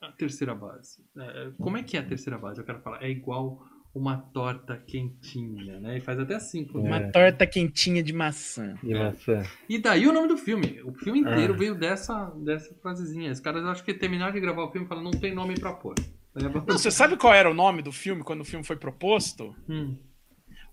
a 0.00 0.12
terceira 0.12 0.54
base. 0.54 1.02
É, 1.18 1.50
como 1.58 1.76
é 1.76 1.82
que 1.82 1.96
é 1.96 2.00
a 2.00 2.06
terceira 2.06 2.38
base? 2.38 2.60
Eu 2.60 2.64
quero 2.64 2.80
falar, 2.80 3.02
é 3.02 3.10
igual 3.10 3.60
uma 3.92 4.18
torta 4.18 4.76
quentinha, 4.76 5.80
né? 5.80 5.96
E 5.96 6.00
faz 6.00 6.18
até 6.20 6.36
assim. 6.36 6.68
o 6.72 6.78
Uma 6.78 7.10
torta 7.10 7.44
quentinha 7.44 8.02
de 8.04 8.12
maçã. 8.12 8.76
E 8.84 8.94
maçã. 8.94 9.42
E 9.68 9.78
daí 9.80 10.06
o 10.06 10.12
nome 10.12 10.28
do 10.28 10.36
filme. 10.36 10.80
O 10.84 10.92
filme 10.92 11.20
inteiro 11.20 11.54
Ah. 11.54 11.56
veio 11.56 11.74
dessa, 11.74 12.26
dessa 12.44 12.72
frasezinha. 12.76 13.32
Os 13.32 13.40
caras 13.40 13.64
acho 13.64 13.82
que 13.82 13.94
terminaram 13.94 14.32
de 14.32 14.40
gravar 14.40 14.62
o 14.64 14.70
filme 14.70 14.86
e 14.86 14.88
falaram, 14.88 15.10
não 15.10 15.18
tem 15.18 15.34
nome 15.34 15.58
pra 15.58 15.72
pôr. 15.72 15.94
Leva- 16.36 16.60
Você 16.68 16.90
sabe 16.90 17.16
qual 17.16 17.32
era 17.34 17.50
o 17.50 17.54
nome 17.54 17.82
do 17.82 17.90
filme 17.92 18.22
quando 18.22 18.42
o 18.42 18.44
filme 18.44 18.64
foi 18.64 18.76
proposto? 18.76 19.54
Hum. 19.68 19.96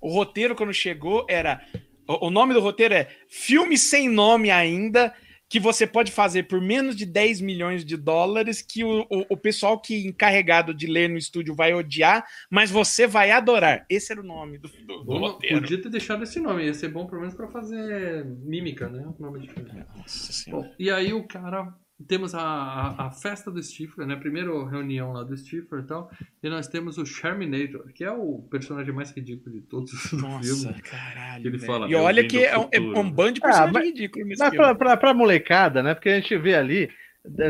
O 0.01 0.09
roteiro, 0.11 0.55
quando 0.55 0.73
chegou, 0.73 1.25
era. 1.29 1.61
O 2.05 2.29
nome 2.29 2.53
do 2.53 2.59
roteiro 2.59 2.93
é 2.93 3.07
Filme 3.29 3.77
Sem 3.77 4.09
Nome 4.09 4.51
Ainda, 4.51 5.13
que 5.49 5.57
você 5.57 5.87
pode 5.87 6.11
fazer 6.11 6.43
por 6.49 6.59
menos 6.59 6.97
de 6.97 7.05
10 7.05 7.39
milhões 7.39 7.85
de 7.85 7.95
dólares, 7.95 8.61
que 8.61 8.83
o, 8.83 9.03
o, 9.09 9.25
o 9.29 9.37
pessoal 9.37 9.79
que 9.79 10.05
encarregado 10.05 10.73
de 10.73 10.85
ler 10.85 11.07
no 11.09 11.17
estúdio 11.17 11.55
vai 11.55 11.73
odiar, 11.73 12.25
mas 12.51 12.69
você 12.69 13.07
vai 13.07 13.31
adorar. 13.31 13.85
Esse 13.89 14.11
era 14.11 14.19
o 14.19 14.25
nome 14.25 14.57
do, 14.57 14.67
do, 14.67 15.03
do 15.05 15.17
roteiro. 15.17 15.61
Podia 15.61 15.81
ter 15.81 15.89
deixado 15.89 16.23
esse 16.23 16.41
nome, 16.41 16.65
ia 16.65 16.73
ser 16.73 16.89
bom 16.89 17.05
pelo 17.05 17.21
menos 17.21 17.35
pra 17.35 17.47
fazer 17.47 18.25
mímica, 18.25 18.89
né? 18.89 19.07
O 19.17 19.21
nome 19.21 19.39
de 19.39 19.47
filme. 19.49 19.69
Nossa 19.95 20.33
senhora. 20.33 20.63
Bom, 20.67 20.75
e 20.77 20.91
aí 20.91 21.13
o 21.13 21.25
cara. 21.25 21.73
Temos 22.07 22.33
a, 22.35 22.41
a, 22.41 23.05
a 23.07 23.11
festa 23.11 23.49
do 23.51 23.61
Stifler, 23.61 24.05
né? 24.07 24.15
Primeiro 24.15 24.65
reunião 24.65 25.13
lá 25.13 25.23
do 25.23 25.37
Stifler 25.37 25.83
e 25.83 25.87
tal. 25.87 26.11
E 26.41 26.49
nós 26.49 26.67
temos 26.67 26.97
o 26.97 27.05
Sherminator, 27.05 27.87
que 27.93 28.03
é 28.03 28.11
o 28.11 28.39
personagem 28.49 28.93
mais 28.93 29.11
ridículo 29.11 29.55
de 29.55 29.61
todos 29.61 29.91
do 30.11 30.17
Nossa, 30.17 30.43
filme. 30.63 30.81
caralho. 30.81 31.47
Ele 31.47 31.57
velho. 31.57 31.65
fala, 31.71 31.87
e 31.87 31.91
"Eu 31.93 31.99
olha 32.01 32.27
que 32.27 32.43
é 32.43 32.57
um, 32.57 32.67
é 32.71 32.77
futuro." 32.77 32.99
um 32.99 33.11
bando 33.11 33.33
de 33.33 33.39
Ah, 33.43 33.45
personagem 33.45 33.73
mas- 33.73 33.85
ridículo 33.85 34.25
Mas 34.27 34.39
pra, 34.55 34.75
pra, 34.75 34.97
pra 34.97 35.13
molecada, 35.13 35.81
né? 35.83 35.93
Porque 35.93 36.09
a 36.09 36.15
gente 36.19 36.35
vê 36.37 36.55
ali, 36.55 36.89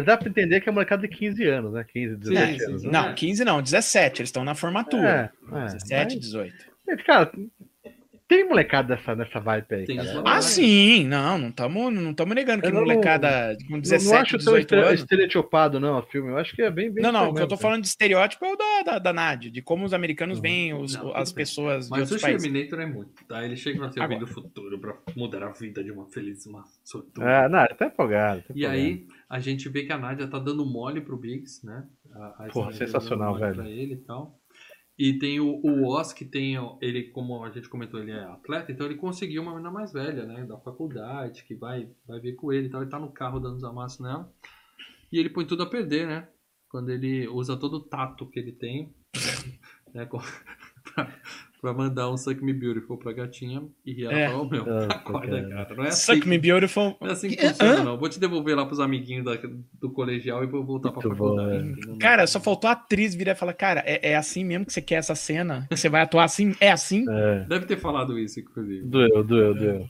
dá 0.05 0.17
pra 0.17 0.29
entender 0.29 0.59
que 0.61 0.69
é 0.69 0.71
molecada 0.71 1.01
de 1.01 1.07
15 1.07 1.43
anos, 1.47 1.73
né? 1.73 1.83
15, 1.91 2.15
17 2.17 2.59
sim, 2.59 2.65
anos. 2.65 2.81
sim. 2.81 2.87
né? 2.87 2.93
Não, 3.01 3.15
15 3.15 3.45
não, 3.45 3.61
17. 3.61 4.21
Eles 4.21 4.27
estão 4.29 4.43
na 4.43 4.53
formatura. 4.53 5.31
É, 5.51 5.57
é. 5.57 5.63
17, 5.65 6.19
18. 6.19 6.53
Mas, 6.85 7.01
cara, 7.03 7.31
tem 8.27 8.47
molecada 8.47 8.95
dessa, 8.95 9.15
nessa 9.15 9.39
vibe 9.39 9.65
aí. 9.71 9.85
Ah, 10.25 10.41
sim, 10.41 11.05
não, 11.07 11.37
não 11.37 11.49
estamos 11.49 11.93
não 11.93 12.13
tamo 12.13 12.33
negando 12.33 12.63
que 12.63 12.71
não- 12.71 12.81
molecada 12.81 13.55
com 13.67 13.73
Não, 13.73 13.79
17, 13.81 14.05
não 14.11 14.21
acho 14.21 14.29
tão 14.31 14.37
18 14.39 14.61
estere- 14.63 14.81
anos. 14.87 14.99
estereotipado, 15.01 15.79
não, 15.79 15.99
o 15.99 16.03
filme. 16.03 16.29
Eu 16.31 16.37
acho 16.37 16.55
que 16.55 16.61
é 16.61 16.71
bem. 16.71 16.91
bem 16.91 17.03
Não, 17.03 17.11
não, 17.11 17.29
o 17.29 17.33
que 17.33 17.41
eu 17.41 17.47
tô 17.47 17.57
falando 17.57 17.81
de 17.81 17.87
estereótipo 17.87 18.43
é 18.45 18.51
o 18.53 18.55
da, 18.55 18.83
da, 18.93 18.99
da 18.99 19.13
Nádia, 19.13 19.51
de 19.51 19.61
como 19.61 19.85
os 19.85 19.93
americanos 19.93 20.39
veem 20.39 20.73
os- 20.73 20.95
Não, 20.95 21.15
as 21.15 21.31
pessoas 21.31 21.85
de 21.85 21.91
Mas 21.91 22.11
o. 22.11 22.17
Sherminator 22.19 22.79
é 22.79 22.85
muito, 22.85 23.23
tá? 23.27 23.43
Ele 23.45 23.55
chega 23.55 23.87
vim 23.87 23.99
Agora. 24.01 24.19
do 24.19 24.27
futuro 24.27 24.79
pra 24.79 24.95
mudar 25.15 25.43
a 25.43 25.51
vida 25.51 25.83
de 25.83 25.91
uma 25.91 26.05
feliz, 26.09 26.45
uma 26.45 26.63
sortuda. 26.83 27.25
Ah, 27.45 27.49
não, 27.49 27.59
ele 27.65 27.75
tá 27.75 27.85
empolgado. 27.87 28.41
tá 28.41 28.47
E 28.55 28.59
empolgado. 28.61 28.75
aí, 28.81 29.07
a 29.29 29.39
gente 29.39 29.67
vê 29.69 29.83
que 29.83 29.91
a 29.93 29.97
Nádia 29.97 30.27
tá 30.27 30.39
dando 30.39 30.65
mole 30.65 31.01
pro 31.01 31.17
Biggs, 31.17 31.65
né? 31.65 31.83
A, 32.13 32.45
a 32.45 32.47
Porra, 32.49 32.69
Snyder 32.71 32.87
sensacional, 32.87 33.37
velho. 33.37 33.55
Pra 33.55 33.69
ele 33.69 33.93
e 33.93 33.97
tal. 33.97 34.39
E 34.97 35.17
tem 35.17 35.39
o, 35.39 35.59
o 35.63 35.87
Oz, 35.87 36.13
que 36.13 36.23
tem, 36.23 36.55
ele, 36.79 37.09
como 37.09 37.43
a 37.43 37.49
gente 37.49 37.67
comentou, 37.67 37.99
ele 37.99 38.11
é 38.11 38.23
atleta, 38.25 38.71
então 38.71 38.85
ele 38.85 38.95
conseguiu 38.95 39.41
uma 39.41 39.51
menina 39.51 39.71
mais 39.71 39.91
velha, 39.91 40.25
né? 40.25 40.45
Da 40.45 40.57
faculdade, 40.59 41.43
que 41.45 41.55
vai, 41.55 41.89
vai 42.07 42.19
ver 42.19 42.33
com 42.33 42.53
ele 42.53 42.67
e 42.67 42.69
tal. 42.69 42.81
Ele 42.81 42.91
tá 42.91 42.99
no 42.99 43.11
carro 43.11 43.39
dando 43.39 43.55
os 43.55 43.63
amassos 43.63 43.99
nela. 43.99 44.31
E 45.11 45.17
ele 45.19 45.29
põe 45.29 45.45
tudo 45.45 45.63
a 45.63 45.69
perder, 45.69 46.07
né? 46.07 46.29
Quando 46.69 46.89
ele 46.89 47.27
usa 47.27 47.57
todo 47.57 47.77
o 47.77 47.83
tato 47.83 48.29
que 48.29 48.39
ele 48.39 48.51
tem, 48.51 48.93
né? 49.93 50.05
com- 50.05 50.19
pra 51.63 51.73
mandar 51.73 52.11
um 52.11 52.17
Suck 52.17 52.43
Me 52.43 52.51
Beautiful 52.51 52.97
pra 52.97 53.13
gatinha. 53.13 53.65
E 53.85 54.03
ela 54.03 54.13
É. 54.13 54.27
fala, 54.29 54.41
oh, 54.41 54.49
meu, 54.49 54.65
Ah, 54.67 54.87
acorda, 54.91 55.41
cara. 55.43 55.49
cara. 55.65 55.75
Não 55.77 55.83
é 55.85 55.87
assim 55.87 56.13
Suck 56.13 56.27
Me 56.27 56.37
Beautiful. 56.37 56.97
não 56.99 57.07
é 57.07 57.11
assim 57.13 57.29
que 57.29 57.39
Hã? 57.39 57.49
funciona, 57.51 57.83
não. 57.85 57.97
Vou 57.97 58.09
te 58.09 58.19
devolver 58.19 58.53
lá 58.57 58.65
pros 58.65 58.81
amiguinhos 58.81 59.23
da- 59.23 59.39
do 59.79 59.89
colegial 59.93 60.43
e 60.43 60.47
vou 60.47 60.65
voltar 60.65 60.91
pra 60.91 61.01
Muito 61.01 61.17
bom, 61.17 61.35
faculdade. 61.37 61.55
é. 61.55 61.71
entendeu? 61.71 61.97
Cara, 61.99 62.27
só 62.27 62.37
faltou 62.41 62.69
a 62.69 62.73
atriz 62.73 63.15
virar 63.15 63.31
e 63.31 63.35
falar, 63.35 63.53
cara, 63.53 63.81
é, 63.85 64.09
é 64.11 64.15
assim 64.17 64.43
mesmo 64.43 64.65
que 64.65 64.73
você 64.73 64.81
quer 64.81 64.95
essa 64.95 65.15
cena? 65.15 65.65
Que 65.69 65.77
você 65.77 65.87
vai 65.87 66.01
atuar 66.01 66.25
assim? 66.25 66.53
É 66.59 66.69
assim? 66.69 67.05
É, 67.09 67.45
Deve 67.45 67.65
ter 67.65 67.77
falado 67.77 68.19
isso, 68.19 68.41
inclusive. 68.41 68.85
doeu, 68.85 69.23
doeu, 69.23 69.55
doeu. 69.55 69.85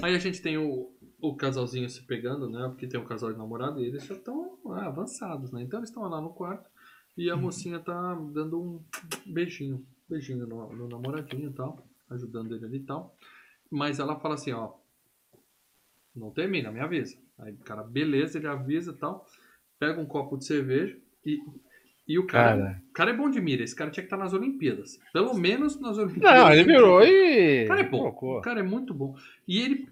Aí 0.00 0.14
a 0.14 0.18
gente 0.18 0.40
tem 0.40 0.56
o, 0.56 0.90
o 1.20 1.36
casalzinho 1.36 1.88
se 1.90 2.02
pegando, 2.06 2.48
né? 2.48 2.66
Porque 2.68 2.86
tem 2.86 2.98
um 2.98 3.04
casal 3.04 3.30
de 3.30 3.36
namorado 3.38 3.78
e 3.78 3.86
eles 3.86 4.06
já 4.06 4.14
estão 4.14 4.56
ah, 4.70 4.86
avançados, 4.86 5.52
né? 5.52 5.62
Então 5.62 5.80
eles 5.80 5.90
estão 5.90 6.02
lá 6.04 6.18
no 6.18 6.30
quarto 6.30 6.64
e 7.18 7.30
a 7.30 7.36
mocinha 7.36 7.78
tá 7.78 8.14
dando 8.32 8.58
um 8.60 8.80
beijinho. 9.26 9.84
Beijinho 10.08 10.46
no, 10.46 10.72
no 10.72 10.88
namoradinho 10.88 11.50
e 11.50 11.52
tal. 11.52 11.86
Ajudando 12.10 12.54
ele 12.54 12.64
ali 12.64 12.76
e 12.78 12.84
tal. 12.84 13.16
Mas 13.70 13.98
ela 13.98 14.18
fala 14.18 14.34
assim, 14.34 14.52
ó. 14.52 14.74
Não 16.14 16.30
termina, 16.30 16.70
me 16.70 16.80
avisa. 16.80 17.16
Aí 17.38 17.52
o 17.52 17.58
cara, 17.58 17.82
beleza, 17.82 18.38
ele 18.38 18.46
avisa 18.46 18.92
e 18.92 18.94
tal. 18.96 19.26
Pega 19.78 20.00
um 20.00 20.06
copo 20.06 20.36
de 20.36 20.44
cerveja 20.46 20.96
e. 21.24 21.38
E 22.08 22.20
o 22.20 22.26
cara, 22.28 22.56
Cara. 22.56 22.82
o 22.88 22.92
cara 22.92 23.10
é 23.10 23.16
bom 23.16 23.28
de 23.28 23.40
mira. 23.40 23.64
Esse 23.64 23.74
cara 23.74 23.90
tinha 23.90 24.02
que 24.02 24.06
estar 24.06 24.16
nas 24.16 24.32
Olimpíadas. 24.32 24.96
Pelo 25.12 25.34
menos 25.34 25.80
nas 25.80 25.98
Olimpíadas. 25.98 26.38
Não, 26.40 26.52
ele 26.52 26.62
virou 26.62 27.02
e. 27.02 27.64
O 27.64 27.66
cara 27.66 27.80
é 27.80 27.88
bom. 27.88 27.98
colocou. 27.98 28.38
O 28.38 28.42
cara 28.42 28.60
é 28.60 28.62
muito 28.62 28.94
bom. 28.94 29.16
E 29.46 29.58
ele 29.58 29.88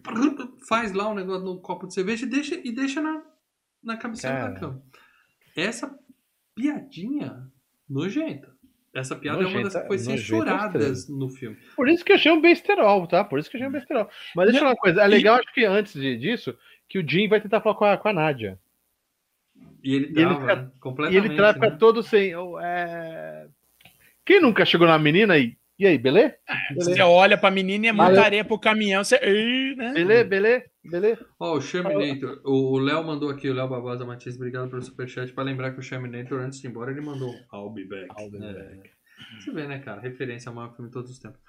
faz 0.68 0.92
lá 0.92 1.10
um 1.10 1.14
negócio 1.14 1.44
no 1.44 1.58
copo 1.58 1.88
de 1.88 1.94
cerveja 1.94 2.24
e 2.24 2.28
deixa, 2.28 2.54
e 2.54 2.70
deixa 2.70 3.02
na, 3.02 3.20
na 3.82 3.96
cabeceira 3.96 4.36
Cara. 4.36 4.52
da 4.52 4.60
cama. 4.60 4.82
Essa 5.56 5.98
piadinha 6.54 7.50
nojenta. 7.90 8.53
Essa 8.94 9.16
piada 9.16 9.42
é 9.42 9.46
uma 9.46 9.62
das 9.62 9.74
Nojenta- 9.74 9.80
que 9.80 9.86
foi 9.88 9.96
nojenta 9.96 10.18
censuradas 10.18 11.08
no 11.08 11.28
filme. 11.28 11.56
Por 11.74 11.88
isso 11.88 12.04
que 12.04 12.12
eu 12.12 12.16
achei 12.16 12.30
um 12.30 12.40
besterol, 12.40 13.06
tá? 13.08 13.24
Por 13.24 13.38
isso 13.40 13.50
que 13.50 13.56
eu 13.56 13.58
achei 13.58 13.68
um 13.68 13.72
besterol. 13.72 14.08
Mas 14.36 14.46
deixa 14.46 14.58
eu 14.58 14.60
falar 14.60 14.70
uma 14.72 14.76
coisa. 14.80 15.02
É 15.02 15.06
legal, 15.06 15.34
acho 15.36 15.52
que 15.52 15.64
antes 15.64 15.94
de- 15.94 16.16
disso, 16.16 16.56
que 16.88 16.98
o 17.00 17.08
Jim 17.08 17.26
vai 17.28 17.40
tentar 17.40 17.60
falar 17.60 17.74
com 17.74 17.84
a, 17.84 17.96
com 17.96 18.08
a 18.08 18.12
Nádia. 18.12 18.58
E 19.82 19.94
ele 19.96 20.12
E 20.16 20.22
ele 20.22 20.34
fica- 20.34 20.56
né, 20.56 20.70
E 20.74 20.80
completamente. 20.80 21.24
ele 21.26 21.36
trata 21.36 21.58
né? 21.70 21.76
todo 21.78 22.02
sem. 22.02 22.34
oh, 22.36 22.58
é... 22.60 23.46
Quem 24.24 24.40
nunca 24.40 24.64
chegou 24.64 24.86
na 24.86 24.98
menina 24.98 25.36
e. 25.36 25.56
E 25.76 25.86
aí, 25.88 25.98
beleza? 25.98 26.36
Você 26.76 27.02
olha 27.02 27.36
pra 27.36 27.50
menina 27.50 27.86
e 27.86 27.88
é 27.88 27.92
muita 27.92 28.22
areia 28.22 28.44
pro 28.44 28.56
caminhão, 28.58 29.02
você. 29.02 29.18
Né? 29.76 29.92
Beleza, 29.92 30.24
beleza, 30.24 30.64
beleza. 30.90 31.26
Ó, 31.38 31.56
o 31.56 31.60
Sherminator. 31.60 32.40
O 32.44 32.78
Léo 32.78 33.04
mandou 33.04 33.30
aqui, 33.30 33.48
o 33.48 33.54
Léo 33.54 33.68
Barbosa 33.68 34.04
Matias, 34.04 34.36
obrigado 34.36 34.68
pelo 34.70 34.82
superchat. 34.82 35.32
Pra 35.32 35.44
lembrar 35.44 35.72
que 35.72 35.80
o 35.80 35.82
Sherminator, 35.82 36.40
antes 36.40 36.60
de 36.60 36.66
ir 36.66 36.70
embora, 36.70 36.90
ele 36.90 37.00
mandou 37.00 37.32
I'll 37.52 37.70
be 37.72 37.84
back. 37.86 38.08
I'll 38.20 38.30
be 38.30 38.38
É. 38.44 38.52
back. 38.52 38.90
Você 39.40 39.52
vê, 39.52 39.66
né, 39.66 39.78
cara? 39.78 40.00
Referência 40.00 40.48
ao 40.48 40.54
maior 40.54 40.74
filme 40.74 40.88
de 40.88 40.92
todos 40.94 41.10
os 41.10 41.18
tempos. 41.18 41.40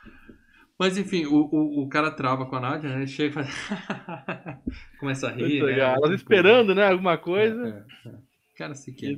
Mas 0.77 0.97
enfim, 0.97 1.25
o, 1.25 1.35
o, 1.51 1.83
o 1.83 1.89
cara 1.89 2.11
trava 2.11 2.45
com 2.45 2.55
a 2.57 2.59
Nádia, 2.59 2.89
né? 2.89 2.97
Ele 2.97 3.07
chega 3.07 3.29
e 3.29 3.33
faz... 3.33 3.49
Começa 4.99 5.27
a 5.27 5.31
rir. 5.31 5.41
Muito 5.43 5.65
né? 5.65 5.71
legal. 5.71 5.95
Elas 5.95 6.11
esperando, 6.11 6.75
né? 6.75 6.85
Alguma 6.87 7.17
coisa. 7.17 7.85
é, 8.05 8.09
é. 8.09 8.13
Cara 8.55 8.73
se 8.75 8.91
quer. 8.93 9.15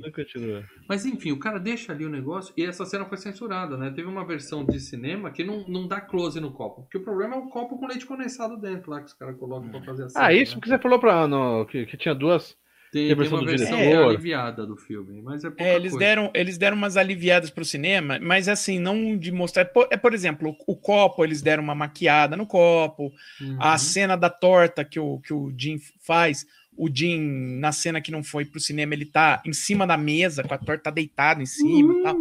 Mas 0.88 1.04
enfim, 1.06 1.32
o 1.32 1.38
cara 1.38 1.58
deixa 1.58 1.92
ali 1.92 2.04
o 2.04 2.10
negócio 2.10 2.52
e 2.56 2.64
essa 2.64 2.84
cena 2.84 3.04
foi 3.04 3.16
censurada, 3.18 3.76
né? 3.76 3.90
Teve 3.90 4.08
uma 4.08 4.26
versão 4.26 4.64
de 4.64 4.78
cinema 4.80 5.30
que 5.30 5.44
não, 5.44 5.66
não 5.68 5.86
dá 5.86 6.00
close 6.00 6.40
no 6.40 6.52
copo. 6.52 6.82
Porque 6.82 6.98
o 6.98 7.02
problema 7.04 7.36
é 7.36 7.38
o 7.38 7.48
copo 7.48 7.78
com 7.78 7.86
leite 7.86 8.06
condensado 8.06 8.56
dentro 8.56 8.90
lá 8.90 9.00
que 9.00 9.06
os 9.06 9.14
caras 9.14 9.36
colocam 9.38 9.70
pra 9.70 9.82
fazer 9.82 10.04
a 10.04 10.08
cena. 10.08 10.24
Ah, 10.26 10.32
isso 10.32 10.56
né? 10.56 10.60
que 10.62 10.68
você 10.68 10.78
falou 10.78 10.98
pra. 10.98 11.26
No, 11.26 11.64
que, 11.66 11.86
que 11.86 11.96
tinha 11.96 12.14
duas. 12.14 12.56
Tem, 12.90 13.02
tem 13.02 13.12
a 13.12 13.16
tem 13.16 13.16
versão 13.16 13.38
uma 13.38 13.46
versão 13.46 13.76
diretor. 13.76 14.08
aliviada 14.08 14.66
do 14.66 14.74
filme, 14.74 15.20
mas 15.20 15.44
é 15.44 15.48
pouca 15.50 15.62
É, 15.62 15.76
eles 15.76 15.92
coisa. 15.92 16.06
deram, 16.06 16.30
eles 16.32 16.56
deram 16.56 16.74
umas 16.74 16.96
aliviadas 16.96 17.50
pro 17.50 17.62
cinema, 17.62 18.18
mas 18.18 18.48
assim, 18.48 18.78
não 18.78 19.14
de 19.14 19.30
mostrar. 19.30 19.66
Por- 19.66 19.88
É, 19.90 19.96
por 19.98 20.14
exemplo, 20.14 20.56
o, 20.66 20.72
o 20.72 20.74
copo, 20.74 21.22
eles 21.22 21.42
deram 21.42 21.62
uma 21.62 21.74
maquiada 21.74 22.34
no 22.34 22.46
copo. 22.46 23.12
Uhum. 23.42 23.58
A 23.60 23.76
cena 23.76 24.16
da 24.16 24.30
torta 24.30 24.86
que 24.86 24.98
o, 24.98 25.20
que 25.20 25.34
o 25.34 25.52
Jim 25.54 25.76
faz, 26.00 26.46
o 26.78 26.88
Jim, 26.94 27.58
na 27.58 27.72
cena 27.72 28.00
que 28.00 28.12
não 28.12 28.22
foi 28.22 28.44
pro 28.44 28.60
cinema, 28.60 28.94
ele 28.94 29.04
tá 29.04 29.42
em 29.44 29.52
cima 29.52 29.84
da 29.84 29.96
mesa, 29.96 30.44
com 30.44 30.54
a 30.54 30.58
torta 30.58 30.92
deitada 30.92 31.42
em 31.42 31.46
cima 31.46 31.94
e 31.98 32.02
tal. 32.02 32.16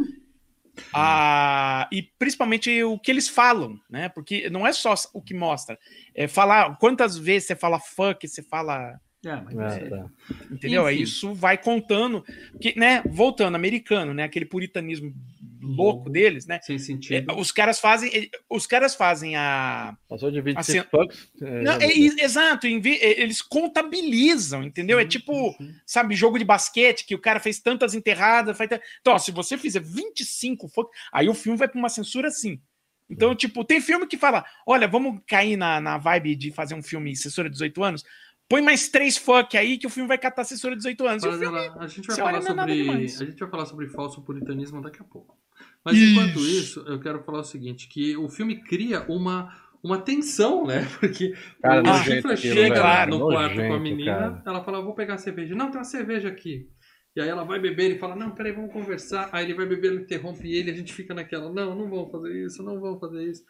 Ah, 0.93 1.87
e 1.91 2.03
principalmente 2.03 2.83
o 2.83 2.99
que 2.99 3.11
eles 3.11 3.29
falam, 3.29 3.79
né? 3.89 4.09
Porque 4.09 4.49
não 4.49 4.65
é 4.65 4.73
só 4.73 4.93
o 5.13 5.21
que 5.21 5.33
mostra. 5.33 5.77
É 6.13 6.27
falar 6.27 6.75
quantas 6.77 7.17
vezes 7.17 7.47
você 7.47 7.55
fala 7.55 7.79
fuck, 7.79 8.27
você 8.27 8.41
fala. 8.41 8.99
É, 9.25 9.35
mas 9.53 9.77
é- 9.77 9.89
tá. 9.89 10.05
Entendeu? 10.51 10.85
Aí 10.85 10.95
Enfim. 10.95 11.03
isso 11.03 11.33
vai 11.33 11.57
contando. 11.57 12.23
Que, 12.61 12.77
né? 12.79 13.01
Voltando, 13.09 13.55
americano, 13.55 14.13
né? 14.13 14.23
Aquele 14.23 14.45
puritanismo 14.45 15.13
louco 15.59 16.05
Uhum. 16.05 16.11
deles, 16.11 16.45
né? 16.45 16.59
sem 16.61 16.75
É, 16.75 16.79
sentido. 16.79 17.33
os 17.35 17.51
caras 17.51 17.79
fazem. 17.79 18.29
Os 18.49 18.67
caras 18.67 18.95
fazem 18.95 19.35
a. 19.35 19.97
Passou 20.07 20.29
de 20.31 20.39
26 20.39 20.79
Assim, 20.79 20.89
fucks. 20.89 21.29
é, 21.41 21.61
Não, 21.63 21.73
é, 21.73 21.87
e- 21.93 22.15
exato, 22.21 22.67
eh, 22.67 23.21
eles 23.21 23.41
contabilizam, 23.41 24.63
entendeu? 24.63 24.99
É 24.99 25.03
Sim, 25.03 25.07
tipo, 25.09 25.33
sim, 25.57 25.65
sim. 25.67 25.75
sabe, 25.85 26.15
jogo 26.15 26.37
de 26.37 26.45
basquete 26.45 27.05
que 27.05 27.15
o 27.15 27.19
cara 27.19 27.39
fez 27.39 27.59
tantas 27.59 27.93
enterradas. 27.95 28.57
Faz... 28.57 28.69
Então, 29.01 29.13
ó, 29.13 29.17
se 29.17 29.31
você 29.31 29.57
fizer 29.57 29.81
25 29.81 30.67
fuck, 30.69 30.89
aí 31.11 31.27
o 31.27 31.33
filme 31.33 31.57
vai 31.57 31.67
pra 31.67 31.79
uma 31.79 31.89
censura 31.89 32.27
assim. 32.27 32.61
Então, 33.09 33.33
tipo, 33.33 33.63
tem 33.63 33.79
filme 33.79 34.05
que 34.05 34.17
fala: 34.17 34.45
olha, 34.65 34.87
vamos 34.87 35.21
cair 35.27 35.55
na, 35.57 35.79
na 35.79 35.97
vibe 35.97 36.35
de 36.35 36.51
fazer 36.51 36.75
um 36.75 36.83
filme 36.83 37.15
censura 37.15 37.49
18 37.49 37.81
anos. 37.83 38.03
Põe 38.49 38.61
mais 38.61 38.87
três 38.87 39.17
fuck 39.17 39.57
aí 39.57 39.77
que 39.77 39.85
o 39.85 39.89
filme 39.89 40.07
vai 40.07 40.17
catar 40.17 40.43
censura 40.45 40.75
18 40.75 41.05
anos. 41.05 41.23
E 41.23 41.31
filme 41.31 41.57
a 41.57 41.87
gente 41.87 42.07
vai 42.07 42.15
falar 42.15 42.37
é 42.37 42.41
sobre 42.41 42.61
a 42.61 43.05
gente 43.07 43.39
vai 43.39 43.49
falar 43.49 43.65
sobre 43.65 43.89
falso 43.89 44.21
puritanismo 44.21 44.81
daqui 44.81 45.01
a 45.01 45.03
pouco. 45.03 45.37
Mas 45.83 45.97
Isso. 45.97 46.11
enquanto 46.11 46.39
isso, 46.39 46.79
eu 46.87 46.99
quero 46.99 47.23
falar 47.23 47.39
o 47.39 47.43
seguinte, 47.43 47.87
que 47.87 48.15
o 48.15 48.29
filme 48.29 48.61
cria 48.63 49.05
uma 49.09 49.53
uma 49.83 49.99
tensão, 49.99 50.65
né? 50.65 50.85
Porque 50.99 51.33
Cara, 51.61 51.81
o 51.81 52.35
chega 52.37 52.81
velho. 52.81 53.17
no 53.17 53.27
quarto 53.27 53.55
com 53.55 53.73
a 53.73 53.79
menina, 53.79 54.13
cara. 54.13 54.43
ela 54.45 54.63
fala, 54.63 54.81
vou 54.81 54.93
pegar 54.93 55.15
a 55.15 55.17
cerveja. 55.17 55.55
Não, 55.55 55.69
tem 55.69 55.77
uma 55.77 55.83
cerveja 55.83 56.27
aqui. 56.27 56.67
E 57.15 57.21
aí 57.21 57.29
ela 57.29 57.43
vai 57.43 57.59
beber 57.59 57.95
e 57.95 57.99
fala, 57.99 58.15
não, 58.15 58.31
peraí, 58.31 58.51
vamos 58.51 58.71
conversar. 58.71 59.29
Aí 59.31 59.45
ele 59.45 59.53
vai 59.53 59.65
beber, 59.65 59.91
ela 59.91 60.01
interrompe 60.01 60.51
ele, 60.51 60.71
a 60.71 60.73
gente 60.73 60.93
fica 60.93 61.13
naquela, 61.13 61.51
não, 61.51 61.75
não 61.75 61.89
vamos 61.89 62.11
fazer 62.11 62.45
isso, 62.45 62.63
não 62.63 62.79
vamos 62.79 62.99
fazer 62.99 63.23
isso. 63.23 63.43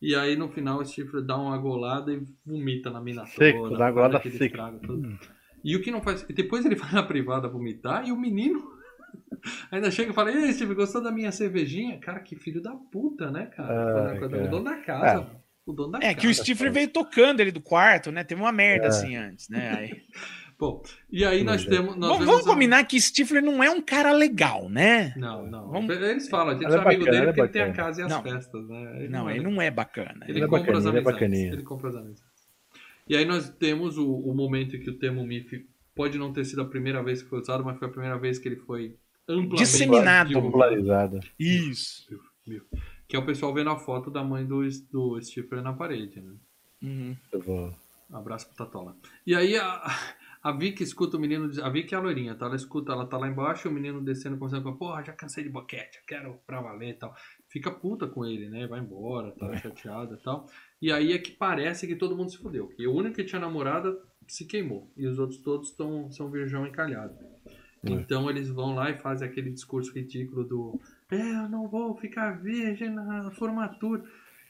E 0.00 0.14
aí 0.14 0.36
no 0.36 0.48
final 0.48 0.78
o 0.78 0.84
Stifler 0.84 1.24
dá 1.24 1.36
uma 1.36 1.58
golada 1.58 2.12
e 2.12 2.22
vomita 2.46 2.88
na 2.90 3.00
mina 3.00 3.26
Seco, 3.26 3.62
toda. 3.64 3.78
dá 3.78 3.84
uma 3.86 3.90
golada 3.90 4.20
seca. 4.30 4.72
todo. 4.86 5.18
E 5.64 5.74
o 5.74 5.82
que 5.82 5.90
não 5.90 6.00
faz. 6.00 6.24
e 6.28 6.32
Depois 6.32 6.64
ele 6.64 6.74
vai 6.76 6.92
na 6.92 7.02
privada 7.02 7.48
vomitar 7.48 8.06
e 8.06 8.12
o 8.12 8.16
menino 8.16 8.62
ainda 9.72 9.90
chega 9.90 10.10
e 10.12 10.14
fala: 10.14 10.30
Ei, 10.32 10.52
Steve, 10.52 10.74
gostou 10.74 11.02
da 11.02 11.10
minha 11.10 11.32
cervejinha? 11.32 11.98
Cara, 11.98 12.20
que 12.20 12.36
filho 12.36 12.62
da 12.62 12.72
puta, 12.92 13.30
né, 13.30 13.46
cara? 13.46 14.12
Ah, 14.14 14.18
cara. 14.20 14.44
O 14.46 14.50
dono 14.50 14.64
da 14.64 14.76
casa. 14.76 15.20
É. 15.34 15.38
O 15.66 15.72
dono 15.72 15.92
da 15.92 15.98
É 15.98 16.02
casa. 16.02 16.16
que 16.16 16.26
o 16.28 16.34
Stifler 16.34 16.72
veio 16.72 16.88
tocando 16.88 17.40
ele 17.40 17.50
do 17.52 17.60
quarto, 17.60 18.10
né? 18.12 18.22
Teve 18.24 18.40
uma 18.40 18.52
merda 18.52 18.86
É. 18.86 18.88
assim 18.88 19.16
antes, 19.16 19.48
né? 19.48 19.74
Aí- 19.76 20.02
Bom, 20.58 20.82
e 21.10 21.24
aí 21.24 21.44
nós 21.44 21.64
Nojento. 21.64 21.70
temos. 21.70 21.96
Nós 21.96 22.10
Vamos, 22.10 22.26
vamos 22.26 22.46
a- 22.46 22.50
combinar 22.50 22.84
que 22.84 23.00
Stifler 23.00 23.42
não 23.42 23.62
é 23.62 23.70
um 23.70 23.80
cara 23.80 24.10
legal, 24.12 24.68
né? 24.68 25.14
Não, 25.16 25.46
não. 25.46 25.70
Vamos- 25.70 25.96
Eles 25.96 26.28
falam, 26.28 26.48
a 26.48 26.52
gente 26.54 26.64
Ele 26.64 26.72
é 26.72 26.76
é 26.76 26.80
amigo 26.80 27.04
bacana, 27.04 27.10
dele 27.10 27.16
ele 27.16 27.22
é 27.22 27.26
porque 27.32 27.40
ele 27.42 27.48
tem 27.48 27.62
a 27.62 27.66
bacana. 27.66 27.86
casa 27.86 28.00
e 28.00 28.04
as 28.04 28.10
Não. 28.10 28.22
festas, 28.24 28.68
né? 28.68 29.06
Não, 29.08 29.30
é 29.30 29.36
ele 29.36 29.44
não 29.44 29.62
é 29.62 29.70
bacana. 29.70 30.24
Ele, 30.26 30.38
Ele 30.38 30.44
é 30.44 30.48
compra 30.48 30.76
as 30.76 30.84
ele 30.84 30.96
é 30.96 30.98
amizades. 30.98 31.04
bacaninha. 31.04 31.52
Ele 31.52 31.62
compra 31.62 31.88
as 31.90 31.94
amizades. 31.94 32.24
E 33.08 33.16
aí 33.16 33.24
nós 33.24 33.48
temos 33.50 33.96
o, 33.96 34.12
o 34.12 34.34
momento 34.34 34.74
em 34.76 34.80
que 34.80 34.90
o 34.90 34.98
termo 34.98 35.24
MIF 35.24 35.64
pode 35.94 36.18
não 36.18 36.32
ter 36.32 36.44
sido 36.44 36.60
a 36.62 36.64
primeira 36.64 37.02
vez 37.04 37.22
que 37.22 37.28
foi 37.28 37.38
usado, 37.40 37.64
mas 37.64 37.78
foi 37.78 37.86
a 37.86 37.90
primeira 37.90 38.18
vez 38.18 38.38
que 38.38 38.48
ele 38.48 38.56
foi 38.56 38.96
amplamente 39.28 39.58
Disseminado. 39.62 40.28
divulgado. 40.28 40.52
Popularizada. 40.52 41.20
Isso. 41.38 42.04
Que 43.06 43.14
é 43.14 43.18
o 43.18 43.24
pessoal 43.24 43.54
vendo 43.54 43.70
a 43.70 43.78
foto 43.78 44.10
da 44.10 44.24
mãe 44.24 44.44
do, 44.44 44.60
do 44.90 45.20
Stifler 45.22 45.62
na 45.62 45.72
parede, 45.72 46.20
né? 46.20 46.32
Uhum. 46.82 47.16
Eu 47.32 47.40
vou. 47.40 47.74
Abraço 48.12 48.46
pro 48.48 48.56
Tatola. 48.56 48.96
E 49.26 49.34
aí 49.34 49.56
a, 49.56 49.82
a 50.42 50.52
Vicky 50.52 50.82
escuta 50.82 51.16
o 51.16 51.20
menino. 51.20 51.50
A 51.62 51.68
Vicky 51.68 51.94
é 51.94 51.98
a 51.98 52.00
loirinha, 52.00 52.34
tá? 52.34 52.46
Ela 52.46 52.56
escuta, 52.56 52.92
ela 52.92 53.06
tá 53.06 53.16
lá 53.16 53.28
embaixo, 53.28 53.68
o 53.68 53.72
menino 53.72 54.00
descendo, 54.00 54.36
conversando 54.36 54.62
com 54.62 54.68
ela, 54.68 54.78
porra, 54.78 55.04
já 55.04 55.12
cansei 55.12 55.44
de 55.44 55.50
boquete, 55.50 56.02
quero 56.06 56.38
pra 56.46 56.60
valer 56.60 56.90
e 56.90 56.94
tal. 56.94 57.14
Fica 57.48 57.70
puta 57.70 58.06
com 58.06 58.24
ele, 58.24 58.48
né? 58.48 58.66
Vai 58.66 58.80
embora, 58.80 59.32
tá 59.32 59.56
chateada 59.56 60.14
e 60.14 60.22
tal. 60.22 60.46
E 60.80 60.92
aí 60.92 61.12
é 61.12 61.18
que 61.18 61.32
parece 61.32 61.86
que 61.86 61.96
todo 61.96 62.16
mundo 62.16 62.30
se 62.30 62.38
fudeu. 62.38 62.72
E 62.78 62.86
o 62.86 62.94
único 62.94 63.16
que 63.16 63.24
tinha 63.24 63.40
namorada 63.40 63.98
se 64.26 64.44
queimou. 64.44 64.90
E 64.96 65.06
os 65.06 65.18
outros 65.18 65.40
todos 65.40 65.70
tão, 65.72 66.10
são 66.10 66.30
virgão 66.30 66.66
encalhado. 66.66 67.16
É. 67.84 67.90
Então 67.90 68.28
eles 68.28 68.48
vão 68.48 68.74
lá 68.74 68.90
e 68.90 68.98
fazem 68.98 69.28
aquele 69.28 69.50
discurso 69.50 69.92
ridículo 69.92 70.44
do 70.44 70.80
É, 71.10 71.16
eu 71.16 71.48
não 71.48 71.68
vou 71.68 71.96
ficar 71.96 72.40
virgem 72.40 72.90
na 72.90 73.30
formatura. 73.32 74.04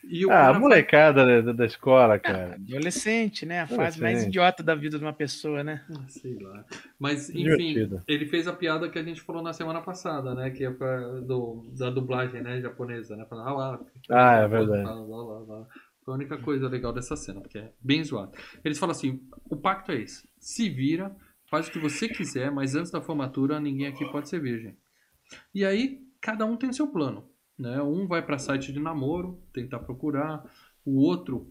E 0.05 0.25
o 0.25 0.31
Ah, 0.31 0.35
cara 0.35 0.57
a 0.57 0.61
molecada 0.61 1.43
da, 1.43 1.53
da 1.53 1.67
escola, 1.67 2.19
cara. 2.19 2.55
Adolescente, 2.55 3.45
né? 3.45 3.61
A 3.61 3.67
fase 3.67 4.01
mais 4.01 4.01
Adolescente. 4.01 4.29
idiota 4.29 4.63
da 4.63 4.75
vida 4.75 4.99
de 4.99 5.05
uma 5.05 5.13
pessoa, 5.13 5.63
né? 5.65 5.85
Ah, 5.91 6.09
sei 6.09 6.39
lá. 6.39 6.65
Mas, 6.99 7.29
enfim, 7.31 7.43
Divertido. 7.43 8.03
ele 8.07 8.27
fez 8.27 8.47
a 8.49 8.53
piada 8.53 8.89
que 8.89 8.99
a 8.99 9.03
gente 9.03 9.21
falou 9.21 9.43
na 9.43 9.53
semana 9.53 9.81
passada, 9.83 10.35
né? 10.35 10.51
Que 10.51 10.65
é 10.65 10.71
pra- 10.71 11.21
do, 11.21 11.67
da 11.77 11.91
dublagem, 11.91 12.43
né? 12.43 12.61
Japonesa, 12.61 13.17
né? 13.17 13.27
Falando, 13.29 13.49
ah, 13.49 13.53
lá, 13.53 13.81
Ah, 14.11 14.35
é 14.45 14.49
verdade. 14.49 14.83
lá, 14.85 14.95
lá, 14.95 15.23
lá, 15.23 15.39
lá. 15.41 15.67
Foi 16.05 16.15
a 16.15 16.17
única 16.17 16.39
coisa 16.39 16.69
legal 16.69 16.93
dessa 16.93 17.15
cena, 17.17 17.41
porque 17.41 17.59
é 17.59 17.73
bem 17.81 18.03
zoado. 18.03 18.33
Eles 18.65 18.79
falam 18.79 18.93
assim, 18.93 19.21
o 19.51 19.57
pacto 19.57 19.93
é 19.93 19.97
esse. 20.01 20.27
Se 20.39 20.71
vira, 20.71 21.15
faz 21.51 21.69
o 21.69 21.71
que 21.73 21.79
você 21.79 22.09
quiser, 22.09 22.51
mas 22.51 22.75
antes 22.75 22.91
da 22.91 23.01
formatura, 23.03 23.61
ninguém 23.61 23.89
aqui 23.89 24.11
pode 24.11 24.29
ser 24.29 24.41
virgem. 24.41 24.75
E 25.55 25.65
aí, 25.67 25.99
cada 26.21 26.47
um 26.47 26.57
tem 26.57 26.73
seu 26.73 26.87
plano. 26.87 27.29
Né? 27.59 27.81
Um 27.83 28.07
vai 28.07 28.23
para 28.25 28.39
site 28.39 28.73
de 28.73 28.79
namoro, 28.81 29.43
tentar 29.53 29.81
procurar. 29.81 30.45
O 30.85 31.01
outro 31.03 31.51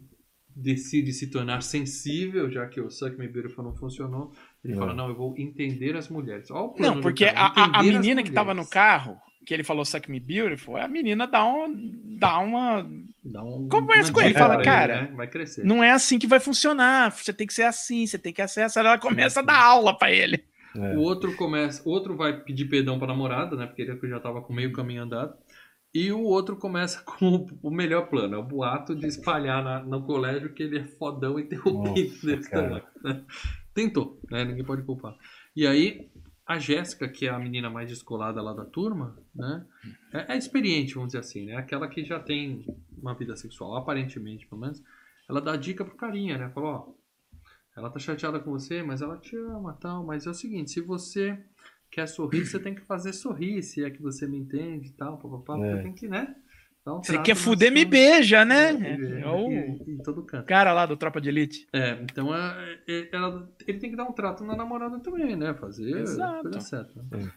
decide 0.55 1.13
se 1.13 1.29
tornar 1.29 1.61
sensível, 1.61 2.49
já 2.49 2.65
que 2.65 2.81
o 2.81 2.89
Suck 2.89 3.17
Me 3.17 3.27
Beautiful 3.27 3.63
não 3.63 3.75
funcionou. 3.75 4.31
Ele 4.63 4.73
Não. 4.73 4.79
fala, 4.79 4.93
não, 4.93 5.09
eu 5.09 5.15
vou 5.15 5.35
entender 5.37 5.95
as 5.95 6.09
mulheres. 6.09 6.49
Olha 6.49 6.61
o 6.63 6.69
plano 6.69 6.95
Não, 6.95 7.01
porque 7.01 7.25
cara, 7.25 7.39
a, 7.55 7.79
a- 7.79 7.83
menina 7.83 8.23
que 8.23 8.31
tava 8.31 8.53
no 8.53 8.65
carro, 8.67 9.17
que 9.45 9.53
ele 9.53 9.63
falou 9.63 9.85
Suck 9.85 10.09
Me 10.09 10.19
Beautiful, 10.19 10.77
a 10.77 10.87
menina 10.87 11.27
dá, 11.27 11.45
um, 11.45 11.91
dá 12.17 12.39
uma. 12.39 12.89
Dá 13.23 13.43
um, 13.43 13.67
Conversa 13.69 14.09
uma 14.09 14.13
com 14.13 14.21
ele, 14.21 14.33
fala, 14.33 14.55
pra 14.55 14.63
cara, 14.63 15.01
né? 15.03 15.13
Vai 15.15 15.27
crescer. 15.27 15.63
Não 15.63 15.83
é 15.83 15.91
assim 15.91 16.17
que 16.17 16.25
vai 16.27 16.39
funcionar. 16.39 17.11
Você 17.11 17.31
tem 17.33 17.45
que 17.45 17.53
ser 17.53 17.63
assim, 17.63 18.07
você 18.07 18.17
tem 18.17 18.33
que 18.33 18.41
acessar. 18.41 18.83
Ela 18.85 18.97
começa 18.97 19.41
a 19.41 19.43
dar 19.43 19.61
aula 19.61 19.95
pra 19.97 20.11
ele. 20.11 20.43
É. 20.75 20.95
O 20.95 20.99
outro 20.99 21.35
começa, 21.35 21.81
o 21.87 21.91
outro 21.91 22.15
vai 22.15 22.41
pedir 22.43 22.65
perdão 22.65 22.97
pra 22.99 23.07
namorada, 23.07 23.55
né? 23.55 23.65
Porque 23.67 23.81
ele 23.83 23.97
já 24.09 24.19
tava 24.19 24.41
com 24.41 24.53
meio 24.53 24.71
caminho 24.73 25.03
andado. 25.03 25.33
E 25.93 26.11
o 26.11 26.21
outro 26.21 26.55
começa 26.57 27.01
com 27.05 27.35
o, 27.35 27.47
o 27.63 27.71
melhor 27.71 28.09
plano, 28.09 28.35
é 28.35 28.37
o 28.37 28.43
boato 28.43 28.95
de 28.95 29.07
espalhar 29.07 29.63
na- 29.63 29.83
no 29.83 30.03
colégio 30.05 30.53
que 30.53 30.63
ele 30.63 30.79
é 30.79 30.85
fodão 30.85 31.39
e 31.39 31.45
tem 31.45 31.59
Nossa, 31.59 31.93
pinto 31.93 32.25
desse 32.25 32.51
tamanho. 32.51 32.83
Tentou, 33.73 34.19
né? 34.29 34.43
Ninguém 34.43 34.65
pode 34.65 34.83
culpar. 34.83 35.15
E 35.55 35.65
aí, 35.65 36.09
a 36.45 36.57
Jéssica, 36.57 37.07
que 37.07 37.27
é 37.27 37.29
a 37.29 37.39
menina 37.39 37.69
mais 37.69 37.89
descolada 37.89 38.41
lá 38.41 38.53
da 38.53 38.65
turma, 38.65 39.17
né? 39.35 39.65
É, 40.13 40.33
é 40.33 40.37
experiente, 40.37 40.95
vamos 40.95 41.09
dizer 41.09 41.19
assim, 41.19 41.45
né? 41.45 41.55
Aquela 41.55 41.87
que 41.87 42.03
já 42.03 42.19
tem 42.19 42.65
uma 42.97 43.13
vida 43.13 43.35
sexual, 43.35 43.75
aparentemente, 43.75 44.47
pelo 44.47 44.61
menos. 44.61 44.81
Ela 45.29 45.41
dá 45.41 45.55
dica 45.55 45.83
pro 45.85 45.95
carinha, 45.95 46.37
né? 46.37 46.49
Fala, 46.49 46.67
ó, 46.67 46.93
ela 47.75 47.89
tá 47.91 47.99
chateada 47.99 48.39
com 48.39 48.51
você, 48.51 48.81
mas 48.81 49.01
ela 49.01 49.17
te 49.17 49.35
ama 49.35 49.73
tal. 49.73 50.03
Mas 50.05 50.25
é 50.25 50.29
o 50.29 50.33
seguinte, 50.33 50.71
se 50.71 50.81
você 50.81 51.37
quer 51.97 52.07
sorrir, 52.07 52.45
você 52.45 52.59
tem 52.59 52.75
que 52.75 52.81
fazer 52.81 53.11
sorrir, 53.11 53.63
se 53.63 53.83
é 53.83 53.89
que 53.89 53.99
você 54.01 54.27
me 54.27 54.37
entende 54.37 54.89
e 54.89 54.93
tal, 54.93 55.17
papapá, 55.17 55.57
É. 55.65 55.77
você 55.77 55.81
tem 55.83 55.93
que, 55.93 56.07
né? 56.07 56.35
um 56.85 57.03
Você 57.03 57.17
quer 57.21 57.35
fuder, 57.35 57.69
me 57.71 57.83
beija, 57.83 58.45
né? 58.45 58.69
É, 58.71 59.21
É 59.21 59.27
o 59.27 60.03
todo 60.03 60.23
canto. 60.23 60.45
cara 60.45 60.71
lá 60.71 60.85
do 60.85 60.95
Tropa 60.95 61.19
de 61.19 61.27
Elite. 61.27 61.67
É, 61.73 61.99
então 62.01 62.33
é, 62.33 62.79
é- 62.87 63.09
ela- 63.11 63.49
ele 63.67 63.77
tem 63.79 63.89
que 63.89 63.95
dar 63.97 64.05
um 64.05 64.13
trato 64.13 64.43
na 64.45 64.55
namorada 64.55 64.97
também, 64.99 65.35
né? 65.35 65.53
Fazer 65.55 65.97
Exato. 65.97 66.43
coisa 66.43 66.61
certa. 66.61 67.03
É. 67.13 67.27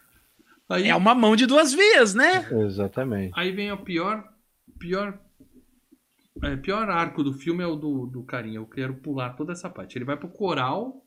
Aí, 0.69 0.89
É 0.89 0.95
uma 0.95 1.17
mão 1.17 1.35
de 1.35 1.47
duas 1.47 1.73
vias, 1.75 2.15
né? 2.15 2.47
Exatamente. 2.65 3.33
aí 3.35 3.51
vem 3.51 3.73
o 3.73 3.79
pior, 3.83 4.23
pior, 4.79 5.19
é, 6.45 6.55
pior 6.57 6.89
arco 6.89 7.25
do 7.25 7.33
filme 7.33 7.65
é 7.65 7.67
o 7.67 7.75
do, 7.75 8.07
do 8.07 8.23
carinha. 8.23 8.59
Eu 8.59 8.67
quero 8.67 8.95
pular 8.95 9.31
toda 9.31 9.51
essa 9.53 9.69
parte. 9.69 9.97
Ele 9.99 10.05
vai 10.05 10.17
pro 10.17 10.29
coral 10.29 11.00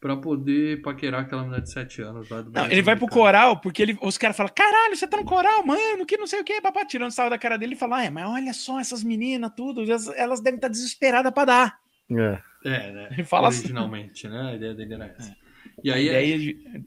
pra 0.00 0.16
poder 0.16 0.82
paquerar 0.82 1.22
aquela 1.22 1.42
menina 1.42 1.60
de 1.60 1.70
7 1.70 2.02
anos 2.02 2.28
lá 2.28 2.42
do 2.42 2.50
Não, 2.50 2.66
ele 2.66 2.82
vai 2.82 2.94
pro 2.96 3.08
coral 3.08 3.60
porque 3.60 3.82
ele, 3.82 3.98
os 4.02 4.18
caras 4.18 4.36
falam: 4.36 4.52
caralho, 4.54 4.96
você 4.96 5.06
tá 5.06 5.16
no 5.16 5.24
coral, 5.24 5.64
mano, 5.64 6.04
que 6.06 6.16
não 6.16 6.26
sei 6.26 6.40
o 6.40 6.44
que, 6.44 6.60
papá, 6.60 6.84
tirando 6.84 7.10
sal 7.10 7.30
da 7.30 7.38
cara 7.38 7.56
dele 7.56 7.74
e 7.74 7.78
fala: 7.78 7.98
ah, 7.98 8.04
é, 8.04 8.10
mas 8.10 8.28
olha 8.28 8.52
só 8.52 8.78
essas 8.80 9.02
meninas, 9.02 9.52
tudo, 9.56 9.82
elas, 9.82 10.08
elas 10.16 10.40
devem 10.40 10.56
estar 10.56 10.68
desesperadas 10.68 11.32
pra 11.32 11.44
dar. 11.44 11.78
É. 12.10 12.38
É, 12.66 12.92
né? 12.92 13.08
Ele 13.12 13.24
fala 13.24 13.48
assim. 13.48 13.60
Originalmente, 13.60 14.28
né? 14.28 14.50
A 14.52 14.54
ideia 14.54 14.74
dele 14.74 14.94
era 14.94 15.06
essa. 15.06 15.30
É. 15.30 15.34
E 15.82 15.90
A 15.90 15.94
aí, 15.94 16.06
ideia 16.06 16.38
de- 16.38 16.84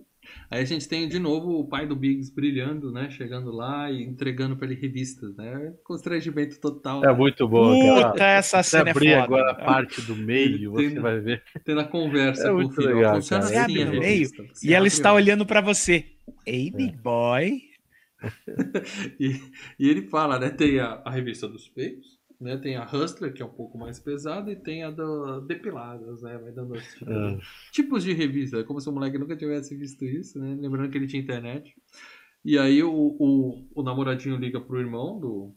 Aí 0.49 0.61
a 0.61 0.65
gente 0.65 0.87
tem 0.87 1.09
de 1.09 1.19
novo 1.19 1.59
o 1.59 1.67
pai 1.67 1.85
do 1.85 1.93
Biggs 1.95 2.33
brilhando, 2.33 2.89
né? 2.91 3.09
Chegando 3.09 3.51
lá 3.51 3.91
e 3.91 4.01
entregando 4.03 4.55
pra 4.55 4.65
ele 4.65 4.79
revistas, 4.79 5.35
né? 5.35 5.73
Constrangimento 5.83 6.57
total. 6.59 7.03
É 7.03 7.13
muito 7.13 7.45
bom, 7.47 7.77
Puta, 7.77 8.13
cara. 8.17 8.31
essa 8.37 8.63
cena 8.63 8.89
é 8.89 8.91
abrir 8.91 9.09
foda. 9.11 9.23
agora 9.23 9.51
a 9.51 9.55
parte 9.55 10.01
do 10.03 10.15
meio, 10.15 10.71
você 10.71 10.89
tem- 10.91 10.99
vai 10.99 11.19
ver. 11.19 11.43
Tendo 11.65 11.81
a 11.81 11.83
conversa 11.83 12.43
É 12.43 12.45
com 12.47 12.51
o 12.51 12.55
muito 12.55 12.75
filho. 12.75 12.95
legal, 12.95 13.15
Funciona 13.15 13.43
cara. 13.43 13.53
Você 13.53 13.59
assim 13.79 13.83
revista. 13.99 14.43
Você 14.53 14.67
E 14.69 14.73
ela 14.73 14.87
está 14.87 15.13
olhando 15.13 15.45
pra 15.45 15.59
você. 15.59 16.05
Ei, 16.45 16.67
É. 16.67 16.71
big 16.71 16.95
boy. 16.97 17.61
E, 19.19 19.39
e 19.79 19.89
ele 19.89 20.03
fala, 20.03 20.39
né? 20.39 20.49
Tem 20.49 20.79
a, 20.79 21.01
a 21.05 21.11
revista 21.11 21.47
dos 21.47 21.67
peitos, 21.67 22.16
né? 22.39 22.57
Tem 22.57 22.75
a 22.75 22.85
Hustler, 22.85 23.33
que 23.33 23.41
é 23.41 23.45
um 23.45 23.53
pouco 23.53 23.77
mais 23.77 23.99
pesada, 23.99 24.51
e 24.51 24.55
tem 24.55 24.83
a 24.83 24.91
do 24.91 25.41
Depiladas, 25.41 26.21
né? 26.21 26.37
Vai 26.37 26.51
dando 26.51 26.73
tipos, 26.75 27.07
Ah. 27.07 27.37
tipos 27.71 28.03
de 28.03 28.13
revista. 28.13 28.57
É 28.59 28.63
como 28.63 28.79
se 28.79 28.89
o 28.89 28.91
moleque 28.91 29.17
nunca 29.17 29.35
tivesse 29.35 29.75
visto 29.75 30.05
isso, 30.05 30.39
né? 30.39 30.57
Lembrando 30.59 30.89
que 30.91 30.97
ele 30.97 31.07
tinha 31.07 31.21
internet. 31.21 31.73
E 32.45 32.57
aí 32.57 32.81
o, 32.83 32.91
o, 32.91 33.67
o 33.75 33.83
namoradinho 33.83 34.37
liga 34.37 34.61
pro 34.61 34.79
irmão 34.79 35.19
do. 35.19 35.55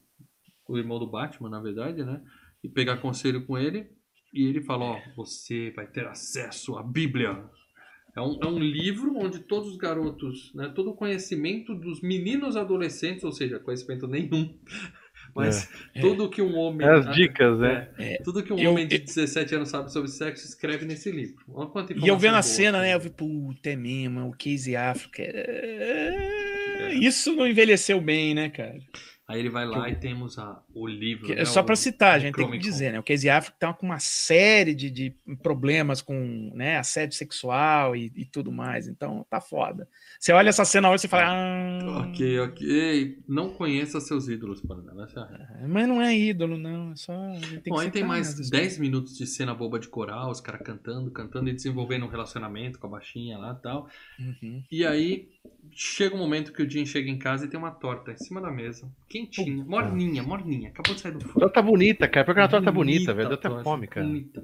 O 0.68 0.78
irmão 0.78 0.98
do 0.98 1.06
Batman, 1.06 1.50
na 1.50 1.60
verdade, 1.60 2.04
né? 2.04 2.22
E 2.62 2.68
pegar 2.68 2.98
conselho 2.98 3.44
com 3.44 3.58
ele. 3.58 3.90
E 4.32 4.44
ele 4.46 4.62
fala, 4.62 4.84
ó, 4.84 4.98
você 5.16 5.72
vai 5.72 5.86
ter 5.86 6.06
acesso 6.06 6.76
à 6.76 6.82
Bíblia. 6.82 7.44
É 8.14 8.20
um, 8.20 8.38
é 8.42 8.46
um 8.46 8.58
livro 8.58 9.16
onde 9.16 9.40
todos 9.40 9.68
os 9.70 9.76
garotos, 9.76 10.52
né, 10.54 10.68
todo 10.74 10.90
o 10.90 10.94
conhecimento 10.94 11.74
dos 11.74 12.00
meninos 12.00 12.56
adolescentes, 12.56 13.22
ou 13.22 13.32
seja, 13.32 13.60
conhecimento 13.60 14.06
nenhum, 14.08 14.58
mas 15.34 15.68
É. 15.94 16.00
tudo 16.00 16.28
que 16.28 16.40
um 16.42 16.56
homem. 16.56 16.86
É 16.86 16.90
as 16.92 17.14
dicas, 17.14 17.58
né? 17.58 17.88
É, 17.98 18.18
tudo 18.22 18.42
que 18.42 18.52
um 18.52 18.58
Eu- 18.58 18.72
homem 18.72 18.86
de 18.86 18.96
eu- 18.96 19.04
17 19.04 19.54
anos 19.54 19.68
sabe 19.68 19.92
sobre 19.92 20.10
sexo 20.10 20.46
escreve 20.46 20.84
nesse 20.84 21.10
livro. 21.10 21.44
E 21.96 22.08
eu 22.08 22.18
vendo 22.18 22.36
a 22.36 22.42
cena, 22.42 22.80
né? 22.80 22.94
Eu 22.94 23.00
vi, 23.00 23.10
puta, 23.10 23.70
é 23.70 23.76
mesmo, 23.76 24.28
o 24.28 24.32
Casey 24.32 24.76
África. 24.76 25.22
É... 25.22 26.94
Isso 26.94 27.34
não 27.34 27.46
envelheceu 27.46 28.00
bem, 28.00 28.34
né, 28.34 28.48
cara? 28.50 28.78
Aí 29.30 29.38
ele 29.38 29.48
vai 29.48 29.64
lá 29.64 29.88
e 29.88 29.94
temos 29.94 30.36
a, 30.40 30.60
o 30.74 30.88
livro. 30.88 31.24
Que- 31.24 31.36
né, 31.36 31.44
Só 31.44 31.62
pra 31.62 31.76
citar, 31.76 32.14
a 32.14 32.18
gente 32.18 32.34
tem 32.34 32.50
que 32.50 32.58
dizer, 32.58 32.92
né? 32.92 32.98
O 32.98 33.02
Casey 33.04 33.30
Affleck 33.30 33.56
tá 33.60 33.72
com 33.72 33.86
uma 33.86 34.00
série 34.00 34.74
de, 34.74 34.90
de 34.90 35.14
problemas 35.40 36.02
com 36.02 36.50
né, 36.52 36.78
assédio 36.78 37.16
sexual 37.16 37.94
e, 37.94 38.10
e 38.16 38.24
tudo 38.24 38.50
mais. 38.50 38.88
Então, 38.88 39.24
tá 39.30 39.40
foda. 39.40 39.88
Você 40.18 40.32
olha 40.32 40.48
essa 40.48 40.64
cena 40.64 40.88
hoje 40.88 40.96
e 40.96 41.00
você 41.02 41.08
fala. 41.08 41.28
Ah, 41.28 42.08
Ok, 42.10 42.40
ok. 42.40 43.18
Não 43.28 43.50
conheça 43.50 44.00
seus 44.00 44.26
ídolos, 44.26 44.60
Panela. 44.60 45.08
É 45.14 45.20
a 45.20 45.24
regra. 45.24 45.68
Mas 45.68 45.86
não 45.88 46.02
é 46.02 46.16
ídolo, 46.18 46.58
não. 46.58 46.90
É 46.90 46.96
só. 46.96 47.12
tem 47.40 47.60
que 47.60 47.70
Bom, 47.70 47.78
aí 47.78 47.88
tem 47.88 48.02
mais 48.02 48.30
as 48.30 48.38
histórias. 48.40 48.68
10 48.68 48.78
minutos 48.78 49.16
de 49.16 49.28
cena 49.28 49.54
boba 49.54 49.78
de 49.78 49.86
coral, 49.86 50.28
os 50.28 50.40
caras 50.40 50.62
cantando, 50.62 51.08
cantando 51.12 51.48
e 51.48 51.52
desenvolvendo 51.52 52.04
um 52.04 52.08
relacionamento 52.08 52.80
com 52.80 52.88
a 52.88 52.90
baixinha 52.90 53.38
lá 53.38 53.56
e 53.56 53.62
tal. 53.62 53.88
Uhum. 54.18 54.64
E 54.72 54.84
aí 54.84 55.28
chega 55.72 56.14
um 56.16 56.18
momento 56.18 56.52
que 56.52 56.62
o 56.62 56.68
Jim 56.68 56.84
chega 56.84 57.08
em 57.08 57.18
casa 57.18 57.44
e 57.44 57.48
tem 57.48 57.58
uma 57.58 57.70
torta 57.70 58.12
em 58.12 58.16
cima 58.16 58.40
da 58.40 58.50
mesa, 58.50 58.90
quentinha, 59.26 59.64
morninha, 59.64 60.22
morninha, 60.22 60.68
acabou 60.70 60.94
de 60.94 61.00
sair 61.00 61.12
do 61.12 61.20
forno. 61.20 61.40
Torta 61.40 61.62
bonita, 61.62 62.08
cara. 62.08 62.24
Porque 62.24 62.40
a 62.40 62.48
torta 62.48 62.70
bonita, 62.72 63.12
velho. 63.14 63.28
Deu 63.28 63.38
até 63.38 63.48
torta, 63.48 63.64
fome, 63.64 63.86
cara. 63.86 64.06
bonita. 64.06 64.42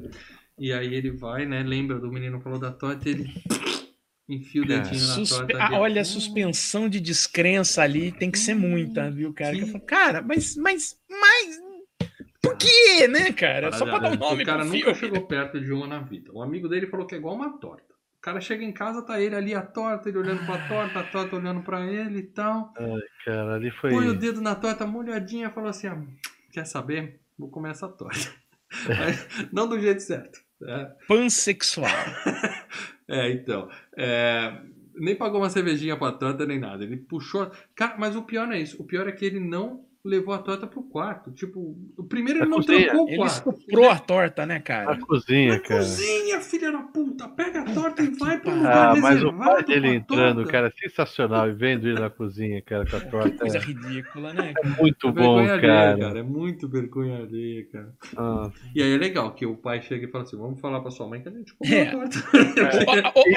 E 0.59 0.73
aí 0.73 0.95
ele 0.95 1.11
vai, 1.11 1.45
né? 1.47 1.63
Lembra 1.63 1.99
do 1.99 2.11
menino 2.11 2.39
que 2.39 2.45
falou 2.45 2.59
da 2.59 2.71
torta, 2.71 3.09
ele 3.09 3.31
enfia 4.29 4.63
o 4.63 4.67
Cara, 4.67 4.81
dedinho 4.81 5.07
na 5.07 5.15
Suspe- 5.15 5.53
torta. 5.53 5.59
ah, 5.75 5.79
olha, 5.79 6.01
a 6.01 6.05
suspensão 6.05 6.89
de 6.89 6.99
descrença 7.01 7.83
ali 7.83 8.11
tem 8.13 8.31
que 8.31 8.39
ser 8.39 8.55
muita, 8.55 9.11
viu, 9.11 9.33
cara? 9.33 9.55
Que 9.55 9.63
eu 9.63 9.67
falo, 9.69 9.85
cara, 9.85 10.23
mas, 10.23 10.57
mas, 10.57 10.99
mas. 11.09 11.61
Por 12.43 12.57
quê, 12.57 13.07
né, 13.09 13.33
cara? 13.33 13.73
Só 13.73 13.85
pra 13.85 13.99
dar 13.99 14.13
um 14.13 14.17
nome 14.17 14.43
O 14.43 14.47
cara 14.47 14.65
nunca 14.65 14.79
filme. 14.79 14.95
chegou 14.95 15.27
perto 15.27 15.61
de 15.61 15.73
uma 15.73 15.87
na 15.87 15.99
vida. 16.01 16.31
O 16.33 16.41
amigo 16.43 16.69
dele 16.69 16.87
falou 16.87 17.07
que 17.07 17.15
é 17.15 17.19
igual 17.19 17.35
uma 17.35 17.59
torta. 17.59 17.86
O 18.27 18.29
cara 18.29 18.41
chega 18.41 18.65
em 18.65 18.73
casa, 18.73 19.03
tá 19.03 19.21
ele 19.21 19.37
ali 19.37 19.55
a 19.55 19.63
torta, 19.63 20.09
ele 20.09 20.19
olhando 20.19 20.45
pra 20.45 20.67
torta, 20.67 20.99
a 20.99 21.05
torta 21.05 21.37
olhando 21.37 21.63
pra 21.63 21.87
ele 21.87 22.19
e 22.19 22.23
tal. 22.25 22.75
Cara, 23.25 23.55
ali 23.55 23.71
foi. 23.71 23.91
Põe 23.93 24.09
o 24.09 24.19
dedo 24.19 24.41
na 24.41 24.57
torta 24.57 24.85
molhadinha 24.85 25.47
e 25.47 25.51
falou 25.53 25.71
assim: 25.71 25.87
ah, 25.87 26.03
quer 26.51 26.67
saber? 26.67 27.21
Vou 27.39 27.49
comer 27.49 27.71
essa 27.71 27.89
torta. 27.89 28.35
Mas 28.89 29.49
não 29.53 29.69
do 29.69 29.79
jeito 29.79 30.03
certo. 30.03 30.41
É, 30.61 30.91
Pansexual. 31.07 31.87
é, 33.07 33.31
então. 33.31 33.71
é, 33.97 34.61
nem 34.97 35.15
pagou 35.15 35.41
uma 35.41 35.49
cervejinha 35.49 35.97
pra 35.97 36.11
torta 36.11 36.45
nem 36.45 36.59
nada. 36.59 36.83
Ele 36.83 36.97
puxou. 36.97 37.49
Cara, 37.77 37.97
mas 37.97 38.17
o 38.17 38.23
pior 38.23 38.49
não 38.49 38.55
é 38.55 38.61
isso. 38.61 38.83
O 38.83 38.85
pior 38.85 39.07
é 39.07 39.13
que 39.13 39.25
ele 39.25 39.39
não 39.39 39.86
levou 40.07 40.33
a 40.35 40.39
torta 40.39 40.67
pro 40.67 40.83
quarto. 40.83 41.31
Tipo, 41.33 41.77
o 41.97 42.05
primeiro 42.05 42.39
ele 42.41 42.45
Na 42.47 42.51
não 42.51 42.59
cozinha. 42.59 42.87
trancou 42.87 43.05
o 43.07 43.09
Ele 43.09 43.17
quarto. 43.19 43.51
estuprou 43.51 43.91
a 43.91 43.99
torta, 43.99 44.47
né, 44.47 44.55
Na 44.55 44.61
cara? 44.61 44.99
cozinha, 44.99 45.53
Na 45.55 45.61
cara. 45.61 45.81
cozinha, 45.81 46.41
filha 46.41 46.73
da 46.73 46.79
puta! 46.83 47.29
Pega 47.29 47.61
a 47.61 47.65
torta 47.75 48.03
e 48.03 48.07
vai 48.17 48.37
que 48.37 48.43
pro 48.45 48.55
lugar 48.55 48.97
Ah, 48.97 49.01
mas 49.01 49.23
o 49.23 49.33
pai 49.33 49.65
dele 49.65 49.89
entrando, 49.89 50.37
torta. 50.37 50.53
cara, 50.53 50.73
sensacional. 50.79 51.49
E 51.51 51.53
vendo 51.53 51.89
ele 51.89 51.99
na 52.01 52.09
cozinha, 52.11 52.63
cara, 52.63 52.87
com 52.89 52.97
a 52.97 53.01
Que 53.01 53.11
torta. 53.11 53.37
coisa 53.39 53.59
É 53.59 53.61
ridícula, 53.61 54.33
né? 54.33 54.53
cara? 54.55 54.69
muito 54.79 55.09
É 55.09 55.13
bom, 55.13 55.39
alheia, 55.39 55.61
cara. 55.61 56.19
É 56.19 56.23
muito 56.23 56.69
vergonha 56.69 57.19
alheia, 57.19 57.67
cara. 57.73 57.93
Ah, 58.17 58.51
E 58.75 58.83
aí 58.83 58.95
é 58.95 58.97
legal 58.97 59.33
que 59.35 59.45
o 59.45 59.57
pai 59.57 59.83
chega 59.83 60.07
e 60.07 60.11
fala 60.11 60.25
assim: 60.25 60.37
vamos 60.37 60.61
falar 60.61 60.81
pra 60.81 60.91
sua 60.91 61.07
mãe 61.09 61.21
que 61.21 61.29
a 61.29 61.33
gente 61.33 61.55
comeu 61.55 61.77
É. 61.79 61.83
a 61.89 61.91
torta. 61.91 62.17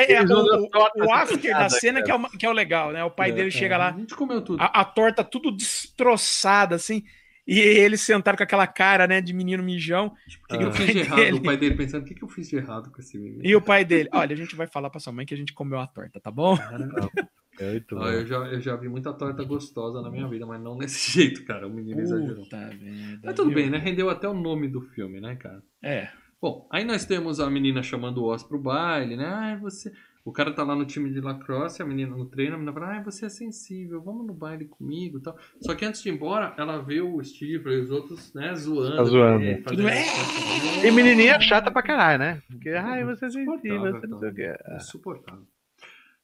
É, 0.09 1.03
o- 1.03 1.13
after 1.13 1.51
da 1.53 1.69
cena 1.69 2.01
cara. 2.01 2.05
que 2.05 2.11
é, 2.11 2.15
o, 2.15 2.37
que 2.39 2.45
é 2.45 2.49
o 2.49 2.53
legal, 2.53 2.91
né? 2.91 3.03
O 3.03 3.11
pai 3.11 3.31
dele 3.31 3.47
É, 3.47 3.51
chega 3.51 3.75
A 3.75 3.77
lá, 3.77 3.91
gente 3.91 4.15
comeu 4.15 4.41
tudo. 4.41 4.61
a, 4.61 4.65
a 4.65 4.85
torta 4.85 5.23
tudo 5.23 5.51
destroçada, 5.51 6.58
assim, 6.75 7.03
e 7.47 7.59
ele 7.59 7.97
sentado 7.97 8.37
com 8.37 8.43
aquela 8.43 8.67
cara, 8.67 9.07
né, 9.07 9.21
de 9.21 9.33
menino 9.33 9.63
mijão, 9.63 10.13
Tipo, 10.27 10.45
o 10.45 10.47
que, 10.47 10.57
que 10.57 10.63
eu 10.63 10.69
Ah. 10.69 10.71
fiz 10.71 10.87
de 10.93 10.99
errado? 11.01 11.15
Dele. 11.17 11.37
O 11.37 11.43
pai 11.43 11.57
dele 11.57 11.75
pensando: 11.75 12.01
o 12.03 12.05
que, 12.05 12.13
que 12.15 12.23
eu 12.23 12.27
fiz 12.29 12.49
de 12.49 12.55
errado 12.57 12.91
com 12.91 13.01
esse 13.01 13.17
menino? 13.17 13.41
e 13.43 13.55
o 13.55 13.61
pai 13.61 13.83
dele, 13.85 14.09
olha, 14.13 14.33
a 14.33 14.37
gente 14.37 14.55
vai 14.55 14.67
falar 14.67 14.89
pra 14.89 14.99
sua 14.99 15.11
mãe 15.13 15.25
que 15.25 15.33
a 15.33 15.37
gente 15.37 15.53
comeu 15.53 15.79
a 15.79 15.87
torta, 15.87 16.19
tá 16.19 16.29
bom? 16.31 16.55
é 17.59 17.79
bom. 17.91 18.05
eu, 18.07 18.25
já, 18.25 18.37
eu 18.37 18.61
já 18.61 18.75
vi 18.75 18.87
muita 18.87 19.11
torta 19.13 19.43
gostosa 19.43 20.01
na 20.01 20.09
minha 20.09 20.27
vida, 20.27 20.45
mas 20.45 20.61
não 20.61 20.77
desse 20.77 21.11
jeito, 21.19 21.43
cara. 21.45 21.67
O 21.67 21.69
menino 21.69 21.99
exagerou. 21.99 22.43
Puta 22.43 22.57
merda. 22.57 23.19
Mas 23.23 23.35
tudo 23.35 23.47
viu? 23.49 23.55
bem, 23.55 23.69
né? 23.69 23.77
Rendeu 23.77 24.09
até 24.09 24.27
o 24.27 24.33
nome 24.33 24.67
do 24.67 24.81
filme, 24.81 25.19
né, 25.19 25.35
cara? 25.35 25.61
É. 25.83 26.09
Bom, 26.41 26.65
aí 26.71 26.85
nós 26.85 27.03
temos 27.03 27.39
a 27.41 27.49
menina 27.49 27.83
chamando 27.83 28.19
o 28.19 28.25
Oz 28.25 28.43
pro 28.43 28.57
baile, 28.57 29.17
né? 29.17 29.25
Ai, 29.25 29.57
você. 29.57 29.91
O 30.29 30.31
cara 30.31 30.53
tá 30.53 30.63
lá 30.63 30.75
no 30.75 30.85
time 30.85 31.11
de 31.11 31.19
lacrosse, 31.19 31.81
a 31.81 31.85
menina 31.85 32.15
no 32.15 32.25
treino, 32.25 32.53
a 32.53 32.57
menina 32.57 32.71
fala, 32.71 32.87
ai, 32.87 33.03
você 33.03 33.25
é 33.25 33.29
sensível, 33.29 33.99
vamos 34.01 34.25
no 34.27 34.33
baile 34.33 34.65
comigo 34.65 35.17
e 35.17 35.21
tal. 35.21 35.35
Só 35.59 35.73
que 35.75 35.83
antes 35.83 36.01
de 36.03 36.09
ir 36.09 36.13
embora, 36.13 36.53
ela 36.57 36.77
vê 36.79 37.01
o 37.01 37.21
Steve 37.23 37.69
e 37.69 37.79
os 37.81 37.89
outros, 37.89 38.33
né, 38.33 38.53
zoando. 38.55 38.95
Tá 38.97 39.03
zoando. 39.03 39.43
Tudo 39.63 39.83
fazendo- 39.83 40.85
E 40.87 40.91
menininha 40.91 41.39
chata 41.39 41.71
pra 41.71 41.81
caralho, 41.81 42.19
né? 42.19 42.41
Porque, 42.47 42.69
ai, 42.69 43.03
você 43.03 43.25
é 43.25 43.29
sensível, 43.29 43.79
você 43.81 44.07
não 44.07 44.19
sei 44.19 44.29
o 44.29 44.31
então. 44.31 44.77
Insuportável. 44.77 45.43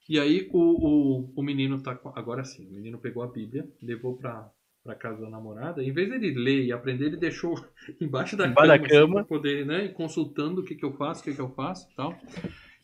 E 0.07 0.19
aí 0.19 0.47
o, 0.53 0.59
o, 0.59 1.33
o 1.35 1.41
menino 1.43 1.81
tá. 1.81 1.95
com- 1.95 2.13
Agora 2.15 2.43
sim, 2.43 2.67
o 2.67 2.73
menino 2.73 2.97
pegou 2.99 3.23
a 3.23 3.27
Bíblia, 3.27 3.67
levou 3.81 4.15
pra, 4.15 4.47
pra 4.83 4.93
casa 4.93 5.19
da 5.19 5.29
namorada. 5.31 5.83
Em 5.83 5.91
vez 5.91 6.07
dele 6.09 6.31
ler 6.35 6.63
e 6.65 6.71
aprender, 6.71 7.05
ele 7.07 7.17
deixou 7.17 7.55
embaixo 7.99 8.37
da 8.37 8.45
Embaixo 8.47 8.67
cama, 8.71 8.77
da 8.77 8.85
assim, 8.85 8.87
cama. 8.93 9.13
pra 9.15 9.23
poder, 9.23 9.65
né? 9.65 9.85
E 9.85 9.89
consultando 9.89 10.61
o 10.61 10.63
que, 10.63 10.75
que 10.75 10.85
eu 10.85 10.93
faço, 10.93 11.21
o 11.21 11.23
que, 11.23 11.33
que 11.33 11.41
eu 11.41 11.49
faço 11.49 11.89
e 11.91 11.95
tal. 11.95 12.15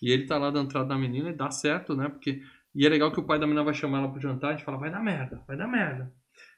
E 0.02 0.12
ele 0.12 0.26
tá 0.26 0.38
lá 0.38 0.50
dando 0.50 0.66
entrada 0.68 0.88
na 0.90 0.98
menina 1.00 1.30
e 1.30 1.34
dá 1.36 1.52
certo, 1.52 1.96
né? 1.96 2.10
Porque. 2.10 2.42
E 2.74 2.86
é 2.86 2.90
legal 2.90 3.12
que 3.12 3.20
o 3.20 3.24
pai 3.24 3.38
da 3.38 3.46
menina 3.46 3.64
vai 3.66 3.74
chamar 3.74 4.00
ela 4.00 4.10
pro 4.10 4.22
jantar, 4.22 4.50
a 4.50 4.52
gente 4.54 4.64
fala, 4.64 4.78
vai 4.78 4.90
dar 4.90 5.02
merda, 5.04 5.42
vai 5.48 5.58
dar 5.58 5.68
merda. 5.68 6.12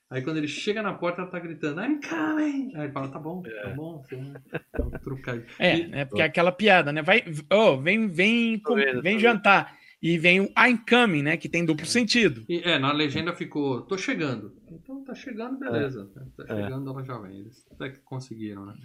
Aí 0.09 0.21
quando 0.21 0.37
ele 0.37 0.47
chega 0.47 0.83
na 0.83 0.93
porta, 0.93 1.21
ela 1.23 1.31
tá 1.31 1.39
gritando, 1.39 1.81
I'm 1.81 1.99
coming! 2.07 2.71
Aí 2.75 2.83
ele 2.83 2.91
fala, 2.93 3.07
tá 3.07 3.17
bom, 3.17 3.41
tá 3.41 3.69
bom, 3.75 4.03
você 4.03 4.15
vai 4.15 4.99
trocar. 4.99 5.41
É, 5.57 5.79
E- 5.79 5.87
né? 5.87 6.05
Porque 6.05 6.21
é 6.21 6.25
aquela 6.25 6.51
piada, 6.51 6.91
né? 6.93 7.01
Vai, 7.01 7.23
oh, 7.51 7.77
vem, 7.81 8.07
vem, 8.07 8.59
com- 8.59 8.75
vendo, 8.75 9.01
vem 9.01 9.17
jantar. 9.19 9.75
E 9.99 10.17
vem 10.19 10.41
o 10.41 10.51
I'm 10.55 10.77
coming, 10.87 11.23
né? 11.23 11.35
Que 11.37 11.49
tem 11.49 11.65
duplo 11.65 11.85
sentido. 11.87 12.43
E, 12.47 12.59
é, 12.59 12.77
na 12.77 12.91
legenda 12.91 13.33
ficou, 13.33 13.81
tô 13.81 13.97
chegando. 13.97 14.53
Então 14.69 15.03
tá 15.03 15.15
chegando, 15.15 15.57
beleza. 15.57 16.11
Tá 16.37 16.43
É. 16.43 16.63
chegando, 16.63 16.89
ela 16.91 17.03
já 17.03 17.17
vem. 17.17 17.39
Eles 17.39 17.65
até 17.71 17.89
que 17.89 17.99
conseguiram, 18.01 18.65
né? 18.67 18.75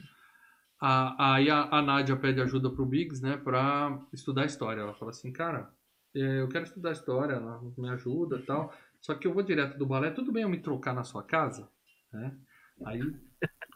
A- 0.81 1.35
Aí 1.35 1.51
a, 1.51 1.69
a 1.71 1.83
Nádia 1.83 2.17
pede 2.17 2.41
ajuda 2.41 2.71
pro 2.71 2.87
Biggs, 2.87 3.23
né, 3.23 3.37
pra 3.37 3.99
estudar 4.13 4.45
história. 4.47 4.81
Ela 4.81 4.95
fala 4.95 5.11
assim, 5.11 5.33
cara, 5.33 5.71
é, 6.15 6.41
eu 6.41 6.49
quero 6.49 6.65
estudar 6.65 6.93
história, 6.93 7.35
ela 7.35 7.61
me 7.77 7.89
ajuda 7.91 8.37
e 8.39 8.43
tal. 8.43 8.73
Só 9.01 9.15
que 9.15 9.27
eu 9.27 9.33
vou 9.35 9.43
direto 9.43 9.79
do 9.79 9.87
balé, 9.87 10.11
tudo 10.11 10.33
bem 10.33 10.43
eu 10.43 10.49
me 10.49 10.61
trocar 10.61 10.95
na 10.95 11.05
sua 11.05 11.23
casa? 11.23 11.69
Né? 12.13 12.37
Aí 12.85 13.01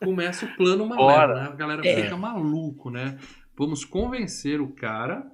começa 0.02 0.46
o 0.46 0.56
plano 0.56 0.86
maluco, 0.86 1.34
né? 1.34 1.48
A 1.48 1.54
galera 1.54 1.86
É. 1.86 2.02
fica 2.02 2.16
maluco, 2.16 2.90
né? 2.90 3.18
Vamos 3.56 3.84
convencer 3.84 4.60
o 4.60 4.72
cara 4.72 5.30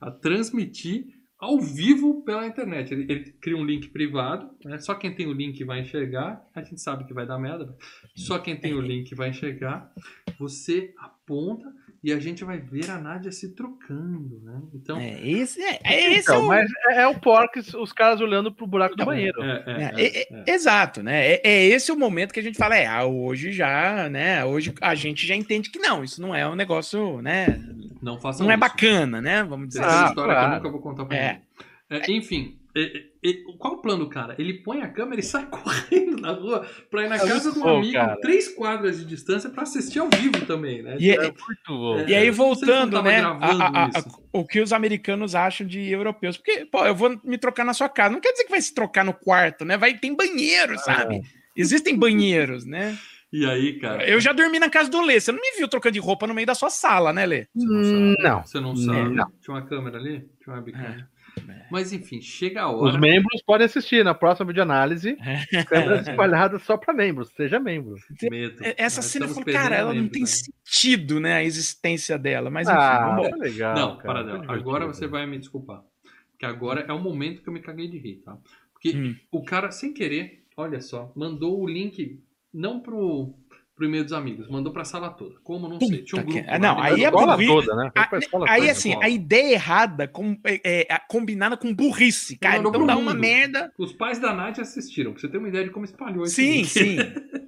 a 0.00 0.10
transmitir 0.10 1.13
ao 1.44 1.60
vivo 1.60 2.22
pela 2.24 2.46
internet. 2.46 2.92
Ele, 2.92 3.02
ele 3.12 3.32
cria 3.40 3.56
um 3.56 3.64
link 3.64 3.88
privado, 3.88 4.50
né? 4.64 4.78
só 4.78 4.94
quem 4.94 5.14
tem 5.14 5.26
o 5.26 5.32
link 5.32 5.62
vai 5.64 5.80
enxergar. 5.80 6.42
A 6.54 6.62
gente 6.62 6.80
sabe 6.80 7.04
que 7.04 7.12
vai 7.14 7.26
dar 7.26 7.38
merda. 7.38 7.76
Só 8.14 8.38
quem 8.38 8.56
tem 8.56 8.72
o 8.74 8.80
link 8.80 9.14
vai 9.14 9.28
enxergar. 9.30 9.92
Você 10.38 10.92
aponta 10.98 11.70
e 12.02 12.12
a 12.12 12.18
gente 12.20 12.44
vai 12.44 12.58
ver 12.58 12.90
a 12.90 12.98
Nádia 12.98 13.32
se 13.32 13.54
trocando, 13.54 14.38
né? 14.44 14.60
Então, 14.74 14.98
É, 14.98 15.26
esse 15.26 15.58
é, 15.62 15.80
é 15.84 16.12
esse 16.12 16.20
Então, 16.30 16.36
é 16.36 16.38
o- 16.38 16.46
mas 16.48 16.70
é, 16.88 17.00
é 17.02 17.06
o 17.08 17.18
Porks, 17.18 17.72
os 17.74 17.92
caras 17.92 18.20
olhando 18.20 18.52
pro 18.52 18.66
buraco 18.66 18.94
do 18.94 18.98
Não, 19.00 19.06
banheiro. 19.06 19.42
é, 19.42 19.64
é, 19.66 19.72
É, 19.72 19.82
é, 19.82 20.06
é- 20.06 20.18
é. 20.30 20.42
é- 20.50 20.54
Exato, 20.54 21.02
né? 21.02 21.26
É, 21.34 21.40
é 21.44 21.64
esse 21.66 21.90
o 21.90 21.96
momento 21.96 22.32
que 22.34 22.40
a 22.40 22.42
gente 22.42 22.58
fala, 22.58 22.76
é, 22.76 22.86
ah, 22.86 23.06
hoje 23.06 23.52
já, 23.52 24.08
né? 24.10 24.44
Hoje 24.44 24.74
a 24.82 24.94
gente 24.94 25.26
já 25.26 25.34
entende 25.34 25.70
que 25.70 25.78
não, 25.78 26.04
isso 26.04 26.20
não 26.20 26.34
é 26.34 26.46
um 26.46 26.54
negócio, 26.54 27.22
né? 27.22 27.58
Não 28.04 28.20
façam 28.20 28.44
Não 28.46 28.52
é 28.52 28.54
isso. 28.54 28.60
bacana, 28.60 29.20
né? 29.20 29.42
Vamos 29.42 29.68
dizer 29.68 29.80
Essa 29.82 29.88
é 29.90 30.04
Ah, 30.04 30.06
história 30.08 30.34
que 30.34 30.40
claro. 30.40 30.52
eu 30.52 30.56
nunca 30.58 30.70
vou 30.70 30.80
contar 30.80 31.04
pra 31.06 31.16
É. 31.16 31.32
ninguém. 31.32 31.44
É, 31.90 32.10
enfim, 32.12 32.58
é, 32.74 32.80
é, 32.82 33.30
é, 33.30 33.32
qual 33.58 33.74
o 33.74 33.78
plano 33.82 34.04
do 34.04 34.10
cara? 34.10 34.34
Ele 34.38 34.54
põe 34.54 34.80
a 34.82 34.88
câmera 34.88 35.20
e 35.20 35.22
sai 35.22 35.46
correndo 35.50 36.20
na 36.20 36.32
rua 36.32 36.66
pra 36.90 37.04
ir 37.04 37.08
na 37.08 37.16
É 37.16 37.18
casa 37.18 37.52
do 37.52 37.60
bom, 37.60 37.78
amigo, 37.78 37.92
cara. 37.92 38.16
três 38.20 38.48
quadras 38.48 38.98
de 38.98 39.04
distância 39.04 39.48
pra 39.50 39.62
assistir 39.62 39.98
ao 40.00 40.08
vivo 40.08 40.44
também, 40.46 40.82
né? 40.82 40.96
E, 40.98 41.10
É 41.10 41.20
muito 41.20 41.68
bom. 41.68 41.98
É. 42.00 42.08
e 42.08 42.14
aí, 42.14 42.30
voltando, 42.30 43.02
né? 43.02 43.20
a- 43.20 43.28
a- 43.30 43.84
a- 43.86 44.04
o 44.32 44.44
que 44.46 44.60
os 44.60 44.72
americanos 44.72 45.34
acham 45.34 45.66
de 45.66 45.88
europeus. 45.90 46.36
Porque, 46.36 46.64
pô, 46.66 46.84
eu 46.84 46.94
vou 46.94 47.18
me 47.22 47.38
trocar 47.38 47.64
na 47.64 47.74
sua 47.74 47.88
casa. 47.88 48.12
Não 48.12 48.20
quer 48.20 48.32
dizer 48.32 48.44
que 48.44 48.50
vai 48.50 48.60
se 48.60 48.74
trocar 48.74 49.04
no 49.04 49.12
quarto, 49.14 49.64
né? 49.64 49.76
Vai, 49.76 49.94
tem 49.98 50.14
banheiro, 50.16 50.76
sabe? 50.78 51.22
Existem 51.56 51.96
banheiros, 51.96 52.64
né? 52.64 52.98
E 53.36 53.44
aí, 53.44 53.80
cara? 53.80 54.08
Eu 54.08 54.20
já 54.20 54.32
dormi 54.32 54.60
na 54.60 54.70
casa 54.70 54.88
do 54.88 55.00
Lê. 55.02 55.18
Você 55.18 55.32
não 55.32 55.40
me 55.40 55.56
viu 55.58 55.66
trocando 55.66 55.94
de 55.94 55.98
roupa 55.98 56.24
no 56.24 56.32
meio 56.32 56.46
da 56.46 56.54
sua 56.54 56.70
sala, 56.70 57.12
né, 57.12 57.26
Lê? 57.26 57.48
Você 57.52 57.66
não 57.66 57.82
sabe. 57.82 58.22
Não. 58.22 58.44
Você 58.46 58.60
não 58.60 58.76
sabe. 58.76 59.14
Não. 59.14 59.32
Tinha 59.40 59.54
uma 59.56 59.66
câmera 59.66 59.98
ali? 59.98 60.20
Tinha 60.40 60.54
uma 60.54 60.58
webcam. 60.58 60.80
É. 60.80 61.66
Mas 61.68 61.92
enfim, 61.92 62.20
chega 62.20 62.62
a 62.62 62.70
Os 62.72 62.90
hora. 62.92 62.98
membros 63.00 63.42
podem 63.42 63.64
assistir 63.64 64.04
na 64.04 64.14
próxima 64.14 64.46
videoanálise. 64.46 65.16
Câmeras 65.68 66.06
espalhadas 66.06 66.62
só 66.62 66.76
para 66.76 66.94
membros. 66.94 67.28
Seja 67.30 67.58
membro. 67.58 67.96
Medo. 68.30 68.62
É, 68.62 68.76
Essa 68.78 68.98
Nós 69.00 69.06
cena, 69.06 69.24
eu 69.24 69.30
estamos 69.30 69.34
falo, 69.34 69.44
perdendo 69.44 69.62
cara, 69.62 69.74
ela 69.74 69.92
não 69.92 70.02
membros, 70.02 70.12
tem 70.12 70.22
né? 70.22 70.28
sentido, 70.28 71.18
né? 71.18 71.34
A 71.34 71.42
existência 71.42 72.16
dela. 72.16 72.50
Mas 72.50 72.68
enfim, 72.68 72.78
ah, 72.78 73.16
vamos 73.16 73.30
tá 73.30 73.36
legal. 73.36 73.74
Não, 73.74 73.96
cara, 73.98 74.24
para 74.24 74.38
tá. 74.46 74.52
Agora 74.52 74.86
você 74.86 75.08
vai 75.08 75.26
me 75.26 75.36
desculpar. 75.36 75.82
Porque 76.30 76.46
agora 76.46 76.82
é 76.86 76.92
o 76.92 77.00
momento 77.02 77.42
que 77.42 77.48
eu 77.48 77.52
me 77.52 77.60
caguei 77.60 77.88
de 77.88 77.98
rir, 77.98 78.22
tá? 78.24 78.38
Porque 78.72 78.96
Hum. 78.96 79.16
o 79.32 79.42
cara, 79.42 79.72
sem 79.72 79.92
querer, 79.92 80.44
olha 80.56 80.80
só, 80.80 81.12
mandou 81.16 81.60
o 81.60 81.66
link 81.66 82.20
não 82.54 82.80
pro, 82.80 83.34
pro 83.74 83.84
e-mail 83.86 84.04
dos 84.04 84.12
amigos, 84.12 84.48
mandou 84.48 84.72
pra 84.72 84.84
sala 84.84 85.10
toda. 85.10 85.34
Como? 85.42 85.68
Não 85.68 85.80
sei. 85.80 86.04
Tinha 86.04 86.22
um 86.22 86.24
grupo. 86.24 86.40
que- 86.44 86.50
lá, 86.50 86.58
não, 86.58 86.80
aí 86.80 87.04
é 87.04 87.10
burrice. 87.10 87.46
toda, 87.52 87.74
né? 87.74 87.90
Foi 87.94 88.06
pra 88.06 88.18
escola 88.18 88.46
Aí, 88.48 88.60
toda. 88.60 88.72
assim, 88.72 88.94
a 89.02 89.08
ideia 89.08 89.52
errada 89.54 90.06
com, 90.08 90.38
é, 90.44 90.86
é, 90.94 90.98
combinada 91.08 91.56
com 91.56 91.74
burrice, 91.74 92.38
cara. 92.38 92.58
Então 92.58 92.86
dá 92.86 92.96
uma 92.96 93.12
merda. 93.14 93.72
Os 93.78 93.92
pais 93.92 94.18
da 94.18 94.32
Nath 94.32 94.60
assistiram, 94.60 95.12
pra 95.12 95.20
você 95.20 95.28
ter 95.28 95.38
uma 95.38 95.48
ideia 95.48 95.64
de 95.64 95.70
como 95.70 95.84
espalhou 95.84 96.24
esse 96.24 96.36
Sim, 96.36 96.52
link. 96.58 96.66
sim. 96.68 96.96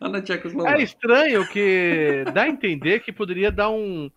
A 0.00 0.08
Nath 0.08 0.30
É 0.30 0.82
estranho 0.82 1.48
que 1.48 2.24
dá 2.32 2.42
a 2.42 2.48
entender 2.48 3.00
que 3.00 3.12
poderia 3.12 3.50
dar 3.50 3.70
um 3.70 4.08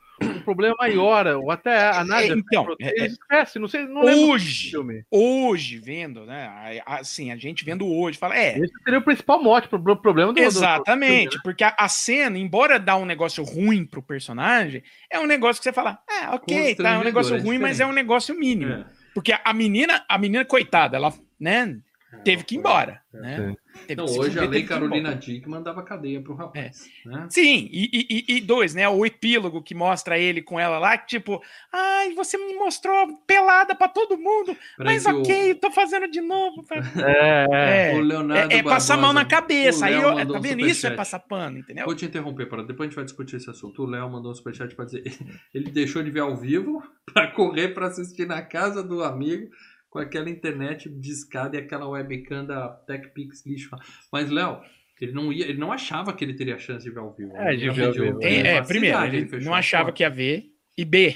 problema 0.47 0.75
maior, 0.79 1.27
ou 1.27 1.51
até 1.51 1.89
a 1.89 2.03
Nádia. 2.05 2.33
então, 2.33 2.65
é- 2.81 2.99
Eles 3.01 3.13
esquecem, 3.13 3.61
não 3.61 3.67
sei, 3.67 3.85
não 3.85 4.01
Hoje, 4.01 4.69
filme. 4.71 5.03
hoje, 5.11 5.77
vendo, 5.77 6.25
né? 6.25 6.81
Assim, 6.85 7.31
a 7.31 7.35
gente 7.35 7.65
vendo 7.65 7.85
hoje, 7.85 8.17
fala, 8.17 8.37
é, 8.37 8.57
Esse 8.57 8.71
seria 8.83 8.99
o 8.99 9.03
principal 9.03 9.43
mote, 9.43 9.67
pro 9.67 9.79
problema 9.97 10.31
do 10.31 10.35
do- 10.35 10.41
do 10.41 10.47
Exatamente, 10.47 11.31
filme, 11.31 11.43
porque 11.43 11.63
a, 11.63 11.75
a 11.77 11.89
cena, 11.89 12.37
embora 12.37 12.79
dá 12.79 12.95
um 12.95 13.05
negócio 13.05 13.43
ruim 13.43 13.85
pro 13.85 14.01
personagem, 14.01 14.81
é 15.11 15.19
um 15.19 15.25
negócio 15.27 15.59
que 15.59 15.65
você 15.65 15.73
fala, 15.73 15.99
é, 16.09 16.29
ok, 16.29 16.75
tá, 16.75 16.91
é 16.91 16.97
um 16.97 17.03
negócio 17.03 17.35
é 17.35 17.39
ruim, 17.39 17.57
mas 17.59 17.79
é 17.79 17.85
um 17.85 17.91
negócio 17.93 18.33
mínimo. 18.39 18.71
É. 18.73 18.85
Porque 19.13 19.33
a 19.43 19.53
menina, 19.53 20.05
a 20.07 20.17
menina, 20.17 20.45
coitada, 20.45 20.95
ela, 20.95 21.13
né, 21.39 21.77
teve 22.23 22.43
que 22.43 22.55
ir 22.55 22.59
embora, 22.59 23.01
É. 23.13 23.19
né? 23.19 23.55
Teve 23.85 24.01
Não, 24.01 24.05
hoje 24.05 24.39
a 24.39 24.45
Lei 24.45 24.63
Carolina. 24.63 25.15
Dick 25.15 25.47
mandava 25.47 25.83
cadeia 25.83 26.21
pro 26.21 26.33
rapaz. 26.33 26.89
Né? 27.05 27.27
Sim, 27.29 27.69
e, 27.71 27.89
e- 28.27 28.37
e- 28.37 28.41
dois, 28.41 28.73
né? 28.73 28.87
O 28.89 29.05
epílogo 29.05 29.61
que 29.61 29.75
mostra 29.75 30.17
ele 30.17 30.41
com 30.41 30.59
ela 30.59 30.79
lá, 30.79 30.97
que 30.97 31.07
tipo, 31.07 31.41
ai, 31.71 32.13
você 32.13 32.37
me 32.37 32.53
mostrou 32.55 33.17
pelada 33.27 33.75
pra 33.75 33.87
todo 33.87 34.17
mundo, 34.17 34.55
mas 34.77 35.05
ok, 35.05 35.51
o- 35.51 35.55
tô 35.55 35.71
fazendo 35.71 36.07
de 36.09 36.21
novo. 36.21 36.65
É, 37.07 37.45
é. 37.51 37.91
É, 37.91 37.95
o 37.95 38.01
Leonardo 38.01 38.53
é, 38.53 38.57
é 38.57 38.63
passar 38.63 38.95
a 38.95 38.97
mão 38.97 39.13
na 39.13 39.25
cabeça. 39.25 39.81
O 39.81 39.87
Aí 39.87 39.93
eu, 39.93 40.13
tá 40.27 40.37
um 40.37 40.41
vendo? 40.41 40.65
Isso 40.65 40.87
é 40.87 40.91
passar 40.91 41.19
pano, 41.19 41.57
entendeu? 41.57 41.85
Vou 41.85 41.95
te 41.95 42.05
interromper, 42.05 42.47
para 42.47 42.63
depois 42.63 42.87
a 42.87 42.89
gente 42.89 42.95
vai 42.95 43.05
discutir 43.05 43.35
esse 43.37 43.49
assunto. 43.49 43.83
O 43.83 43.85
Léo 43.85 44.09
mandou 44.09 44.31
um 44.31 44.35
superchat 44.35 44.73
para 44.75 44.85
dizer 44.85 45.03
ele 45.53 45.69
deixou 45.71 46.01
de 46.03 46.09
ver 46.11 46.21
ao 46.21 46.35
vivo 46.35 46.81
para 47.13 47.27
correr 47.31 47.69
para 47.69 47.87
assistir 47.87 48.25
na 48.27 48.41
casa 48.41 48.81
do 48.83 49.03
amigo 49.03 49.49
com 49.97 50.03
aquela 50.03 50.29
internet 50.29 50.89
discada 50.89 51.57
e 51.57 51.59
aquela 51.59 51.87
webcam 51.87 52.45
da 52.45 52.69
TechPix 52.69 53.45
lixo. 53.45 53.69
Mas 54.11 54.29
Léo, 54.29 54.61
ele 55.01 55.11
não 55.11 55.31
ia, 55.33 55.45
ele 55.47 55.57
não 55.59 55.71
achava 55.71 56.13
que 56.13 56.23
ele 56.23 56.33
teria 56.35 56.57
chance 56.59 56.83
de 56.85 56.91
ver 56.91 56.99
ao 56.99 57.13
vivo. 57.13 57.35
É, 57.35 57.49
Ele 57.49 57.57
de 57.57 57.65
já 57.65 57.73
ver 57.73 57.85
ao 57.87 57.93
vivo, 57.93 58.21
ele 58.21 58.47
é, 58.47 58.61
primeiro, 58.61 59.03
ele 59.05 59.27
fechou 59.27 59.45
não 59.45 59.53
achava 59.53 59.91
que 59.91 60.03
ia 60.03 60.09
ver. 60.09 60.45
E 60.77 60.85
B, 60.85 61.15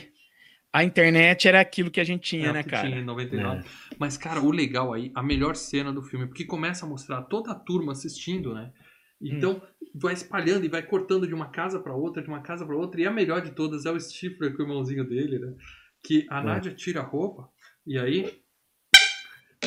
a 0.74 0.84
internet 0.84 1.48
era 1.48 1.60
aquilo 1.60 1.92
que 1.92 2.00
a 2.00 2.04
gente 2.04 2.36
É 2.36 2.40
tinha, 2.40 2.50
o 2.50 2.54
né, 2.54 2.64
cara? 2.64 2.88
tinha 2.88 3.00
em 3.02 3.06
99. 3.06 3.64
Mas, 4.00 4.18
cara, 4.18 4.40
o 4.42 4.52
legal 4.52 4.94
aí, 4.94 5.12
a 5.14 5.22
melhor 5.22 5.56
cena 5.56 5.92
do 5.94 6.02
filme, 6.02 6.26
porque 6.28 6.46
começa 6.46 6.86
a 6.86 6.90
mostrar 6.90 7.22
toda 7.24 7.52
a 7.52 7.56
turma 7.56 7.92
assistindo, 7.92 8.54
né? 8.54 8.72
Então, 9.22 9.54
Hum. 9.54 9.88
vai 9.94 10.14
espalhando 10.16 10.66
e 10.66 10.70
vai 10.70 10.82
cortando 10.82 11.28
de 11.28 11.34
uma 11.34 11.50
casa 11.50 11.80
pra 11.80 11.94
outra, 11.94 12.24
de 12.24 12.28
uma 12.28 12.42
casa 12.42 12.66
pra 12.66 12.76
outra. 12.76 13.00
E 13.02 13.06
a 13.06 13.12
melhor 13.12 13.42
de 13.42 13.52
todas 13.52 13.86
é 13.86 13.92
o 13.92 14.00
Stifler 14.00 14.56
com 14.56 14.64
o 14.64 14.66
irmãozinho 14.66 15.08
dele, 15.08 15.38
né? 15.38 15.54
Que 16.04 16.26
a 16.30 16.42
Nádia 16.42 16.74
tira 16.74 17.02
a 17.02 17.04
roupa 17.04 17.48
e 17.86 18.00
aí. 18.00 18.42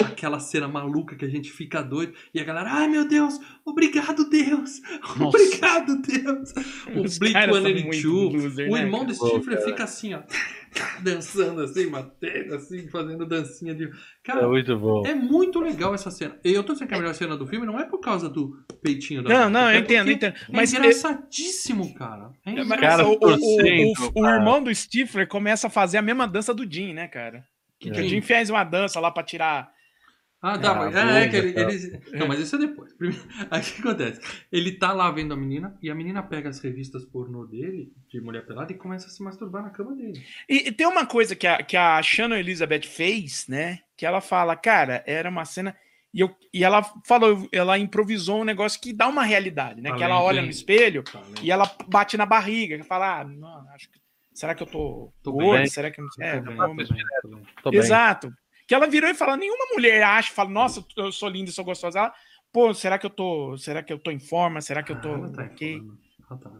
Aquela 0.00 0.40
cena 0.40 0.66
maluca 0.66 1.14
que 1.14 1.24
a 1.24 1.28
gente 1.28 1.52
fica 1.52 1.80
doido 1.80 2.14
e 2.34 2.40
a 2.40 2.44
galera, 2.44 2.68
ai 2.72 2.88
meu 2.88 3.06
Deus, 3.06 3.38
obrigado 3.64 4.28
Deus, 4.28 4.80
Nossa. 5.16 5.24
obrigado 5.38 6.02
Deus. 6.02 6.52
O 6.96 7.02
Os 7.02 7.16
Blink 7.18 7.32
caras 7.34 7.54
são 7.54 7.64
182, 7.64 8.02
muito 8.02 8.36
loser, 8.44 8.68
o 8.68 8.74
né, 8.74 8.80
irmão 8.80 9.00
cara? 9.06 9.12
do 9.12 9.14
Stifler 9.14 9.64
fica 9.64 9.84
assim, 9.84 10.14
ó, 10.14 10.22
dançando 11.00 11.60
assim, 11.62 11.88
batendo 11.88 12.54
assim, 12.56 12.88
fazendo 12.88 13.24
dancinha 13.24 13.72
de. 13.74 13.84
É 13.84 13.90
Cara, 14.24 14.48
muito 14.48 14.76
bom. 14.78 15.06
é 15.06 15.14
muito 15.14 15.60
legal 15.60 15.94
essa 15.94 16.10
cena. 16.10 16.36
E 16.44 16.50
eu 16.52 16.64
tô 16.64 16.72
dizendo 16.72 16.88
que 16.88 16.94
é 16.94 16.96
a 16.96 17.00
melhor 17.00 17.14
cena 17.14 17.36
do 17.36 17.46
filme 17.46 17.64
não 17.66 17.78
é 17.78 17.84
por 17.84 18.00
causa 18.00 18.28
do 18.28 18.64
peitinho 18.82 19.22
da 19.22 19.28
Não, 19.32 19.50
não, 19.50 19.68
é 19.68 19.76
eu 19.76 19.80
entendo, 19.80 20.08
eu 20.08 20.14
entendo. 20.14 20.34
É 20.34 20.52
Mas 20.52 20.72
engraçadíssimo, 20.72 21.94
cara. 21.94 22.30
É 22.44 22.50
engraçado. 22.50 22.80
Cara, 22.80 23.06
o, 23.06 23.12
o- 23.12 23.16
o- 23.16 23.92
o- 24.18 24.22
o 24.22 24.26
irmão 24.28 24.62
do 24.62 24.74
Stifler 24.74 25.28
começa 25.28 25.68
a 25.68 25.70
fazer 25.70 25.98
a 25.98 26.02
mesma 26.02 26.26
dança 26.26 26.52
do 26.52 26.68
Jim, 26.70 26.92
né, 26.92 27.06
cara? 27.06 27.44
Que 27.78 27.90
É. 27.90 27.92
o 27.92 28.08
Jim 28.08 28.20
fez 28.20 28.50
uma 28.50 28.64
dança 28.64 28.98
lá 29.00 29.10
pra 29.10 29.22
tirar. 29.22 29.72
Ah, 30.46 30.58
tá, 30.58 30.72
Ah, 30.72 30.74
mas 30.74 30.94
é, 30.94 31.24
é 31.24 31.28
que 31.28 31.36
ele, 31.36 31.52
tá. 31.54 31.60
eles- 31.62 32.12
Não, 32.12 32.28
mas 32.28 32.38
isso 32.38 32.54
é 32.56 32.58
depois. 32.58 32.92
Primeiro, 32.98 33.24
aí 33.50 33.62
o 33.62 33.64
que 33.64 33.80
acontece? 33.80 34.20
Ele 34.52 34.72
tá 34.72 34.92
lá 34.92 35.10
vendo 35.10 35.32
a 35.32 35.36
menina 35.38 35.74
e 35.82 35.90
a 35.90 35.94
menina 35.94 36.22
pega 36.22 36.50
as 36.50 36.60
revistas 36.60 37.02
pornô 37.06 37.46
dele, 37.46 37.90
de 38.10 38.20
mulher 38.20 38.44
pelada, 38.44 38.70
e 38.70 38.76
começa 38.76 39.06
a 39.06 39.10
se 39.10 39.22
masturbar 39.22 39.62
na 39.62 39.70
cama 39.70 39.94
dele. 39.96 40.22
E, 40.46 40.68
e 40.68 40.72
tem 40.72 40.86
uma 40.86 41.06
coisa 41.06 41.34
que 41.34 41.46
a, 41.46 41.62
que 41.62 41.78
a 41.78 42.02
Shannon 42.02 42.36
Elizabeth 42.36 42.82
fez, 42.82 43.46
né? 43.48 43.78
Que 43.96 44.04
ela 44.04 44.20
fala, 44.20 44.54
cara, 44.54 45.02
era 45.06 45.30
uma 45.30 45.46
cena. 45.46 45.74
E, 46.12 46.20
eu, 46.20 46.36
e 46.52 46.62
ela 46.62 46.82
falou, 47.06 47.48
ela 47.50 47.78
improvisou 47.78 48.42
um 48.42 48.44
negócio 48.44 48.78
que 48.80 48.92
dá 48.92 49.08
uma 49.08 49.24
realidade, 49.24 49.80
né? 49.80 49.92
que 49.92 50.02
ela 50.02 50.20
olha 50.22 50.42
no 50.42 50.50
espelho 50.50 51.02
Tá, 51.04 51.22
e 51.42 51.50
ela 51.50 51.64
bate 51.88 52.16
na 52.18 52.26
barriga, 52.26 52.76
que 52.76 52.84
fala, 52.84 53.20
ah, 53.20 53.24
não, 53.24 53.66
acho 53.70 53.90
que. 53.90 53.98
Será 54.34 54.54
que 54.54 54.62
eu 54.62 54.66
tô, 54.66 55.12
Tô 55.22 55.32
gordo? 55.32 55.58
bem. 55.60 55.66
Será 55.68 55.90
que 55.90 56.00
eu 56.00 56.04
não 56.04 56.26
é, 56.26 56.38
Tô 56.40 56.52
vamos- 56.52 56.88
tô 56.88 56.94
bem, 56.94 57.04
tô 57.22 57.28
bem. 57.28 57.42
Tô 57.62 57.70
bem. 57.70 57.80
Exato. 57.80 58.32
Que 58.66 58.74
ela 58.74 58.86
virou 58.86 59.10
e 59.10 59.14
falou: 59.14 59.36
nenhuma 59.36 59.66
mulher 59.72 60.02
acha, 60.02 60.32
fala, 60.32 60.50
nossa, 60.50 60.84
eu 60.96 61.12
sou 61.12 61.28
linda 61.28 61.50
e 61.50 61.52
sou 61.52 61.64
gostosa. 61.64 61.98
Ela, 61.98 62.14
Pô, 62.54 62.72
será 62.72 62.96
que 62.98 63.04
eu 63.04 63.10
tô. 63.10 63.56
Será 63.58 63.82
que 63.82 63.92
eu 63.92 63.98
tô 63.98 64.12
em 64.12 64.20
forma? 64.20 64.60
Será 64.60 64.80
que 64.80 64.92
eu 64.92 65.00
tô. 65.00 65.12
Ah, 65.12 65.28
tá 65.28 65.42
ok? 65.42 65.82
tá. 66.40 66.52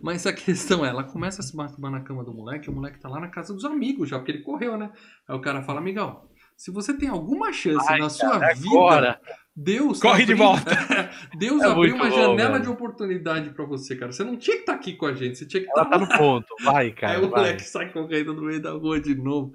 Mas 0.00 0.24
a 0.24 0.32
questão 0.32 0.86
é, 0.86 0.88
ela 0.88 1.02
começa 1.02 1.40
a 1.40 1.44
se 1.44 1.56
masturbar 1.56 1.90
na 1.90 2.00
cama 2.00 2.22
do 2.22 2.32
moleque, 2.32 2.70
o 2.70 2.72
moleque 2.72 3.00
tá 3.00 3.08
lá 3.08 3.18
na 3.18 3.26
casa 3.26 3.52
dos 3.52 3.64
amigos 3.64 4.08
já, 4.08 4.18
porque 4.18 4.30
ele 4.30 4.42
correu, 4.42 4.76
né? 4.78 4.92
Aí 5.26 5.34
o 5.36 5.40
cara 5.40 5.62
fala, 5.62 5.80
amigão, 5.80 6.28
se 6.56 6.70
você 6.70 6.96
tem 6.96 7.08
alguma 7.08 7.52
chance 7.52 7.84
Ai, 7.88 7.98
na 7.98 8.08
sua 8.08 8.38
cara, 8.38 8.54
vida, 8.54 8.68
agora. 8.68 9.20
Deus 9.54 9.98
tá 9.98 10.08
Corre 10.08 10.24
de 10.24 10.34
volta. 10.34 10.70
Deus 11.36 11.60
É 11.60 11.66
abriu 11.66 11.94
uma 11.94 12.08
bom, 12.08 12.16
janela 12.16 12.52
velho. 12.52 12.62
de 12.62 12.68
oportunidade 12.70 13.50
pra 13.50 13.64
você, 13.64 13.96
cara. 13.96 14.12
Você 14.12 14.24
não 14.24 14.36
tinha 14.36 14.56
que 14.56 14.62
estar 14.62 14.74
aqui 14.74 14.94
com 14.94 15.06
a 15.06 15.12
gente, 15.12 15.36
você 15.38 15.46
tinha 15.46 15.62
que 15.62 15.68
estar 15.68 15.84
tá 15.84 15.98
no 15.98 16.08
ponto. 16.08 16.46
Vai, 16.62 16.92
cara. 16.92 17.14
Aí 17.14 17.18
o 17.18 17.28
vai. 17.28 17.40
moleque 17.40 17.62
sai 17.64 17.92
correndo 17.92 18.32
no 18.32 18.42
meio 18.42 18.62
da 18.62 18.70
rua 18.72 19.00
de 19.00 19.14
novo. 19.14 19.52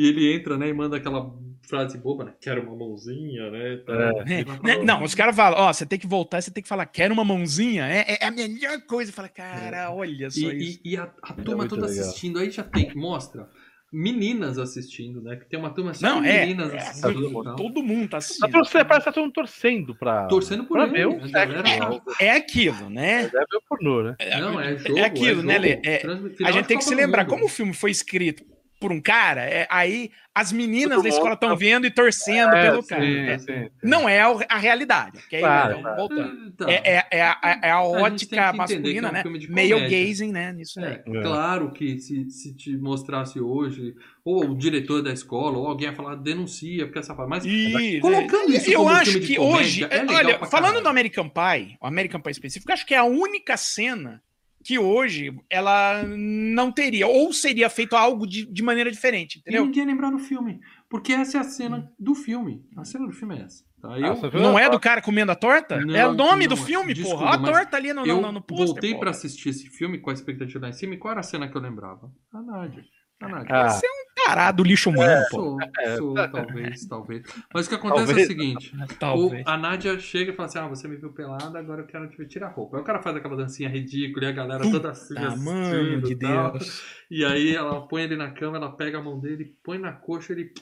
E 0.00 0.08
ele 0.08 0.32
entra, 0.32 0.56
né, 0.56 0.68
e 0.68 0.72
manda 0.72 0.96
aquela 0.96 1.28
frase 1.68 1.98
boba, 1.98 2.24
né? 2.24 2.32
Quero 2.40 2.62
uma 2.62 2.76
mãozinha, 2.76 3.50
né? 3.50 3.76
Tá. 3.84 3.92
É. 4.28 4.44
Vai 4.44 4.58
Né? 4.62 4.84
Não, 4.84 5.02
os 5.02 5.12
caras 5.14 5.34
falam, 5.34 5.58
ó, 5.58 5.72
você 5.72 5.84
tem 5.84 5.98
que 5.98 6.06
voltar, 6.06 6.40
você 6.40 6.52
tem 6.52 6.62
que 6.62 6.68
falar, 6.68 6.86
quero 6.86 7.12
uma 7.12 7.24
mãozinha, 7.24 7.84
é, 7.86 8.16
é 8.20 8.24
a 8.26 8.30
melhor 8.30 8.80
coisa. 8.82 9.10
Fala, 9.12 9.28
cara, 9.28 9.90
olha 9.90 10.30
só 10.30 10.50
isso. 10.52 10.52
E, 10.52 10.80
e, 10.84 10.92
e 10.92 10.96
a, 10.96 11.10
a 11.22 11.32
turma 11.34 11.56
muito 11.58 11.74
toda 11.74 11.88
legal. 11.88 12.04
assistindo, 12.04 12.38
aí 12.38 12.48
já 12.50 12.62
tem, 12.62 12.94
mostra 12.94 13.48
meninas 13.92 14.58
assistindo, 14.58 15.20
né? 15.22 15.36
Que 15.36 15.46
tem 15.48 15.58
uma 15.58 15.70
turma 15.70 15.94
só 15.94 16.06
Não, 16.06 16.22
de 16.22 16.28
é, 16.28 16.40
meninas 16.46 16.72
é, 16.72 16.76
assistindo. 16.78 17.28
e 17.28 17.44
tal. 17.44 17.56
todo 17.56 17.82
mundo 17.82 18.04
tá 18.04 18.10
Tá 18.10 18.16
assistindo. 18.18 18.50
torcendo, 18.52 18.86
parece 18.86 19.00
que 19.04 19.10
tá 19.10 19.12
todo 19.12 19.24
mundo 19.24 19.32
torcendo 19.32 19.94
pra. 19.94 20.26
Torcendo 20.26 20.64
por 20.64 20.76
pra 20.78 20.86
ele. 20.98 21.30
galera 21.30 21.62
tá- 21.62 22.00
É 22.20 22.30
aquilo, 22.32 22.88
né? 22.90 23.30
O 23.56 23.62
pornô, 23.68 24.02
né? 24.04 24.16
Não, 24.40 24.60
é 24.60 24.76
jogo. 24.76 24.98
É 24.98 25.04
aquilo, 25.04 25.42
né, 25.42 25.54
jogo. 25.54 25.66
Lê? 25.66 25.80
É, 25.84 25.98
Transmi- 25.98 26.34
A 26.44 26.50
gente 26.52 26.66
tem 26.66 26.78
que 26.78 26.84
se 26.84 26.94
lembrar, 26.94 27.24
Mundo. 27.24 27.30
como 27.30 27.46
o 27.46 27.48
filme 27.48 27.72
foi 27.74 27.90
escrito 27.90 28.44
por 28.78 28.92
um 28.92 29.00
cara, 29.00 29.42
é, 29.44 29.66
aí 29.70 30.10
as 30.34 30.52
meninas 30.52 30.94
Todo 30.96 31.02
da 31.02 31.08
escola 31.08 31.34
estão 31.34 31.48
tá- 31.48 31.54
vendo 31.56 31.86
e 31.86 31.90
torcendo 31.90 32.54
É, 32.54 32.70
pelo 32.70 32.82
sim, 32.82 32.88
cara. 32.88 33.04
É, 33.06 33.38
sim. 33.38 33.68
Não 33.82 34.08
é 34.08 34.20
a, 34.20 34.28
a 34.48 34.56
realidade. 34.56 35.18
Aí, 35.32 35.40
Claro, 35.40 35.76
né, 35.76 35.82
claro. 35.82 35.96
voltando. 35.96 36.68
É, 36.68 36.74
é, 36.96 37.06
é 37.10 37.22
a, 37.22 37.60
é 37.62 37.70
a 37.72 38.08
gente 38.10 38.28
tem 38.28 38.38
que 38.38 38.44
ótica 38.44 38.52
masculina, 38.52 39.10
que 39.10 39.16
é 39.16 39.30
um 39.30 39.32
né? 39.32 39.46
Male 39.48 39.88
gazing, 39.88 40.30
né? 40.32 40.52
Nisso 40.52 40.78
É, 40.80 41.02
aí. 41.04 41.16
É. 41.16 41.22
claro 41.22 41.72
que 41.72 41.98
se, 41.98 42.30
se 42.30 42.54
te 42.56 42.76
mostrasse 42.76 43.40
hoje, 43.40 43.94
ou 44.24 44.50
o 44.50 44.56
diretor 44.56 45.02
da 45.02 45.12
escola, 45.12 45.58
ou 45.58 45.66
alguém 45.66 45.88
ia 45.88 45.94
falar, 45.94 46.14
denuncia, 46.14 46.84
porque 46.86 47.00
essa 47.00 47.14
parte. 47.14 47.28
Mas 47.28 47.44
Isso, 47.44 48.00
colocando 48.00 48.52
isso 48.54 48.70
eu 48.70 48.78
como 48.78 48.90
acho 48.90 49.10
filme 49.10 49.20
de 49.20 49.26
que 49.32 49.36
comédia, 49.38 49.58
hoje, 49.60 49.84
é 49.90 49.98
legal 50.02 50.16
olha, 50.16 50.46
falando 50.46 50.80
do 50.80 50.88
American 50.88 51.28
Pie, 51.28 51.76
o 51.80 51.86
American 51.86 52.20
Pie 52.20 52.30
específico, 52.30 52.72
acho 52.72 52.86
que 52.86 52.94
é 52.94 52.98
a 52.98 53.04
única 53.04 53.56
cena 53.56 54.22
que 54.68 54.78
hoje 54.78 55.34
ela 55.48 56.02
não 56.04 56.70
teria, 56.70 57.06
ou 57.06 57.32
seria 57.32 57.70
feito 57.70 57.96
algo 57.96 58.26
de, 58.26 58.44
de 58.44 58.62
maneira 58.62 58.90
diferente, 58.90 59.36
E 59.36 59.38
entendeu? 59.38 59.64
ninguém 59.64 59.86
lembrar 59.86 60.10
do 60.10 60.18
filme. 60.18 60.60
Porque 60.90 61.10
essa 61.10 61.38
é 61.38 61.40
a 61.40 61.44
cena 61.44 61.90
do 61.98 62.14
filme. 62.14 62.62
A 62.76 62.84
cena 62.84 63.06
do 63.06 63.12
filme 63.14 63.38
é 63.38 63.44
essa. 63.44 63.64
Tá? 63.80 63.98
Eu, 63.98 64.12
Ah? 64.12 64.30
Não 64.38 64.58
é 64.58 64.68
do 64.68 64.78
cara 64.78 65.00
comendo 65.00 65.32
a 65.32 65.34
torta? 65.34 65.80
Não, 65.80 65.96
é 65.96 66.06
o 66.06 66.12
nome 66.12 66.46
não 66.46 66.54
do 66.54 66.62
filme, 66.62 66.92
Desculpa, 66.92 67.18
porra. 67.18 67.30
Olha 67.38 67.48
a 67.48 67.52
torta 67.52 67.76
ali 67.78 67.94
no, 67.94 68.04
eu 68.06 68.20
no, 68.20 68.30
no 68.30 68.42
pôster. 68.42 68.66
voltei 68.66 68.90
porra. 68.90 69.00
pra 69.00 69.10
assistir 69.12 69.48
esse 69.48 69.70
filme 69.70 69.96
com 69.98 70.10
a 70.10 70.12
expectativa 70.12 70.60
lá 70.60 70.68
em 70.68 70.72
cima. 70.74 70.92
E 70.92 70.98
qual 70.98 71.12
era 71.12 71.20
a 71.20 71.22
cena 71.22 71.48
que 71.48 71.56
eu 71.56 71.62
lembrava? 71.62 72.12
A 72.30 72.42
Nádia. 72.42 72.84
A 73.22 73.26
Nádia. 73.28 73.46
Ah, 73.56 73.70
Você 73.70 73.86
é 73.86 73.90
um 73.90 74.07
tarado 74.28 74.62
lixo 74.62 74.90
humano, 74.90 75.24
pô. 75.30 75.36
Sou, 75.36 75.58
É, 75.80 75.96
sou, 75.96 76.14
talvez, 76.14 76.86
talvez. 76.86 77.22
Mas 77.54 77.66
o 77.66 77.68
que 77.68 77.74
acontece 77.74 78.00
é 78.00 78.04
o 78.04 78.06
Talvez. 78.06 78.26
seguinte: 78.26 78.72
Talvez. 79.00 79.46
o- 79.46 79.50
a 79.50 79.56
Nádia 79.56 79.98
chega 79.98 80.32
e 80.32 80.34
fala 80.36 80.48
assim: 80.48 80.58
Ah, 80.58 80.68
você 80.68 80.86
me 80.88 80.96
viu 80.96 81.12
pelada, 81.12 81.58
agora 81.58 81.82
eu 81.82 81.86
quero 81.86 82.08
te 82.08 82.26
tirar 82.26 82.48
a 82.48 82.50
roupa. 82.50 82.76
Aí 82.76 82.82
o 82.82 82.86
cara 82.86 83.02
faz 83.02 83.16
aquela 83.16 83.36
dancinha 83.36 83.68
ridícula 83.68 84.26
e 84.26 84.28
a 84.28 84.32
galera 84.32 84.70
toda 84.70 84.90
assim. 84.90 85.14
Mano 85.14 85.98
e 85.98 86.02
de 86.02 86.16
tal. 86.16 86.52
Deus. 86.52 86.82
E 87.10 87.24
aí 87.24 87.54
ela 87.54 87.80
põe 87.88 88.02
ele 88.02 88.16
na 88.16 88.30
cama, 88.30 88.56
ela 88.58 88.70
pega 88.76 88.98
a 88.98 89.02
mão 89.02 89.18
dele, 89.18 89.54
põe 89.64 89.78
na 89.78 89.92
coxa, 89.92 90.32
ele. 90.32 90.52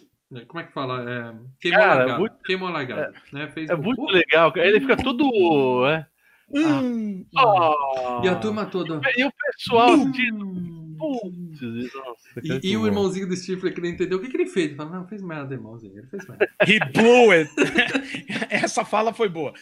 Como 0.49 0.61
é 0.61 0.65
que 0.65 0.73
fala? 0.73 1.09
É, 1.09 1.35
queimou 1.61 1.81
Cara, 1.81 2.15
a 2.15 2.19
muito- 2.19 2.37
Queimou 2.45 2.69
a 2.69 2.73
largada. 2.73 3.13
Né? 3.33 3.49
Fez 3.49 3.71
é 3.71 3.75
o- 3.75 3.83
muito 3.83 4.03
legal. 4.07 4.51
cara. 4.53 4.67
Ele 4.67 4.81
fica 4.81 4.97
todo. 4.97 5.87
É. 5.87 6.05
Hum, 6.53 7.25
Oh. 7.37 8.21
E 8.25 8.29
a 8.29 8.35
turma 8.37 8.67
toda. 8.67 9.01
E 9.17 9.25
o 9.25 9.33
pessoal 9.33 9.91
assistindo. 9.95 10.76
Putz, 10.99 11.95
nossa, 11.95 12.41
E, 12.63 12.71
e 12.73 12.77
o 12.77 12.87
irmãozinho 12.87 13.29
do 13.29 13.37
Stifler 13.37 13.75
que 13.75 13.81
não 13.81 13.89
entendeu 13.89 14.19
o 14.19 14.21
que, 14.21 14.29
que 14.29 14.37
ele 14.37 14.47
fez. 14.47 14.67
Ele 14.67 14.77
fala, 14.77 14.91
não, 14.99 15.07
fez 15.07 15.23
merda, 15.23 15.55
irmãozinho. 15.55 15.97
Ele 15.99 16.07
fez 16.07 16.27
merda. 16.29 16.49
He 16.67 16.79
blew 16.93 17.31
it. 17.33 17.51
Essa 18.51 18.85
fala 18.85 19.13
foi 19.13 19.29
boa. 19.29 19.53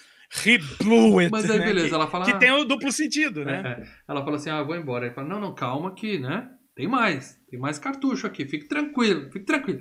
He 0.45 0.59
blew 0.83 1.19
it. 1.21 1.31
Mas 1.31 1.49
aí, 1.51 1.59
né? 1.59 1.67
beleza, 1.67 1.95
ela 1.95 2.07
fala. 2.07 2.25
que 2.25 2.33
"Ah, 2.33 2.39
tem 2.39 2.51
o 2.51 2.65
duplo 2.65 2.91
sentido, 2.91 3.45
né? 3.45 3.63
É, 3.65 3.83
é. 3.83 3.87
Ela 4.09 4.25
fala 4.25 4.37
assim: 4.37 4.51
ah, 4.51 4.63
vou 4.63 4.75
embora. 4.77 5.07
Ele 5.07 5.15
fala: 5.15 5.29
não, 5.29 5.41
não, 5.41 5.55
calma 5.55 5.95
que, 5.95 6.19
né? 6.19 6.51
Tem 6.75 6.89
mais. 6.89 7.41
Tem 7.49 7.59
mais 7.61 7.79
cartucho 7.79 8.27
aqui. 8.27 8.45
Fique 8.45 8.67
tranquilo, 8.67 9.31
fique 9.31 9.45
tranquilo. 9.45 9.81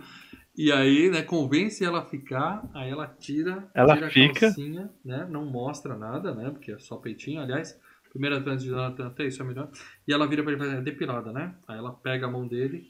E 0.56 0.72
aí, 0.72 1.10
né, 1.10 1.24
convence 1.24 1.84
ela 1.84 2.02
a 2.02 2.06
ficar, 2.06 2.70
aí 2.76 2.92
ela 2.92 3.08
tira, 3.08 3.68
Ela 3.74 3.96
tira 3.96 4.10
fica. 4.12 4.38
a 4.38 4.40
calcinha, 4.54 4.90
né? 5.04 5.28
Não 5.28 5.46
mostra 5.46 5.98
nada, 5.98 6.36
né? 6.36 6.52
Porque 6.52 6.72
é 6.72 6.78
só 6.78 6.98
peitinho, 6.98 7.42
aliás. 7.42 7.76
Primeira 8.14 8.40
trans 8.40 8.62
de 8.62 8.70
Jonathan, 8.70 9.08
até 9.08 9.26
isso 9.26 9.42
é 9.42 9.46
melhor. 9.46 9.70
E 10.08 10.14
ela 10.14 10.28
vira 10.28 10.44
pra 10.44 10.54
ele 10.54 10.62
e 10.62 10.66
fala, 10.66 10.78
é 10.80 10.82
depilada, 10.82 11.34
né? 11.34 11.56
Aí 11.68 11.78
ela 11.80 11.92
pega 11.92 12.28
a 12.28 12.32
mão 12.32 12.48
dele, 12.48 12.86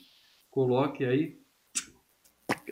coloca 0.51 1.01
e 1.01 1.05
aí 1.05 1.43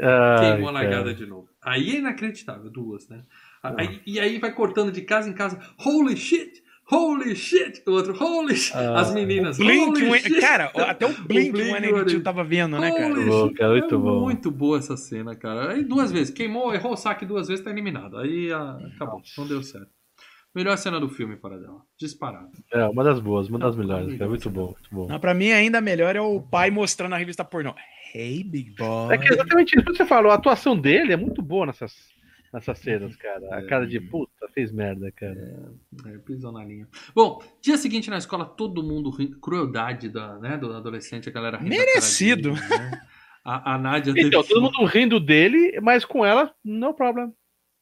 Ai, 0.01 0.51
queimou 0.51 0.69
a 0.69 0.71
largada 0.73 1.13
de 1.13 1.25
novo. 1.25 1.47
Aí 1.63 1.95
é 1.95 1.99
inacreditável, 1.99 2.69
duas, 2.69 3.07
né? 3.07 3.23
Ah. 3.63 3.75
Aí- 3.77 4.01
e 4.05 4.19
aí 4.19 4.37
vai 4.37 4.51
cortando 4.51 4.91
de 4.91 5.01
casa 5.01 5.29
em 5.29 5.33
casa. 5.33 5.59
Holy 5.79 6.17
shit! 6.17 6.61
Holy 6.91 7.35
shit! 7.37 7.81
O 7.87 7.91
outro, 7.91 8.13
holy 8.21 8.55
shit! 8.55 8.75
Ah. 8.75 8.99
As 8.99 9.13
meninas, 9.13 9.57
Blink, 9.57 10.03
holy 10.03 10.19
shit! 10.19 10.41
cara, 10.41 10.65
até 10.89 11.05
o 11.05 11.09
Blink, 11.09 11.51
Blink, 11.51 11.51
o 11.51 11.57
182 11.57 12.13
mano. 12.13 12.23
tava 12.23 12.43
vendo, 12.43 12.77
né, 12.77 12.91
cara? 12.91 13.13
Holy 13.13 13.53
cara, 13.53 13.71
muito 13.71 13.95
é 13.95 13.97
bom. 13.97 14.19
muito 14.21 14.51
boa 14.51 14.77
essa 14.77 14.97
cena, 14.97 15.35
cara. 15.35 15.71
Aí 15.71 15.83
duas 15.85 16.11
vezes, 16.11 16.33
queimou, 16.33 16.73
errou 16.73 16.93
o 16.93 16.97
saque 16.97 17.25
duas 17.25 17.47
vezes, 17.47 17.63
tá 17.63 17.71
eliminado. 17.71 18.17
Aí 18.17 18.51
ah, 18.51 18.77
acabou, 18.95 19.21
não 19.37 19.47
deu 19.47 19.63
certo. 19.63 20.00
Melhor 20.53 20.77
cena 20.77 20.99
do 20.99 21.07
filme, 21.09 21.35
para 21.37 21.57
dela. 21.57 21.81
Disparado. 21.97 22.51
É, 22.73 22.85
uma 22.85 23.03
das 23.03 23.19
boas, 23.19 23.47
uma 23.47 23.57
das 23.57 23.75
Não, 23.75 23.83
melhores. 23.83 24.17
cara. 24.17 24.29
Muito 24.29 24.49
bom, 24.49 24.65
muito 24.65 24.89
bom. 24.91 25.07
Não, 25.07 25.19
pra 25.19 25.33
mim, 25.33 25.51
ainda 25.51 25.79
melhor 25.79 26.15
é 26.15 26.21
o 26.21 26.41
pai 26.41 26.69
mostrando 26.69 27.15
a 27.15 27.17
revista 27.17 27.45
pornô. 27.45 27.73
Hey, 28.13 28.43
big 28.43 28.75
boy. 28.77 29.13
É 29.13 29.17
que 29.17 29.31
exatamente 29.33 29.73
isso 29.77 29.85
que 29.85 29.95
você 29.95 30.05
falou, 30.05 30.31
a 30.31 30.35
atuação 30.35 30.77
dele 30.77 31.13
é 31.13 31.15
muito 31.17 31.41
boa 31.41 31.65
nessas, 31.67 31.95
nessas 32.53 32.77
cenas, 32.79 33.15
cara. 33.15 33.57
A 33.59 33.65
cara 33.65 33.87
de 33.87 34.01
puta, 34.01 34.31
fez 34.53 34.73
merda, 34.73 35.09
cara. 35.13 35.69
É, 36.07 36.17
pisou 36.17 36.51
na 36.51 36.65
linha. 36.65 36.85
Bom, 37.15 37.41
dia 37.61 37.77
seguinte 37.77 38.09
na 38.09 38.17
escola, 38.17 38.43
todo 38.43 38.83
mundo 38.83 39.09
rindo. 39.09 39.39
Crueldade 39.39 40.09
da, 40.09 40.37
né, 40.39 40.57
do 40.57 40.73
adolescente, 40.73 41.29
a 41.29 41.31
galera 41.31 41.57
rindo. 41.57 41.69
Merecido. 41.69 42.51
dele, 42.53 42.67
né? 42.67 43.01
A, 43.45 43.73
a 43.73 43.77
Nádia 43.77 44.11
Então, 44.11 44.41
teve- 44.43 44.53
todo 44.53 44.61
mundo 44.61 44.83
rindo 44.85 45.17
dele, 45.19 45.79
mas 45.81 46.03
com 46.03 46.25
ela, 46.25 46.53
no 46.63 46.93
problema. 46.93 47.31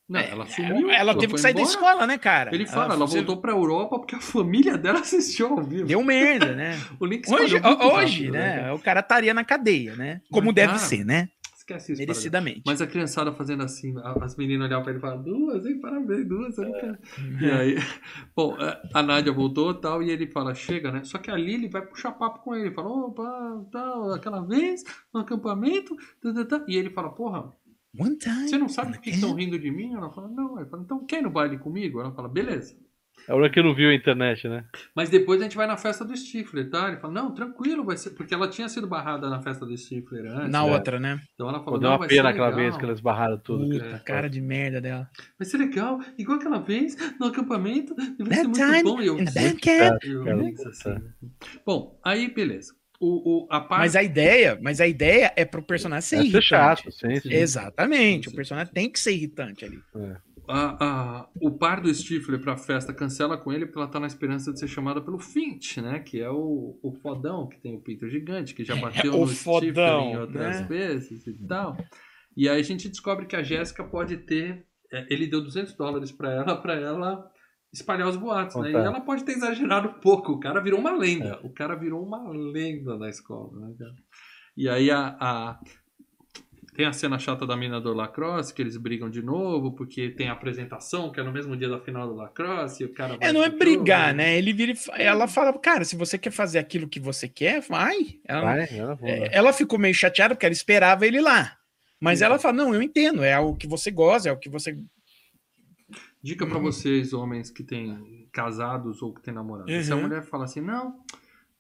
Não, 0.10 0.20
ela 0.20 0.46
sumiu. 0.48 0.90
Ela 0.90 1.14
teve 1.14 1.28
foi 1.28 1.36
que 1.36 1.42
sair 1.42 1.54
da 1.54 1.62
embora. 1.62 1.76
escola, 1.76 2.08
né, 2.08 2.18
cara? 2.18 2.54
Ele 2.54 2.66
fala, 2.66 2.96
ela 2.96 3.06
você- 3.08 3.18
voltou 3.18 3.38
pra 3.38 3.52
Europa 3.52 4.00
porque 4.00 4.16
a 4.16 4.20
família 4.22 4.78
dela 4.78 5.00
assistiu 5.02 5.48
ao 5.50 5.64
vivo. 5.64 5.86
Deu 5.88 6.04
merda, 6.04 6.56
né? 6.56 6.80
O 7.00 7.06
link 7.06 7.32
Hoje, 7.32 7.56
hoje 7.56 7.58
rápido, 7.58 8.32
né? 8.32 8.56
cara? 8.60 8.76
O 8.76 8.80
cara 8.80 9.00
estaria 9.02 9.34
na 9.34 9.44
cadeia, 9.46 9.96
né? 9.96 10.22
Como 10.32 10.48
Mas, 10.48 10.56
deve 10.56 10.80
ser, 10.80 11.06
né? 11.06 11.30
Esquece 11.56 11.92
isso. 11.92 12.02
Merecidamente. 12.02 12.64
Mas 12.66 12.82
a 12.82 12.88
criançada 12.88 13.32
fazendo 13.32 13.62
assim, 13.62 13.94
as 14.22 14.36
meninas 14.36 14.66
olhavam 14.68 14.82
pra 14.84 14.92
ele 14.92 14.98
e 14.98 15.02
falavam, 15.02 15.24
duas, 15.24 15.64
hein? 15.68 15.80
Parabéns, 15.80 16.28
duas, 16.28 16.56
quero. 16.56 16.98
E 17.40 17.52
aí, 17.52 17.76
bom, 18.36 18.58
é, 18.60 18.82
a 18.92 19.04
Nádia 19.04 19.32
voltou 19.32 19.70
e 19.70 19.76
tal, 19.80 20.02
e 20.02 20.10
ele 20.10 20.26
fala, 20.26 20.56
chega, 20.56 20.92
né? 20.92 21.04
Só 21.04 21.20
que 21.20 21.30
a 21.30 21.36
Lili 21.36 21.70
vai 21.70 21.84
puxar 21.84 22.12
papo 22.14 22.40
com 22.40 22.56
ele, 22.56 22.72
fala, 22.72 22.90
opa, 22.90 23.64
tal, 23.72 24.14
aquela 24.14 24.42
vez, 24.42 24.84
no 25.14 25.20
acampamento, 25.20 25.96
tá, 26.20 26.34
tá, 26.34 26.46
tá. 26.60 26.66
e 26.68 26.76
ele 26.76 26.90
fala, 26.90 27.10
porra, 27.12 27.54
One 27.98 28.18
time. 28.18 28.48
você 28.48 28.58
não 28.58 28.70
sabe 28.70 28.94
por 28.94 29.02
que 29.02 29.10
estão 29.10 29.34
rindo 29.34 29.58
de 29.58 29.72
mim? 29.72 29.94
Ela 29.94 30.12
fala, 30.12 30.28
não. 30.28 30.56
Fala, 30.68 30.84
então 30.84 31.06
quer 31.06 31.20
ir 31.20 31.24
no 31.24 31.30
baile 31.32 31.58
comigo? 31.58 32.00
Ela 32.00 32.12
fala, 32.12 32.28
beleza. 32.30 32.76
É 33.28 33.34
hora 33.34 33.50
que 33.50 33.62
não 33.62 33.76
viu 33.76 33.90
a 33.90 33.94
internet, 33.94 34.48
né? 34.48 34.66
Mas 34.96 35.10
depois 35.10 35.40
a 35.40 35.44
gente 35.44 35.56
vai 35.58 35.68
na 35.68 35.78
festa 35.78 36.06
do 36.06 36.16
Stifler, 36.16 36.70
tá? 36.70 36.88
Ele 36.88 36.98
fala, 36.98 37.14
não, 37.14 37.34
tranquilo, 37.34 37.84
vai 37.84 37.98
ser. 37.98 38.12
Porque 38.12 38.34
ela 38.34 38.48
tinha 38.48 38.68
sido 38.70 38.88
barrada 38.88 39.30
na 39.30 39.42
festa 39.42 39.66
do 39.66 39.78
Stifler 39.78 40.26
antes. 40.32 40.52
Na 40.52 40.64
né? 40.66 40.72
outra, 40.72 41.00
né? 41.00 41.20
Então 41.36 41.48
ela 41.50 41.60
Pô, 41.60 41.66
falou, 41.66 41.80
deu 41.80 41.88
não, 41.90 41.94
uma 41.96 42.00
vai 42.00 42.08
pena 42.08 42.30
aquela 42.30 42.48
legal. 42.48 42.62
vez 42.62 42.78
que 42.78 42.86
eles 42.86 43.00
barraram 43.02 43.38
tudo. 43.38 43.70
Puta, 43.70 43.86
É. 43.86 44.00
cara 44.00 44.30
de 44.30 44.42
merda 44.42 44.80
dela. 44.82 45.10
Vai 45.38 45.46
ser 45.46 45.58
legal, 45.58 46.00
igual 46.18 46.38
aquela 46.40 46.60
vez 46.60 46.96
no 47.20 47.28
acampamento. 47.28 47.94
e 48.18 48.24
Vai 48.24 48.38
ser 48.38 48.48
muito 48.48 48.84
bom. 48.84 49.02
E 49.02 49.08
eu, 49.08 49.20
in 49.20 49.26
the 49.26 49.52
eu, 49.52 49.60
Cara, 49.60 50.00
eu, 50.04 50.68
assim. 50.68 51.04
Bom, 51.66 52.00
aí 52.04 52.34
beleza. 52.34 52.74
O, 53.00 53.46
o, 53.46 53.48
a 53.50 53.62
parte. 53.62 53.80
Mas 53.80 53.96
a 53.96 54.04
ideia, 54.04 54.60
mas 54.62 54.82
a 54.82 54.88
ideia 54.88 55.32
é 55.38 55.46
pro 55.46 55.62
personagem 55.64 56.02
ser 56.02 56.16
É 56.16 56.20
ser 56.20 56.24
irritante. 56.26 56.46
chato, 56.48 56.92
sim, 56.92 57.20
sim. 57.22 57.34
Exatamente. 57.34 58.26
Sim, 58.26 58.30
sim. 58.30 58.34
O 58.34 58.36
personagem 58.36 58.74
tem 58.74 58.90
que 58.92 59.00
ser 59.00 59.14
irritante 59.14 59.64
ali. 59.66 59.80
a- 60.52 60.78
a- 60.84 61.30
o 61.40 61.52
par 61.52 61.80
do 61.80 61.94
Stifler 61.94 62.42
pra 62.42 62.58
festa 62.58 62.92
cancela 62.94 63.38
com 63.38 63.54
ele 63.54 63.66
porque 63.68 63.78
ela 63.78 63.88
tá 63.88 64.00
na 64.00 64.08
esperança 64.08 64.52
de 64.52 64.60
ser 64.60 64.68
chamada 64.68 65.00
pelo 65.00 65.20
Finch, 65.20 65.80
né? 65.80 66.00
Que 66.00 66.20
é 66.20 66.30
o, 66.30 66.78
o 66.82 66.92
fodão 67.02 67.48
que 67.48 67.60
tem 67.62 67.76
o 67.76 67.80
pinto 67.82 68.10
gigante, 68.10 68.54
que 68.56 68.66
já 68.66 68.76
bateu 68.76 69.14
o 69.14 69.22
no 69.22 69.28
Stifler 69.28 69.74
fodão, 69.74 70.02
em 70.12 70.18
outras 70.18 70.62
né? 70.62 70.68
vezes 70.68 71.26
e 71.28 71.34
tal. 71.48 71.78
E 72.36 72.50
aí 72.50 72.60
a 72.60 72.64
gente 72.64 72.90
descobre 72.90 73.28
que 73.28 73.36
a 73.36 73.44
Jéssica 73.44 73.84
pode 73.84 74.18
ter. 74.18 74.66
é, 74.92 75.06
Ele 75.14 75.28
deu 75.28 75.40
200 75.42 75.74
dólares 75.76 76.12
pra 76.12 76.32
ela, 76.34 76.56
pra 76.62 76.74
ela 76.74 77.30
espalhar 77.72 78.08
os 78.08 78.16
boatos, 78.18 78.56
né? 78.62 78.72
E 78.72 78.76
ela 78.76 79.00
pode 79.02 79.24
ter 79.24 79.34
exagerado 79.34 79.90
um 79.90 79.94
pouco. 80.00 80.32
O 80.34 80.40
cara 80.40 80.60
virou 80.60 80.80
uma 80.80 80.92
lenda. 80.92 81.40
O 81.44 81.50
cara 81.50 81.76
virou 81.76 82.04
uma 82.04 82.30
lenda 82.30 82.98
na 82.98 83.10
escola, 83.10 83.52
né, 83.60 83.76
cara? 83.78 83.94
E 84.58 84.68
aí 84.68 84.90
a, 84.92 85.16
a- 85.20 85.60
tem 86.76 86.86
a 86.86 86.94
cena 86.94 87.20
chata 87.20 87.46
da 87.46 87.58
mina 87.58 87.82
do 87.82 87.94
lacrosse, 87.94 88.54
que 88.54 88.62
eles 88.62 88.78
brigam 88.78 89.10
de 89.10 89.22
novo, 89.22 89.74
porque 89.76 90.10
tem 90.12 90.30
a 90.30 90.34
apresentação, 90.34 91.12
que 91.12 91.20
é 91.20 91.24
no 91.24 91.32
mesmo 91.32 91.56
dia 91.58 91.68
da 91.68 91.80
final 91.80 92.08
do 92.08 92.16
lacrosse, 92.16 92.84
e 92.84 92.86
o 92.86 92.94
cara 92.94 93.18
vai 93.18 93.30
É, 93.30 93.34
não 93.34 93.44
é 93.44 93.50
brigar, 93.50 94.08
jogo. 94.08 94.18
né? 94.18 94.38
Ele 94.38 94.54
vira 94.54 94.72
e 94.72 94.76
fa- 94.76 94.96
ela 94.98 95.28
fala, 95.28 95.52
cara, 95.60 95.84
se 95.84 95.96
você 95.98 96.18
quer 96.18 96.32
fazer 96.32 96.58
aquilo 96.60 96.88
que 96.88 97.00
você 97.00 97.28
quer, 97.28 97.60
vai. 97.62 97.98
Ela, 98.26 98.42
Vai, 98.42 98.68
ela 98.78 98.98
é, 99.04 99.30
ela 99.38 99.52
ficou 99.54 99.78
meio 99.78 99.94
chateada 99.94 100.34
porque 100.36 100.46
ela 100.46 100.54
esperava 100.54 101.06
ele 101.06 101.20
lá. 101.20 101.58
Mas 102.00 102.20
Sim. 102.20 102.26
ela 102.26 102.40
fala, 102.40 102.54
não, 102.54 102.74
eu 102.74 102.82
entendo, 102.82 103.24
é 103.24 103.38
o 103.38 103.54
que 103.56 103.68
você 103.68 103.92
gosta, 103.92 104.30
é 104.30 104.32
o 104.32 104.38
que 104.40 104.48
você... 104.50 104.78
Dica 106.22 106.46
pra 106.46 106.60
vocês, 106.60 107.14
homens 107.14 107.50
que 107.50 107.64
têm 107.64 108.28
casados 108.32 109.02
ou 109.02 109.14
que 109.14 109.22
têm 109.22 109.34
namorado. 109.34 109.70
Se 109.84 109.92
a 109.92 109.96
Uhum. 109.96 110.02
mulher 110.02 110.24
fala 110.24 110.44
assim, 110.46 110.60
não, 110.62 111.00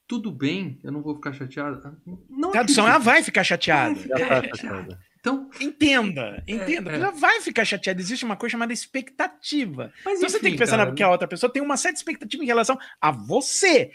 tudo 0.07 0.31
bem, 0.31 0.79
eu 0.83 0.91
não 0.91 1.01
vou 1.01 1.15
ficar 1.15 1.31
chateada. 1.33 1.97
Não 2.29 2.51
Tradução, 2.51 2.87
ela 2.87 2.97
vai 2.97 3.23
ficar 3.23 3.43
chateada. 3.43 3.93
Vai 3.95 4.03
ficar 4.03 4.41
tá 4.41 4.47
chateada. 4.57 4.99
Então, 5.19 5.49
Entenda, 5.59 6.41
entenda. 6.47 6.91
é. 6.91 6.95
Ela 6.95 7.11
vai 7.11 7.41
ficar 7.41 7.65
chateada. 7.65 7.99
Existe 7.99 8.23
uma 8.23 8.37
coisa 8.37 8.51
chamada 8.51 8.71
expectativa. 8.71 9.91
mas 10.05 10.17
Então 10.17 10.29
você 10.29 10.37
enfim, 10.37 10.43
tem 10.43 10.51
que 10.53 10.57
pensar 10.59 10.77
cara, 10.77 10.89
na 10.89 10.95
que 10.95 11.03
a 11.03 11.09
outra 11.11 11.27
pessoa 11.27 11.51
tem 11.51 11.61
uma 11.61 11.75
certa 11.77 11.97
expectativa 11.97 12.41
em 12.43 12.47
relação 12.47 12.77
a 13.01 13.11
você. 13.11 13.91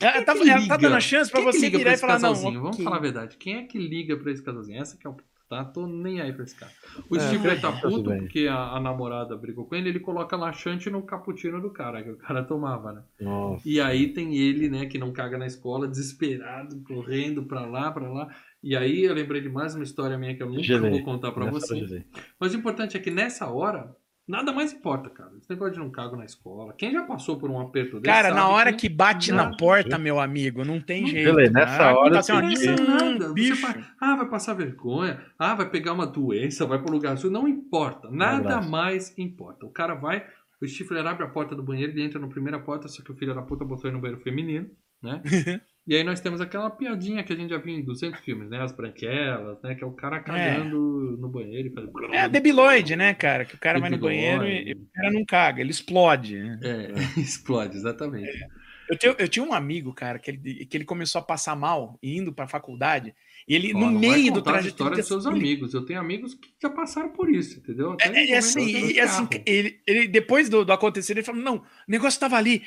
Ela, 0.00 0.22
tá, 0.24 0.34
que 0.36 0.48
ela 0.50 0.68
tá 0.68 0.76
dando 0.76 0.94
a 0.94 1.00
chance 1.00 1.30
pra 1.30 1.40
Quem 1.40 1.48
é 1.48 1.52
que 1.52 1.58
você 1.58 1.70
virar 1.70 1.82
pra 1.84 1.92
e 1.94 1.96
falar, 1.96 2.12
não, 2.14 2.20
casalzinho? 2.20 2.60
Vamos 2.60 2.76
ok. 2.76 2.84
falar 2.84 2.96
a 2.96 3.00
verdade. 3.00 3.36
Quem 3.36 3.56
é 3.56 3.62
que 3.64 3.78
liga 3.78 4.16
pra 4.16 4.30
esse 4.30 4.42
casalzinho? 4.42 4.80
Essa 4.80 4.96
que 4.96 5.06
é 5.06 5.10
o 5.10 5.16
tá? 5.48 5.64
Tô 5.64 5.86
nem 5.86 6.20
aí 6.20 6.32
pra 6.32 6.44
esse 6.44 6.54
cara. 6.54 6.72
O 7.08 7.16
É, 7.16 7.20
Stifler 7.20 7.60
tá 7.60 7.72
tudo 7.80 8.04
puto 8.04 8.16
porque 8.18 8.46
a, 8.46 8.76
a 8.76 8.80
namorada 8.80 9.36
brigou 9.36 9.64
com 9.66 9.74
ele, 9.74 9.88
ele 9.88 10.00
coloca 10.00 10.36
laxante 10.36 10.90
no 10.90 11.02
cappuccino 11.02 11.60
do 11.60 11.70
cara, 11.70 12.02
que 12.02 12.10
o 12.10 12.16
cara 12.16 12.44
tomava, 12.44 12.92
né? 12.92 13.02
Nossa. 13.20 13.66
E 13.66 13.80
aí 13.80 14.12
tem 14.12 14.36
ele, 14.36 14.68
né, 14.68 14.86
que 14.86 14.98
não 14.98 15.12
caga 15.12 15.38
na 15.38 15.46
escola, 15.46 15.88
desesperado, 15.88 16.80
correndo 16.82 17.44
pra 17.44 17.64
lá, 17.66 17.90
pra 17.90 18.08
lá. 18.08 18.28
E 18.62 18.76
aí 18.76 19.04
eu 19.04 19.14
lembrei 19.14 19.40
de 19.40 19.48
mais 19.48 19.74
uma 19.74 19.84
história 19.84 20.18
minha 20.18 20.34
que 20.34 20.42
eu 20.42 20.50
nunca 20.50 20.78
vou 20.78 21.02
contar 21.02 21.32
pra 21.32 21.50
gelei. 21.60 22.04
Mas 22.38 22.54
o 22.54 22.58
importante 22.58 22.96
é 22.96 23.00
que 23.00 23.10
nessa 23.10 23.48
hora, 23.48 23.96
nada 24.28 24.52
mais 24.52 24.72
importa, 24.72 25.08
cara. 25.10 25.30
Esse 25.40 25.48
negócio 25.50 25.74
de 25.74 25.78
não 25.80 25.90
cago 25.90 26.16
na 26.16 26.24
escola. 26.24 26.72
Quem 26.76 26.92
já 26.92 27.02
passou 27.02 27.38
por 27.38 27.50
um 27.50 27.58
aperto 27.60 27.98
desse 28.00 28.04
Cara, 28.14 28.32
na 28.34 28.48
hora 28.48 28.72
que 28.72 28.88
bate 28.88 29.32
na 29.32 29.56
porta, 29.56 29.96
meu 29.98 30.20
amigo, 30.20 30.64
não 30.64 30.80
tem 30.80 31.02
Não- 31.02 31.08
jeito. 31.08 31.34
Beleza, 31.34 31.52
nessa 31.52 31.84
Ah, 31.90 31.98
hora 31.98 32.12
tá 32.12 32.18
assim, 32.20 32.32
Não 32.32 32.40
pensa 32.48 32.70
hum, 32.72 32.86
nada. 32.86 33.28
Você 33.28 33.34
bicho. 33.34 33.62
vai, 33.66 33.84
ah, 34.00 34.16
vai 34.16 34.28
passar 34.28 34.54
vergonha. 34.54 35.20
Ah, 35.38 35.54
vai 35.54 35.68
pegar 35.70 35.92
uma 35.92 36.06
doença, 36.06 36.66
vai 36.66 36.78
pro 36.80 36.92
lugar 36.92 37.16
sul. 37.16 37.30
Não 37.30 37.48
importa. 37.48 38.10
Nada 38.10 38.60
mais 38.60 39.16
importa. 39.18 39.64
O 39.66 39.70
cara 39.70 39.94
vai 39.94 40.24
O 40.60 40.66
Stifler 40.66 41.06
abre 41.06 41.24
a 41.24 41.28
porta 41.28 41.54
do 41.54 41.62
banheiro, 41.62 41.92
ele 41.92 42.02
entra 42.02 42.18
na 42.18 42.26
primeira 42.26 42.58
porta, 42.58 42.88
só 42.88 43.00
que 43.00 43.12
o 43.12 43.14
filho 43.14 43.32
da 43.32 43.42
puta 43.42 43.64
botou 43.64 43.88
ele 43.88 43.94
no 43.94 44.02
banheiro 44.02 44.20
feminino, 44.24 44.68
né? 45.00 45.22
e 45.88 45.96
aí 45.96 46.04
nós 46.04 46.20
temos 46.20 46.40
aquela 46.40 46.68
piadinha 46.70 47.24
que 47.24 47.32
a 47.32 47.36
gente 47.36 47.50
já 47.50 47.56
viu 47.58 47.74
em 47.74 47.82
200 47.82 48.20
filmes, 48.20 48.48
né? 48.50 48.60
As 48.62 48.70
branquelas, 48.72 49.60
né? 49.62 49.74
Que 49.74 49.82
é 49.82 49.86
o 49.86 49.92
cara 49.92 50.20
cagando 50.20 51.16
no 51.18 51.28
banheiro 51.28 51.68
e 51.68 51.72
faz... 51.72 51.88
É 52.12 52.20
a 52.20 52.28
debiloide, 52.28 52.94
né, 52.94 53.14
cara? 53.14 53.44
Que 53.44 53.54
o 53.54 53.58
cara 53.58 53.80
vai 53.80 53.88
no 53.90 53.96
Debiloide. 53.96 54.36
banheiro 54.36 54.46
e, 54.46 54.70
e 54.70 54.72
o 54.74 54.86
cara 54.94 55.10
não 55.10 55.24
caga, 55.24 55.60
ele 55.60 55.70
explode. 55.70 56.38
né? 56.38 56.60
É, 56.62 56.92
explode, 57.20 57.76
exatamente. 57.76 58.38
Eu, 58.88 58.96
tenho- 58.98 59.16
eu 59.18 59.28
tinha 59.28 59.44
um 59.44 59.52
amigo, 59.52 59.92
cara, 59.92 60.18
que 60.18 60.30
ele, 60.30 60.64
que 60.66 60.76
ele 60.76 60.84
começou 60.84 61.20
a 61.20 61.24
passar 61.24 61.56
mal 61.56 61.98
indo 62.02 62.32
pra 62.32 62.46
faculdade. 62.46 63.14
E 63.48 63.54
ele, 63.54 63.72
no 63.72 63.90
meio 63.90 64.30
do 64.30 64.40
a 64.40 64.42
trajeto. 64.42 64.68
história 64.68 64.96
dos 64.98 65.06
seus 65.06 65.24
ele- 65.24 65.36
amigos. 65.36 65.72
Eu 65.72 65.82
tenho 65.84 65.98
amigos 65.98 66.34
que 66.34 66.50
já 66.60 66.68
passaram 66.68 67.08
por 67.08 67.30
isso, 67.30 67.58
entendeu? 67.58 67.92
Até 67.92 68.08
É, 68.08 68.32
é, 68.32 68.36
assim, 68.36 68.92
e, 68.92 69.00
assim, 69.00 69.26
ele, 69.46 69.80
ele, 69.86 70.06
depois 70.06 70.50
do, 70.50 70.66
do 70.66 70.72
acontecido, 70.72 71.16
ele 71.16 71.24
falou: 71.24 71.40
não, 71.40 71.56
o 71.56 71.62
negócio 71.88 72.20
tava 72.20 72.36
ali, 72.36 72.62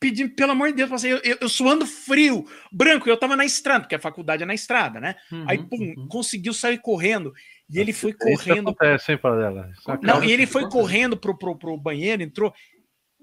pedindo, 0.00 0.34
pelo 0.34 0.52
amor 0.52 0.68
de 0.68 0.76
Deus, 0.76 0.90
assim, 0.90 1.08
eu, 1.08 1.18
eu, 1.18 1.36
eu 1.42 1.48
suando 1.50 1.86
frio, 1.86 2.46
branco, 2.72 3.06
e 3.06 3.10
eu 3.10 3.16
tava 3.18 3.36
na 3.36 3.44
estrada, 3.44 3.80
porque 3.80 3.94
a 3.94 4.00
faculdade 4.00 4.42
é 4.42 4.46
na 4.46 4.54
estrada, 4.54 4.98
né? 4.98 5.16
Uhum, 5.30 5.44
Aí, 5.46 5.58
pum, 5.58 5.94
uhum. 5.96 6.08
conseguiu 6.08 6.54
sair 6.54 6.78
correndo. 6.78 7.34
E 7.68 7.78
ele 7.78 7.92
foi 7.92 8.12
que 8.12 8.18
correndo. 8.18 8.70
acontece, 8.70 9.12
hein? 9.12 9.18
Isso 9.72 9.98
Não, 10.02 10.24
e 10.24 10.30
ele 10.32 10.46
foi 10.46 10.68
correndo 10.68 11.16
pro, 11.16 11.36
pro, 11.36 11.56
pro 11.56 11.76
banheiro, 11.76 12.22
entrou. 12.22 12.54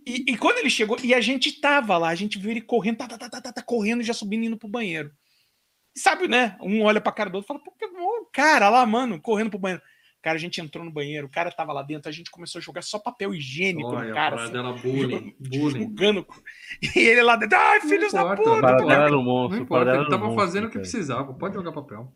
E, 0.06 0.32
e 0.32 0.38
quando 0.38 0.58
ele 0.58 0.70
chegou, 0.70 0.98
e 1.04 1.14
a 1.14 1.22
gente 1.22 1.60
tava 1.60 1.98
lá, 1.98 2.10
a 2.10 2.16
gente 2.16 2.40
viu 2.40 2.52
ele 2.52 2.62
correndo, 2.62 2.98
tá, 2.98 3.08
tá, 3.08 3.18
tá, 3.18 3.42
tá, 3.42 3.54
tá, 3.54 3.62
correndo, 3.62 4.02
já 4.02 4.14
subindo 4.14 4.46
indo 4.46 4.58
pro 4.58 4.68
banheiro. 4.68 5.12
Sabe, 6.00 6.28
né? 6.28 6.56
Um 6.62 6.84
olha 6.84 7.02
pra 7.02 7.12
cara 7.12 7.30
do 7.30 7.36
outro 7.36 7.46
e 7.46 7.50
fala, 7.50 7.60
pô, 7.64 7.72
que 7.78 7.88
bom, 7.88 8.26
cara 8.34 8.70
lá, 8.70 8.86
mano, 8.86 9.20
correndo 9.22 9.50
pro 9.50 9.60
banheiro. 9.60 9.84
Cara, 10.22 10.36
a 10.36 10.40
gente 10.40 10.60
entrou 10.60 10.84
no 10.84 10.92
banheiro, 10.92 11.28
o 11.28 11.30
cara 11.30 11.50
tava 11.50 11.72
lá 11.72 11.82
dentro, 11.82 12.10
a 12.10 12.12
gente 12.12 12.30
começou 12.30 12.60
a 12.60 12.62
jogar 12.62 12.82
só 12.82 13.00
papel 13.00 13.34
higiênico 13.34 13.88
Olha, 13.90 14.10
no 14.10 14.14
cara. 14.14 14.36
assim, 14.44 14.52
dela 14.52 14.74
bullying, 14.74 15.34
bullying. 15.40 15.84
jogando. 15.84 16.28
E 16.96 17.00
ele 17.00 17.22
lá 17.24 17.36
dentro, 17.38 17.58
ai, 17.58 17.80
filhos 17.82 18.12
da 18.12 18.36
puta! 18.36 18.50
não 18.50 18.60
Paradela 18.62 18.82
importa. 18.84 18.94
era 19.06 19.14
um 19.14 19.16
Não 19.18 19.24
monstro. 19.24 19.62
importa, 19.64 19.92
ele 19.92 20.00
um 20.06 20.10
tava 20.10 20.26
monstro, 20.26 20.46
fazendo 20.46 20.64
o 20.66 20.68
que 20.68 20.74
cara. 20.74 20.82
precisava. 20.82 21.34
Pode 21.34 21.56
jogar 21.56 21.72
papel. 21.72 22.12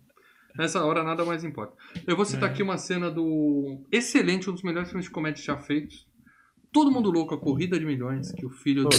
Nessa 0.57 0.83
hora 0.85 1.01
nada 1.01 1.23
mais 1.25 1.43
importa. 1.45 1.75
Eu 2.05 2.15
vou 2.15 2.25
citar 2.25 2.49
É. 2.49 2.51
aqui 2.51 2.61
uma 2.61 2.77
cena 2.77 3.09
do 3.09 3.81
excelente, 3.91 4.49
um 4.49 4.53
dos 4.53 4.63
melhores 4.63 4.89
filmes 4.89 5.05
de 5.05 5.11
comédia 5.11 5.41
já 5.43 5.57
feitos. 5.57 6.05
Todo 6.73 6.91
mundo 6.91 7.11
louco, 7.11 7.35
a 7.35 7.39
corrida 7.39 7.77
de 7.79 7.85
milhões, 7.85 8.31
que 8.31 8.45
o 8.45 8.49
filho 8.49 8.83
do 8.83 8.89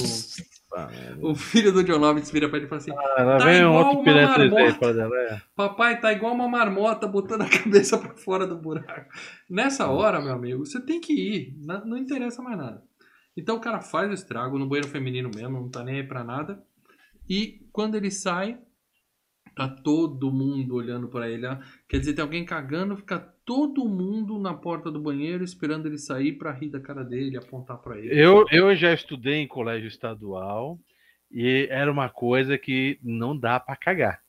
Ah, 0.77 0.89
o 1.21 1.35
filho 1.35 1.73
do 1.73 1.83
John 1.85 1.99
Lovitz 1.99 2.31
vira 2.31 2.49
pra 2.49 2.57
ele 2.59 2.67
e 2.67 2.69
fala 2.69 2.81
assim: 2.81 2.93
lá 2.93 3.39
Tá 3.39 3.45
vem 3.45 3.59
igual 3.61 3.75
outro 3.75 3.93
uma 3.99 4.05
piranha 4.05 4.29
3D, 4.35 4.51
marmota. 4.51 4.79
Paradela. 4.79 5.17
É. 5.17 5.43
Papai 5.57 6.01
tá 6.01 6.13
igual 6.13 6.35
uma 6.35 6.49
marmota 6.49 7.07
botando 7.07 7.43
a 7.43 7.49
cabeça 7.51 7.99
pra 7.99 8.15
fora 8.15 8.47
do 8.47 8.57
buraco. 8.57 9.09
Nessa 9.51 9.89
hora, 9.89 10.21
meu 10.21 10.33
amigo, 10.33 10.65
você 10.65 10.81
tem 10.81 11.01
que 11.01 11.13
ir. 11.13 11.57
na- 11.65 11.85
Não 11.85 11.97
interessa 11.97 12.41
mais 12.43 12.57
nada. 12.57 12.83
Então 13.37 13.57
o 13.57 13.61
cara 13.61 13.81
faz 13.81 14.09
o 14.09 14.15
estrago 14.15 14.59
no 14.59 14.69
banheiro 14.69 14.89
feminino 14.89 15.29
mesmo, 15.35 15.61
não 15.61 15.69
tá 15.69 15.83
nem 15.83 15.97
aí 15.97 16.07
pra 16.07 16.23
nada. 16.23 16.63
E 17.29 17.67
quando 17.73 17.97
ele 17.97 18.11
sai, 18.11 18.59
tá 19.57 19.69
todo 19.69 20.31
mundo 20.33 20.75
olhando 20.77 21.09
pra 21.09 21.29
ele. 21.29 21.45
ah, 21.47 21.61
Quer 21.89 21.99
dizer, 21.99 22.13
tem 22.15 22.23
alguém 22.23 22.45
cagando, 22.45 22.97
fica 22.97 23.34
todo 23.45 23.85
mundo 23.89 24.39
na 24.39 24.55
porta 24.55 24.91
do 24.91 25.01
banheiro 25.01 25.45
esperando 25.45 25.87
ele 25.87 25.99
sair 25.99 26.33
pra 26.33 26.53
rir 26.53 26.71
da 26.71 26.81
cara 26.81 27.05
dele, 27.05 27.37
apontar 27.37 27.79
pra 27.79 27.99
ele. 27.99 28.09
Eu, 28.19 28.45
eu 28.51 28.75
já 28.75 28.93
estudei 28.93 29.37
em 29.37 29.47
colégio 29.47 29.89
estadual 29.89 30.79
e 31.31 31.67
era 31.71 31.91
uma 31.91 32.09
coisa 32.09 32.57
que 32.57 32.99
não 33.03 33.37
dá 33.37 33.59
pra 33.61 33.77
cagar. 33.77 34.21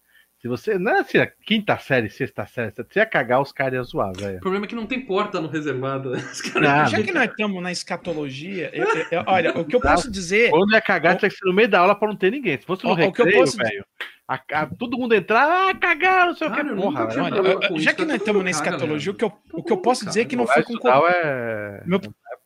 Se 0.41 0.47
você. 0.49 0.77
Não 0.77 0.91
é 0.91 0.99
assim, 0.99 1.17
a 1.17 1.25
quinta 1.25 1.75
série, 1.77 2.07
sexta 2.09 2.45
série, 2.45 2.71
se 2.71 2.83
você 2.83 2.99
ia 2.99 3.05
cagar, 3.05 3.41
os 3.41 3.51
caras 3.51 3.73
iam 3.75 3.83
zoar, 3.83 4.11
velho. 4.15 4.37
O 4.37 4.41
problema 4.41 4.65
é 4.65 4.69
que 4.69 4.75
não 4.75 4.85
tem 4.85 4.99
porta 5.03 5.39
no 5.41 5.47
reservado. 5.47 6.11
Os 6.31 6.41
caras- 6.41 6.91
Já 6.91 7.01
que 7.01 7.11
nós 7.11 7.29
estamos 7.31 7.63
na 7.63 7.71
escatologia, 7.71 8.69
eu- 8.73 8.85
eu- 8.85 9.05
eu- 9.11 9.23
olha, 9.25 9.57
o 9.57 9.65
que 9.65 9.75
eu 9.75 9.79
posso 9.81 10.11
dizer. 10.11 10.51
Quando 10.51 10.71
ia 10.73 10.81
cagar, 10.81 11.17
tinha 11.17 11.29
que 11.29 11.35
ser 11.37 11.45
no 11.47 11.53
meio 11.53 11.67
da 11.69 11.79
aula 11.79 11.95
pra 11.95 12.07
não 12.09 12.15
ter 12.15 12.31
ninguém. 12.31 12.59
Se 12.59 12.65
fosse 12.65 12.83
no 12.83 12.89
Ó, 12.89 12.91
ó, 12.91 12.95
o 12.95 12.97
que 12.97 13.21
eu 13.21 13.25
recreio, 13.25 13.39
posso 13.39 13.57
dizer- 13.57 13.69
velho, 13.71 13.85
a- 14.27 14.43
a- 14.53 14.65
todo 14.67 14.97
mundo 14.97 15.13
entrar, 15.13 15.69
ah, 15.69 15.75
cagar, 15.77 16.27
não 16.27 16.35
sei 16.35 16.47
o 16.47 16.51
Cara, 16.51 16.69
que, 16.69 16.75
porra. 16.75 17.07
Olha, 17.21 17.67
com 17.67 17.79
já 17.79 17.93
que 17.93 18.05
nós 18.05 18.15
estamos 18.17 18.43
na 18.43 18.49
escatologia, 18.49 19.11
o 19.11 19.15
que 19.15 19.23
eu, 19.23 19.31
o 19.53 19.63
que 19.63 19.71
eu 19.73 19.77
posso 19.77 20.01
mundo 20.03 20.09
dizer 20.09 20.21
é 20.21 20.25
que 20.25 20.35
não 20.35 20.47
foi 20.47 20.63
com 20.63 20.73
cocô. 20.77 21.07
é. 21.07 21.83
Meu- 21.85 21.99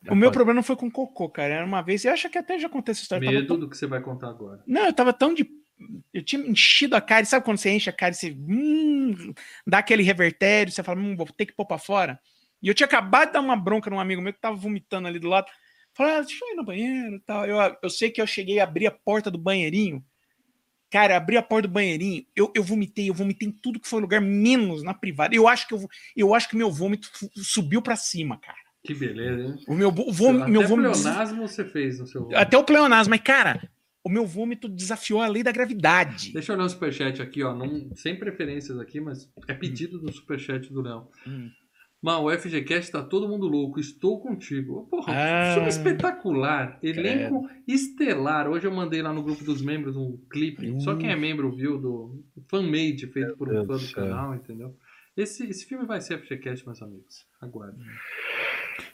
é 0.06 0.12
O 0.12 0.16
meu 0.16 0.28
foda. 0.28 0.32
problema 0.32 0.54
não 0.56 0.62
foi 0.62 0.76
com 0.76 0.90
cocô, 0.90 1.28
cara. 1.28 1.54
Era 1.54 1.64
uma 1.66 1.82
vez, 1.82 2.04
eu 2.04 2.12
acho 2.12 2.28
que 2.30 2.38
até 2.38 2.58
já 2.58 2.68
contei 2.68 2.92
essa 2.92 3.02
história. 3.02 3.30
Medo 3.30 3.56
do 3.56 3.68
que 3.68 3.76
você 3.76 3.86
vai 3.86 4.00
contar 4.00 4.28
agora. 4.28 4.62
Não, 4.66 4.86
eu 4.86 4.92
tava 4.92 5.12
tão 5.12 5.32
de. 5.34 5.46
Eu 6.12 6.22
tinha 6.22 6.42
enchido 6.46 6.94
a 6.96 7.00
cara. 7.00 7.22
e 7.22 7.26
Sabe 7.26 7.44
quando 7.44 7.56
você 7.58 7.70
enche 7.70 7.88
a 7.88 7.92
cara 7.92 8.12
e 8.12 8.14
você 8.14 8.30
hum, 8.38 9.32
dá 9.66 9.78
aquele 9.78 10.02
revertério, 10.02 10.72
você 10.72 10.82
fala, 10.82 11.00
hum, 11.00 11.16
vou 11.16 11.26
ter 11.26 11.46
que 11.46 11.54
pôr 11.54 11.64
pra 11.66 11.78
fora? 11.78 12.18
E 12.62 12.68
eu 12.68 12.74
tinha 12.74 12.86
acabado 12.86 13.28
de 13.28 13.32
dar 13.34 13.40
uma 13.40 13.56
bronca 13.56 13.88
num 13.88 13.98
amigo 14.00 14.20
meu 14.20 14.32
que 14.32 14.40
tava 14.40 14.56
vomitando 14.56 15.08
ali 15.08 15.18
do 15.18 15.28
lado. 15.28 15.46
Falei, 15.94 16.14
ah, 16.16 16.20
deixa 16.20 16.44
eu 16.44 16.52
ir 16.52 16.56
no 16.56 16.64
banheiro 16.64 17.16
e 17.16 17.20
tal. 17.20 17.46
Eu, 17.46 17.56
eu 17.82 17.90
sei 17.90 18.10
que 18.10 18.20
eu 18.20 18.26
cheguei 18.26 18.60
a 18.60 18.64
abrir 18.64 18.86
a 18.86 18.90
porta 18.90 19.30
do 19.30 19.38
banheirinho. 19.38 20.04
Cara, 20.90 21.16
abri 21.16 21.36
a 21.36 21.42
porta 21.42 21.68
do 21.68 21.72
banheirinho, 21.72 22.24
eu, 22.34 22.52
eu 22.54 22.64
vomitei, 22.64 23.08
eu 23.08 23.14
vomitei 23.14 23.48
em 23.48 23.52
tudo 23.52 23.78
que 23.78 23.88
foi 23.88 24.00
lugar, 24.00 24.20
menos 24.20 24.82
na 24.82 24.92
privada. 24.92 25.34
Eu 25.34 25.46
acho 25.46 25.68
que 25.68 25.74
eu, 25.74 25.88
eu 26.16 26.34
acho 26.34 26.48
que 26.48 26.56
meu 26.56 26.70
vômito 26.70 27.08
subiu 27.36 27.80
pra 27.80 27.94
cima, 27.94 28.38
cara. 28.38 28.58
Que 28.82 28.94
beleza, 28.94 29.42
hein? 29.42 29.64
O 29.68 29.74
meu, 29.74 29.92
vômito, 29.92 30.42
Até 30.42 30.50
meu 30.50 30.66
vômito 30.66 30.90
pleonasmo 30.90 31.46
você 31.46 31.64
fez 31.64 32.00
no 32.00 32.06
seu. 32.06 32.28
até 32.34 32.56
o 32.56 32.64
pleonasmo, 32.64 33.10
mas, 33.10 33.20
cara, 33.20 33.68
o 34.02 34.08
meu 34.08 34.26
vômito 34.26 34.68
desafiou 34.68 35.20
a 35.20 35.26
lei 35.26 35.42
da 35.42 35.52
gravidade. 35.52 36.32
Deixa 36.32 36.52
eu 36.52 36.56
ler 36.56 36.64
o 36.64 36.68
superchat 36.68 37.20
aqui, 37.20 37.42
ó. 37.42 37.54
Não, 37.54 37.94
sem 37.94 38.18
preferências 38.18 38.78
aqui, 38.78 39.00
mas 39.00 39.30
é 39.46 39.54
pedido 39.54 39.98
do 39.98 40.10
superchat 40.10 40.72
do 40.72 40.80
Léo. 40.80 41.06
Hum. 41.26 41.50
Mal, 42.02 42.24
o 42.24 42.30
FGCast 42.30 42.90
tá 42.92 43.02
todo 43.02 43.28
mundo 43.28 43.46
louco. 43.46 43.78
Estou 43.78 44.20
contigo. 44.20 44.86
Porra, 44.90 45.12
Ah. 45.14 45.54
filme 45.54 45.68
espetacular. 45.68 46.78
Elenco 46.82 47.48
estelar. 47.68 48.48
Hoje 48.48 48.66
eu 48.66 48.72
mandei 48.72 49.02
lá 49.02 49.12
no 49.12 49.22
grupo 49.22 49.44
dos 49.44 49.60
membros 49.60 49.96
um 49.96 50.16
clipe. 50.30 50.70
Uh. 50.70 50.80
Só 50.80 50.96
quem 50.96 51.10
é 51.10 51.16
membro 51.16 51.50
viu 51.54 51.78
do 51.78 52.24
fan-made 52.48 53.06
feito 53.08 53.36
por 53.36 53.48
um 53.48 53.52
Deus 53.52 53.66
fã 53.66 53.72
do 53.74 53.78
céu. 53.80 53.94
canal, 54.04 54.34
entendeu? 54.34 54.74
Esse, 55.16 55.44
esse 55.46 55.66
filme 55.66 55.84
vai 55.84 56.00
ser 56.00 56.18
FGCast, 56.18 56.64
meus 56.64 56.80
amigos. 56.80 57.26
Aguardem. 57.40 57.84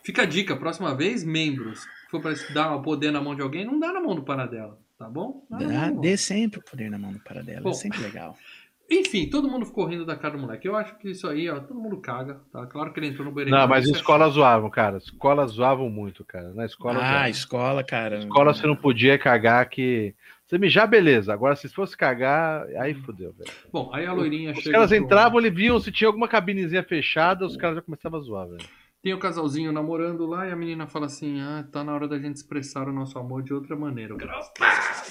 Fica 0.03 0.23
a 0.23 0.27
dica, 0.27 0.57
próxima 0.57 0.95
vez, 0.97 1.23
membros. 1.23 1.81
Se 1.83 2.11
for 2.11 2.21
pra 2.21 2.33
dar 2.53 2.75
o 2.75 2.83
poder 2.83 3.13
na 3.13 3.21
mão 3.21 3.37
de 3.37 3.43
alguém, 3.43 3.65
não 3.65 3.79
dá 3.79 3.93
na 3.93 4.01
mão 4.01 4.15
do 4.17 4.23
Paradela, 4.25 4.81
tá 4.99 5.09
bom? 5.09 5.47
Dá 5.49 5.59
Dá, 5.59 5.91
mão. 5.93 6.01
dê 6.01 6.17
sempre 6.17 6.59
o 6.59 6.63
poder 6.63 6.91
na 6.91 6.99
mão 6.99 7.13
do 7.13 7.21
paradela, 7.21 7.61
Bom. 7.61 7.71
é 7.71 7.75
sempre 7.75 8.01
legal. 8.01 8.37
Enfim, 8.89 9.29
todo 9.29 9.49
mundo 9.49 9.67
ficou 9.67 9.85
rindo 9.85 10.05
da 10.07 10.15
cara 10.15 10.37
do 10.37 10.41
moleque. 10.41 10.69
Eu 10.69 10.77
acho 10.77 10.97
que 10.99 11.11
isso 11.11 11.27
aí, 11.27 11.51
ó, 11.51 11.59
todo 11.59 11.79
mundo 11.79 12.01
caga, 12.01 12.41
tá? 12.53 12.67
Claro 12.67 12.93
que 12.93 13.01
ele 13.01 13.09
entrou 13.09 13.25
no 13.25 13.33
banheiro. 13.33 13.57
Não, 13.57 13.67
mas 13.67 13.85
em 13.87 13.93
é 13.93 13.97
escola 13.97 14.29
zoavam, 14.29 14.71
cara. 14.71 14.99
Escola 14.99 15.47
zoavam 15.47 15.91
muito, 15.91 16.25
cara. 16.25 16.53
Na 16.55 16.65
escola 16.65 17.01
ah, 17.01 17.09
zoavam. 17.09 17.29
escola, 17.29 17.85
cara. 17.85 18.19
Escola 18.19 18.55
você 18.55 18.67
não 18.67 18.77
podia 18.77 19.19
cagar 19.19 19.69
que. 19.69 20.15
Você 20.47 20.59
mijar, 20.59 20.87
beleza. 20.87 21.33
Agora, 21.33 21.57
se 21.57 21.69
fosse 21.69 21.97
cagar, 21.97 22.65
aí 22.79 22.95
fodeu, 22.95 23.33
velho. 23.33 23.51
Bom, 23.73 23.91
aí 23.93 24.07
a 24.07 24.13
loirinha 24.13 24.53
Os 24.53 24.59
chega. 24.59 24.73
caras 24.77 24.91
pro- 24.91 24.99
entravam, 24.99 25.41
eles 25.41 25.53
viam 25.53 25.81
se 25.81 25.91
tinha 25.91 26.07
alguma 26.07 26.29
cabinezinha 26.29 26.85
fechada, 26.85 27.45
os 27.45 27.57
caras 27.57 27.77
já 27.77 27.83
começavam 27.83 28.21
a 28.21 28.23
zoar, 28.23 28.49
velho. 28.49 28.65
Tem 29.03 29.13
o 29.15 29.19
casalzinho 29.19 29.73
namorando 29.73 30.27
lá 30.27 30.47
e 30.47 30.53
a 30.53 30.57
menina 30.57 30.87
fala 30.87 31.07
assim: 31.07 31.41
Ah, 31.41 31.65
tá 31.71 31.83
na 31.83 31.93
hora 31.93 32.07
da 32.07 32.19
gente 32.19 32.37
expressar 32.37 32.89
o 32.89 32.93
nosso 32.93 33.19
amor 33.19 33.43
de 33.43 33.53
outra 33.53 33.75
maneira. 33.75 34.15
O 34.15 34.19
cara 34.19 34.41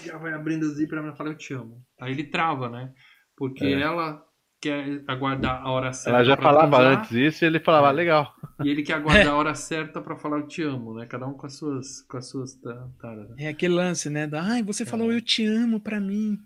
já 0.03 0.17
vai 0.17 0.33
abrindo 0.33 0.63
o 0.63 0.69
zíper 0.69 0.95
e 0.95 0.99
a 0.99 1.01
menina 1.01 1.17
fala: 1.17 1.29
Eu 1.31 1.37
te 1.37 1.53
amo. 1.53 1.81
Aí 1.99 2.11
ele 2.11 2.23
trava, 2.25 2.69
né? 2.69 2.93
Porque 3.37 3.65
É. 3.65 3.81
ela 3.81 4.23
quer 4.61 5.03
aguardar 5.07 5.61
a 5.61 5.69
hora 5.71 5.91
certa. 5.93 6.17
Ela 6.17 6.23
já 6.25 6.37
falava 6.37 6.77
transar, 6.77 6.99
antes 6.99 7.11
isso 7.11 7.43
e 7.43 7.47
ele 7.47 7.59
falava, 7.59 7.89
É. 7.89 7.91
legal. 7.91 8.33
E 8.63 8.69
ele 8.69 8.81
quer 8.83 8.93
aguardar 8.93 9.27
a 9.27 9.35
hora 9.37 9.53
certa 9.55 10.01
pra 10.01 10.15
falar: 10.15 10.39
Eu 10.39 10.47
te 10.47 10.63
amo, 10.63 10.93
né? 10.95 11.05
Cada 11.05 11.27
um 11.27 11.33
com 11.33 11.45
as 11.45 11.55
suas. 11.57 12.01
Com 12.03 12.17
as 12.17 12.29
suas 12.29 12.55
ta- 12.55 12.87
taras, 13.01 13.29
né? 13.29 13.35
É 13.39 13.47
aquele 13.49 13.73
lance, 13.73 14.09
né? 14.09 14.25
Da, 14.27 14.41
Ai, 14.41 14.63
você 14.63 14.85
falou 14.85 15.11
eu 15.11 15.21
te 15.21 15.45
amo 15.45 15.79
pra 15.79 15.99
mim. 15.99 16.37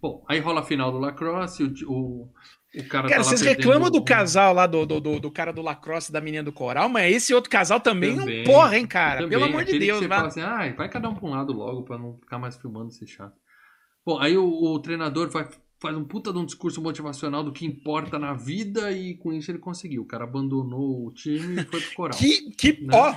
Bom, 0.00 0.24
aí 0.28 0.38
rola 0.40 0.60
a 0.60 0.64
final 0.64 0.90
do 0.90 0.98
Lacrosse, 0.98 1.62
o, 1.62 1.72
o, 1.92 2.22
o 2.74 2.88
cara. 2.88 3.06
Cara, 3.08 3.22
tá 3.22 3.24
vocês 3.24 3.42
reclamam 3.42 3.90
do 3.90 3.98
um- 3.98 4.04
casal 4.04 4.54
lá, 4.54 4.66
do, 4.66 4.86
do, 4.86 4.98
do, 5.00 5.20
do 5.20 5.30
cara 5.30 5.52
do 5.52 5.60
lacrosse 5.60 6.08
e 6.10 6.12
da 6.12 6.20
menina 6.22 6.42
do 6.44 6.52
coral, 6.52 6.88
mas 6.88 7.14
esse 7.14 7.34
outro 7.34 7.50
casal 7.50 7.78
também, 7.80 8.16
Também, 8.16 8.38
não 8.38 8.44
porra, 8.44 8.78
hein, 8.78 8.86
cara? 8.86 9.16
Também, 9.22 9.30
Pelo 9.30 9.44
amor 9.44 9.64
de 9.64 9.70
aquele 9.70 9.78
que 9.80 9.86
Deus, 9.86 9.98
você 9.98 10.08
vai. 10.08 10.16
fala 10.18 10.28
assim, 10.28 10.40
ah, 10.40 10.74
vai 10.74 10.88
cada 10.88 11.08
um 11.10 11.14
pra 11.14 11.26
um 11.26 11.30
lado 11.32 11.52
logo 11.52 11.82
pra 11.82 11.98
não 11.98 12.16
ficar 12.18 12.38
mais 12.38 12.56
filmando 12.56 12.88
esse 12.88 13.06
chato. 13.06 13.34
Bom, 14.06 14.18
aí 14.20 14.38
o, 14.38 14.46
o 14.48 14.78
treinador 14.78 15.28
vai, 15.30 15.46
faz 15.80 15.96
um 15.96 16.04
puta 16.04 16.32
de 16.32 16.38
um 16.38 16.44
discurso 16.46 16.80
motivacional 16.82 17.44
do 17.44 17.52
que 17.52 17.66
importa 17.66 18.18
na 18.18 18.32
vida 18.34 18.90
e 18.92 19.14
com 19.16 19.32
isso 19.32 19.50
ele 19.50 19.58
conseguiu. 19.58 20.02
O 20.02 20.06
cara 20.06 20.24
abandonou 20.24 21.06
o 21.06 21.12
time 21.12 21.60
e 21.60 21.64
foi 21.64 21.80
pro 21.80 21.94
coral. 21.94 22.18
Que, 22.18 22.50
que, 22.52 22.82
Né? 22.84 22.88
ó, 22.94 23.14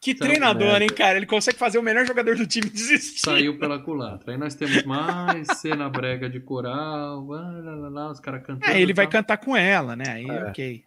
que 0.00 0.12
Sabe, 0.16 0.30
treinador, 0.30 0.78
né? 0.78 0.84
hein, 0.84 0.88
cara? 0.90 1.16
Ele 1.18 1.26
consegue 1.26 1.58
fazer 1.58 1.78
o 1.78 1.82
melhor 1.82 2.06
jogador 2.06 2.36
do 2.36 2.46
time 2.46 2.68
desistir. 2.70 3.20
Saiu 3.20 3.58
pela 3.58 3.78
culatra. 3.80 4.32
Aí 4.32 4.38
nós 4.38 4.54
temos 4.54 4.84
mais 4.84 5.46
cena 5.58 5.88
brega 5.90 6.30
de 6.30 6.40
coral, 6.40 7.26
lá, 7.26 7.40
lá, 7.50 7.74
lá, 7.74 7.88
lá, 7.88 8.10
os 8.10 8.20
caras 8.20 8.42
cantando. 8.46 8.72
É, 8.72 8.80
ele 8.80 8.94
vai 8.94 9.06
cantar 9.06 9.36
com 9.38 9.56
ela, 9.56 9.96
né? 9.96 10.04
Aí, 10.08 10.26
É. 10.28 10.44
ok. 10.44 10.84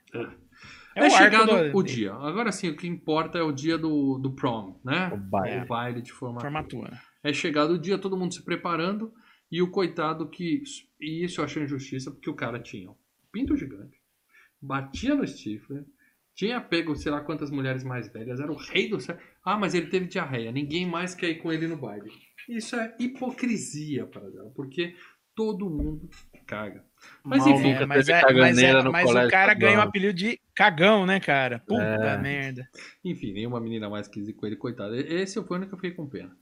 É, 0.94 1.02
o 1.02 1.06
arco 1.06 1.18
chegado 1.18 1.72
do- 1.72 1.78
o 1.78 1.84
dia. 1.84 2.14
Agora 2.14 2.52
sim, 2.52 2.70
o 2.70 2.76
que 2.76 2.86
importa 2.88 3.38
é 3.38 3.42
o 3.42 3.52
dia 3.52 3.78
do, 3.78 4.18
do 4.18 4.32
prom, 4.32 4.78
né? 4.84 5.10
O 5.14 5.18
baile. 5.18 5.64
O 5.64 5.68
baile 5.68 6.02
de 6.02 6.12
formatura. 6.12 6.52
Formatura. 6.52 7.02
É 7.24 7.32
chegado 7.32 7.72
o 7.74 7.80
dia, 7.80 7.98
todo 7.98 8.18
mundo 8.18 8.34
se 8.34 8.44
preparando, 8.44 9.14
e 9.52 9.62
o 9.62 9.70
coitado 9.70 10.30
que. 10.30 10.64
E 11.00 11.24
isso 11.26 11.42
eu 11.42 11.46
achei 11.46 11.64
injustiça, 11.64 12.10
porque 12.12 12.30
o 12.30 12.34
cara 12.36 12.60
tinha 12.60 12.90
um 12.90 12.96
pinto 13.32 13.56
gigante, 13.58 13.98
batia 14.62 15.16
no 15.16 15.28
Stifler, 15.28 15.84
Tinha 16.34 16.62
pego, 16.62 16.96
sei 16.96 17.12
lá 17.12 17.20
quantas 17.22 17.52
mulheres 17.52 17.84
mais 17.84 18.08
velhas, 18.12 18.40
era 18.40 18.50
o 18.52 18.56
rei 18.56 18.88
do 18.90 19.00
céu. 19.02 19.18
Ah, 19.44 19.58
mas 19.58 19.74
ele 19.74 19.88
teve 19.88 20.08
diarreia, 20.08 20.50
ninguém 20.52 20.86
mais 20.86 21.14
quer 21.14 21.30
ir 21.30 21.36
com 21.36 21.52
ele 21.52 21.68
no 21.68 21.76
baile. 21.76 22.10
Isso 22.48 22.76
é 22.78 22.96
hipocrisia 22.98 24.06
para 24.08 24.22
ela, 24.24 24.50
porque 24.56 24.96
todo 25.36 25.70
mundo 25.70 26.10
caga. 26.48 26.86
Mas 27.24 27.40
Mal 27.46 27.50
enfim, 27.50 27.72
É, 27.72 27.86
mas 27.86 28.08
é- 28.10 28.22
mas 28.34 28.58
é- 28.58 28.82
mas 28.84 29.10
o 29.10 29.28
cara 29.30 29.54
ganha 29.54 29.72
o 29.72 29.74
estadual. 29.74 29.88
apelido 29.90 30.14
de 30.14 30.40
cagão, 30.56 31.06
né, 31.06 31.20
cara? 31.20 31.60
Puta 31.60 31.82
É. 31.84 32.18
merda. 32.18 32.68
Enfim, 33.04 33.34
nenhuma 33.34 33.60
menina 33.60 33.90
mais 33.90 34.08
quis 34.08 34.28
ir 34.28 34.34
com 34.34 34.46
ele, 34.48 34.56
coitado. 34.56 34.96
Esse 34.96 35.34
foi 35.44 35.58
o 35.58 35.60
único 35.60 35.70
que 35.72 35.76
eu 35.76 35.80
fiquei 35.80 35.92
com 35.92 36.08
pena. 36.08 36.36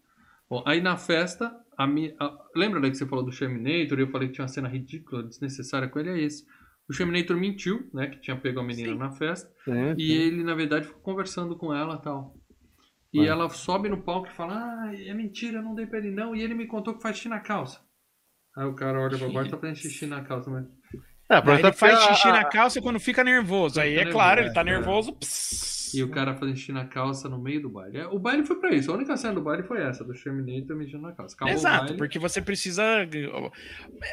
Bom, 0.50 0.64
aí 0.66 0.82
na 0.82 0.98
festa, 0.98 1.56
a 1.78 1.86
mi... 1.86 2.16
a- 2.20 2.38
lembra 2.56 2.80
né, 2.80 2.90
que 2.90 2.96
você 2.98 3.06
falou 3.06 3.24
do 3.24 3.32
Sherminator? 3.32 4.00
E 4.00 4.02
eu 4.02 4.12
falei 4.12 4.28
que 4.28 4.34
tinha 4.36 4.44
uma 4.44 4.50
cena 4.50 4.68
ridícula, 4.68 5.24
desnecessária 5.24 5.88
com 5.88 6.00
ele, 6.00 6.10
é 6.10 6.20
esse. 6.20 6.44
O 6.90 6.94
Sherminator 6.94 7.38
mentiu, 7.38 7.88
né, 7.94 8.08
que 8.08 8.20
tinha 8.20 8.36
pego 8.36 8.60
a 8.60 8.64
menina 8.64 8.94
Sim. 8.94 8.98
na 8.98 9.12
festa, 9.12 9.48
Sim, 9.64 9.94
e 9.96 10.12
ele, 10.12 10.44
na 10.44 10.56
verdade, 10.56 10.88
ficou 10.88 11.02
conversando 11.02 11.56
com 11.56 11.74
ela 11.74 11.96
e 11.96 12.02
tal. 12.02 12.36
E 13.14 13.26
ela 13.26 13.50
sobe 13.50 13.90
no 13.90 14.02
palco 14.04 14.28
e 14.28 14.32
fala, 14.32 14.56
ah, 14.56 14.92
é 14.96 15.14
mentira, 15.14 15.58
eu 15.60 15.64
não 15.64 15.76
dei 15.76 15.86
pra 15.86 16.00
ele 16.00 16.12
não, 16.12 16.36
e 16.36 16.42
ele 16.42 16.54
me 16.54 16.68
contou 16.68 16.96
que 16.96 17.02
faz 17.02 17.16
xixi 17.18 17.30
na 17.30 17.40
calça. 17.40 17.80
Aí 18.58 18.66
o 18.66 18.74
cara 18.76 19.00
olha 19.00 19.18
pra 19.18 19.30
baixo 19.30 19.50
e 19.50 19.52
tá 19.52 19.58
fazendo 19.58 19.76
xixi 19.76 20.06
na 20.06 20.24
calça, 20.24 20.50
mas... 20.50 20.66
É, 21.32 21.38
ele 21.60 21.74
faz 21.74 22.00
xixi 22.04 22.28
na 22.28 22.44
calça 22.46 22.82
quando 22.82 23.00
fica 23.00 23.24
nervoso. 23.24 23.80
Aí 23.80 23.98
Fica 23.98 24.10
é 24.10 24.12
claro, 24.12 24.42
ele 24.42 24.52
tá 24.52 24.62
é. 24.62 24.64
nervoso. 24.64 25.14
pss. 25.14 25.79
E 25.98 26.04
o 26.04 26.10
cara 26.10 26.36
fazendo 26.36 26.56
xixi 26.58 26.72
na 26.72 26.86
calça 26.86 27.28
no 27.30 27.40
meio 27.42 27.62
do 27.62 27.70
baile. 27.70 27.98
É, 28.00 28.08
O 28.08 28.20
baile 28.20 28.46
foi 28.46 28.58
pra 28.60 28.74
isso. 28.74 28.92
A 28.92 28.96
única 28.96 29.16
cena 29.18 29.34
do 29.34 29.42
baile 29.42 29.64
foi 29.64 29.82
essa, 29.82 30.04
do 30.04 30.14
Sherminator 30.14 30.76
mijando 30.76 31.04
na 31.08 31.14
calça. 31.14 31.36
Acabou 31.36 31.54
Exato, 31.54 31.96
porque 31.98 32.20
você 32.20 32.42
precisa. 32.42 32.84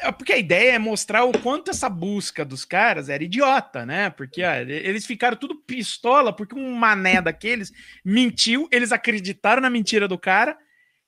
é, 0.01 0.11
Porque 0.11 0.33
a 0.33 0.37
ideia 0.37 0.73
é 0.73 0.79
mostrar 0.79 1.23
o 1.25 1.37
quanto 1.39 1.71
essa 1.71 1.89
busca 1.89 2.43
dos 2.45 2.65
caras 2.65 3.09
era 3.09 3.23
idiota, 3.23 3.85
né? 3.85 4.09
Porque 4.09 4.43
ó, 4.43 4.53
eles 4.53 5.05
ficaram 5.05 5.37
tudo 5.37 5.55
pistola 5.55 6.33
porque 6.33 6.55
um 6.55 6.73
mané 6.73 7.21
daqueles 7.21 7.71
mentiu, 8.03 8.67
eles 8.71 8.91
acreditaram 8.91 9.61
na 9.61 9.69
mentira 9.69 10.07
do 10.07 10.17
cara 10.17 10.57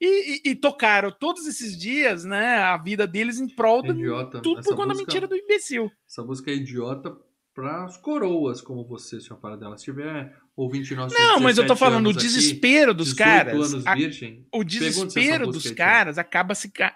e, 0.01 0.37
e- 0.47 0.51
e 0.51 0.55
tocaram 0.55 1.11
todos 1.11 1.45
esses 1.45 1.77
dias, 1.77 2.23
né? 2.23 2.57
A 2.57 2.77
vida 2.77 3.05
deles 3.05 3.39
em 3.39 3.47
prol 3.47 3.81
do. 3.81 3.91
idiota. 3.93 4.39
Tudo 4.41 4.59
Essa 4.59 4.69
por 4.69 4.75
conta 4.75 4.87
da 4.89 4.93
busca- 4.93 5.05
mentira 5.05 5.27
do 5.27 5.35
imbecil. 5.35 5.91
Essa 6.07 6.23
música 6.23 6.49
é 6.51 6.55
idiota 6.55 7.15
pras 7.61 7.97
coroas 7.97 8.61
como 8.61 8.85
você, 8.85 9.19
senhor 9.19 9.37
Paradela. 9.39 9.77
Se 9.77 9.85
tiver 9.85 10.35
ouvinte 10.55 10.95
nosso. 10.95 11.15
Não, 11.17 11.39
mas 11.39 11.57
eu 11.57 11.63
tô 11.65 11.73
17 11.73 11.79
falando, 11.79 12.05
o 12.05 12.09
anos 12.09 12.17
aqui, 12.23 12.27
desespero 12.27 12.93
dos 12.93 13.13
18 13.13 13.17
caras. 13.29 13.73
anos 13.73 13.87
a- 13.87 13.95
virgem, 13.95 14.47
o 14.53 14.63
desespero 14.63 15.47
dos 15.47 15.69
caras 15.71 16.17
acaba 16.17 16.55
se 16.55 16.71
a- 16.81 16.93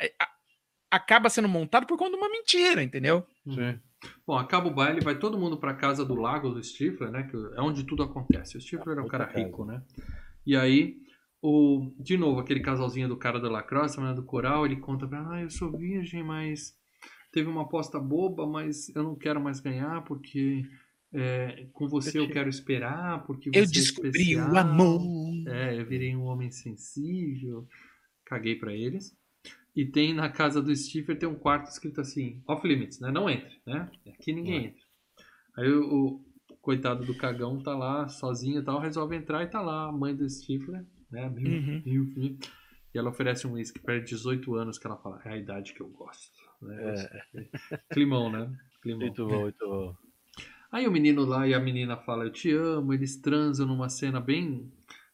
acaba 0.91 1.29
sendo 1.29 1.49
montado 1.49 1.85
por 1.87 1.97
conta 1.97 2.11
de 2.11 2.17
uma 2.17 2.29
mentira, 2.29 2.81
entendeu? 2.83 3.25
Sim. 3.47 3.79
Bom, 4.27 4.37
acaba 4.37 4.67
o 4.67 4.73
baile, 4.73 4.99
vai 5.01 5.17
todo 5.17 5.37
mundo 5.39 5.57
pra 5.57 5.73
casa 5.73 6.03
do 6.05 6.15
lago 6.15 6.49
do 6.49 6.61
Stifler, 6.63 7.09
né? 7.09 7.23
Que 7.23 7.35
é 7.57 7.61
onde 7.61 7.83
tudo 7.83 8.03
acontece. 8.03 8.57
O 8.57 8.61
Stifler 8.61 8.97
é 8.97 9.01
um 9.01 9.07
cara 9.07 9.25
rico, 9.25 9.63
né? 9.65 9.81
E 10.45 10.55
aí, 10.57 10.97
o, 11.41 11.91
de 11.97 12.17
novo, 12.17 12.39
aquele 12.41 12.59
casalzinho 12.59 13.07
do 13.07 13.15
cara 13.17 13.39
da 13.39 13.49
lacrosse, 13.49 13.99
né, 14.01 14.13
do 14.13 14.23
coral, 14.23 14.65
ele 14.65 14.75
conta 14.75 15.07
pra 15.07 15.19
ela, 15.19 15.35
ah, 15.35 15.41
eu 15.41 15.49
sou 15.49 15.71
virgem, 15.71 16.21
mas 16.21 16.73
teve 17.33 17.49
uma 17.49 17.63
aposta 17.63 17.99
boba, 17.99 18.47
mas 18.47 18.87
eu 18.95 19.03
não 19.03 19.15
quero 19.15 19.41
mais 19.41 19.59
ganhar 19.59 20.03
porque 20.05 20.63
é, 21.11 21.67
com 21.73 21.87
você 21.89 22.19
eu 22.19 22.29
quero 22.29 22.47
esperar, 22.49 23.25
porque 23.25 23.49
Eu 23.49 23.53
você 23.53 23.59
é 23.61 23.65
descobri 23.65 24.35
o 24.37 24.39
especial." 24.39 24.55
amor. 24.57 25.01
É, 25.47 25.77
eu 25.79 25.85
virei 25.85 26.15
um 26.15 26.23
homem 26.23 26.49
sensível. 26.51 27.67
Caguei 28.25 28.55
pra 28.55 28.73
eles. 28.73 29.15
E 29.75 29.85
tem 29.85 30.13
na 30.13 30.29
casa 30.29 30.61
do 30.61 30.73
Stifler 30.75 31.17
tem 31.17 31.27
um 31.27 31.35
quarto 31.35 31.67
escrito 31.69 31.99
assim, 31.99 32.41
off 32.47 32.65
limits, 32.67 32.99
né? 32.99 33.11
Não 33.11 33.29
entre, 33.29 33.59
né? 33.65 33.89
Aqui 34.07 34.31
ninguém 34.31 34.55
É. 34.55 34.67
entra. 34.67 34.83
Aí 35.57 35.69
o, 35.71 36.21
o 36.49 36.57
coitado 36.61 37.03
do 37.05 37.15
cagão 37.17 37.61
tá 37.61 37.75
lá 37.75 38.07
sozinho 38.07 38.61
e 38.61 38.63
tal, 38.63 38.79
resolve 38.79 39.15
entrar 39.15 39.43
e 39.43 39.47
tá 39.47 39.61
lá 39.61 39.89
a 39.89 39.91
mãe 39.91 40.15
do 40.15 40.29
Stifler, 40.29 40.85
né? 41.11 41.29
Mil, 41.29 41.51
Uhum. 41.51 41.81
mil, 41.85 42.05
mil. 42.15 42.37
E 42.93 42.97
ela 42.97 43.09
oferece 43.09 43.47
um 43.47 43.53
uísque 43.53 43.79
para 43.79 43.99
18 43.99 44.55
anos 44.55 44.77
que 44.77 44.85
ela 44.87 44.97
fala, 44.97 45.19
é 45.25 45.29
a 45.31 45.37
idade 45.37 45.73
que 45.73 45.81
eu 45.81 45.89
gosto. 45.89 46.32
Né? 46.63 47.09
Climão, 47.91 48.29
né? 48.31 48.49
Climão. 48.81 49.01
Muito 49.01 49.25
bom, 49.27 49.39
muito 49.41 49.67
bom. 49.67 49.95
Aí 50.71 50.87
o 50.87 50.91
menino 50.91 51.23
lá 51.23 51.47
e 51.47 51.53
a 51.53 51.59
menina 51.59 51.95
falam, 51.97 52.25
eu 52.25 52.31
te 52.31 52.51
amo, 52.51 52.93
eles 52.93 53.15
transam 53.21 53.67
numa 53.67 53.89
cena 53.89 54.19
bem 54.19 54.71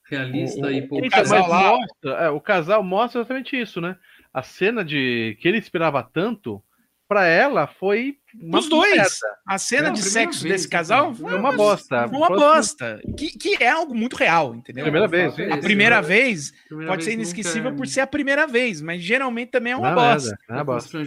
realista 0.10 0.68
O- 0.68 0.72
e 0.72 0.82
o 0.82 0.88
pouco. 0.88 1.10
Casal 1.10 1.40
mas 1.42 1.50
lá- 1.50 1.72
mostra, 1.78 2.12
é, 2.12 2.30
o 2.30 2.40
casal 2.42 2.84
mostra 2.84 3.22
exatamente 3.22 3.60
isso, 3.60 3.82
né? 3.82 3.98
A 4.34 4.42
cena 4.42 4.84
de 4.86 5.38
que 5.42 5.48
ele 5.48 5.58
esperava 5.58 6.02
tanto, 6.02 6.64
pra 7.08 7.26
ela 7.26 7.68
foi 7.68 8.18
uma 8.36 8.60
Os 8.60 8.70
dois. 8.70 8.96
merda. 8.96 9.10
A 9.48 9.58
cena 9.58 9.88
Não, 9.88 9.94
de 9.94 10.02
primeira 10.02 10.26
sexo 10.32 10.44
vez, 10.44 10.54
desse 10.54 10.66
né, 10.66 10.72
casal 10.72 11.16
cara? 11.16 11.36
É 11.36 11.40
uma 11.40 11.52
bosta. 11.56 12.08
foi 12.08 12.18
uma 12.18 12.30
bosta. 12.30 13.02
Que, 13.18 13.32
que 13.38 13.64
é 13.64 13.70
algo 13.70 13.96
muito 13.96 14.16
real, 14.16 14.56
entendeu? 14.56 14.84
Primeira 14.84 15.08
vez, 15.08 15.40
é. 15.40 15.52
A 15.52 15.58
primeira 15.58 16.02
né? 16.02 16.08
vez 16.08 16.52
Primeira 16.68 16.92
pode 16.92 17.04
ser 17.04 17.10
vez 17.16 17.20
inesquecível 17.20 17.64
nunca 17.72 17.78
por 17.78 17.88
ser 17.88 18.02
a 18.02 18.08
primeira 18.08 18.46
vez, 18.48 18.82
mas 18.82 19.02
geralmente 19.02 19.50
também 19.50 19.74
é 19.74 19.76
uma 19.76 19.90
Não, 19.90 19.96
bosta. 19.96 20.30
merda, 20.30 20.44
é 20.48 20.52
é 20.52 20.56
uma 20.56 20.64
bosta. 20.64 20.98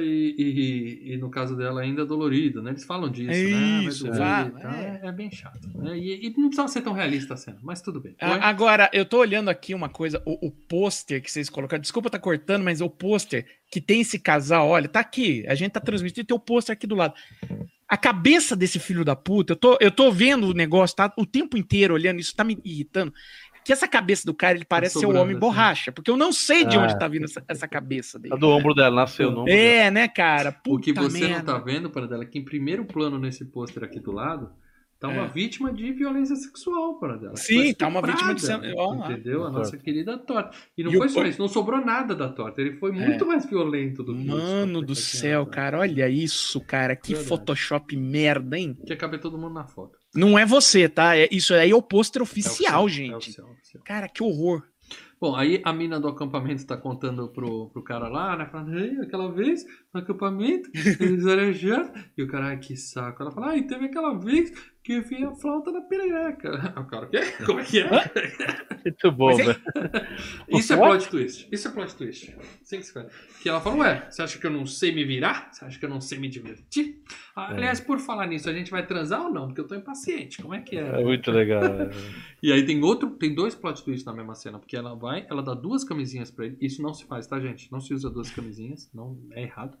e, 0.00 0.34
e, 0.38 1.12
e 1.14 1.16
no 1.16 1.30
caso 1.30 1.56
dela 1.56 1.80
ainda 1.80 2.04
dolorida, 2.04 2.60
né? 2.62 2.70
Eles 2.70 2.84
falam 2.84 3.08
disso, 3.10 3.30
É 3.30 3.34
né? 3.44 3.84
isso, 3.84 4.06
é. 4.12 5.00
é. 5.04 5.08
é 5.08 5.12
bem 5.12 5.30
chato. 5.30 5.68
Né? 5.74 5.96
E, 5.98 6.26
e 6.26 6.30
não 6.36 6.48
precisava 6.48 6.68
ser 6.68 6.82
tão 6.82 6.92
realista 6.92 7.34
a 7.34 7.36
cena, 7.36 7.58
mas 7.62 7.80
tudo 7.80 8.00
bem. 8.00 8.14
A- 8.20 8.32
Oi? 8.32 8.38
Agora, 8.42 8.90
eu 8.92 9.04
tô 9.04 9.18
olhando 9.18 9.48
aqui 9.48 9.74
uma 9.74 9.88
coisa, 9.88 10.22
o, 10.24 10.46
o 10.48 10.50
pôster 10.50 11.22
que 11.22 11.30
vocês 11.30 11.48
colocaram, 11.48 11.80
desculpa 11.80 12.10
tá 12.10 12.18
cortando, 12.18 12.62
mas 12.62 12.80
o 12.80 12.88
pôster 12.90 13.46
que 13.70 13.80
tem 13.82 14.00
esse 14.00 14.18
casal, 14.18 14.66
olha, 14.68 14.88
tá 14.88 15.00
aqui, 15.00 15.44
a 15.46 15.54
gente 15.54 15.72
tá 15.72 15.80
transmitindo, 15.80 16.26
tem 16.26 16.34
o 16.36 16.40
pôster 16.40 16.57
aqui 16.72 16.86
do 16.86 16.94
lado. 16.94 17.14
A 17.88 17.96
cabeça 17.96 18.54
desse 18.54 18.78
filho 18.78 19.04
da 19.04 19.16
puta, 19.16 19.52
eu 19.52 19.56
tô, 19.56 19.78
eu 19.80 19.90
tô 19.90 20.10
vendo 20.12 20.48
o 20.48 20.52
negócio, 20.54 20.94
tá 20.96 21.12
o 21.16 21.24
tempo 21.24 21.56
inteiro 21.56 21.94
olhando 21.94 22.20
isso, 22.20 22.34
tá 22.36 22.44
me 22.44 22.58
irritando. 22.64 23.12
Que 23.64 23.72
essa 23.72 23.86
cabeça 23.88 24.24
do 24.24 24.32
cara, 24.32 24.56
ele 24.56 24.64
parece 24.64 24.94
ser 24.94 24.98
o 25.00 25.02
sobrando, 25.02 25.22
homem 25.22 25.34
assim. 25.36 25.40
borracha, 25.40 25.92
porque 25.92 26.10
eu 26.10 26.16
não 26.16 26.32
sei 26.32 26.64
de 26.64 26.76
Ah. 26.76 26.80
onde 26.80 26.98
tá 26.98 27.06
vindo 27.08 27.24
essa, 27.24 27.42
essa 27.46 27.68
cabeça 27.68 28.18
dele. 28.18 28.34
A 28.34 28.36
do 28.36 28.48
ombro 28.48 28.74
dela, 28.74 28.94
nasceu 28.96 29.30
no 29.30 29.40
ombro 29.42 29.52
dela. 29.52 29.58
É, 29.58 29.90
né, 29.90 30.08
cara? 30.08 30.52
Puta 30.52 30.78
o 30.78 30.80
que 30.80 30.92
você 30.92 31.20
merda. 31.20 31.38
não 31.38 31.44
tá 31.44 31.58
vendo, 31.58 31.90
para 31.90 32.06
dela, 32.06 32.24
que 32.24 32.38
em 32.38 32.44
primeiro 32.44 32.84
plano 32.86 33.18
nesse 33.18 33.44
pôster 33.44 33.84
aqui 33.84 34.00
do 34.00 34.10
lado, 34.12 34.50
tá 35.00 35.08
uma 35.08 35.24
É. 35.24 35.28
vítima 35.28 35.72
de 35.72 35.92
violência 35.92 36.34
sexual, 36.36 36.98
para 36.98 37.16
dela. 37.16 37.36
Sim, 37.36 37.72
tá 37.74 37.86
uma 37.88 38.02
vítima 38.02 38.34
de 38.34 38.46
lá. 38.46 38.56
Entendeu? 39.10 39.40
A 39.40 39.44
Torta. 39.44 39.58
nossa 39.58 39.76
querida 39.78 40.18
torta. 40.18 40.56
E 40.76 40.82
não 40.82 40.92
E 40.92 40.96
foi 40.96 41.06
o 41.06 41.10
só 41.10 41.24
isso, 41.24 41.38
não 41.40 41.48
sobrou 41.48 41.84
nada 41.84 42.14
da 42.14 42.28
torta. 42.28 42.60
Ele 42.60 42.72
foi 42.76 42.90
muito 42.92 43.26
mais 43.26 43.44
violento 43.46 44.02
do 44.02 44.14
que 44.14 44.22
isso. 44.22 44.36
Mano 44.36 44.82
do 44.82 44.94
céu, 44.94 45.46
cara, 45.46 45.78
olha 45.78 46.08
isso, 46.08 46.60
cara. 46.60 46.96
Que 46.96 47.08
Verdade. 47.14 47.28
Photoshop 47.28 47.96
merda, 47.96 48.58
hein? 48.58 48.76
Que 48.86 48.96
caber 48.96 49.20
todo 49.20 49.38
mundo 49.38 49.54
na 49.54 49.66
foto. 49.66 49.96
Não 50.14 50.38
é 50.38 50.44
você, 50.46 50.88
tá? 50.88 51.16
É, 51.16 51.28
isso 51.30 51.54
aí 51.54 51.70
é 51.70 51.74
o 51.74 51.82
pôster 51.82 52.20
É 52.20 52.22
oficial, 52.22 52.84
oficial, 52.84 52.88
gente. 52.88 53.12
É 53.12 53.16
oficial, 53.16 53.50
oficial. 53.52 53.84
Cara, 53.84 54.08
que 54.08 54.22
horror. 54.22 54.62
Bom, 55.20 55.34
aí 55.34 55.60
a 55.64 55.72
mina 55.72 55.98
do 55.98 56.06
acampamento 56.08 56.64
tá 56.64 56.76
contando 56.76 57.28
pro, 57.28 57.68
pro 57.70 57.82
cara 57.82 58.08
lá, 58.08 58.36
né? 58.36 58.46
Falando, 58.46 58.78
Ei, 58.78 58.96
aquela 59.00 59.30
vez 59.30 59.64
no 59.98 60.04
acampamento, 60.04 60.70
eles 61.00 61.26
arejaram. 61.26 61.92
E 62.16 62.22
o 62.22 62.28
cara, 62.28 62.46
ai, 62.46 62.58
que 62.58 62.76
saco. 62.76 63.22
Ela 63.22 63.30
fala, 63.30 63.50
ah, 63.50 63.56
e 63.56 63.66
teve 63.66 63.86
aquela 63.86 64.14
vez 64.18 64.50
que 64.82 64.92
eu 64.94 65.02
vi 65.02 65.22
a 65.24 65.34
flauta 65.34 65.70
na 65.70 65.82
perereca. 65.82 66.74
O 66.78 66.84
cara, 66.86 67.06
o 67.06 67.08
quê? 67.10 67.20
Como 67.44 67.60
é 67.60 67.64
que 67.64 67.80
é? 67.80 67.88
Muito 68.84 69.12
bom, 69.12 69.30
hein? 69.32 69.36
velho. 69.38 69.60
Isso 70.48 70.72
é 70.72 70.76
plot 70.76 71.08
twist. 71.08 71.48
Isso 71.52 71.68
é 71.68 71.70
plot 71.70 71.94
twist. 71.96 72.36
Que 72.68 72.82
faz. 72.92 73.12
Que 73.42 73.48
ela 73.48 73.60
fala, 73.60 73.76
ué, 73.76 74.06
você 74.10 74.22
acha 74.22 74.38
que 74.38 74.46
eu 74.46 74.50
não 74.50 74.64
sei 74.64 74.94
me 74.94 75.04
virar? 75.04 75.50
Você 75.52 75.64
acha 75.64 75.78
que 75.78 75.84
eu 75.84 75.90
não 75.90 76.00
sei 76.00 76.18
me 76.18 76.28
divertir? 76.28 77.02
Ah, 77.36 77.50
É. 77.52 77.56
Aliás, 77.56 77.80
por 77.80 77.98
falar 77.98 78.26
nisso, 78.26 78.48
a 78.48 78.52
gente 78.52 78.70
vai 78.70 78.86
transar 78.86 79.22
ou 79.26 79.32
não? 79.32 79.46
Porque 79.48 79.60
eu 79.60 79.66
tô 79.66 79.74
impaciente. 79.74 80.40
Como 80.40 80.54
é 80.54 80.60
que 80.60 80.76
é? 80.78 81.00
É 81.00 81.04
muito 81.04 81.30
legal. 81.30 81.62
é. 81.64 81.90
E 82.40 82.52
aí 82.52 82.64
tem 82.64 82.80
outro, 82.84 83.10
tem 83.10 83.34
dois 83.34 83.54
plot 83.56 83.82
twists 83.82 84.04
na 84.04 84.12
mesma 84.14 84.34
cena, 84.34 84.60
porque 84.60 84.76
ela 84.76 84.94
vai, 84.94 85.26
ela 85.28 85.42
dá 85.42 85.54
duas 85.54 85.82
camisinhas 85.82 86.30
pra 86.30 86.46
ele. 86.46 86.56
Isso 86.60 86.80
não 86.80 86.94
se 86.94 87.04
faz, 87.04 87.26
tá, 87.26 87.38
gente? 87.40 87.70
Não 87.72 87.80
se 87.80 87.92
usa 87.92 88.08
duas 88.08 88.30
camisinhas, 88.30 88.88
não 88.94 89.18
é 89.32 89.42
errado. 89.42 89.76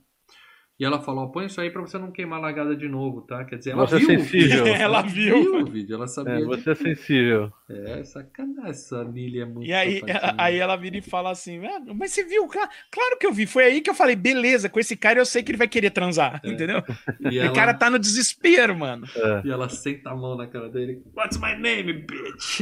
E 0.80 0.84
ela 0.84 1.00
falou, 1.02 1.24
ó, 1.24 1.26
põe 1.26 1.46
isso 1.46 1.60
aí 1.60 1.70
pra 1.70 1.80
você 1.80 1.98
não 1.98 2.12
queimar 2.12 2.38
a 2.38 2.42
lagada 2.42 2.76
de 2.76 2.86
novo, 2.88 3.22
tá? 3.22 3.44
Quer 3.44 3.56
dizer, 3.58 3.70
ela 3.72 3.84
Você 3.84 3.96
é 3.96 3.98
viu 3.98 4.06
o 4.06 4.10
sensível. 4.22 4.64
vídeo. 4.64 4.66
Ela 4.80 5.02
viu. 5.02 5.56
o 5.62 5.66
vídeo, 5.66 5.96
ela 5.96 6.06
sabia. 6.06 6.34
É, 6.34 6.38
de- 6.38 6.44
você 6.44 6.70
é 6.70 6.74
sensível. 6.76 7.52
É, 7.68 8.04
sacanagem, 8.04 8.70
essa 8.70 9.02
Nili 9.04 9.40
é 9.40 9.44
muito 9.44 9.66
E 9.68 9.72
aí, 9.74 9.98
sapatinha. 9.98 10.34
aí 10.38 10.56
ela 10.58 10.76
vira 10.76 10.96
e 10.96 11.02
fala 11.02 11.30
assim: 11.32 11.60
"Ah, 11.66 11.80
mas 11.96 12.12
você 12.12 12.22
viu? 12.24 12.46
Claro, 12.46 12.70
claro 12.92 13.18
que 13.18 13.26
eu 13.26 13.32
vi. 13.32 13.44
Foi 13.46 13.64
aí 13.64 13.80
que 13.80 13.90
eu 13.90 13.94
falei, 13.94 14.14
beleza, 14.14 14.68
com 14.68 14.78
esse 14.78 14.96
cara 14.96 15.18
eu 15.18 15.26
sei 15.26 15.42
que 15.42 15.50
ele 15.50 15.58
vai 15.58 15.66
querer 15.68 15.90
transar, 15.90 16.40
É. 16.44 16.48
entendeu? 16.48 16.80
E 17.28 17.38
O 17.38 17.42
ela, 17.42 17.52
cara 17.52 17.74
tá 17.74 17.90
no 17.90 17.98
desespero, 17.98 18.76
mano. 18.78 19.04
e 19.44 19.50
ela 19.50 19.68
senta 19.68 20.10
a 20.10 20.14
mão 20.16 20.36
na 20.36 20.46
cara 20.46 20.68
dele. 20.68 21.02
What's 21.16 21.38
my 21.38 21.56
name, 21.58 21.92
bitch? 21.92 22.60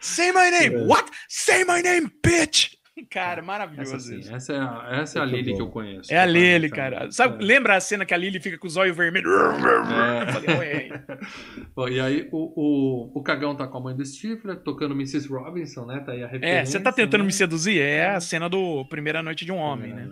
Say 0.00 0.32
my 0.32 0.50
name! 0.50 0.76
É. 0.76 0.86
What? 0.86 1.10
Say 1.28 1.64
my 1.64 1.82
name, 1.82 2.10
bitch! 2.24 2.79
Cara, 3.08 3.40
maravilhoso 3.42 3.94
Essa, 3.96 4.06
sim, 4.08 4.34
essa 4.34 4.52
é 4.52 4.58
a, 4.58 4.88
essa 5.00 5.18
é 5.18 5.22
a 5.22 5.24
Lily 5.24 5.50
bom. 5.52 5.56
que 5.56 5.62
eu 5.62 5.68
conheço. 5.68 6.12
É 6.12 6.18
a 6.18 6.26
Lily, 6.26 6.66
Essa- 6.66 6.74
cara. 6.74 7.10
Sabe, 7.10 7.42
é. 7.42 7.46
lembra 7.46 7.76
a 7.76 7.80
cena 7.80 8.04
que 8.04 8.12
a 8.12 8.16
Lily 8.16 8.40
fica 8.40 8.58
com 8.58 8.66
os 8.66 8.76
olhos 8.76 8.96
vermelhos? 8.96 9.30
É. 9.30 10.22
Eu 10.22 10.32
falei, 10.32 10.56
ué. 10.58 11.04
Bom, 11.74 11.88
e 11.88 12.00
aí 12.00 12.28
o, 12.32 13.10
o, 13.14 13.18
o 13.18 13.22
cagão 13.22 13.54
tá 13.56 13.66
com 13.66 13.78
a 13.78 13.80
mãe 13.80 13.96
do 13.96 14.04
Stifler, 14.04 14.56
tocando 14.60 14.92
Mrs. 14.94 15.28
Robinson, 15.28 15.86
né? 15.86 16.00
Tá 16.00 16.12
aí 16.12 16.22
a 16.24 16.30
É, 16.42 16.64
você 16.64 16.78
tá 16.80 16.92
tentando 16.92 17.20
né? 17.20 17.26
me 17.26 17.32
seduzir? 17.32 17.80
É 17.80 18.10
a 18.10 18.20
cena 18.20 18.48
do 18.48 18.84
Primeira 18.86 19.22
Noite 19.22 19.44
de 19.44 19.52
um 19.52 19.56
Homem, 19.56 19.92
né? 19.94 20.08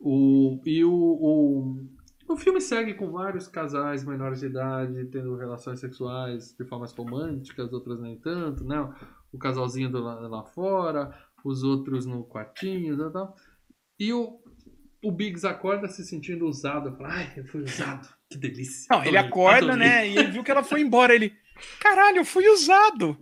O, 0.00 0.60
e 0.64 0.82
o, 0.84 0.90
o, 0.92 1.86
O 2.28 2.36
filme 2.36 2.60
segue 2.60 2.94
com 2.94 3.10
vários 3.10 3.48
casais 3.48 4.04
menores 4.04 4.40
de 4.40 4.46
idade 4.46 5.04
tendo 5.06 5.36
relações 5.36 5.80
sexuais 5.80 6.54
de 6.58 6.64
formas 6.64 6.92
românticas, 6.92 7.72
outras 7.72 8.00
nem 8.00 8.16
tanto, 8.16 8.64
né? 8.64 8.88
O 9.32 9.38
casalzinho 9.38 9.90
do 9.90 10.02
lá, 10.02 10.14
lá 10.26 10.42
fora, 10.42 11.14
os 11.44 11.62
outros 11.62 12.06
no 12.06 12.24
quartinho 12.24 12.94
e 12.94 13.12
tal. 13.12 13.36
E 13.98 14.12
o, 14.12 14.40
o 15.02 15.10
Biggs 15.12 15.46
acorda 15.46 15.88
se 15.88 16.04
sentindo 16.04 16.46
usado. 16.46 16.96
Fala, 16.96 17.08
ai, 17.14 17.32
eu 17.36 17.44
fui 17.44 17.62
usado. 17.62 18.08
Que 18.28 18.38
delícia. 18.38 18.86
Não, 18.90 19.04
ele 19.04 19.16
acorda, 19.18 19.72
adorei." 19.72 19.78
né? 19.78 20.08
E 20.08 20.16
ele 20.16 20.30
viu 20.30 20.44
que 20.44 20.50
ela 20.50 20.62
foi 20.62 20.80
embora. 20.80 21.14
Ele, 21.14 21.32
caralho, 21.80 22.18
eu 22.18 22.24
fui 22.24 22.48
usado. 22.48 23.16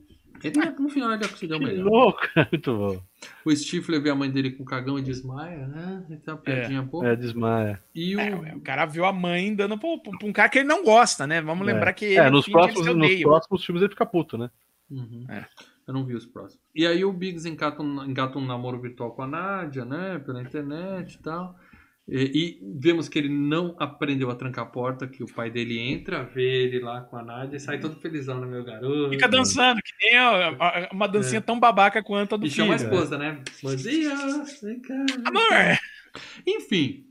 Ele, 0.45 0.55
no 0.79 0.89
final 0.89 1.13
ele 1.13 1.27
Que 1.27 1.49
melhor. 1.49 1.85
louco, 1.85 2.21
muito 2.53 2.77
bom. 2.77 3.03
O 3.45 3.51
Stifler 3.57 4.01
vê 4.01 4.11
a 4.11 4.15
mãe 4.15 4.31
dele 4.31 4.53
com 4.53 4.65
cagão 4.65 4.97
e 4.97 5.03
desmaia, 5.03 5.67
né? 5.67 6.07
Ele 6.09 6.21
tem 6.21 6.33
uma 6.33 6.41
piadinha 6.41 6.83
boa. 6.83 7.09
É, 7.09 7.17
desmaia. 7.17 7.83
E 7.93 8.15
o. 8.15 8.21
É, 8.21 8.55
o 8.55 8.61
cara 8.61 8.87
viu 8.87 9.05
a 9.05 9.13
mãe 9.13 9.53
dando 9.53 9.77
pra, 9.77 9.89
pra 9.99 10.29
um 10.29 10.33
cara 10.33 10.49
que 10.49 10.59
ele 10.61 10.69
não 10.69 10.85
gosta, 10.85 11.27
né? 11.27 11.41
Vamos 11.43 11.67
É. 11.67 11.73
lembrar 11.73 11.93
que 11.93 12.05
ele, 12.05 12.19
É, 12.19 12.25
no 12.31 12.37
nos 12.37 12.49
próximos, 12.49 12.87
nos 12.95 13.21
próximos 13.23 13.65
filmes 13.65 13.83
ele 13.83 13.91
fica 13.91 14.07
puto, 14.07 14.39
né? 14.39 14.49
Uhum. 14.89 15.27
É. 15.29 15.45
Eu 15.89 15.95
não 15.95 16.05
vi 16.05 16.15
os 16.15 16.27
próximos. 16.27 16.63
E 16.75 16.87
aí 16.87 17.03
o 17.05 17.13
Biggs 17.13 17.49
engata 17.49 17.83
um, 17.83 18.05
engata 18.05 18.39
um 18.39 18.45
namoro 18.45 18.79
virtual 18.81 19.11
com 19.13 19.23
a 19.23 19.27
Nádia, 19.27 19.85
né? 19.87 20.19
Pela 20.19 20.43
internet 20.43 21.15
e 21.15 21.19
tal. 21.23 21.59
E, 22.07 22.61
e 22.63 22.73
vemos 22.79 23.09
que 23.09 23.19
ele 23.19 23.29
não 23.31 23.75
aprendeu 23.79 24.31
a 24.31 24.35
trancar 24.35 24.65
a 24.65 24.69
porta, 24.69 25.07
que 25.09 25.23
o 25.23 25.27
pai 25.35 25.51
dele 25.51 25.79
entra, 25.79 26.25
vê 26.25 26.65
ele 26.65 26.79
lá 26.81 27.01
com 27.03 27.17
a 27.17 27.23
Nádia 27.23 27.57
e 27.57 27.61
sai 27.61 27.79
todo 27.81 28.01
felizão, 28.01 28.41
né, 28.41 28.47
meu 28.47 28.65
garoto? 28.65 29.11
Fica 29.11 29.29
dançando, 29.29 29.81
que 29.83 29.93
nem 30.01 30.17
a- 30.17 30.49
a- 30.59 30.89
uma 30.93 31.07
dancinha 31.09 31.41
tão 31.41 31.59
babaca 31.61 32.03
quanto 32.03 32.35
a 32.35 32.39
do 32.39 32.45
É. 32.45 32.49
E 32.49 32.51
chama 32.51 32.75
a 32.75 32.79
filho. 32.79 32.91
esposa, 32.93 33.17
né? 33.19 33.43
Bom 33.63 33.75
dia, 33.77 34.15
vem 34.63 34.81
cá. 34.81 34.95
Amor! 35.27 35.79
Enfim, 36.47 37.07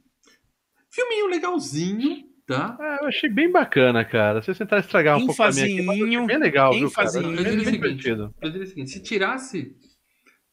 filminho 0.90 1.28
legalzinho, 1.28 2.26
tá? 2.48 2.78
Ah, 2.80 2.98
eu 3.02 3.07
achei 3.07 3.30
bem 3.30 3.52
bacana, 3.52 4.03
cara. 4.06 4.41
Vocês 4.41 4.57
tentaram 4.57 4.80
estragar 4.80 5.18
um 5.18 5.26
pouco 5.26 5.44
a 5.44 5.52
minha 5.52 5.65
aqui, 5.65 6.26
bem 6.26 6.38
legal, 6.38 6.72
viu, 6.74 6.90
cara? 6.90 7.10
Eu 7.10 7.22
Eu 7.22 7.36
diria 7.36 7.44
bem 7.44 7.57
o 7.57 7.65
seguinte, 7.65 7.72
divertido. 7.72 8.36
Eu 8.41 8.49
diria 8.49 8.64
o 8.65 8.68
seguinte, 8.68 8.90
se 8.90 9.03
tirasse 9.03 9.76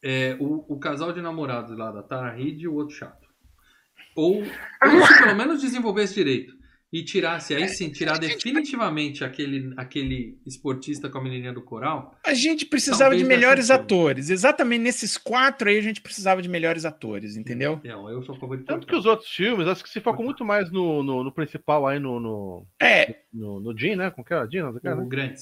é, 0.03 0.37
o, 0.41 0.75
o 0.75 0.79
casal 0.79 1.13
de 1.13 1.23
namorados 1.23 1.77
lá 1.79 1.93
da 1.93 2.03
Tara 2.03 2.33
Reid 2.33 2.63
e 2.63 2.69
o 2.69 2.75
outro 2.75 2.97
chato, 2.97 3.27
ou, 4.17 4.39
ou 4.43 5.07
se 5.07 5.23
pelo 5.23 5.37
menos 5.37 5.63
desenvolvesse 5.63 6.15
direito 6.15 6.53
e 6.95 7.03
tirasse, 7.03 7.53
aí 7.53 7.69
sim, 7.69 7.91
tirar 7.91 8.19
definitivamente 8.21 9.25
aquele, 9.25 9.75
aquele 9.77 10.39
esportista 10.47 11.11
com 11.11 11.19
a 11.19 11.21
menininha 11.25 11.53
do 11.53 11.61
coral, 11.61 12.17
A 12.25 12.33
gente 12.35 12.65
precisava 12.65 13.17
de 13.17 13.25
melhores 13.25 13.69
atores. 13.69 14.31
Exatamente 14.31 14.83
nesses 14.83 15.19
quatro 15.19 15.69
aí 15.69 15.77
a 15.77 15.83
gente 15.83 16.01
precisava 16.01 16.41
de 16.41 16.49
melhores 16.49 16.85
atores, 16.85 17.37
entendeu? 17.37 17.81
não, 17.85 18.09
eu 18.09 18.23
sou 18.23 18.37
a 18.37 18.39
favor 18.39 18.57
de 18.57 18.63
Tanto 18.63 18.87
que 18.87 18.95
os 18.95 19.07
outros 19.07 19.29
filmes, 19.29 19.67
acho 19.67 19.83
que 19.83 19.91
se 19.91 20.01
focam 20.01 20.25
muito 20.25 20.45
mais 20.45 20.71
no, 20.71 21.03
no, 21.03 21.25
no 21.25 21.33
principal 21.33 21.85
aí, 21.85 21.99
no, 21.99 22.21
no, 22.21 22.65
É, 22.81 23.23
no, 23.33 23.59
no 23.59 23.77
Jim, 23.77 23.97
né? 23.97 24.13
Com 24.13 24.23
que 24.23 24.33
era? 24.33 24.49
Jim, 24.49 24.61
não, 24.61 24.73
cara, 24.79 24.97
O 24.97 25.09
né? 25.09 25.35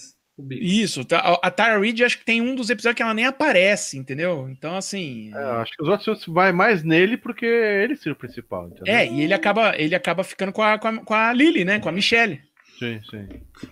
Isso. 0.50 1.04
tá, 1.04 1.18
A 1.18 1.46
a 1.48 1.50
Tara 1.50 1.78
Reid 1.78 2.02
acho 2.02 2.18
que 2.18 2.24
tem 2.24 2.40
um 2.40 2.54
dos 2.54 2.70
episódios 2.70 2.96
que 2.96 3.02
ela 3.02 3.14
nem 3.14 3.26
aparece, 3.26 3.98
entendeu? 3.98 4.48
Então, 4.48 4.76
assim. 4.76 5.30
É, 5.34 5.38
acho 5.38 5.72
que 5.72 5.82
os 5.82 5.88
outros 5.88 6.26
vai 6.26 6.52
mais 6.52 6.82
nele 6.82 7.16
porque 7.16 7.44
ele 7.46 7.96
seria 7.96 8.12
o 8.14 8.16
principal, 8.16 8.68
entendeu? 8.68 8.94
É, 8.94 9.06
e 9.06 9.20
ele 9.20 9.34
acaba, 9.34 9.76
ele 9.76 9.94
acaba 9.94 10.24
ficando 10.24 10.52
com 10.52 10.62
a, 10.62 10.78
com, 10.78 10.88
a, 10.88 11.04
com 11.04 11.14
a 11.14 11.32
Lily, 11.32 11.64
né? 11.64 11.78
Com 11.80 11.88
a 11.88 11.92
Michelle. 11.92 12.40
Sim, 12.78 13.00
sim. 13.08 13.28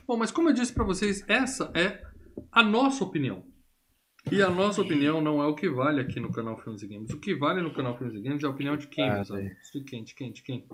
Bom, 0.06 0.16
mas 0.16 0.30
como 0.30 0.48
eu 0.50 0.52
disse 0.52 0.72
pra 0.72 0.84
vocês, 0.84 1.24
essa 1.28 1.70
é 1.74 2.02
a 2.52 2.62
nossa 2.62 3.02
opinião. 3.02 3.44
E 4.30 4.42
a 4.42 4.50
nossa 4.50 4.82
opinião 4.82 5.20
não 5.20 5.42
é 5.42 5.46
o 5.46 5.54
que 5.54 5.68
vale 5.68 6.00
aqui 6.00 6.20
no 6.20 6.30
canal 6.30 6.58
Filmes 6.58 6.82
e 6.82 6.86
Games. 6.86 7.10
O 7.10 7.18
que 7.18 7.34
vale 7.34 7.62
no 7.62 7.72
canal 7.72 7.96
Filmes 7.96 8.14
e 8.14 8.20
Games 8.20 8.44
é 8.44 8.46
a 8.46 8.50
opinião 8.50 8.76
de 8.76 8.86
quem, 8.86 9.08
Ah, 9.08 9.14
meus 9.14 9.30
amigos? 9.30 9.70
De 9.72 9.82
quem, 9.82 10.04
de 10.04 10.14
quem, 10.14 10.30
de 10.32 10.42
quem? 10.42 10.66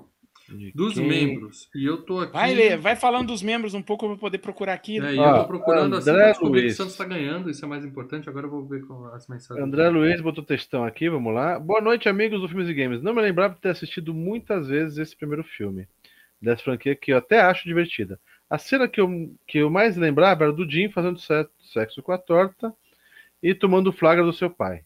De 0.49 0.71
Dos 0.73 0.95
quem? 0.95 1.09
membros. 1.09 1.69
E 1.75 1.85
eu 1.85 2.03
tô 2.03 2.21
aqui. 2.21 2.33
Vai, 2.33 2.55
Lê, 2.55 2.77
vai 2.77 2.95
falando 2.95 3.29
dos 3.29 3.43
membros 3.43 3.75
um 3.75 3.83
pouco 3.83 4.07
pra 4.07 4.15
eu 4.15 4.19
poder 4.19 4.39
procurar 4.39 4.75
aqui. 4.75 4.99
É, 5.01 5.15
e 5.15 5.19
Ó, 5.19 5.29
eu 5.37 5.41
tô 5.43 5.47
procurando 5.49 5.97
assim 5.97 6.11
André 6.11 6.23
pra 6.23 6.31
descobrir 6.33 6.61
que 6.61 6.65
o 6.65 6.67
Luiz. 6.67 6.77
Santos 6.77 6.97
tá 6.97 7.05
ganhando, 7.05 7.51
isso 7.51 7.65
é 7.65 7.69
mais 7.69 7.85
importante. 7.85 8.29
Agora 8.29 8.47
eu 8.47 8.51
vou 8.51 8.65
ver 8.65 8.87
com 8.87 9.07
as 9.07 9.27
mensagens. 9.27 9.67
André 9.67 9.89
Luiz 9.89 10.21
botou 10.21 10.45
textão 10.45 10.85
aqui, 10.85 11.09
vamos 11.09 11.35
lá. 11.35 11.59
Boa 11.59 11.81
noite, 11.81 12.09
amigos 12.09 12.41
do 12.41 12.49
Filmes 12.49 12.69
e 12.69 12.75
Games. 12.75 13.03
Não 13.03 13.13
me 13.15 13.23
lembrava 13.23 13.55
de 13.55 13.61
ter 13.61 13.71
assistido 13.71 14.15
muitas 14.15 14.69
vezes 14.69 14.99
esse 14.99 15.17
primeiro 15.17 15.43
filme 15.43 15.89
dessa 16.41 16.63
franquia 16.63 16.95
que 16.95 17.13
eu 17.13 17.17
até 17.17 17.41
acho 17.41 17.65
divertida. 17.65 18.21
A 18.49 18.59
cena 18.59 18.87
que 18.87 19.01
eu, 19.01 19.33
que 19.47 19.59
eu 19.59 19.69
mais 19.69 19.97
lembrava 19.97 20.45
era 20.45 20.53
do 20.53 20.69
Jim 20.71 20.89
fazendo 20.91 21.19
se- 21.19 21.49
sexo 21.73 22.01
com 22.03 22.13
a 22.13 22.19
torta 22.19 22.73
e 23.43 23.53
tomando 23.55 23.89
o 23.89 23.93
flagra 23.93 24.25
do 24.25 24.33
seu 24.33 24.49
pai. 24.49 24.83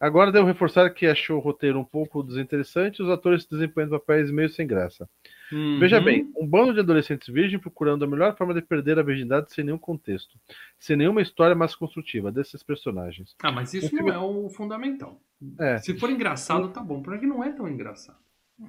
Agora 0.00 0.32
devo 0.32 0.46
reforçar 0.46 0.90
que 0.90 1.06
achou 1.06 1.36
o 1.36 1.40
roteiro 1.40 1.78
um 1.78 1.84
pouco 1.84 2.22
desinteressante 2.22 3.00
e 3.00 3.04
os 3.04 3.10
atores 3.10 3.46
desempenhando 3.46 3.90
papéis 3.98 4.30
meio 4.30 4.48
sem 4.48 4.66
graça. 4.66 5.08
Uhum. 5.52 5.78
Veja 5.78 6.00
bem, 6.00 6.30
um 6.36 6.46
bando 6.46 6.74
de 6.74 6.80
adolescentes 6.80 7.32
virgens 7.32 7.60
procurando 7.60 8.04
a 8.04 8.08
melhor 8.08 8.36
forma 8.36 8.54
de 8.54 8.62
perder 8.62 8.98
a 8.98 9.02
virgindade 9.02 9.52
sem 9.52 9.64
nenhum 9.64 9.78
contexto, 9.78 10.38
sem 10.78 10.96
nenhuma 10.96 11.22
história 11.22 11.54
mais 11.54 11.74
construtiva 11.74 12.30
desses 12.32 12.62
personagens. 12.62 13.34
Ah, 13.42 13.50
mas 13.52 13.72
isso 13.74 13.86
O 13.86 13.90
filme- 13.90 14.10
não 14.10 14.14
é 14.14 14.18
o 14.18 14.48
fundamental. 14.50 15.20
É, 15.58 15.78
Se 15.78 15.98
for 15.98 16.10
engraçado, 16.10 16.68
tá 16.68 16.80
bom. 16.82 17.00
Por 17.02 17.18
que 17.18 17.26
não 17.26 17.42
é 17.42 17.52
tão 17.52 17.68
engraçado? 17.68 18.18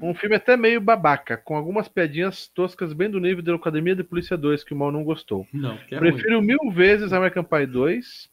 um 0.02 0.14
filme 0.14 0.38
até 0.38 0.56
meio 0.56 0.80
babaca, 0.80 1.36
com 1.36 1.54
algumas 1.54 1.90
piadinhas 1.90 2.48
toscas 2.48 2.94
bem 2.94 3.10
do 3.12 3.20
nível 3.20 3.44
da 3.44 3.54
Academia 3.54 3.94
de 3.94 4.06
Polícia 4.06 4.38
2, 4.38 4.64
que 4.64 4.74
o 4.74 4.78
mal 4.78 4.90
não 4.90 5.04
gostou. 5.04 5.46
Não, 5.52 5.78
é. 5.92 6.00
Prefiro 6.00 6.42
mil 6.42 6.58
vezes 6.72 7.12
American 7.12 7.44
Pie 7.44 7.66
2. 7.66 8.31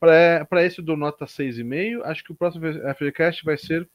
Pra 0.00 0.64
esse 0.64 0.78
eu 0.80 0.84
dou 0.84 0.96
nota 0.96 1.24
6,5. 1.24 2.02
Acho 2.04 2.22
que 2.24 2.32
o 2.32 2.34
próximo 2.34 2.66
FGCast 2.94 3.44
vai 3.44 3.56
ser. 3.56 3.88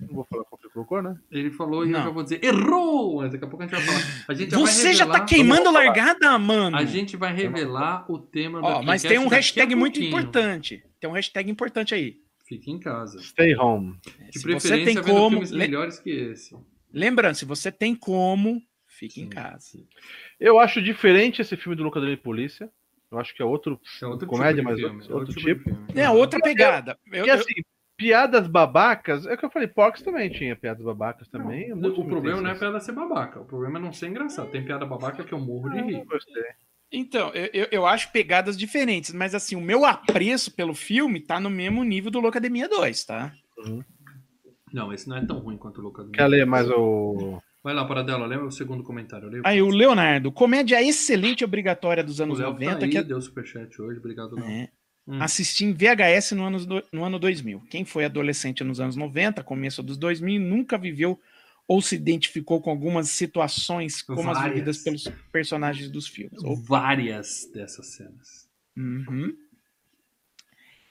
Não 0.00 0.14
vou 0.14 0.24
falar 0.24 0.44
qual 0.44 0.58
que 0.58 0.66
ele 0.66 0.72
colocou, 0.72 1.02
né? 1.02 1.16
Ele 1.30 1.50
falou 1.50 1.84
e 1.84 1.88
eu 1.88 1.92
Não. 1.92 2.04
já 2.04 2.10
vou 2.10 2.22
dizer, 2.22 2.42
errou! 2.42 3.20
Mas 3.20 3.32
daqui 3.32 3.44
a 3.44 3.48
pouco 3.48 3.62
a 3.62 3.66
gente 3.66 3.76
vai 3.76 3.84
falar. 3.84 4.24
A 4.28 4.34
gente 4.34 4.50
já 4.50 4.58
Você 4.58 4.82
vai 4.84 4.94
já 4.94 5.04
revelar, 5.04 5.18
tá 5.20 5.24
queimando 5.26 5.70
largada, 5.70 6.38
mano. 6.38 6.76
A 6.76 6.84
gente 6.84 7.16
vai 7.16 7.34
revelar 7.34 8.10
o 8.10 8.18
tema 8.18 8.60
Ó, 8.62 8.80
do 8.80 8.86
mas 8.86 9.02
tem 9.02 9.18
um 9.18 9.28
hashtag 9.28 9.74
muito 9.74 9.94
pouquinho. 10.00 10.08
importante. 10.08 10.82
Tem 10.98 11.08
um 11.08 11.12
hashtag 11.12 11.50
importante 11.50 11.94
aí. 11.94 12.16
Fique 12.46 12.70
em 12.70 12.80
casa. 12.80 13.20
Stay 13.22 13.54
Home. 13.56 13.96
De 14.30 14.38
Se 14.38 14.42
preferência, 14.42 14.68
você 14.78 14.84
tem 14.84 14.94
vendo 14.96 15.04
como. 15.04 15.40
melhores 15.52 15.98
que 16.00 16.10
esse. 16.10 16.56
Lembrando, 16.92 17.34
se 17.36 17.44
você 17.44 17.70
tem 17.70 17.94
como, 17.94 18.60
fique 18.88 19.20
em 19.20 19.24
Sim, 19.24 19.30
casa. 19.30 19.60
sim. 19.60 19.86
Eu 20.40 20.58
acho 20.58 20.82
diferente 20.82 21.40
esse 21.42 21.56
filme 21.56 21.76
do 21.76 21.84
Locademia 21.84 22.16
de 22.16 22.22
Polícia. 22.22 22.68
Eu 23.10 23.18
acho 23.18 23.34
que 23.34 23.42
é 23.42 23.44
outro. 23.44 23.80
É 24.00 24.06
outro 24.06 24.26
Comédia, 24.28 24.62
tipo 24.62 24.68
mas 24.70 24.78
filme, 24.80 24.94
outro- 25.00 25.12
é 25.12 25.16
outro 25.16 25.34
de 25.34 25.40
tipo. 25.40 25.64
filme. 25.64 25.86
É 25.96 26.10
outra 26.10 26.40
pegada. 26.40 26.98
Eu- 27.12 27.26
E 27.26 27.30
assim, 27.30 27.54
piadas 27.96 28.46
babacas. 28.46 29.26
É 29.26 29.34
o 29.34 29.36
que 29.38 29.44
eu 29.44 29.50
falei, 29.50 29.66
Porcs 29.68 30.00
também 30.02 30.30
tinha 30.30 30.54
piadas 30.54 30.84
babacas 30.84 31.28
também. 31.28 31.68
Não, 31.70 31.90
o 31.90 32.04
problema 32.06 32.40
não 32.40 32.50
é 32.50 32.52
a 32.52 32.56
piada 32.58 32.78
ser 32.80 32.92
babaca. 32.92 33.40
O 33.40 33.44
problema 33.44 33.78
é 33.78 33.82
não 33.82 33.92
ser 33.92 34.06
engraçado. 34.08 34.50
Tem 34.50 34.64
piada 34.64 34.86
babaca 34.86 35.24
que 35.24 35.32
eu 35.32 35.40
morro 35.40 35.68
de 35.70 35.78
Ah, 35.80 35.82
rir. 35.82 36.06
Então, 36.92 37.30
eu, 37.34 37.68
eu- 37.70 37.86
acho 37.86 38.10
pegadas 38.10 38.56
diferentes, 38.56 39.12
mas 39.12 39.32
assim, 39.34 39.54
o 39.54 39.60
meu 39.60 39.84
apreço 39.84 40.50
pelo 40.52 40.74
filme 40.74 41.20
tá 41.20 41.38
no 41.38 41.48
mesmo 41.50 41.84
nível 41.84 42.10
do 42.10 42.18
Locademia 42.20 42.68
2, 42.68 43.04
tá? 43.04 43.32
Não, 44.72 44.92
esse 44.92 45.08
não 45.08 45.16
é 45.16 45.24
tão 45.24 45.38
ruim 45.38 45.56
quanto 45.56 45.78
o 45.78 45.84
Locademia. 45.84 46.16
Quer 46.16 46.26
ler 46.26 46.46
mais 46.46 46.68
o. 46.70 47.40
Vai 47.62 47.74
lá, 47.74 47.84
Paradela, 47.84 48.26
lembra 48.26 48.46
o 48.46 48.50
segundo 48.52 48.82
comentário. 48.82 49.28
Leio. 49.28 49.42
Aí, 49.44 49.60
o 49.60 49.68
Leonardo, 49.68 50.32
comédia 50.32 50.82
excelente 50.82 51.44
obrigatória 51.44 52.02
dos 52.02 52.18
o 52.18 52.22
anos 52.22 52.38
Léo 52.38 52.52
90, 52.52 52.78
tá 52.78 52.84
aí, 52.86 52.90
que 52.90 53.02
deu 53.02 53.20
superchat 53.20 53.80
hoje. 53.82 53.98
Obrigado, 53.98 54.34
Léo. 54.36 54.44
é, 54.44 54.68
Hum. 55.06 55.22
assisti 55.22 55.64
em 55.64 55.72
VHS 55.72 56.32
no 56.34 56.44
ano, 56.44 56.64
do- 56.64 56.82
no 56.92 57.04
ano 57.04 57.18
2000. 57.18 57.60
Quem 57.70 57.84
foi 57.84 58.04
adolescente 58.04 58.62
nos 58.64 58.80
anos 58.80 58.96
90, 58.96 59.42
começo 59.42 59.82
dos 59.82 59.98
2000, 59.98 60.40
nunca 60.40 60.78
viveu 60.78 61.18
ou 61.68 61.80
se 61.82 61.94
identificou 61.96 62.60
com 62.60 62.70
algumas 62.70 63.10
situações 63.10 64.02
como 64.02 64.20
as 64.30 64.38
Várias. 64.38 64.54
vividas 64.54 64.78
pelos 64.82 65.04
personagens 65.32 65.90
dos 65.90 66.06
filmes. 66.08 66.42
Ou- 66.42 66.56
Várias 66.56 67.48
dessas 67.52 67.88
cenas. 67.94 68.48
Uhum. 68.76 69.34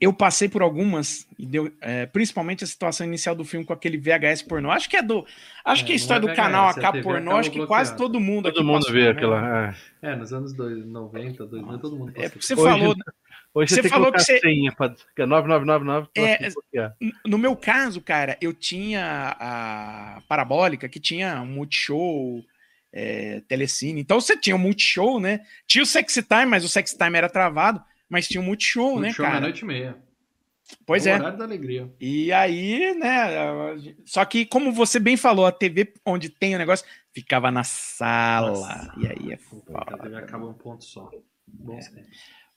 Eu 0.01 0.13
passei 0.13 0.47
por 0.47 0.61
algumas, 0.61 1.27
e 1.37 1.45
deu, 1.45 1.69
é, 1.81 2.05
principalmente 2.05 2.63
a 2.63 2.67
situação 2.67 3.05
inicial 3.05 3.35
do 3.35 3.43
filme 3.43 3.65
com 3.65 3.73
aquele 3.73 3.97
VHS 3.97 4.41
pornô. 4.43 4.71
Acho 4.71 4.89
que 4.89 4.95
é 4.95 5.01
do. 5.01 5.25
Acho 5.65 5.83
É, 5.83 5.85
que 5.87 5.91
a 5.91 5.95
história 5.95 6.19
é 6.19 6.21
do 6.21 6.27
VHS, 6.27 6.35
canal 6.37 6.65
a 6.67 6.69
AK 6.71 7.01
pornô, 7.03 7.35
acho 7.35 7.51
que 7.51 7.65
quase 7.65 7.97
todo 7.97 8.17
mundo 8.19 8.43
Todo 8.45 8.59
aqui 8.59 8.63
mundo 8.63 8.79
passou, 8.79 8.93
vê 8.93 9.03
né? 9.03 9.09
aquela. 9.09 9.75
é. 10.01 10.09
É, 10.11 10.15
nos 10.15 10.31
anos 10.31 10.53
dois- 10.53 10.85
90, 10.85 11.45
2000, 11.45 11.77
todo 11.79 11.97
mundo 11.97 12.09
É 12.11 12.13
passou. 12.13 12.29
porque 12.31 12.45
você 12.45 12.53
Hoje- 12.53 12.63
falou, 12.79 12.95
Hoje 13.51 13.69
Você 13.71 13.75
você 13.77 13.81
tem 13.81 13.89
falou 13.89 14.11
que 14.11 14.19
você- 14.19 14.39
senha 14.39 14.71
pra... 14.71 14.89
que 15.15 15.21
é 15.23 15.25
9999 15.25 16.07
pra 16.13 16.23
É, 16.23 16.39
no 17.25 17.37
meu 17.39 17.55
caso, 17.55 17.99
cara, 17.99 18.37
eu 18.39 18.53
tinha 18.53 19.35
a 19.39 20.21
parabólica 20.29 20.87
que 20.87 20.99
tinha 20.99 21.41
um 21.41 21.47
multishow, 21.47 22.43
é, 22.93 23.41
telecine. 23.47 24.01
Então 24.01 24.21
você 24.21 24.37
tinha 24.37 24.55
um 24.55 24.59
multishow, 24.59 25.19
né? 25.19 25.41
Tinha 25.67 25.83
o 25.83 25.85
Sexy 25.85 26.21
Time, 26.21 26.45
mas 26.45 26.63
o 26.63 26.69
Sexy 26.69 26.95
Time 26.95 27.17
era 27.17 27.27
travado, 27.27 27.81
mas 28.09 28.27
tinha 28.27 28.41
um 28.41 28.45
multishow, 28.45 28.99
né, 28.99 29.11
show 29.13 29.23
cara? 29.23 29.35
meia-noite 29.35 29.61
e 29.63 29.65
meia. 29.65 29.97
Pois 30.85 31.05
o 31.05 31.09
é. 31.09 31.15
horário 31.15 31.37
da 31.37 31.45
alegria. 31.45 31.91
E 31.99 32.31
aí, 32.31 32.93
né? 32.93 33.29
Só 34.05 34.23
que, 34.25 34.45
como 34.45 34.71
você 34.71 34.99
bem 34.99 35.17
falou, 35.17 35.45
a 35.45 35.51
TV 35.51 35.93
onde 36.05 36.29
tem 36.29 36.55
o 36.55 36.59
negócio 36.59 36.85
ficava 37.13 37.49
na 37.49 37.63
sala. 37.63 38.51
Nossa. 38.51 38.93
E 38.97 39.07
aí 39.07 39.33
é 39.33 39.37
Puta, 39.37 39.77
a 39.77 39.85
TV 39.85 40.03
foda. 40.03 40.19
acaba 40.19 40.47
um 40.47 40.53
ponto 40.53 40.83
só. 40.83 41.09
Bom 41.47 41.81
sempre. 41.81 42.05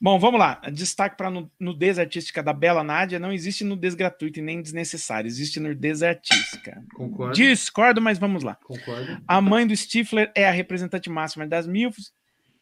Bom, 0.02 0.18
vamos 0.18 0.40
lá. 0.40 0.60
Destaque 0.72 1.16
para 1.16 1.30
nudez 1.60 1.96
artística 1.96 2.42
da 2.42 2.52
Bela 2.52 2.82
Nádia. 2.82 3.20
Não 3.20 3.32
existe 3.32 3.62
nudez 3.62 3.94
gratuita 3.94 4.40
e 4.40 4.42
nem 4.42 4.60
desnecessária. 4.60 5.28
Existe 5.28 5.60
nudez 5.60 6.02
artística. 6.02 6.84
Concordo. 6.92 7.34
Discordo, 7.36 8.02
mas 8.02 8.18
vamos 8.18 8.42
lá. 8.42 8.56
Concordo. 8.64 9.22
A 9.28 9.40
mãe 9.40 9.64
do 9.64 9.76
Stifler 9.76 10.32
é 10.34 10.48
a 10.48 10.50
representante 10.50 11.08
máxima 11.08 11.46
das 11.46 11.68
MILFs. 11.68 12.12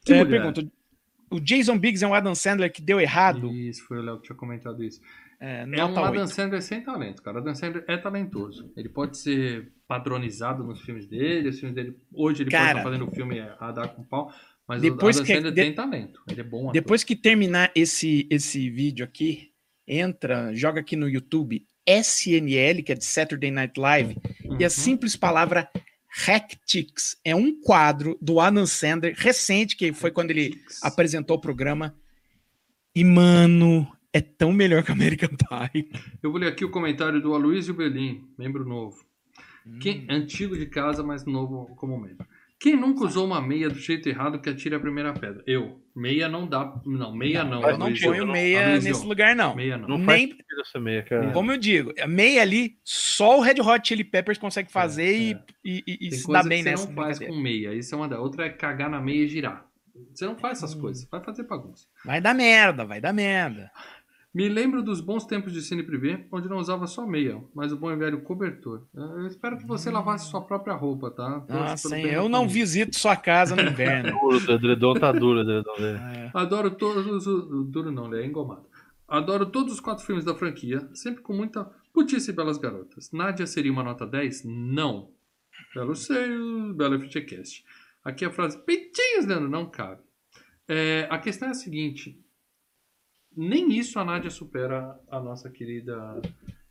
Que 0.04 0.12
É, 0.12 0.24
pergunta, 0.24 0.70
o 1.30 1.40
Jason 1.40 1.78
Biggs 1.78 2.04
é 2.04 2.08
um 2.08 2.14
Adam 2.14 2.34
Sandler 2.34 2.72
que 2.72 2.82
deu 2.82 3.00
errado? 3.00 3.50
Isso, 3.52 3.84
foi 3.86 3.98
o 3.98 4.02
Léo 4.02 4.16
que 4.18 4.26
tinha 4.26 4.36
comentado 4.36 4.82
isso. 4.82 5.00
É, 5.40 5.62
É 5.62 5.64
um 5.64 5.88
nota 5.88 6.00
Adam 6.08 6.20
8. 6.22 6.28
Sandler 6.34 6.60
sem 6.62 6.82
talento, 6.82 7.22
cara. 7.22 7.38
Adam 7.38 7.54
Sandler 7.54 7.84
é 7.88 7.96
talentoso. 7.96 8.70
Ele 8.76 8.88
pode 8.90 9.16
ser 9.16 9.72
padronizado 9.88 10.62
nos 10.62 10.82
filmes 10.82 11.06
dele, 11.06 11.48
os 11.48 11.58
filmes 11.58 11.74
dele. 11.74 11.96
Hoje 12.12 12.42
ele 12.42 12.50
Cara. 12.50 12.64
pode 12.66 12.78
estar 12.80 12.90
fazendo 12.90 13.10
filme 13.14 13.40
a 13.40 13.72
dar 13.72 13.88
com 13.88 14.04
pau, 14.04 14.30
mas 14.68 14.82
Depois 14.82 15.16
o 15.16 15.20
Adam 15.20 15.26
que- 15.26 15.34
Sandler 15.34 15.52
de- 15.54 15.62
tem 15.62 15.74
talento. 15.74 16.20
Ele 16.28 16.40
é 16.40 16.44
bom 16.44 16.60
ator. 16.64 16.72
Depois 16.72 17.02
que 17.02 17.16
terminar 17.16 17.72
esse, 17.74 18.26
esse 18.30 18.68
vídeo 18.68 19.04
aqui, 19.04 19.48
entra, 19.88 20.54
joga 20.54 20.80
aqui 20.80 20.94
no 20.94 21.08
YouTube 21.08 21.64
SNL, 21.86 22.82
que 22.82 22.92
é 22.92 22.94
de 22.94 23.04
Saturday 23.04 23.50
Night 23.50 23.78
Live, 23.80 24.16
e 24.58 24.62
a 24.62 24.66
Uhum. 24.66 24.70
simples 24.70 25.16
palavra 25.16 25.68
Hactics 26.10 27.16
é 27.24 27.34
um 27.34 27.60
quadro 27.60 28.18
do 28.20 28.40
Adam 28.40 28.66
Sandler 28.66 29.14
recente, 29.16 29.76
que 29.76 29.92
foi 29.92 30.10
quando 30.10 30.30
ele 30.30 30.60
apresentou 30.82 31.36
o 31.36 31.40
programa. 31.40 31.94
E, 32.94 33.04
mano, 33.04 33.86
é 34.12 34.20
tão 34.20 34.52
melhor 34.52 34.82
que 34.82 34.90
American 34.90 35.30
Pie. 35.30 35.88
Eu 36.22 36.30
vou 36.32 36.40
ler 36.40 36.48
aqui 36.48 36.64
o 36.64 36.70
comentário 36.70 37.22
do 37.22 37.34
Aloysio 37.34 37.74
Belim, 37.74 38.28
membro 38.36 38.64
novo. 38.64 39.04
Hum. 39.66 39.78
Quem, 39.78 40.06
antigo 40.10 40.58
de 40.58 40.66
casa, 40.66 41.02
mas 41.02 41.24
novo 41.24 41.74
como 41.76 41.98
membro. 41.98 42.26
Quem 42.58 42.76
nunca 42.76 43.04
usou 43.04 43.24
uma 43.24 43.40
meia 43.40 43.70
do 43.70 43.78
jeito 43.78 44.08
errado 44.08 44.40
que 44.40 44.50
atire 44.50 44.74
a 44.74 44.80
primeira 44.80 45.14
pedra? 45.14 45.42
Eu. 45.46 45.80
Meia 46.00 46.28
não 46.28 46.46
dá. 46.46 46.80
Não, 46.86 47.14
meia 47.14 47.44
não. 47.44 47.60
eu 47.62 47.76
não 47.76 47.86
Aloysio. 47.86 48.08
ponho 48.10 48.26
meia 48.26 48.66
Aloysio, 48.68 48.90
nesse 48.92 49.06
lugar, 49.06 49.36
não. 49.36 49.54
Meia 49.54 49.76
não. 49.76 49.86
Não 49.88 49.98
Nem- 49.98 50.36
meia, 50.80 51.02
cara. 51.02 51.30
Como 51.32 51.52
eu 51.52 51.58
digo, 51.58 51.92
meia 52.08 52.40
ali, 52.40 52.78
só 52.82 53.38
o 53.38 53.42
Red 53.42 53.60
Hot 53.60 53.86
Chili 53.86 54.02
Peppers 54.04 54.38
consegue 54.38 54.72
fazer 54.72 55.04
é. 55.04 55.12
e, 55.12 55.36
e- 55.64 55.84
e- 55.86 55.92
e 56.06 56.08
Tem 56.10 56.18
se 56.18 56.32
dá 56.32 56.42
bem 56.42 56.58
que 56.58 56.64
você 56.64 56.70
nessa 56.70 56.86
não 56.86 56.94
faz 56.94 57.18
com 57.18 57.36
meia. 57.36 57.74
Isso 57.74 57.94
é 57.94 57.98
uma 57.98 58.08
da 58.08 58.18
outra 58.18 58.46
é 58.46 58.48
cagar 58.48 58.88
na 58.88 59.00
meia 59.00 59.24
e 59.24 59.28
girar. 59.28 59.66
Você 60.14 60.24
não 60.24 60.36
faz 60.36 60.62
Hum. 60.62 60.64
essas 60.64 60.74
coisas. 60.74 61.06
Vai 61.10 61.22
fazer 61.22 61.42
bagunça. 61.42 61.84
Vai 62.04 62.20
dar 62.20 62.34
merda, 62.34 62.86
vai 62.86 63.00
dar 63.00 63.12
merda. 63.12 63.70
Me 64.32 64.48
lembro 64.48 64.80
dos 64.80 65.00
bons 65.00 65.24
tempos 65.24 65.52
de 65.52 65.60
cine 65.60 65.82
privê, 65.82 66.24
onde 66.30 66.48
não 66.48 66.58
usava 66.58 66.86
só 66.86 67.04
meia, 67.04 67.42
mas 67.52 67.72
o 67.72 67.76
bom 67.76 67.90
e 67.90 67.96
velho 67.96 68.22
cobertor. 68.22 68.86
Eu 68.94 69.26
espero 69.26 69.58
que 69.58 69.66
você 69.66 69.90
lavasse 69.90 70.30
sua 70.30 70.40
própria 70.40 70.74
roupa, 70.74 71.10
tá? 71.10 71.40
Pelo 71.40 71.90
bem 71.90 72.06
da 72.06 72.12
eu 72.12 72.28
não 72.28 72.40
família. 72.42 72.54
visito 72.54 72.96
sua 72.96 73.16
casa 73.16 73.56
no 73.56 73.62
inverno. 73.62 74.12
Duro, 74.20 74.48
o 74.48 74.54
edredom 74.54 74.94
tá 74.94 75.10
duro, 75.10 75.38
o 75.38 75.42
edredom 75.42 75.74
dele. 75.76 75.98
É. 75.98 76.30
Adoro 76.32 76.70
todos 76.70 77.26
os. 77.26 77.68
Duro 77.70 77.90
não, 77.90 78.06
ele 78.06 78.22
é 78.22 78.26
engomado. 78.26 78.66
Adoro 79.08 79.46
todos 79.46 79.72
os 79.72 79.80
quatro 79.80 80.06
filmes 80.06 80.24
da 80.24 80.32
franquia, 80.32 80.88
sempre 80.94 81.22
com 81.22 81.32
muita 81.32 81.64
putice 81.92 82.30
e 82.30 82.32
belas 82.32 82.56
garotas. 82.56 83.10
Nádia 83.10 83.48
seria 83.48 83.72
uma 83.72 83.82
nota 83.82 84.06
10? 84.06 84.44
Não. 84.44 85.10
Belos 85.74 86.06
seios, 86.06 86.76
belo 86.76 87.00
FGCast. 87.00 87.64
Aqui 88.04 88.24
a 88.24 88.30
frase, 88.30 88.58
peitinhos, 88.64 89.26
Leandro, 89.26 89.48
não 89.48 89.66
cabe. 89.66 90.02
É, 90.68 91.08
a 91.10 91.18
questão 91.18 91.48
é 91.48 91.50
a 91.50 91.54
seguinte: 91.54 92.16
nem 93.36 93.72
isso 93.72 93.98
a 93.98 94.04
Nádia 94.04 94.30
supera 94.30 94.98
a 95.10 95.20
nossa 95.20 95.50
querida 95.50 96.20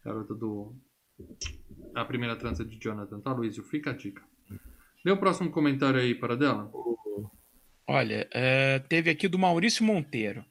garota 0.03 0.33
do. 0.33 0.75
A 1.93 2.05
primeira 2.05 2.35
trança 2.35 2.63
de 2.63 2.79
Jonathan, 2.79 3.19
tá, 3.19 3.33
Luísio? 3.33 3.63
Fica 3.63 3.89
a 3.89 3.93
dica. 3.93 4.23
Lê 5.05 5.11
o 5.11 5.17
próximo 5.17 5.51
comentário 5.51 5.99
aí 5.99 6.15
para 6.15 6.35
dela. 6.35 6.71
Olha, 7.87 8.29
é, 8.33 8.79
teve 8.79 9.09
aqui 9.09 9.27
do 9.27 9.39
Maurício 9.39 9.83
Monteiro. 9.83 10.45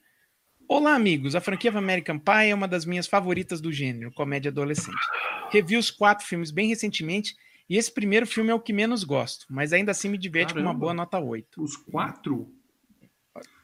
Olá, 0.69 0.95
amigos. 0.95 1.35
A 1.35 1.41
franquia 1.41 1.71
American 1.71 2.19
Pie 2.19 2.51
é 2.51 2.55
uma 2.55 2.69
das 2.69 2.85
minhas 2.85 3.07
favoritas 3.07 3.61
do 3.61 3.73
gênero, 3.73 4.13
comédia 4.13 4.51
adolescente. 4.51 4.99
Revi 5.51 5.77
os 5.77 5.91
quatro 5.91 6.27
filmes 6.27 6.51
bem 6.51 6.69
recentemente 6.69 7.35
e 7.71 7.77
esse 7.77 7.93
primeiro 7.93 8.27
filme 8.27 8.51
é 8.51 8.55
o 8.55 8.61
que 8.61 8.73
menos 8.73 9.05
gosto, 9.05 9.47
mas 9.51 9.73
ainda 9.73 9.93
assim 9.93 10.09
me 10.09 10.19
diverte 10.19 10.53
com 10.53 10.61
uma 10.61 10.67
Caramba. 10.67 10.81
boa 10.81 10.95
nota 10.95 11.19
8. 11.19 11.63
Os 11.63 11.77
quatro? 11.77 12.53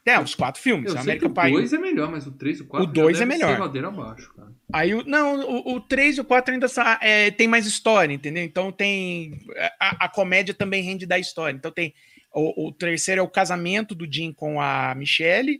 É, 0.05 0.19
os 0.19 0.35
quatro 0.35 0.61
filmes. 0.61 0.93
Eu 0.93 0.99
American 1.01 1.29
o 1.29 1.33
Pie. 1.33 1.51
2 1.51 1.73
é 1.73 1.77
melhor, 1.79 2.11
mas 2.11 2.27
o 2.27 2.31
3 2.31 2.59
e 2.59 2.61
o 2.61 2.67
4 2.67 2.87
O 2.87 2.91
dois 2.93 3.19
é 3.19 3.25
melhor. 3.25 3.59
ladeira 3.59 3.87
abaixo, 3.87 4.31
cara. 4.35 4.51
Aí 4.71 4.93
o, 4.93 5.03
não, 5.03 5.39
o, 5.39 5.75
o 5.75 5.81
3 5.81 6.17
e 6.17 6.21
o 6.21 6.25
4 6.25 6.53
ainda 6.53 6.67
é, 7.01 7.31
tem 7.31 7.47
mais 7.47 7.65
história, 7.65 8.13
entendeu? 8.13 8.43
Então 8.43 8.71
tem. 8.71 9.39
A, 9.79 10.05
a 10.05 10.09
comédia 10.09 10.53
também 10.53 10.83
rende 10.83 11.05
da 11.07 11.17
história. 11.17 11.55
Então 11.57 11.71
tem. 11.71 11.93
O, 12.31 12.67
o 12.67 12.71
terceiro 12.71 13.19
é 13.21 13.23
o 13.23 13.29
casamento 13.29 13.95
do 13.95 14.05
Jim 14.11 14.31
com 14.31 14.61
a 14.61 14.93
Michelle, 14.95 15.57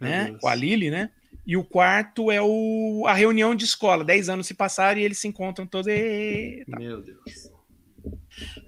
Meu 0.00 0.10
né? 0.10 0.24
Deus. 0.30 0.40
Com 0.40 0.48
a 0.48 0.54
Lily, 0.54 0.90
né? 0.90 1.10
E 1.46 1.56
o 1.56 1.62
quarto 1.64 2.30
é 2.32 2.40
o, 2.42 3.04
a 3.06 3.12
reunião 3.12 3.54
de 3.54 3.64
escola. 3.66 4.02
Dez 4.02 4.28
anos 4.28 4.46
se 4.46 4.54
passaram 4.54 4.98
e 4.98 5.04
eles 5.04 5.18
se 5.18 5.28
encontram 5.28 5.66
todos. 5.66 5.86
e- 5.86 6.64
tá. 6.68 6.78
Meu 6.78 7.02
Deus. 7.02 7.18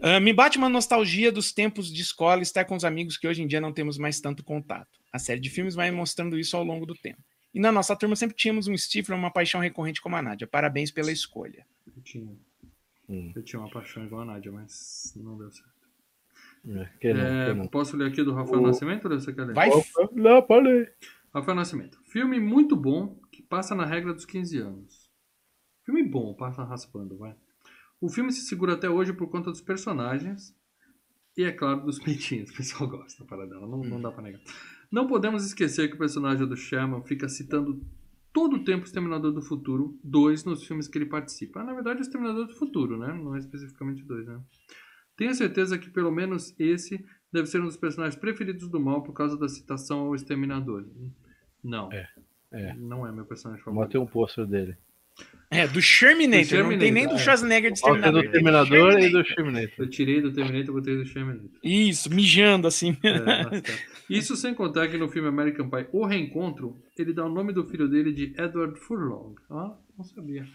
Ah, 0.00 0.20
me 0.20 0.32
bate 0.32 0.58
uma 0.58 0.68
nostalgia 0.68 1.30
dos 1.32 1.52
tempos 1.52 1.92
de 1.92 2.00
escola 2.02 2.42
estar 2.42 2.64
com 2.64 2.76
os 2.76 2.84
amigos 2.84 3.16
que 3.16 3.26
hoje 3.26 3.42
em 3.42 3.46
dia 3.46 3.60
não 3.60 3.72
temos 3.72 3.98
mais 3.98 4.20
tanto 4.20 4.44
contato. 4.44 4.98
A 5.12 5.18
série 5.18 5.40
de 5.40 5.50
filmes 5.50 5.74
vai 5.74 5.90
mostrando 5.90 6.38
isso 6.38 6.56
ao 6.56 6.64
longo 6.64 6.86
do 6.86 6.94
tempo. 6.94 7.22
E 7.54 7.60
na 7.60 7.72
nossa 7.72 7.96
turma 7.96 8.14
sempre 8.16 8.36
tínhamos 8.36 8.68
um 8.68 8.76
Stifler, 8.76 9.18
uma 9.18 9.30
paixão 9.30 9.60
recorrente 9.60 10.00
como 10.00 10.14
a 10.16 10.22
Nádia. 10.22 10.46
Parabéns 10.46 10.90
pela 10.90 11.10
escolha. 11.10 11.66
Eu 11.86 12.02
tinha, 12.02 12.36
Hum. 13.08 13.32
eu 13.34 13.42
tinha 13.42 13.60
uma 13.60 13.70
paixão 13.70 14.04
igual 14.04 14.22
a 14.22 14.24
Nádia, 14.26 14.52
mas 14.52 15.12
não 15.16 15.38
deu 15.38 15.50
certo. 15.50 15.70
É, 16.68 16.84
que 17.00 17.14
não, 17.14 17.20
É, 17.24 17.46
que 17.46 17.54
não. 17.54 17.68
posso 17.68 17.96
ler 17.96 18.08
aqui 18.08 18.22
do 18.24 18.34
Rafael 18.34 18.60
O- 18.60 18.66
Nascimento 18.66 19.06
ou 19.08 19.20
você 19.20 19.32
quer 19.32 19.44
ler? 19.44 19.54
Vai 19.54 19.70
Não, 20.12 20.42
pode 20.42 20.66
ler. 20.66 20.94
Rafael 21.32 21.54
Nascimento. 21.54 21.98
Filme 22.06 22.40
muito 22.40 22.74
bom 22.76 23.18
que 23.30 23.42
passa 23.42 23.74
na 23.74 23.84
regra 23.86 24.12
dos 24.12 24.24
15 24.24 24.58
anos. 24.58 25.08
Filme 25.84 26.02
bom, 26.02 26.34
passa 26.34 26.64
raspando, 26.64 27.16
vai. 27.16 27.34
O 28.06 28.08
filme 28.08 28.30
se 28.30 28.42
segura 28.42 28.74
até 28.74 28.88
hoje 28.88 29.12
por 29.12 29.28
conta 29.28 29.50
dos 29.50 29.60
personagens 29.60 30.56
e, 31.36 31.42
é 31.42 31.50
claro, 31.50 31.84
dos 31.84 31.98
peitinhos. 31.98 32.50
O 32.54 32.56
pessoal 32.56 32.88
gosta 32.88 33.24
para 33.24 33.44
dela, 33.46 33.66
não, 33.66 33.82
não 33.82 34.00
dá 34.00 34.12
pra 34.12 34.22
negar. 34.22 34.40
Não 34.92 35.08
podemos 35.08 35.44
esquecer 35.44 35.88
que 35.88 35.96
o 35.96 35.98
personagem 35.98 36.46
do 36.46 36.56
Sherman 36.56 37.02
fica 37.02 37.28
citando 37.28 37.84
todo 38.32 38.58
o 38.58 38.64
tempo 38.64 38.84
o 38.84 38.86
Exterminador 38.86 39.32
do 39.32 39.42
Futuro 39.42 39.98
2 40.04 40.44
nos 40.44 40.64
filmes 40.64 40.86
que 40.86 40.96
ele 40.96 41.06
participa. 41.06 41.58
Ah, 41.58 41.64
na 41.64 41.74
verdade, 41.74 41.98
o 41.98 42.02
Exterminador 42.02 42.46
do 42.46 42.54
Futuro, 42.54 42.96
né? 42.96 43.12
Não 43.12 43.34
é 43.34 43.40
especificamente 43.40 44.04
o 44.04 44.06
2, 44.06 44.24
né? 44.28 44.40
Tenho 45.16 45.34
certeza 45.34 45.76
que 45.76 45.90
pelo 45.90 46.12
menos 46.12 46.54
esse 46.60 47.04
deve 47.32 47.48
ser 47.48 47.60
um 47.60 47.64
dos 47.64 47.76
personagens 47.76 48.14
preferidos 48.14 48.68
do 48.68 48.78
mal 48.78 49.02
por 49.02 49.14
causa 49.14 49.36
da 49.36 49.48
citação 49.48 49.98
ao 49.98 50.14
Exterminador. 50.14 50.86
Não. 51.60 51.90
É, 51.90 52.08
é. 52.52 52.72
Não 52.74 53.04
é 53.04 53.10
meu 53.10 53.26
personagem 53.26 53.64
favorito. 53.64 53.90
ter 53.90 53.98
um 53.98 54.06
pôster 54.06 54.46
dele. 54.46 54.78
É, 55.50 55.66
do 55.66 55.80
Sherminator. 55.80 56.44
Do 56.44 56.48
Sherminator, 56.48 56.72
não 56.72 56.78
tem 56.78 56.92
nem 56.92 57.06
do 57.06 57.14
é. 57.14 57.18
Schwarzenegger 57.18 57.72
de 57.72 57.78
ser 57.78 58.12
do. 58.12 58.30
Terminador 58.30 58.98
e 58.98 59.08
do 59.10 59.24
Terminator. 59.24 59.74
Eu 59.78 59.88
tirei 59.88 60.20
do 60.20 60.32
Terminator 60.32 60.68
e 60.68 60.72
botei 60.72 60.96
do 60.96 61.04
Terminator. 61.04 61.50
Isso, 61.62 62.12
mijando 62.12 62.66
assim. 62.66 62.96
É, 63.02 63.18
bastante. 63.20 63.86
Isso 64.08 64.36
sem 64.36 64.54
contar 64.54 64.88
que 64.88 64.96
no 64.96 65.08
filme 65.08 65.28
American 65.28 65.68
Pie, 65.68 65.86
O 65.92 66.06
Reencontro, 66.06 66.76
ele 66.96 67.12
dá 67.12 67.24
o 67.24 67.28
nome 67.28 67.52
do 67.52 67.64
filho 67.64 67.88
dele 67.88 68.12
de 68.12 68.32
Edward 68.38 68.78
Furlong. 68.78 69.34
Ah, 69.50 69.76
não 69.96 70.04
sabia. 70.04 70.46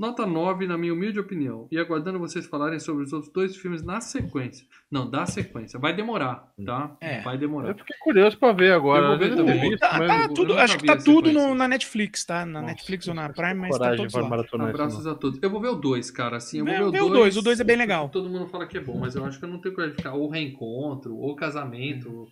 Nota 0.00 0.24
9, 0.24 0.66
na 0.66 0.78
minha 0.78 0.94
humilde 0.94 1.20
opinião. 1.20 1.68
E 1.70 1.76
aguardando 1.78 2.18
vocês 2.18 2.46
falarem 2.46 2.80
sobre 2.80 3.04
os 3.04 3.12
outros 3.12 3.30
dois 3.30 3.54
filmes 3.54 3.82
na 3.82 4.00
sequência. 4.00 4.66
Não, 4.90 5.08
da 5.10 5.26
sequência. 5.26 5.78
Vai 5.78 5.94
demorar, 5.94 6.50
tá? 6.64 6.96
É. 7.02 7.20
Vai 7.20 7.34
Eu 7.34 7.38
demorar. 7.38 7.74
fiquei 7.74 7.96
curioso 8.00 8.38
pra 8.38 8.50
ver 8.52 8.72
agora. 8.72 9.02
Eu 9.04 9.08
vou 9.10 9.18
ver 9.18 9.30
Eu 9.32 9.36
também. 9.36 9.76
Tá, 9.76 9.98
mas 9.98 10.08
tá 10.08 10.22
eu 10.24 10.34
tudo, 10.34 10.58
acho 10.58 10.78
que 10.78 10.86
tá 10.86 10.96
tudo 10.96 11.30
no- 11.30 11.54
na 11.54 11.68
Netflix, 11.68 12.24
tá? 12.24 12.46
Na 12.46 12.62
Nossa, 12.62 12.72
Netflix 12.72 13.06
ou 13.08 13.14
na 13.14 13.28
Prime, 13.28 13.54
mas 13.54 13.78
tá 13.78 13.94
todos 13.94 14.12
pra 14.12 14.22
lá. 14.26 14.68
Abraços 14.70 15.06
a 15.06 15.14
todos. 15.14 15.38
Eu 15.42 15.50
vou 15.50 15.60
ver 15.60 15.68
o 15.68 15.74
2, 15.74 16.10
cara. 16.10 16.38
Assim, 16.38 16.60
eu 16.60 16.64
vou 16.64 16.72
Vê- 16.72 16.80
ver 16.80 16.86
o 16.86 16.90
vê 16.92 16.98
2. 16.98 17.10
o 17.10 17.14
dois, 17.14 17.36
o 17.36 17.42
dois 17.42 17.60
é 17.60 17.64
bem 17.64 17.76
legal. 17.76 18.08
Todo 18.08 18.30
mundo 18.30 18.46
fala 18.46 18.66
que 18.66 18.78
é 18.78 18.80
bom, 18.80 18.98
mas 18.98 19.14
eu 19.14 19.24
acho 19.26 19.38
que 19.38 19.44
eu 19.44 19.50
não 19.50 19.58
tenho 19.58 19.74
coragem 19.74 19.94
de 19.96 20.02
ficar 20.02 20.14
ou 20.14 20.30
reencontro, 20.30 21.14
ou 21.14 21.36
casamento, 21.36 22.26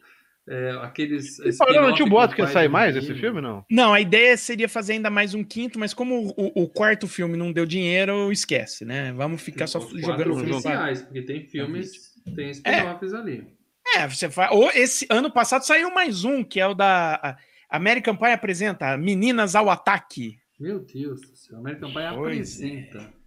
é, 0.48 0.70
aqueles. 0.82 1.38
E 1.40 1.54
parou, 1.56 1.82
não 1.82 1.94
tinha 1.94 2.08
boato 2.08 2.34
com 2.34 2.36
que 2.36 2.42
o 2.42 2.44
ia 2.46 2.52
sair 2.52 2.68
mais 2.68 2.96
esse 2.96 3.14
filme, 3.14 3.40
não? 3.40 3.64
Não, 3.70 3.92
a 3.92 4.00
ideia 4.00 4.34
seria 4.36 4.68
fazer 4.68 4.94
ainda 4.94 5.10
mais 5.10 5.34
um 5.34 5.44
quinto, 5.44 5.78
mas 5.78 5.92
como 5.92 6.34
o, 6.36 6.62
o 6.62 6.68
quarto 6.68 7.06
filme 7.06 7.36
não 7.36 7.52
deu 7.52 7.66
dinheiro, 7.66 8.32
esquece, 8.32 8.84
né? 8.84 9.12
Vamos 9.12 9.42
ficar 9.42 9.66
só 9.66 9.78
jogando 9.78 10.04
quatro 10.04 10.34
filme. 10.36 10.50
oficiais, 10.52 11.02
porque 11.02 11.22
tem 11.22 11.44
filmes, 11.44 12.14
tem 12.34 12.50
spin-offs 12.50 13.12
ali. 13.12 13.46
É, 13.94 14.08
você 14.08 14.30
faz. 14.30 14.50
Ou 14.52 14.70
esse 14.70 15.06
ano 15.10 15.30
passado 15.30 15.66
saiu 15.66 15.92
mais 15.92 16.24
um, 16.24 16.42
que 16.42 16.60
é 16.60 16.66
o 16.66 16.74
da 16.74 17.36
American 17.68 18.16
Pie 18.16 18.32
apresenta 18.32 18.96
Meninas 18.96 19.54
ao 19.54 19.68
Ataque. 19.68 20.38
Meu 20.58 20.80
Deus 20.80 21.20
do 21.20 21.36
céu, 21.36 21.58
American 21.58 21.90
Pie 21.90 22.14
Pois 22.14 22.16
apresenta. 22.16 23.18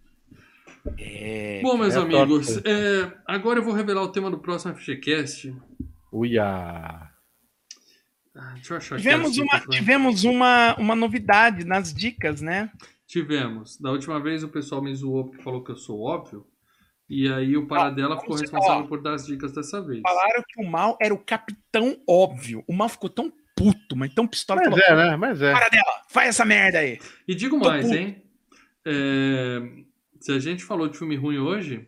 É. 0.98 1.60
Bom, 1.62 1.76
meus 1.76 1.94
é 1.94 1.98
amigos, 1.98 2.56
é, 2.64 3.12
agora 3.24 3.60
eu 3.60 3.62
vou 3.62 3.72
revelar 3.72 4.02
o 4.02 4.10
tema 4.10 4.28
do 4.28 4.40
próximo 4.40 4.74
FGCast. 4.74 5.54
Uia. 6.12 7.11
Ah, 8.34 8.54
Tivemos 8.96 9.36
uma, 9.36 9.58
né? 9.58 9.64
tivemos 9.70 10.24
uma, 10.24 10.74
uma 10.76 10.96
novidade 10.96 11.64
nas 11.64 11.92
dicas, 11.92 12.40
né? 12.40 12.70
Tivemos. 13.06 13.78
Da 13.78 13.90
última 13.90 14.18
vez 14.20 14.42
o 14.42 14.48
pessoal 14.48 14.82
me 14.82 14.94
zoou 14.94 15.26
porque 15.26 15.42
falou 15.42 15.62
que 15.62 15.70
eu 15.70 15.76
sou 15.76 16.00
óbvio. 16.00 16.46
E 17.08 17.30
aí 17.30 17.56
o 17.58 17.66
Paradela 17.66 18.18
ficou 18.18 18.36
responsável 18.36 18.86
por 18.86 19.02
dar 19.02 19.14
as 19.14 19.26
dicas 19.26 19.52
dessa 19.52 19.84
vez. 19.84 20.00
Falaram 20.00 20.42
que 20.48 20.62
o 20.64 20.66
mal 20.66 20.96
era 21.00 21.12
o 21.12 21.18
capitão 21.18 21.94
óbvio. 22.08 22.64
O 22.66 22.72
mal 22.72 22.88
ficou 22.88 23.10
tão 23.10 23.30
puto, 23.54 23.94
mas 23.94 24.14
tão 24.14 24.26
pistola. 24.26 24.62
Mas 24.64 24.82
falou, 24.82 25.02
é, 25.02 25.10
né? 25.10 25.16
Mas 25.16 25.42
é. 25.42 25.52
Para 25.52 25.68
dela, 25.68 26.02
faz 26.08 26.28
essa 26.30 26.44
merda 26.46 26.78
aí. 26.78 26.98
E 27.28 27.34
digo 27.34 27.60
Tô 27.60 27.68
mais, 27.68 27.84
puto. 27.84 27.96
hein? 27.98 28.22
É, 28.86 29.60
Se 30.20 30.32
a 30.32 30.38
gente 30.38 30.64
falou 30.64 30.88
de 30.88 30.96
filme 30.96 31.16
ruim 31.16 31.36
hoje, 31.38 31.86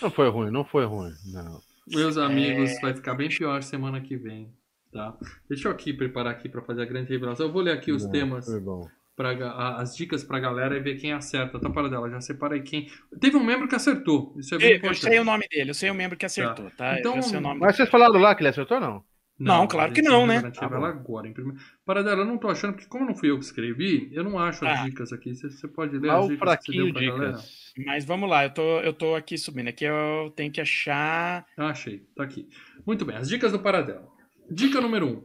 Não 0.00 0.10
foi 0.10 0.28
ruim, 0.30 0.50
não 0.50 0.64
foi 0.64 0.86
ruim. 0.86 1.12
Não. 1.26 1.60
meus 1.86 2.16
amigos, 2.16 2.70
É. 2.70 2.80
vai 2.80 2.94
ficar 2.94 3.14
bem 3.14 3.28
pior 3.28 3.62
semana 3.62 4.00
que 4.00 4.16
vem. 4.16 4.50
Tá? 4.92 5.16
Deixa 5.48 5.68
eu 5.68 5.72
aqui 5.72 5.92
preparar 5.92 6.32
aqui 6.32 6.48
para 6.48 6.60
fazer 6.62 6.82
a 6.82 6.84
grande 6.86 7.10
revelação. 7.10 7.46
Eu 7.46 7.52
vou 7.52 7.62
ler 7.62 7.72
aqui 7.72 7.90
os 7.92 8.04
Não, 8.04 8.10
temas, 8.10 8.44
Foi 8.44 8.60
bom. 8.60 8.86
pra, 9.16 9.30
a- 9.30 9.80
as 9.80 9.96
dicas 9.96 10.22
pra 10.22 10.38
galera 10.38 10.76
e 10.76 10.80
ver 10.80 10.96
quem 10.96 11.12
acerta, 11.12 11.58
tá? 11.58 11.70
Para 11.70 11.88
dela, 11.88 12.10
já 12.10 12.20
separei 12.20 12.60
quem. 12.60 12.88
Teve 13.18 13.36
um 13.36 13.44
membro 13.44 13.66
que 13.66 13.74
acertou. 13.74 14.34
Isso 14.38 14.54
é 14.54 14.58
bem 14.58 14.66
Eu, 14.66 14.72
eu 14.72 14.76
importante. 14.78 15.00
sei 15.00 15.18
o 15.18 15.24
nome 15.24 15.46
dele, 15.50 15.70
eu 15.70 15.74
sei 15.74 15.90
o 15.90 15.94
membro 15.94 16.16
que 16.18 16.26
acertou, 16.26 16.70
tá? 16.76 16.98
Então- 16.98 17.16
eu 17.16 17.22
sei 17.22 17.38
o 17.38 17.40
nome 17.40 17.58
Mas 17.60 17.74
vocês 17.76 17.88
falaram 17.88 18.20
lá 18.20 18.34
que 18.34 18.42
ele 18.42 18.48
acertou 18.50 18.78
não? 18.78 19.02
Não, 19.38 19.66
claro 19.66 19.90
a 19.90 19.94
que 19.94 20.02
não, 20.02 20.24
né? 20.24 20.40
Tá 20.52 20.66
ela 20.66 20.78
bom. 20.78 20.84
agora. 20.84 21.26
Em 21.26 21.32
primeiro... 21.32 21.58
Para 21.84 22.02
dela, 22.04 22.20
eu 22.20 22.24
não 22.26 22.38
tô 22.38 22.48
achando, 22.48 22.74
porque 22.74 22.86
como 22.86 23.04
não 23.06 23.14
fui 23.16 23.28
eu 23.30 23.38
que 23.38 23.44
escrevi, 23.44 24.08
eu 24.12 24.22
não 24.22 24.38
acho 24.38 24.64
as 24.64 24.78
Ah. 24.80 24.84
dicas 24.84 25.12
aqui. 25.12 25.34
Você, 25.34 25.50
você 25.50 25.66
pode 25.66 25.98
ler 25.98 26.10
as 26.10 26.26
o 26.26 26.28
dicas 26.28 26.28
que 26.28 26.38
você 26.38 26.38
fraquinho 26.76 26.84
deu 26.84 26.92
pra 26.92 27.02
galera? 27.02 27.32
dicas. 27.38 27.72
Mas 27.84 28.04
vamos 28.04 28.28
lá, 28.30 28.44
eu 28.44 28.50
tô, 28.50 28.80
eu 28.80 28.92
tô 28.92 29.16
aqui 29.16 29.36
subindo. 29.36 29.66
Aqui 29.68 29.84
eu 29.84 30.30
tenho 30.36 30.52
que 30.52 30.60
achar. 30.60 31.44
Ah, 31.56 31.70
achei, 31.70 32.06
tá 32.14 32.22
aqui. 32.22 32.46
Muito 32.86 33.04
bem, 33.04 33.16
as 33.16 33.28
dicas 33.28 33.50
do 33.50 33.58
Paradela. 33.58 34.06
Dica 34.52 34.80
número 34.80 35.06
1. 35.06 35.10
Um. 35.10 35.22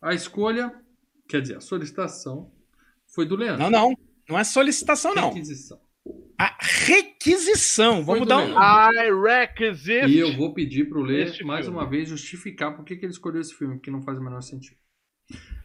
A 0.00 0.14
escolha, 0.14 0.72
quer 1.28 1.42
dizer, 1.42 1.56
a 1.56 1.60
solicitação 1.60 2.50
foi 3.14 3.26
do 3.26 3.36
Leandro. 3.36 3.62
Não, 3.62 3.70
não. 3.70 3.94
Não 4.28 4.38
é 4.38 4.44
solicitação, 4.44 5.14
não. 5.14 5.28
Requisição. 5.28 5.80
A 6.38 6.56
requisição. 6.60 7.96
Foi 8.04 8.20
Vamos 8.20 8.28
dar 8.28 8.38
um. 8.38 8.52
I 8.52 9.10
requisite. 9.12 10.06
E 10.06 10.18
eu 10.18 10.34
vou 10.36 10.54
pedir 10.54 10.88
pro 10.88 11.02
Lê, 11.02 11.24
Este 11.24 11.44
mais 11.44 11.66
filme. 11.66 11.78
uma 11.78 11.88
vez, 11.88 12.08
justificar 12.08 12.74
por 12.74 12.84
que 12.84 12.96
que 12.96 13.04
ele 13.04 13.12
escolheu 13.12 13.40
esse 13.40 13.54
filme, 13.54 13.78
que 13.78 13.90
não 13.90 14.00
faz 14.00 14.18
o 14.18 14.22
menor 14.22 14.40
sentido. 14.40 14.76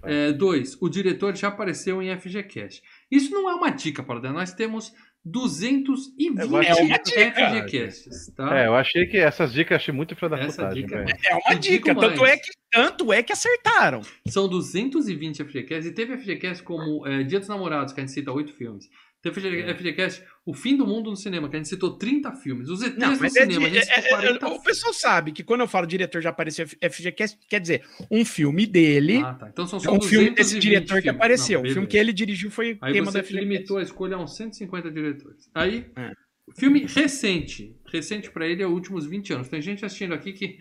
É, 0.03 0.31
dois, 0.31 0.77
o 0.81 0.89
diretor 0.89 1.35
já 1.35 1.47
apareceu 1.47 2.01
em 2.01 2.15
FGCast. 2.15 2.83
Isso 3.09 3.31
não 3.31 3.49
é 3.49 3.55
uma 3.55 3.69
dica, 3.69 4.03
Paradela. 4.03 4.33
Nós 4.35 4.53
temos 4.53 4.93
220 5.25 6.39
Eu 6.39 6.55
achei 6.57 6.71
É 6.71 6.83
uma 6.83 6.97
dica. 6.99 7.31
FGCasts, 7.31 8.31
tá? 8.35 8.59
É, 8.59 8.67
eu 8.67 8.75
achei 8.75 9.07
que 9.07 9.17
essas 9.17 9.51
dicas 9.51 9.77
achei 9.77 9.93
muito 9.93 10.15
filho 10.15 10.29
da 10.29 10.37
Essa 10.39 10.63
putagem, 10.63 10.83
dica. 10.83 11.05
É 11.27 11.35
uma 11.35 11.53
E 11.53 11.59
dica. 11.59 11.95
Tanto 11.95 12.19
mais. 12.21 12.31
é, 12.31 12.37
que, 12.37 12.51
tanto 12.71 13.13
é 13.13 13.23
que 13.23 13.33
acertaram. 13.33 14.01
São 14.27 14.47
220 14.47 15.43
FGCasts 15.43 15.87
e 15.87 15.91
teve 15.91 16.15
FGCast 16.17 16.61
como 16.63 17.05
é, 17.07 17.23
Dia 17.23 17.39
dos 17.39 17.47
Namorados, 17.47 17.91
que 17.91 17.99
a 17.99 18.03
gente 18.03 18.13
cita 18.13 18.31
oito 18.31 18.53
filmes. 18.53 18.87
FG 19.31 19.47
É. 19.61 19.73
FGCast 19.73 20.23
O 20.45 20.53
Fim 20.53 20.77
do 20.77 20.85
Mundo 20.85 21.09
no 21.09 21.15
Cinema, 21.15 21.49
que 21.49 21.55
a 21.55 21.59
gente 21.59 21.69
citou 21.69 21.97
30 21.97 22.31
filmes. 22.33 22.69
Os 22.69 22.81
ETs 22.81 22.97
Não, 22.97 23.15
no 23.15 23.25
é 23.25 23.29
cinema, 23.29 23.69
de- 23.69 23.77
a 23.77 23.81
gente 23.81 23.89
é- 23.91 23.95
citou 24.01 24.03
é- 24.05 24.09
40 24.09 24.47
o 24.47 24.61
pessoal 24.63 24.93
sabe 24.93 25.31
que 25.31 25.43
quando 25.43 25.61
eu 25.61 25.67
falo 25.67 25.87
diretor 25.87 26.21
já 26.21 26.29
apareceu 26.29 26.67
FGCast, 26.81 27.37
quer 27.49 27.59
dizer, 27.59 27.83
um 28.11 28.23
filme 28.23 28.65
dele. 28.67 29.17
Ah, 29.17 29.33
tá. 29.33 29.49
Então 29.49 29.65
são 29.67 29.79
é 29.79 29.81
só 29.81 29.91
um 29.93 30.01
filme 30.01 30.29
220 30.29 30.35
desse 30.37 30.59
diretor 30.59 30.95
que 30.97 31.01
filmes. 31.03 31.15
apareceu. 31.17 31.61
Não, 31.63 31.69
o 31.69 31.73
filme 31.73 31.87
que 31.87 31.97
ele 31.97 32.13
dirigiu 32.13 32.51
foi 32.51 32.77
Aí 32.81 32.93
tema 32.93 33.11
você 33.11 33.19
FGCast. 33.23 33.33
limitou 33.49 33.77
a 33.77 33.81
escolha 33.81 34.15
a 34.15 34.19
uns 34.21 34.35
150 34.35 34.91
diretores. 34.91 35.49
Aí, 35.55 35.85
É. 35.95 36.11
filme 36.57 36.85
recente. 36.87 37.75
Recente 37.91 38.29
pra 38.29 38.45
ele 38.47 38.61
é 38.61 38.67
os 38.67 38.73
últimos 38.73 39.05
20 39.05 39.33
anos. 39.33 39.47
Tem 39.47 39.61
gente 39.61 39.83
assistindo 39.83 40.13
aqui 40.13 40.33
que 40.33 40.57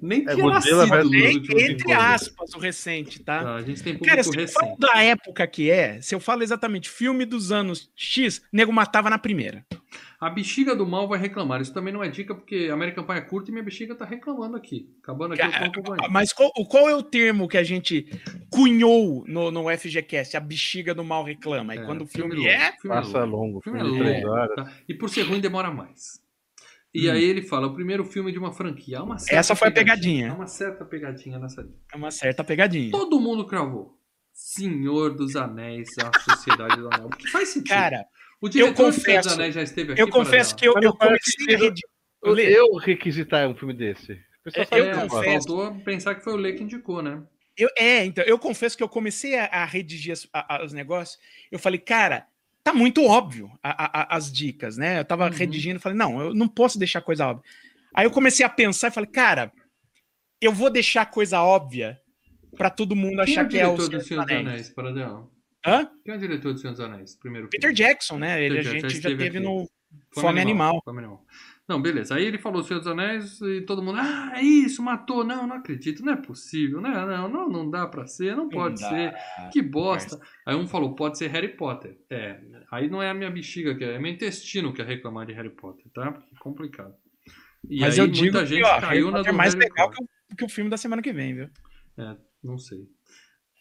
nem 0.00 0.22
É, 0.22 0.34
tinha 0.34 0.36
Godzilla 0.36 0.86
nascido 0.86 1.10
20 1.10 1.52
entre 1.70 1.92
aspas, 1.92 2.54
o 2.54 2.58
recente, 2.58 3.22
tá? 3.22 3.54
A 3.56 3.62
gente 3.62 3.82
tem 3.82 3.98
Cara, 3.98 4.22
se 4.22 4.30
eu 4.30 4.48
falo 4.48 4.66
recente. 4.68 4.80
da 4.80 5.02
época 5.02 5.46
que 5.46 5.70
é, 5.70 6.00
se 6.00 6.14
eu 6.14 6.20
falo 6.20 6.42
exatamente 6.42 6.88
filme 6.88 7.24
dos 7.24 7.52
anos 7.52 7.90
X, 7.94 8.42
nego 8.52 8.72
matava 8.72 9.10
na 9.10 9.18
primeira. 9.18 9.64
A 10.20 10.30
bexiga 10.30 10.74
do 10.74 10.86
mal 10.86 11.06
vai 11.06 11.18
reclamar. 11.18 11.60
Isso 11.60 11.74
também 11.74 11.92
não 11.92 12.02
é 12.02 12.08
dica, 12.08 12.34
porque 12.34 12.70
American 12.72 13.04
Pie 13.04 13.12
é 13.12 13.20
curta 13.20 13.50
e 13.50 13.52
minha 13.52 13.62
bexiga 13.64 13.94
tá 13.94 14.06
reclamando 14.06 14.56
aqui. 14.56 14.88
Acabando 15.02 15.34
aqui, 15.34 15.42
eu 15.42 15.50
Cara, 15.50 15.70
banho. 15.82 16.10
Mas 16.10 16.32
qual, 16.32 16.50
qual 16.68 16.88
é 16.88 16.94
o 16.94 17.02
termo 17.02 17.46
que 17.46 17.58
a 17.58 17.62
gente 17.62 18.06
cunhou 18.48 19.22
no, 19.26 19.50
no 19.50 19.64
FGCast? 19.76 20.34
A 20.36 20.40
bexiga 20.40 20.94
do 20.94 21.04
mal 21.04 21.24
reclama. 21.24 21.74
E 21.74 21.78
É, 21.78 21.82
quando 21.82 22.02
o 22.02 22.06
filme, 22.06 22.34
longo, 22.36 22.48
é. 22.48 22.72
filme 22.80 22.96
Passa 22.96 23.24
longo. 23.24 23.36
longo, 23.36 23.60
Filme 23.60 23.80
filme 23.80 24.10
é 24.10 24.14
longo, 24.24 24.28
horas. 24.28 24.56
tá? 24.56 24.72
E 24.88 24.94
por 24.94 25.10
ser 25.10 25.22
ruim, 25.22 25.40
demora 25.40 25.70
mais. 25.70 26.23
E 26.94 27.08
Hum. 27.08 27.12
aí 27.12 27.24
ele 27.24 27.42
fala, 27.42 27.66
o 27.66 27.74
primeiro 27.74 28.04
filme 28.04 28.30
de 28.30 28.38
uma 28.38 28.52
franquia. 28.52 29.02
Uma 29.02 29.18
certa 29.18 29.34
Essa 29.36 29.56
foi 29.56 29.68
a 29.68 29.72
pegadinha. 29.72 30.30
Há 30.30 30.34
uma 30.34 30.46
certa 30.46 30.84
pegadinha 30.84 31.38
nessa 31.40 31.62
dica. 31.64 31.76
É 31.92 31.96
uma 31.96 32.10
certa 32.12 32.44
pegadinha. 32.44 32.90
Todo 32.92 33.20
mundo 33.20 33.44
cravou. 33.46 33.98
Senhor 34.32 35.14
dos 35.14 35.36
Anéis, 35.36 35.88
a 35.98 36.18
Sociedade 36.20 36.76
do 36.76 36.88
Anel. 36.92 37.08
Que 37.10 37.28
faz 37.30 37.48
sentido. 37.50 37.68
Cara, 37.74 38.04
o 38.40 38.48
diretor 38.48 38.84
eu 38.86 38.90
do 38.90 38.92
Senhor 38.92 39.16
dos 39.18 39.26
confesso- 39.26 39.34
Anéis 39.34 39.54
já 39.54 39.62
esteve 39.62 39.92
aqui. 39.92 40.02
eu 40.02 40.08
confesso 40.08 40.54
que 40.56 40.66
eu, 40.66 40.74
eu 40.82 40.92
comecei 40.94 41.44
a 41.44 41.46
que- 41.48 41.64
redigir. 41.64 41.88
Eu, 42.22 42.32
Lê, 42.32 42.58
eu 42.58 42.74
requisitar 42.76 43.48
um 43.48 43.54
filme 43.54 43.74
desse. 43.74 44.12
O 44.12 44.44
pessoal 44.44 44.66
É, 44.70 44.80
eu 44.80 44.84
é, 44.86 44.90
eu 45.04 45.08
confesso. 45.08 45.48
faltou 45.48 45.74
pensar 45.84 46.14
que 46.14 46.24
foi 46.24 46.32
o 46.32 46.36
Lê 46.36 46.52
que 46.52 46.62
indicou, 46.62 47.02
né? 47.02 47.22
Eu, 47.56 47.68
é, 47.78 48.04
então, 48.04 48.24
eu 48.24 48.38
confesso 48.38 48.76
que 48.76 48.82
eu 48.82 48.88
comecei 48.88 49.38
a, 49.38 49.44
a 49.46 49.64
redigir 49.64 50.12
as- 50.12 50.26
a- 50.32 50.56
a- 50.56 50.64
os 50.64 50.72
negócios. 50.72 51.18
Eu 51.52 51.58
falei, 51.58 51.78
cara, 51.78 52.26
tá 52.64 52.72
muito 52.72 53.04
óbvio 53.04 53.52
a- 53.62 53.84
a- 53.84 54.00
a- 54.02 54.16
as 54.16 54.32
dicas, 54.32 54.76
né? 54.76 54.98
Eu 55.00 55.04
tava 55.04 55.26
Uhum. 55.26 55.30
redigindo, 55.30 55.78
falei, 55.78 55.96
não, 55.96 56.20
eu 56.20 56.34
não 56.34 56.48
posso 56.48 56.78
deixar 56.78 57.00
coisa 57.02 57.28
óbvia. 57.28 57.44
Aí 57.94 58.06
eu 58.06 58.10
comecei 58.10 58.44
a 58.44 58.48
pensar 58.48 58.88
e 58.88 58.90
falei, 58.90 59.08
cara, 59.10 59.52
eu 60.40 60.50
vou 60.52 60.70
deixar 60.70 61.06
coisa 61.06 61.40
óbvia 61.42 62.00
pra 62.56 62.70
todo 62.70 62.96
mundo 62.96 63.10
Quem 63.16 63.20
é 63.20 63.22
achar 63.22 63.44
o 63.44 63.48
que 63.48 63.58
é 63.58 63.68
o 63.68 63.76
Senhor 63.80 64.00
dos 64.00 64.10
Anéis. 64.32 64.46
Anéis, 64.48 64.68
Paradela? 64.70 65.28
Hã? 65.66 65.88
Quem 66.04 66.14
é 66.14 66.16
o 66.16 66.20
diretor 66.20 66.52
do 66.52 66.58
Senhor 66.58 66.72
dos 66.72 66.80
Anéis? 66.80 67.16
Primeiro 67.16 67.48
Peter 67.48 67.70
filme. 67.74 67.76
Jackson, 67.88 68.18
né? 68.18 68.42
Ele, 68.42 68.58
a 68.58 68.62
Peter 68.62 68.72
Jackson 68.72 68.88
gente 68.88 69.02
já 69.02 69.08
esteve 69.10 69.24
teve 69.24 69.38
aqui. 69.38 69.46
no 69.46 69.68
Fome, 70.12 70.40
Animal. 70.40 70.80
Fome 70.84 70.98
Animal. 70.98 71.24
Não, 71.66 71.80
beleza. 71.80 72.14
Aí 72.14 72.24
ele 72.24 72.36
falou 72.36 72.62
Senhor 72.62 72.78
dos 72.78 72.88
Anéis 72.88 73.40
e 73.40 73.62
todo 73.62 73.82
mundo, 73.82 73.98
ah, 73.98 74.32
é 74.34 74.42
isso, 74.42 74.82
matou. 74.82 75.24
Não, 75.24 75.46
não 75.46 75.56
acredito, 75.56 76.04
não 76.04 76.12
é 76.12 76.16
possível. 76.16 76.78
Não, 76.80 77.06
não, 77.06 77.28
não, 77.28 77.48
não 77.48 77.70
dá 77.70 77.86
pra 77.86 78.06
ser, 78.06 78.36
não 78.36 78.50
pode 78.50 78.80
dá. 78.82 78.88
ser. 78.90 79.14
Que 79.50 79.62
bosta. 79.62 80.20
Aí 80.46 80.54
um 80.54 80.68
falou, 80.68 80.94
pode 80.94 81.16
ser 81.16 81.28
Harry 81.28 81.56
Potter. 81.56 81.98
É, 82.10 82.38
aí 82.70 82.88
não 82.88 83.02
é 83.02 83.08
a 83.08 83.14
minha 83.14 83.30
bexiga, 83.30 83.74
que 83.74 83.82
é, 83.82 83.94
é 83.94 83.98
meu 83.98 84.12
intestino 84.12 84.74
que 84.74 84.82
é 84.82 84.84
reclamar 84.84 85.26
de 85.26 85.32
Harry 85.32 85.48
Potter, 85.50 85.86
tá? 85.94 86.12
Porque 86.12 86.34
é 86.34 86.38
complicado. 86.38 86.94
E 87.70 87.80
Mas 87.80 87.94
aí 87.94 88.00
eu 88.00 88.08
digo 88.08 88.24
muita 88.24 88.40
que 88.40 88.46
gente 88.46 88.64
ó, 88.64 88.74
Harry 88.74 88.86
caiu 88.86 89.10
na 89.10 89.22
do 89.22 89.28
é 89.28 89.32
mais 89.32 89.54
Harry 89.54 89.66
legal 89.66 89.88
Potter. 89.88 90.06
que 90.28 90.34
o, 90.34 90.36
que 90.36 90.44
o 90.44 90.48
filme 90.50 90.70
da 90.70 90.76
semana 90.76 91.00
que 91.00 91.14
vem, 91.14 91.34
viu? 91.34 91.48
É, 91.98 92.16
não 92.42 92.58
sei. 92.58 92.80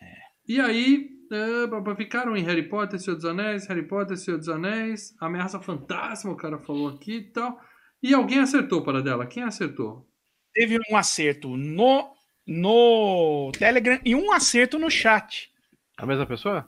É. 0.02 0.14
E 0.46 0.60
aí, 0.60 1.10
é, 1.32 1.96
ficaram 1.96 2.36
em 2.36 2.44
Harry 2.44 2.68
Potter, 2.68 3.00
Senhor 3.00 3.16
dos 3.16 3.24
Anéis, 3.24 3.66
Harry 3.68 3.88
Potter, 3.88 4.18
Senhor 4.18 4.38
dos 4.38 4.50
Anéis, 4.50 5.16
Ameaça 5.22 5.58
Fantasma, 5.62 6.32
o 6.34 6.36
cara 6.36 6.60
falou 6.60 6.90
aqui 6.90 7.14
e 7.14 7.32
tal. 7.32 7.58
E 8.04 8.14
alguém 8.14 8.40
acertou 8.40 8.84
para 8.84 9.02
dela. 9.02 9.26
Quem 9.26 9.44
acertou? 9.44 10.06
Teve 10.54 10.78
um 10.92 10.98
acerto 10.98 11.56
no, 11.56 12.14
no 12.46 13.50
Telegram 13.58 13.98
e 14.04 14.14
um 14.14 14.34
acerto 14.34 14.78
no 14.78 14.92
chat. 14.92 15.50
A 15.98 16.06
mesma 16.06 16.26
pessoa? 16.26 16.68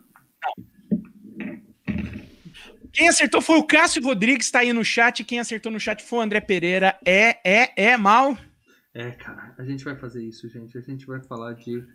Quem 2.93 3.09
acertou 3.09 3.41
foi 3.41 3.57
o 3.57 3.63
Cássio 3.65 4.01
Rodrigues, 4.01 4.49
tá 4.49 4.59
aí 4.59 4.71
no 4.71 4.85
chat. 4.85 5.25
Quem 5.25 5.37
acertou 5.37 5.69
no 5.69 5.79
chat 5.79 6.01
foi 6.01 6.19
o 6.19 6.21
André 6.21 6.39
Pereira. 6.39 6.97
É, 7.05 7.37
é, 7.43 7.73
é 7.75 7.97
mal. 7.97 8.37
É, 8.93 9.11
cara, 9.11 9.53
a 9.57 9.65
gente 9.65 9.83
vai 9.83 9.97
fazer 9.97 10.23
isso, 10.23 10.47
gente. 10.47 10.77
A 10.77 10.81
gente 10.81 11.05
vai 11.05 11.21
falar 11.21 11.51
de 11.51 11.85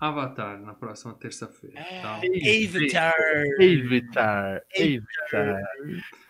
Avatar 0.00 0.58
na 0.60 0.72
próxima 0.72 1.12
terça-feira. 1.14 1.76
Tá? 2.00 2.14
Avatar. 2.16 3.14
Evitar. 3.60 4.62
Evitar. 4.74 5.62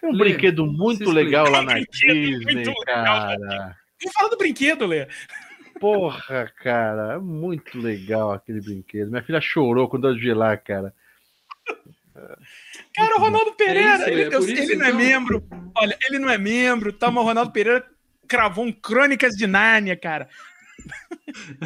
É 0.03 0.07
um 0.07 0.11
Lê, 0.13 0.19
brinquedo 0.31 0.67
muito 0.67 1.09
legal 1.11 1.49
lá 1.49 1.63
na 1.63 1.79
É 1.79 1.85
Disney, 1.85 2.39
muito 2.41 2.69
legal, 2.81 2.85
cara. 2.85 3.77
Vamos 4.03 4.13
falar 4.15 4.29
do 4.29 4.37
brinquedo, 4.37 4.87
Lê. 4.87 5.07
Porra, 5.79 6.53
cara, 6.63 7.15
é 7.15 7.19
muito 7.19 7.79
legal 7.79 8.33
aquele 8.33 8.61
brinquedo. 8.61 9.09
Minha 9.11 9.23
filha 9.23 9.41
chorou 9.41 9.89
quando 9.89 10.09
eu 10.09 10.15
vi 10.15 10.35
lá, 10.35 10.57
cara. 10.57 10.93
Cara, 12.95 13.17
o 13.17 13.21
Ronaldo 13.21 13.53
Pereira, 13.55 14.11
ele, 14.11 14.23
é 14.23 14.27
por 14.27 14.35
eu- 14.35 14.41
isso, 14.41 14.63
ele 14.63 14.77
não 14.77 14.85
é 14.87 14.89
então. 14.89 14.99
membro. 15.01 15.49
Olha, 15.77 15.97
ele 16.09 16.19
não 16.19 16.29
é 16.29 16.37
membro, 16.37 16.93
tá? 16.93 17.11
Mas 17.11 17.23
o 17.23 17.27
Ronaldo 17.27 17.53
Pereira 17.53 17.87
cravou 18.29 18.65
um 18.67 18.73
Crônicas 18.73 19.35
de 19.35 19.47
Nárnia, 19.47 19.97
cara. 19.97 20.29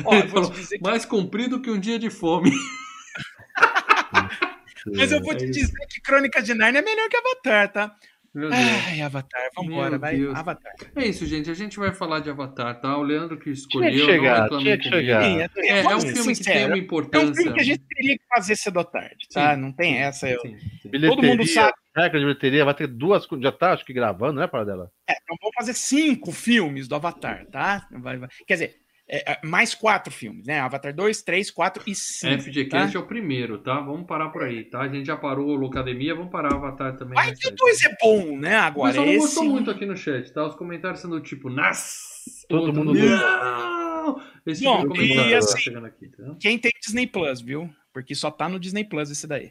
Ó, 0.04 0.22
falou, 0.28 0.50
que- 0.50 0.78
mais 0.82 1.04
comprido 1.04 1.60
que 1.60 1.70
um 1.70 1.78
dia 1.78 1.98
de 1.98 2.10
fome. 2.10 2.50
mas 4.94 5.12
eu 5.12 5.20
vou 5.20 5.32
É 5.32 5.36
te 5.36 5.50
dizer 5.50 5.72
que 5.88 6.00
Crônicas 6.00 6.44
de 6.44 6.54
Nárnia 6.54 6.80
é 6.80 6.82
melhor 6.82 7.08
que 7.08 7.16
Avatar, 7.16 7.72
tá? 7.72 7.94
Ai, 8.50 9.00
Avatar, 9.00 9.48
vambora, 9.54 9.96
vai. 9.96 10.16
Deus. 10.16 10.36
Avatar. 10.36 10.72
É 10.96 11.06
isso, 11.06 11.24
gente. 11.24 11.48
A 11.48 11.54
gente 11.54 11.78
vai 11.78 11.94
falar 11.94 12.18
de 12.18 12.28
Avatar, 12.28 12.80
tá? 12.80 12.98
O 12.98 13.02
Leandro 13.04 13.36
que 13.36 13.44
Tinha 13.44 13.54
escolheu. 13.54 13.90
que 13.92 13.98
não 13.98 14.06
chegar, 14.06 14.48
tinha 14.48 14.76
que 14.76 14.90
comigo. 14.90 15.06
chegar. 15.06 15.22
Sim, 15.22 15.40
É, 15.68 15.78
é 15.78 15.96
um 15.96 16.00
filme 16.00 16.34
que 16.34 16.42
tem 16.42 16.66
uma 16.66 16.74
É 16.74 16.74
um 16.74 16.82
importância. 16.82 17.32
filme 17.34 17.52
que 17.54 17.60
a 17.60 17.64
gente 17.64 17.82
teria 17.88 18.18
que 18.18 18.24
fazer 18.34 18.56
cedo 18.56 18.80
à 18.80 18.84
tarde, 18.84 19.28
tá? 19.32 19.54
Sim, 19.54 19.60
não 19.60 19.70
tem 19.72 19.92
sim, 19.94 19.98
essa. 20.00 20.28
Eu... 20.28 20.40
sim, 20.40 20.56
Todo 21.06 21.22
mundo 21.22 21.46
sabe. 21.46 21.74
Regra 21.96 22.18
de 22.18 22.24
bilheteria, 22.26 22.64
vai 22.64 22.74
ter 22.74 22.88
duas. 22.88 23.24
Já 23.40 23.52
tá, 23.52 23.72
acho 23.72 23.84
que 23.84 23.92
gravando, 23.92 24.32
não 24.32 24.42
é 24.42 24.48
para 24.48 24.64
dela? 24.64 24.90
É, 25.08 25.12
então 25.22 25.36
vamos 25.40 25.54
fazer 25.56 25.74
cinco 25.74 26.32
filmes 26.32 26.88
do 26.88 26.96
Avatar, 26.96 27.46
tá? 27.52 27.86
Vai, 27.92 28.16
vai. 28.18 28.28
Quer 28.48 28.54
dizer, 28.54 28.74
é, 29.08 29.32
é, 29.32 29.40
mais 29.44 29.74
quatro 29.74 30.12
filmes, 30.12 30.46
né? 30.46 30.60
Avatar 30.60 30.94
2, 30.94 31.22
3, 31.22 31.50
4 31.50 31.82
e 31.86 31.94
5. 31.94 32.42
FGCast 32.42 32.92
tá? 32.92 32.98
é 32.98 33.02
o 33.02 33.06
primeiro, 33.06 33.58
tá? 33.58 33.80
Vamos 33.80 34.06
parar 34.06 34.30
por 34.30 34.42
aí, 34.42 34.64
tá? 34.64 34.80
A 34.80 34.88
gente 34.88 35.06
já 35.06 35.16
parou 35.16 35.48
o 35.48 35.54
Locademia, 35.54 36.14
vamos 36.14 36.32
parar 36.32 36.54
o 36.54 36.56
Avatar 36.56 36.96
também. 36.96 37.14
Mas 37.14 37.38
o 37.44 37.54
2 37.54 37.84
é 37.84 37.96
bom, 38.00 38.38
né? 38.38 38.56
Agora, 38.56 38.92
o 38.92 38.94
pessoal 38.94 39.06
não 39.06 39.18
gostou 39.18 39.44
muito 39.44 39.70
aqui 39.70 39.84
no 39.84 39.96
chat, 39.96 40.32
tá? 40.32 40.46
Os 40.46 40.54
comentários 40.54 41.00
sendo 41.00 41.20
tipo, 41.20 41.50
nas. 41.50 42.14
Todo 42.48 42.66
outro, 42.66 42.84
mundo 42.84 42.94
não! 42.94 44.20
Esse 44.46 44.64
Bom, 44.64 44.82
tipo 44.82 45.00
e 45.00 45.14
tá 45.14 45.38
assim, 45.38 45.76
aqui, 45.76 46.08
tá? 46.08 46.36
quem 46.38 46.58
tem 46.58 46.72
Disney 46.82 47.06
Plus, 47.06 47.40
viu? 47.40 47.70
Porque 47.92 48.14
só 48.14 48.30
tá 48.30 48.48
no 48.48 48.60
Disney 48.60 48.84
Plus 48.84 49.10
esse 49.10 49.26
daí. 49.26 49.50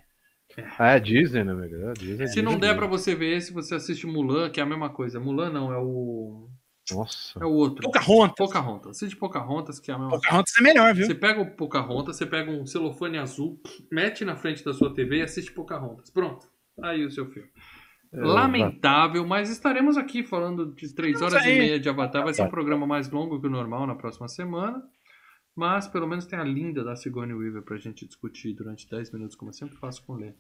Ah, 0.78 0.92
é 0.92 1.00
Disney, 1.00 1.44
né, 1.44 1.52
amigo? 1.52 1.76
É 1.76 1.94
Disney, 1.94 2.28
Se 2.28 2.42
não 2.42 2.60
der 2.60 2.76
para 2.76 2.86
você 2.86 3.16
ver 3.16 3.38
esse, 3.38 3.52
você 3.52 3.76
assiste 3.76 4.06
Mulan, 4.06 4.52
que 4.52 4.60
é 4.60 4.64
a 4.64 4.68
mesma 4.68 4.90
coisa. 4.90 5.20
Mulan 5.20 5.50
não, 5.50 5.74
é 5.74 5.78
o. 5.78 6.48
Nossa. 6.92 7.40
É 7.40 7.46
o 7.46 7.52
outro. 7.52 7.84
Pocahontas. 7.84 8.36
Pocahontas. 8.38 8.98
Assiste 8.98 9.16
Pocahontas, 9.16 9.80
que 9.80 9.90
é 9.90 9.94
a 9.94 9.98
mesma 9.98 10.12
Pocahontas 10.16 10.54
coisa. 10.54 10.70
é 10.70 10.74
melhor, 10.74 10.96
viu? 10.96 11.06
Você 11.06 11.16
pega 11.16 11.42
o 11.42 11.56
Pocahontas, 11.56 12.18
você 12.18 12.26
pega 12.26 12.52
um 12.52 12.66
celofane 12.66 13.18
azul, 13.18 13.62
mete 13.92 14.26
na 14.26 14.36
frente 14.36 14.64
da 14.64 14.74
sua 14.74 14.94
TV 14.94 15.18
e 15.18 15.22
assiste 15.22 15.52
Pocahontas. 15.52 16.10
Pronto. 16.10 16.48
Aí 16.82 17.06
o 17.06 17.12
seu 17.12 17.26
filme. 17.30 17.50
É, 18.14 18.20
Lamentável, 18.20 19.26
mas 19.26 19.50
estaremos 19.50 19.98
aqui 19.98 20.24
falando 20.24 20.74
de 20.74 20.94
três 20.94 21.22
horas 21.22 21.42
aí. 21.42 21.56
e 21.56 21.58
meia 21.58 21.80
de 21.80 21.88
Avatar. 21.90 22.24
Vai 22.24 22.34
ser 22.34 22.44
um 22.44 22.50
programa 22.50 22.86
mais 22.86 23.10
longo 23.10 23.40
que 23.40 23.48
o 23.48 23.50
normal 23.50 23.88
na 23.88 23.96
próxima 23.96 24.28
semana. 24.28 24.84
Mas 25.56 25.88
pelo 25.88 26.08
menos 26.08 26.26
tem 26.26 26.38
a 26.38 26.44
linda 26.44 26.84
da 26.84 26.96
Sigourney 26.96 27.36
Weaver 27.36 27.62
pra 27.62 27.78
gente 27.78 28.08
discutir 28.08 28.54
durante 28.54 28.90
10 28.90 29.12
minutos, 29.12 29.36
como 29.36 29.50
eu 29.50 29.54
sempre 29.54 29.78
faço 29.78 30.04
com 30.04 30.14
o 30.14 30.18
Lê. 30.18 30.34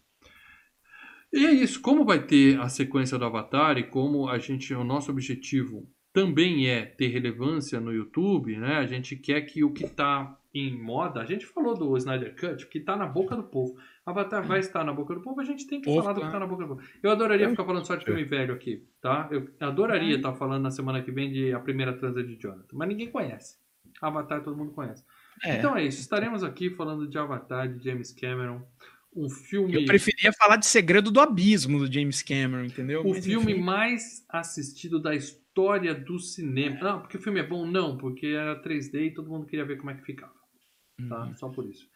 E 1.31 1.45
é 1.45 1.51
isso, 1.51 1.81
como 1.81 2.05
vai 2.05 2.19
ter 2.19 2.59
a 2.59 2.69
sequência 2.69 3.17
do 3.17 3.25
Avatar 3.25 3.77
e 3.77 3.83
como 3.83 4.27
a 4.27 4.37
gente, 4.37 4.73
o 4.73 4.83
nosso 4.83 5.11
objetivo 5.11 5.87
também 6.13 6.69
é 6.69 6.85
ter 6.85 7.07
relevância 7.07 7.79
no 7.79 7.91
YouTube, 7.91 8.55
né? 8.55 8.77
A 8.77 8.85
gente 8.85 9.15
quer 9.15 9.41
que 9.41 9.63
o 9.63 9.73
que 9.73 9.85
está 9.85 10.37
em 10.53 10.79
moda, 10.79 11.19
a 11.19 11.25
gente 11.25 11.47
falou 11.47 11.75
do 11.75 11.97
Snyder 11.97 12.35
Cut, 12.39 12.67
que 12.67 12.77
está 12.77 12.95
na 12.95 13.07
boca 13.07 13.35
do 13.35 13.41
povo. 13.41 13.75
Avatar 14.05 14.45
vai 14.45 14.59
estar 14.59 14.83
na 14.83 14.93
boca 14.93 15.15
do 15.15 15.21
povo, 15.21 15.41
a 15.41 15.43
gente 15.43 15.65
tem 15.65 15.81
que 15.81 15.89
Opa. 15.89 16.03
falar 16.03 16.13
do 16.13 16.19
que 16.21 16.27
está 16.27 16.39
na 16.39 16.45
boca 16.45 16.63
do 16.63 16.75
povo. 16.75 16.87
Eu 17.01 17.09
adoraria 17.09 17.49
ficar 17.49 17.65
falando 17.65 17.85
só 17.85 17.95
de 17.95 18.05
filme 18.05 18.23
velho 18.23 18.53
aqui, 18.53 18.85
tá? 19.01 19.27
Eu 19.31 19.49
adoraria 19.59 20.15
estar 20.15 20.31
tá 20.31 20.37
falando 20.37 20.61
na 20.61 20.69
semana 20.69 21.01
que 21.01 21.11
vem 21.11 21.31
de 21.31 21.51
A 21.51 21.59
Primeira 21.59 21.97
Transa 21.97 22.23
de 22.23 22.35
Jonathan, 22.39 22.67
mas 22.73 22.87
ninguém 22.87 23.09
conhece. 23.09 23.57
Avatar 23.99 24.43
todo 24.43 24.55
mundo 24.55 24.71
conhece. 24.71 25.03
É. 25.43 25.57
Então 25.57 25.75
é 25.75 25.83
isso, 25.83 25.99
estaremos 25.99 26.43
aqui 26.43 26.69
falando 26.69 27.07
de 27.07 27.17
Avatar, 27.17 27.67
de 27.67 27.83
James 27.83 28.11
Cameron, 28.11 28.61
um 29.15 29.29
filme. 29.29 29.73
Eu 29.73 29.85
preferia 29.85 30.31
falar 30.33 30.57
de 30.57 30.67
Segredo 30.67 31.09
do 31.09 31.19
Abismo 31.19 31.79
do 31.79 31.91
James 31.91 32.21
Cameron, 32.21 32.65
entendeu? 32.65 33.01
O 33.01 33.09
Mas, 33.09 33.25
filme 33.25 33.53
enfim. 33.53 33.61
mais 33.61 34.25
assistido 34.29 34.99
da 34.99 35.15
história 35.15 35.42
do 36.05 36.19
cinema. 36.19 36.77
Não, 36.81 36.99
porque 37.01 37.17
o 37.17 37.21
filme 37.21 37.39
é 37.39 37.43
bom? 37.43 37.65
Não, 37.65 37.97
porque 37.97 38.27
era 38.27 38.61
3D 38.61 39.07
e 39.07 39.13
todo 39.13 39.29
mundo 39.29 39.45
queria 39.45 39.65
ver 39.65 39.77
como 39.77 39.91
é 39.91 39.95
que 39.95 40.05
ficava. 40.05 40.33
Tá? 41.07 41.25
Uhum. 41.25 41.35
Só 41.35 41.49
por 41.49 41.65
isso. 41.65 41.87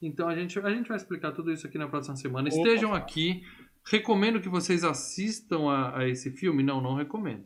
Então 0.00 0.28
a 0.28 0.36
gente, 0.36 0.58
a 0.58 0.70
gente 0.70 0.88
vai 0.88 0.96
explicar 0.96 1.32
tudo 1.32 1.52
isso 1.52 1.66
aqui 1.66 1.78
na 1.78 1.88
próxima 1.88 2.16
semana. 2.16 2.48
Opa. 2.48 2.56
Estejam 2.56 2.94
aqui. 2.94 3.42
Recomendo 3.86 4.40
que 4.40 4.48
vocês 4.48 4.82
assistam 4.82 5.70
a, 5.70 5.98
a 5.98 6.08
esse 6.08 6.30
filme? 6.30 6.62
Não, 6.62 6.80
não 6.80 6.94
recomendo. 6.94 7.44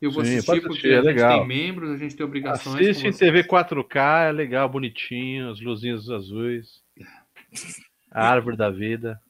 Eu 0.00 0.10
vou 0.10 0.24
Sim, 0.24 0.38
assistir 0.38 0.60
porque 0.62 0.88
é 0.88 0.94
a 0.94 0.96
gente 0.96 1.06
legal. 1.06 1.38
tem 1.38 1.48
membros, 1.48 1.90
a 1.90 1.96
gente 1.96 2.16
tem 2.16 2.26
obrigações. 2.26 2.74
Assiste 2.88 3.06
em 3.06 3.12
TV 3.12 3.44
4K, 3.44 4.28
é 4.28 4.32
legal, 4.32 4.68
bonitinho, 4.68 5.50
as 5.50 5.60
luzinhas 5.60 6.10
azuis. 6.10 6.82
A 8.10 8.28
árvore 8.28 8.56
da 8.56 8.68
vida. 8.68 9.20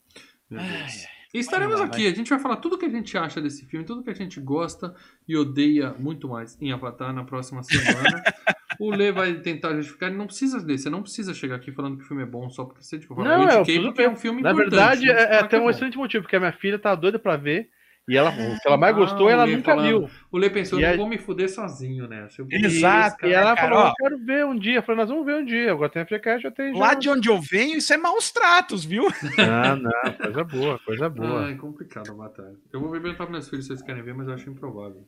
E 1.35 1.39
estaremos 1.39 1.81
lá, 1.81 1.87
aqui, 1.87 2.03
vai. 2.03 2.13
a 2.13 2.15
gente 2.15 2.29
vai 2.29 2.39
falar 2.39 2.57
tudo 2.57 2.77
que 2.77 2.85
a 2.85 2.91
gente 2.91 3.17
acha 3.17 3.41
desse 3.41 3.65
filme, 3.65 3.87
tudo 3.87 4.03
que 4.03 4.11
a 4.11 4.15
gente 4.15 4.39
gosta 4.39 4.95
e 5.27 5.35
odeia 5.35 5.95
muito 5.99 6.29
mais 6.29 6.61
em 6.61 6.73
Avatar 6.73 7.13
na 7.15 7.25
próxima 7.25 7.63
semana. 7.63 8.23
o 8.79 8.91
Lê 8.91 9.11
vai 9.11 9.35
tentar 9.41 9.75
justificar, 9.75 10.11
ele 10.11 10.19
não 10.19 10.27
precisa 10.27 10.59
ler, 10.63 10.77
você 10.77 10.91
não 10.91 11.03
precisa 11.03 11.33
chegar 11.33 11.57
aqui 11.57 11.73
falando 11.73 11.97
que 11.97 12.05
o 12.05 12.07
filme 12.07 12.23
é 12.23 12.27
bom 12.27 12.51
só 12.51 12.65
porque 12.65 12.83
você 12.83 12.99
tipo, 12.99 13.15
não, 13.23 13.49
é, 13.49 13.57
porque 13.57 14.03
é 14.03 14.11
um 14.11 14.17
filme 14.17 14.43
Na 14.43 14.53
verdade, 14.53 15.11
é, 15.11 15.15
é 15.15 15.39
até 15.39 15.59
um 15.59 15.71
excelente 15.71 15.97
motivo, 15.97 16.23
porque 16.23 16.37
a 16.37 16.41
minha 16.41 16.53
filha 16.53 16.79
tá 16.79 16.95
doida 16.95 17.19
para 17.19 17.37
ver 17.37 17.71
e 18.09 18.17
ela, 18.17 18.31
o 18.31 18.59
que 18.59 18.67
ela 18.67 18.77
mais 18.77 18.97
gostou, 18.97 19.29
ah, 19.29 19.31
ela 19.31 19.47
nunca 19.47 19.77
falando, 19.77 19.87
viu. 19.87 20.11
O 20.31 20.37
Lê 20.37 20.51
pensou, 20.51 20.81
e 20.81 20.83
não 20.83 20.97
vou 20.97 21.09
me 21.09 21.19
fuder 21.19 21.49
sozinho, 21.49 22.09
né? 22.09 22.27
Exato. 22.51 23.27
E 23.27 23.33
ela 23.33 23.57
falou, 23.57 23.87
eu 23.87 23.93
quero 23.97 24.19
ver 24.19 24.45
um 24.45 24.59
dia. 24.59 24.79
Eu 24.79 24.83
falei, 24.83 25.03
nós 25.03 25.09
vamos 25.09 25.25
ver 25.25 25.37
um 25.37 25.45
dia. 25.45 25.71
Agora 25.71 25.89
tem 25.89 26.03
a 26.03 26.07
FGCast, 26.07 26.43
já 26.43 26.51
tem. 26.51 26.77
Lá 26.77 26.95
de 26.95 27.09
onde 27.09 27.29
eu 27.29 27.41
venho, 27.41 27.77
isso 27.77 27.93
é 27.93 27.97
maus 27.97 28.33
tratos, 28.33 28.85
viu? 28.85 29.05
Não, 29.39 29.77
não, 29.77 30.13
coisa 30.15 30.45
boa, 30.45 30.79
coisa 30.81 31.09
boa. 31.09 31.47
Ah, 31.47 31.51
é 31.51 31.55
complicado 31.55 32.11
a 32.11 32.15
batalha. 32.15 32.57
Eu 32.73 32.81
vou 32.81 32.91
ver 32.91 33.17
para 33.17 33.31
meus 33.31 33.49
filhos 33.49 33.67
se 33.67 33.69
vocês 33.69 33.83
querem 33.83 34.03
ver, 34.03 34.15
mas 34.15 34.27
eu 34.27 34.35
acho 34.35 34.51
improvável. 34.51 35.07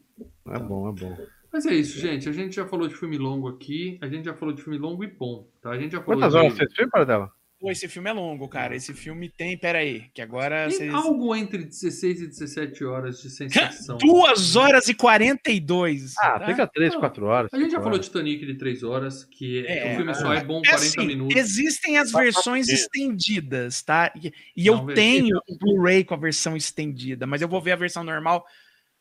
É 0.48 0.58
bom, 0.58 0.88
é 0.88 0.92
bom. 0.92 1.16
Mas 1.52 1.66
é 1.66 1.74
isso, 1.74 1.98
gente. 1.98 2.28
A 2.28 2.32
gente 2.32 2.54
já 2.54 2.66
falou 2.66 2.86
de 2.86 2.94
filme 2.94 3.18
longo 3.18 3.48
aqui. 3.48 3.98
A 4.00 4.08
gente 4.08 4.24
já 4.24 4.34
falou 4.34 4.54
de 4.54 4.62
filme 4.62 4.78
longo 4.78 5.02
e 5.02 5.08
bom. 5.08 5.48
Tá? 5.60 5.70
A 5.70 5.78
gente 5.78 5.92
já 5.92 6.00
falou 6.00 6.20
Quantas 6.20 6.32
de... 6.32 6.38
horas 6.38 6.52
você 6.52 6.66
fez 6.74 6.88
para 6.90 7.04
dela? 7.04 7.30
Pô, 7.64 7.70
esse 7.70 7.88
filme 7.88 8.10
é 8.10 8.12
longo, 8.12 8.46
cara. 8.46 8.76
Esse 8.76 8.92
filme 8.92 9.26
tem. 9.26 9.56
Pera 9.56 9.78
aí, 9.78 10.04
que 10.12 10.20
agora. 10.20 10.68
Tem 10.68 10.76
vocês... 10.76 10.94
algo 10.94 11.34
entre 11.34 11.64
16 11.64 12.20
e 12.20 12.26
17 12.26 12.84
horas 12.84 13.22
de 13.22 13.30
sensação. 13.30 13.96
2 13.96 14.54
horas 14.54 14.86
e 14.86 14.92
42. 14.92 16.12
Ah, 16.18 16.40
tá? 16.40 16.46
fica 16.46 16.66
3, 16.66 16.94
4 16.94 17.24
horas. 17.24 17.50
A 17.54 17.58
gente 17.58 17.72
já 17.72 17.80
falou 17.80 17.98
de 17.98 18.04
Titanic 18.04 18.44
de 18.44 18.56
3 18.56 18.82
horas, 18.82 19.24
que 19.24 19.66
é, 19.66 19.94
o 19.94 19.96
filme 19.96 20.10
é, 20.10 20.14
só 20.14 20.34
é 20.34 20.44
bom 20.44 20.60
40 20.60 20.74
assim, 20.74 21.06
minutos. 21.06 21.34
Existem 21.34 21.96
as 21.96 22.12
versões 22.12 22.68
estendidas, 22.68 23.80
tá? 23.80 24.12
E, 24.14 24.30
e 24.54 24.66
eu 24.66 24.84
tenho 24.88 25.34
o 25.48 25.58
Blu-ray 25.58 26.04
com 26.04 26.12
a 26.12 26.18
versão 26.18 26.54
estendida, 26.54 27.26
mas 27.26 27.40
eu 27.40 27.48
vou 27.48 27.62
ver 27.62 27.72
a 27.72 27.76
versão 27.76 28.04
normal. 28.04 28.44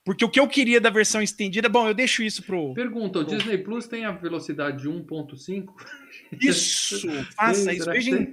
Porque 0.06 0.24
o 0.24 0.30
que 0.30 0.40
eu 0.40 0.48
queria 0.48 0.80
da 0.80 0.90
versão 0.90 1.22
estendida, 1.22 1.68
bom, 1.68 1.86
eu 1.86 1.94
deixo 1.94 2.24
isso 2.24 2.42
pro. 2.44 2.74
Pergunta: 2.74 3.20
o. 3.20 3.26
Disney 3.26 3.58
Plus 3.58 3.88
tem 3.88 4.06
a 4.06 4.12
velocidade 4.12 4.88
1.5? 4.88 5.66
Isso! 6.40 7.10
faça 7.36 7.74
isso. 7.74 7.92
Veja, 7.92 8.26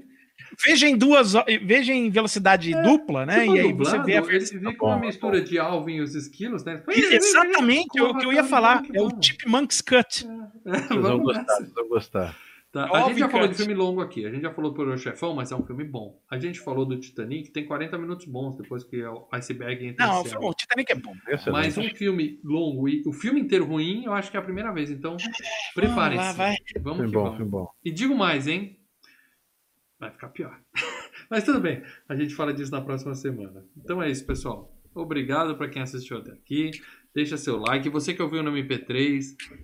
Veja 0.65 0.89
em 0.89 0.97
duas, 0.97 1.33
veja 1.63 1.93
em 1.93 2.11
velocidade 2.11 2.75
é, 2.75 2.83
dupla, 2.83 3.25
né? 3.25 3.47
E 3.47 3.59
aí 3.59 3.73
você 3.73 3.99
vê 4.03 4.17
a 4.17 4.21
versão. 4.21 4.59
Ele 4.59 4.75
com 4.75 4.87
uma 4.87 4.99
mistura 4.99 5.41
de 5.41 5.59
Alvin 5.59 5.97
e 5.97 6.01
os 6.01 6.15
esquilos, 6.15 6.65
né? 6.65 6.83
Exatamente, 6.89 7.99
é 7.99 8.03
o 8.03 8.17
que 8.17 8.27
eu 8.27 8.33
ia 8.33 8.45
falar. 8.45 8.83
É 8.93 9.01
o 9.01 9.11
Chipmunk's 9.21 9.81
Cut. 9.81 10.27
É. 10.67 10.79
Vocês 10.79 11.01
vão 11.01 11.19
gostar, 11.19 11.55
vocês 11.57 11.73
vão 11.73 11.89
gostar. 11.89 12.37
Tá. 12.73 12.89
A 12.93 13.09
gente 13.09 13.19
já 13.19 13.29
falou 13.29 13.49
de 13.49 13.55
filme 13.55 13.75
longo 13.75 14.01
aqui, 14.01 14.25
a 14.25 14.31
gente 14.31 14.43
já 14.43 14.55
falou 14.55 14.73
por 14.73 14.87
O 14.87 14.97
Chefão, 14.97 15.35
mas 15.35 15.51
é 15.51 15.57
um 15.57 15.67
filme 15.67 15.83
bom. 15.83 16.21
A 16.31 16.39
gente 16.39 16.61
falou 16.61 16.87
do 16.87 16.97
Titanic, 16.97 17.51
tem 17.51 17.67
40 17.67 17.99
minutos 17.99 18.27
bons 18.27 18.57
depois 18.57 18.85
que 18.85 19.03
o 19.03 19.27
iceberg 19.33 19.89
entra 19.89 20.07
Não, 20.07 20.23
o, 20.23 20.51
o 20.51 20.55
Titanic 20.55 20.93
é 20.93 20.95
bom. 20.95 21.13
Mas 21.51 21.77
um 21.77 21.89
filme 21.91 22.39
longo 22.45 22.89
e 22.89 23.03
o 23.05 23.13
filme 23.13 23.41
inteiro 23.41 23.65
ruim, 23.65 24.05
eu 24.05 24.13
acho 24.13 24.31
que 24.31 24.37
é 24.37 24.41
a 24.41 24.43
primeira 24.43 24.73
vez. 24.73 24.89
Então, 24.89 25.17
preparem-se. 25.75 26.37
Vamos, 26.79 26.99
Vamos 26.99 27.07
que 27.07 27.13
bom, 27.13 27.25
vamos. 27.25 27.49
Bom. 27.49 27.69
E 27.85 27.91
digo 27.91 28.17
mais, 28.17 28.47
hein? 28.47 28.79
Vai 30.01 30.11
ficar 30.11 30.29
pior. 30.31 30.59
Mas 31.31 31.45
tudo 31.45 31.61
bem, 31.61 31.83
a 32.09 32.17
gente 32.17 32.35
fala 32.35 32.53
disso 32.53 32.73
na 32.73 32.81
próxima 32.81 33.15
semana. 33.15 33.65
Então 33.77 34.03
é 34.03 34.11
isso, 34.11 34.27
pessoal. 34.27 34.75
Obrigado 34.93 35.57
para 35.57 35.69
quem 35.69 35.83
assistiu 35.83 36.19
até 36.19 36.33
aqui. 36.33 36.71
Deixa 37.15 37.37
seu 37.37 37.59
like. 37.59 37.89
Você 37.89 38.15
que 38.15 38.23
ouviu 38.23 38.43
no 38.43 38.51
MP3, 38.51 39.23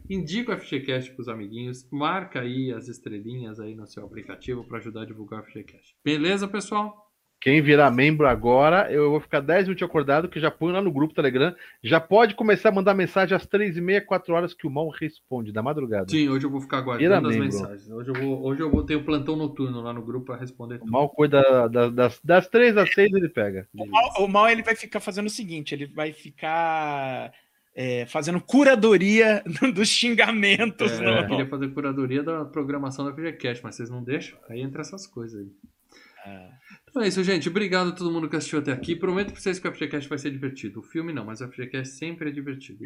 indica 0.09 0.55
o 0.55 0.59
FGCast 0.59 1.13
para 1.13 1.23
os 1.23 1.29
amiguinhos. 1.29 1.89
Marca 1.91 2.41
aí 2.41 2.73
as 2.73 2.87
estrelinhas 2.87 3.59
aí 3.59 3.75
no 3.75 3.87
seu 3.87 4.05
aplicativo 4.05 4.65
para 4.65 4.79
ajudar 4.79 5.03
a 5.03 5.07
divulgar 5.07 5.41
o 5.41 5.45
FGCast. 5.45 5.97
Beleza, 6.05 6.47
pessoal? 6.47 7.06
Quem 7.47 7.63
virar 7.63 7.93
membro 7.93 8.27
agora, 8.27 8.91
eu 8.91 9.09
vou 9.09 9.21
ficar 9.21 9.39
10 9.39 9.67
minutos 9.69 9.85
acordado, 9.85 10.29
que 10.29 10.41
já 10.41 10.51
põe 10.51 10.73
lá 10.73 10.83
no 10.83 10.91
grupo 10.91 11.15
Telegram. 11.15 11.55
Já 11.81 12.01
pode 12.01 12.35
começar 12.35 12.71
a 12.71 12.73
mandar 12.73 12.93
mensagem 12.93 13.37
às 13.37 13.47
3h30, 13.47 14.05
4 14.05 14.35
horas, 14.35 14.53
que 14.53 14.67
o 14.67 14.71
Mal 14.71 14.89
responde, 14.89 15.53
da 15.53 15.63
madrugada. 15.63 16.09
Sim, 16.09 16.29
hoje 16.29 16.45
eu 16.45 16.51
vou 16.51 16.61
ficar 16.61 16.79
aguardando 16.79 17.29
as 17.29 17.37
mensagens. 17.37 17.89
Hoje 17.89 18.11
eu, 18.11 18.15
vou, 18.15 18.45
hoje 18.45 18.63
eu 18.63 18.69
vou 18.69 18.83
ter 18.83 18.97
o 18.97 18.99
um 18.99 19.05
plantão 19.05 19.37
noturno 19.37 19.81
lá 19.81 19.93
no 19.93 20.03
grupo 20.03 20.27
para 20.27 20.41
responder 20.41 20.81
tudo. 20.81 20.89
O 20.89 20.91
Mal 20.91 21.09
cuida 21.09 21.69
das, 21.69 21.95
das, 21.95 22.21
das 22.25 22.49
3 22.49 22.79
às 22.79 22.93
6 22.93 23.13
ele 23.13 23.29
pega. 23.29 23.69
O 23.73 23.87
Mal, 23.87 24.25
o 24.25 24.27
Mal 24.27 24.49
ele 24.49 24.65
vai 24.65 24.75
ficar 24.75 24.99
fazendo 24.99 25.27
o 25.27 25.31
seguinte, 25.31 25.73
ele 25.73 25.87
vai 25.87 26.13
ficar... 26.13 27.33
É, 27.79 28.07
fazendo 28.07 28.41
curadoria 28.41 29.45
dos 29.73 29.89
xingamentos. 29.89 30.91
É. 30.99 31.21
Eu 31.21 31.27
queria 31.29 31.47
fazer 31.47 31.69
curadoria 31.69 32.25
da 32.25 32.45
programação 32.45 33.05
da 33.05 33.13
FGCast, 33.13 33.63
mas 33.63 33.77
vocês 33.77 33.89
não 33.89 34.03
deixam? 34.03 34.37
Aí 34.49 34.63
entra 34.63 34.81
essas 34.81 35.07
coisas 35.07 35.39
aí. 35.39 35.49
É. 36.27 36.49
Então 36.97 37.05
é 37.05 37.09
isso, 37.09 37.23
gente. 37.23 37.47
Obrigado 37.47 37.91
a 37.91 37.93
todo 37.93 38.11
mundo 38.11 38.27
que 38.27 38.37
assistiu 38.37 38.59
até 38.59 38.73
aqui. 38.73 38.97
Prometo 38.97 39.31
pra 39.31 39.39
vocês 39.39 39.59
que 39.59 39.69
o 39.69 39.71
FGCast 39.71 40.09
vai 40.09 40.17
ser 40.17 40.31
divertido. 40.31 40.81
O 40.81 40.83
filme 40.83 41.13
não, 41.13 41.27
mas 41.27 41.43
o 41.43 41.47
FGCast 41.47 41.95
sempre 41.95 42.31
é 42.31 42.33
divertido. 42.33 42.83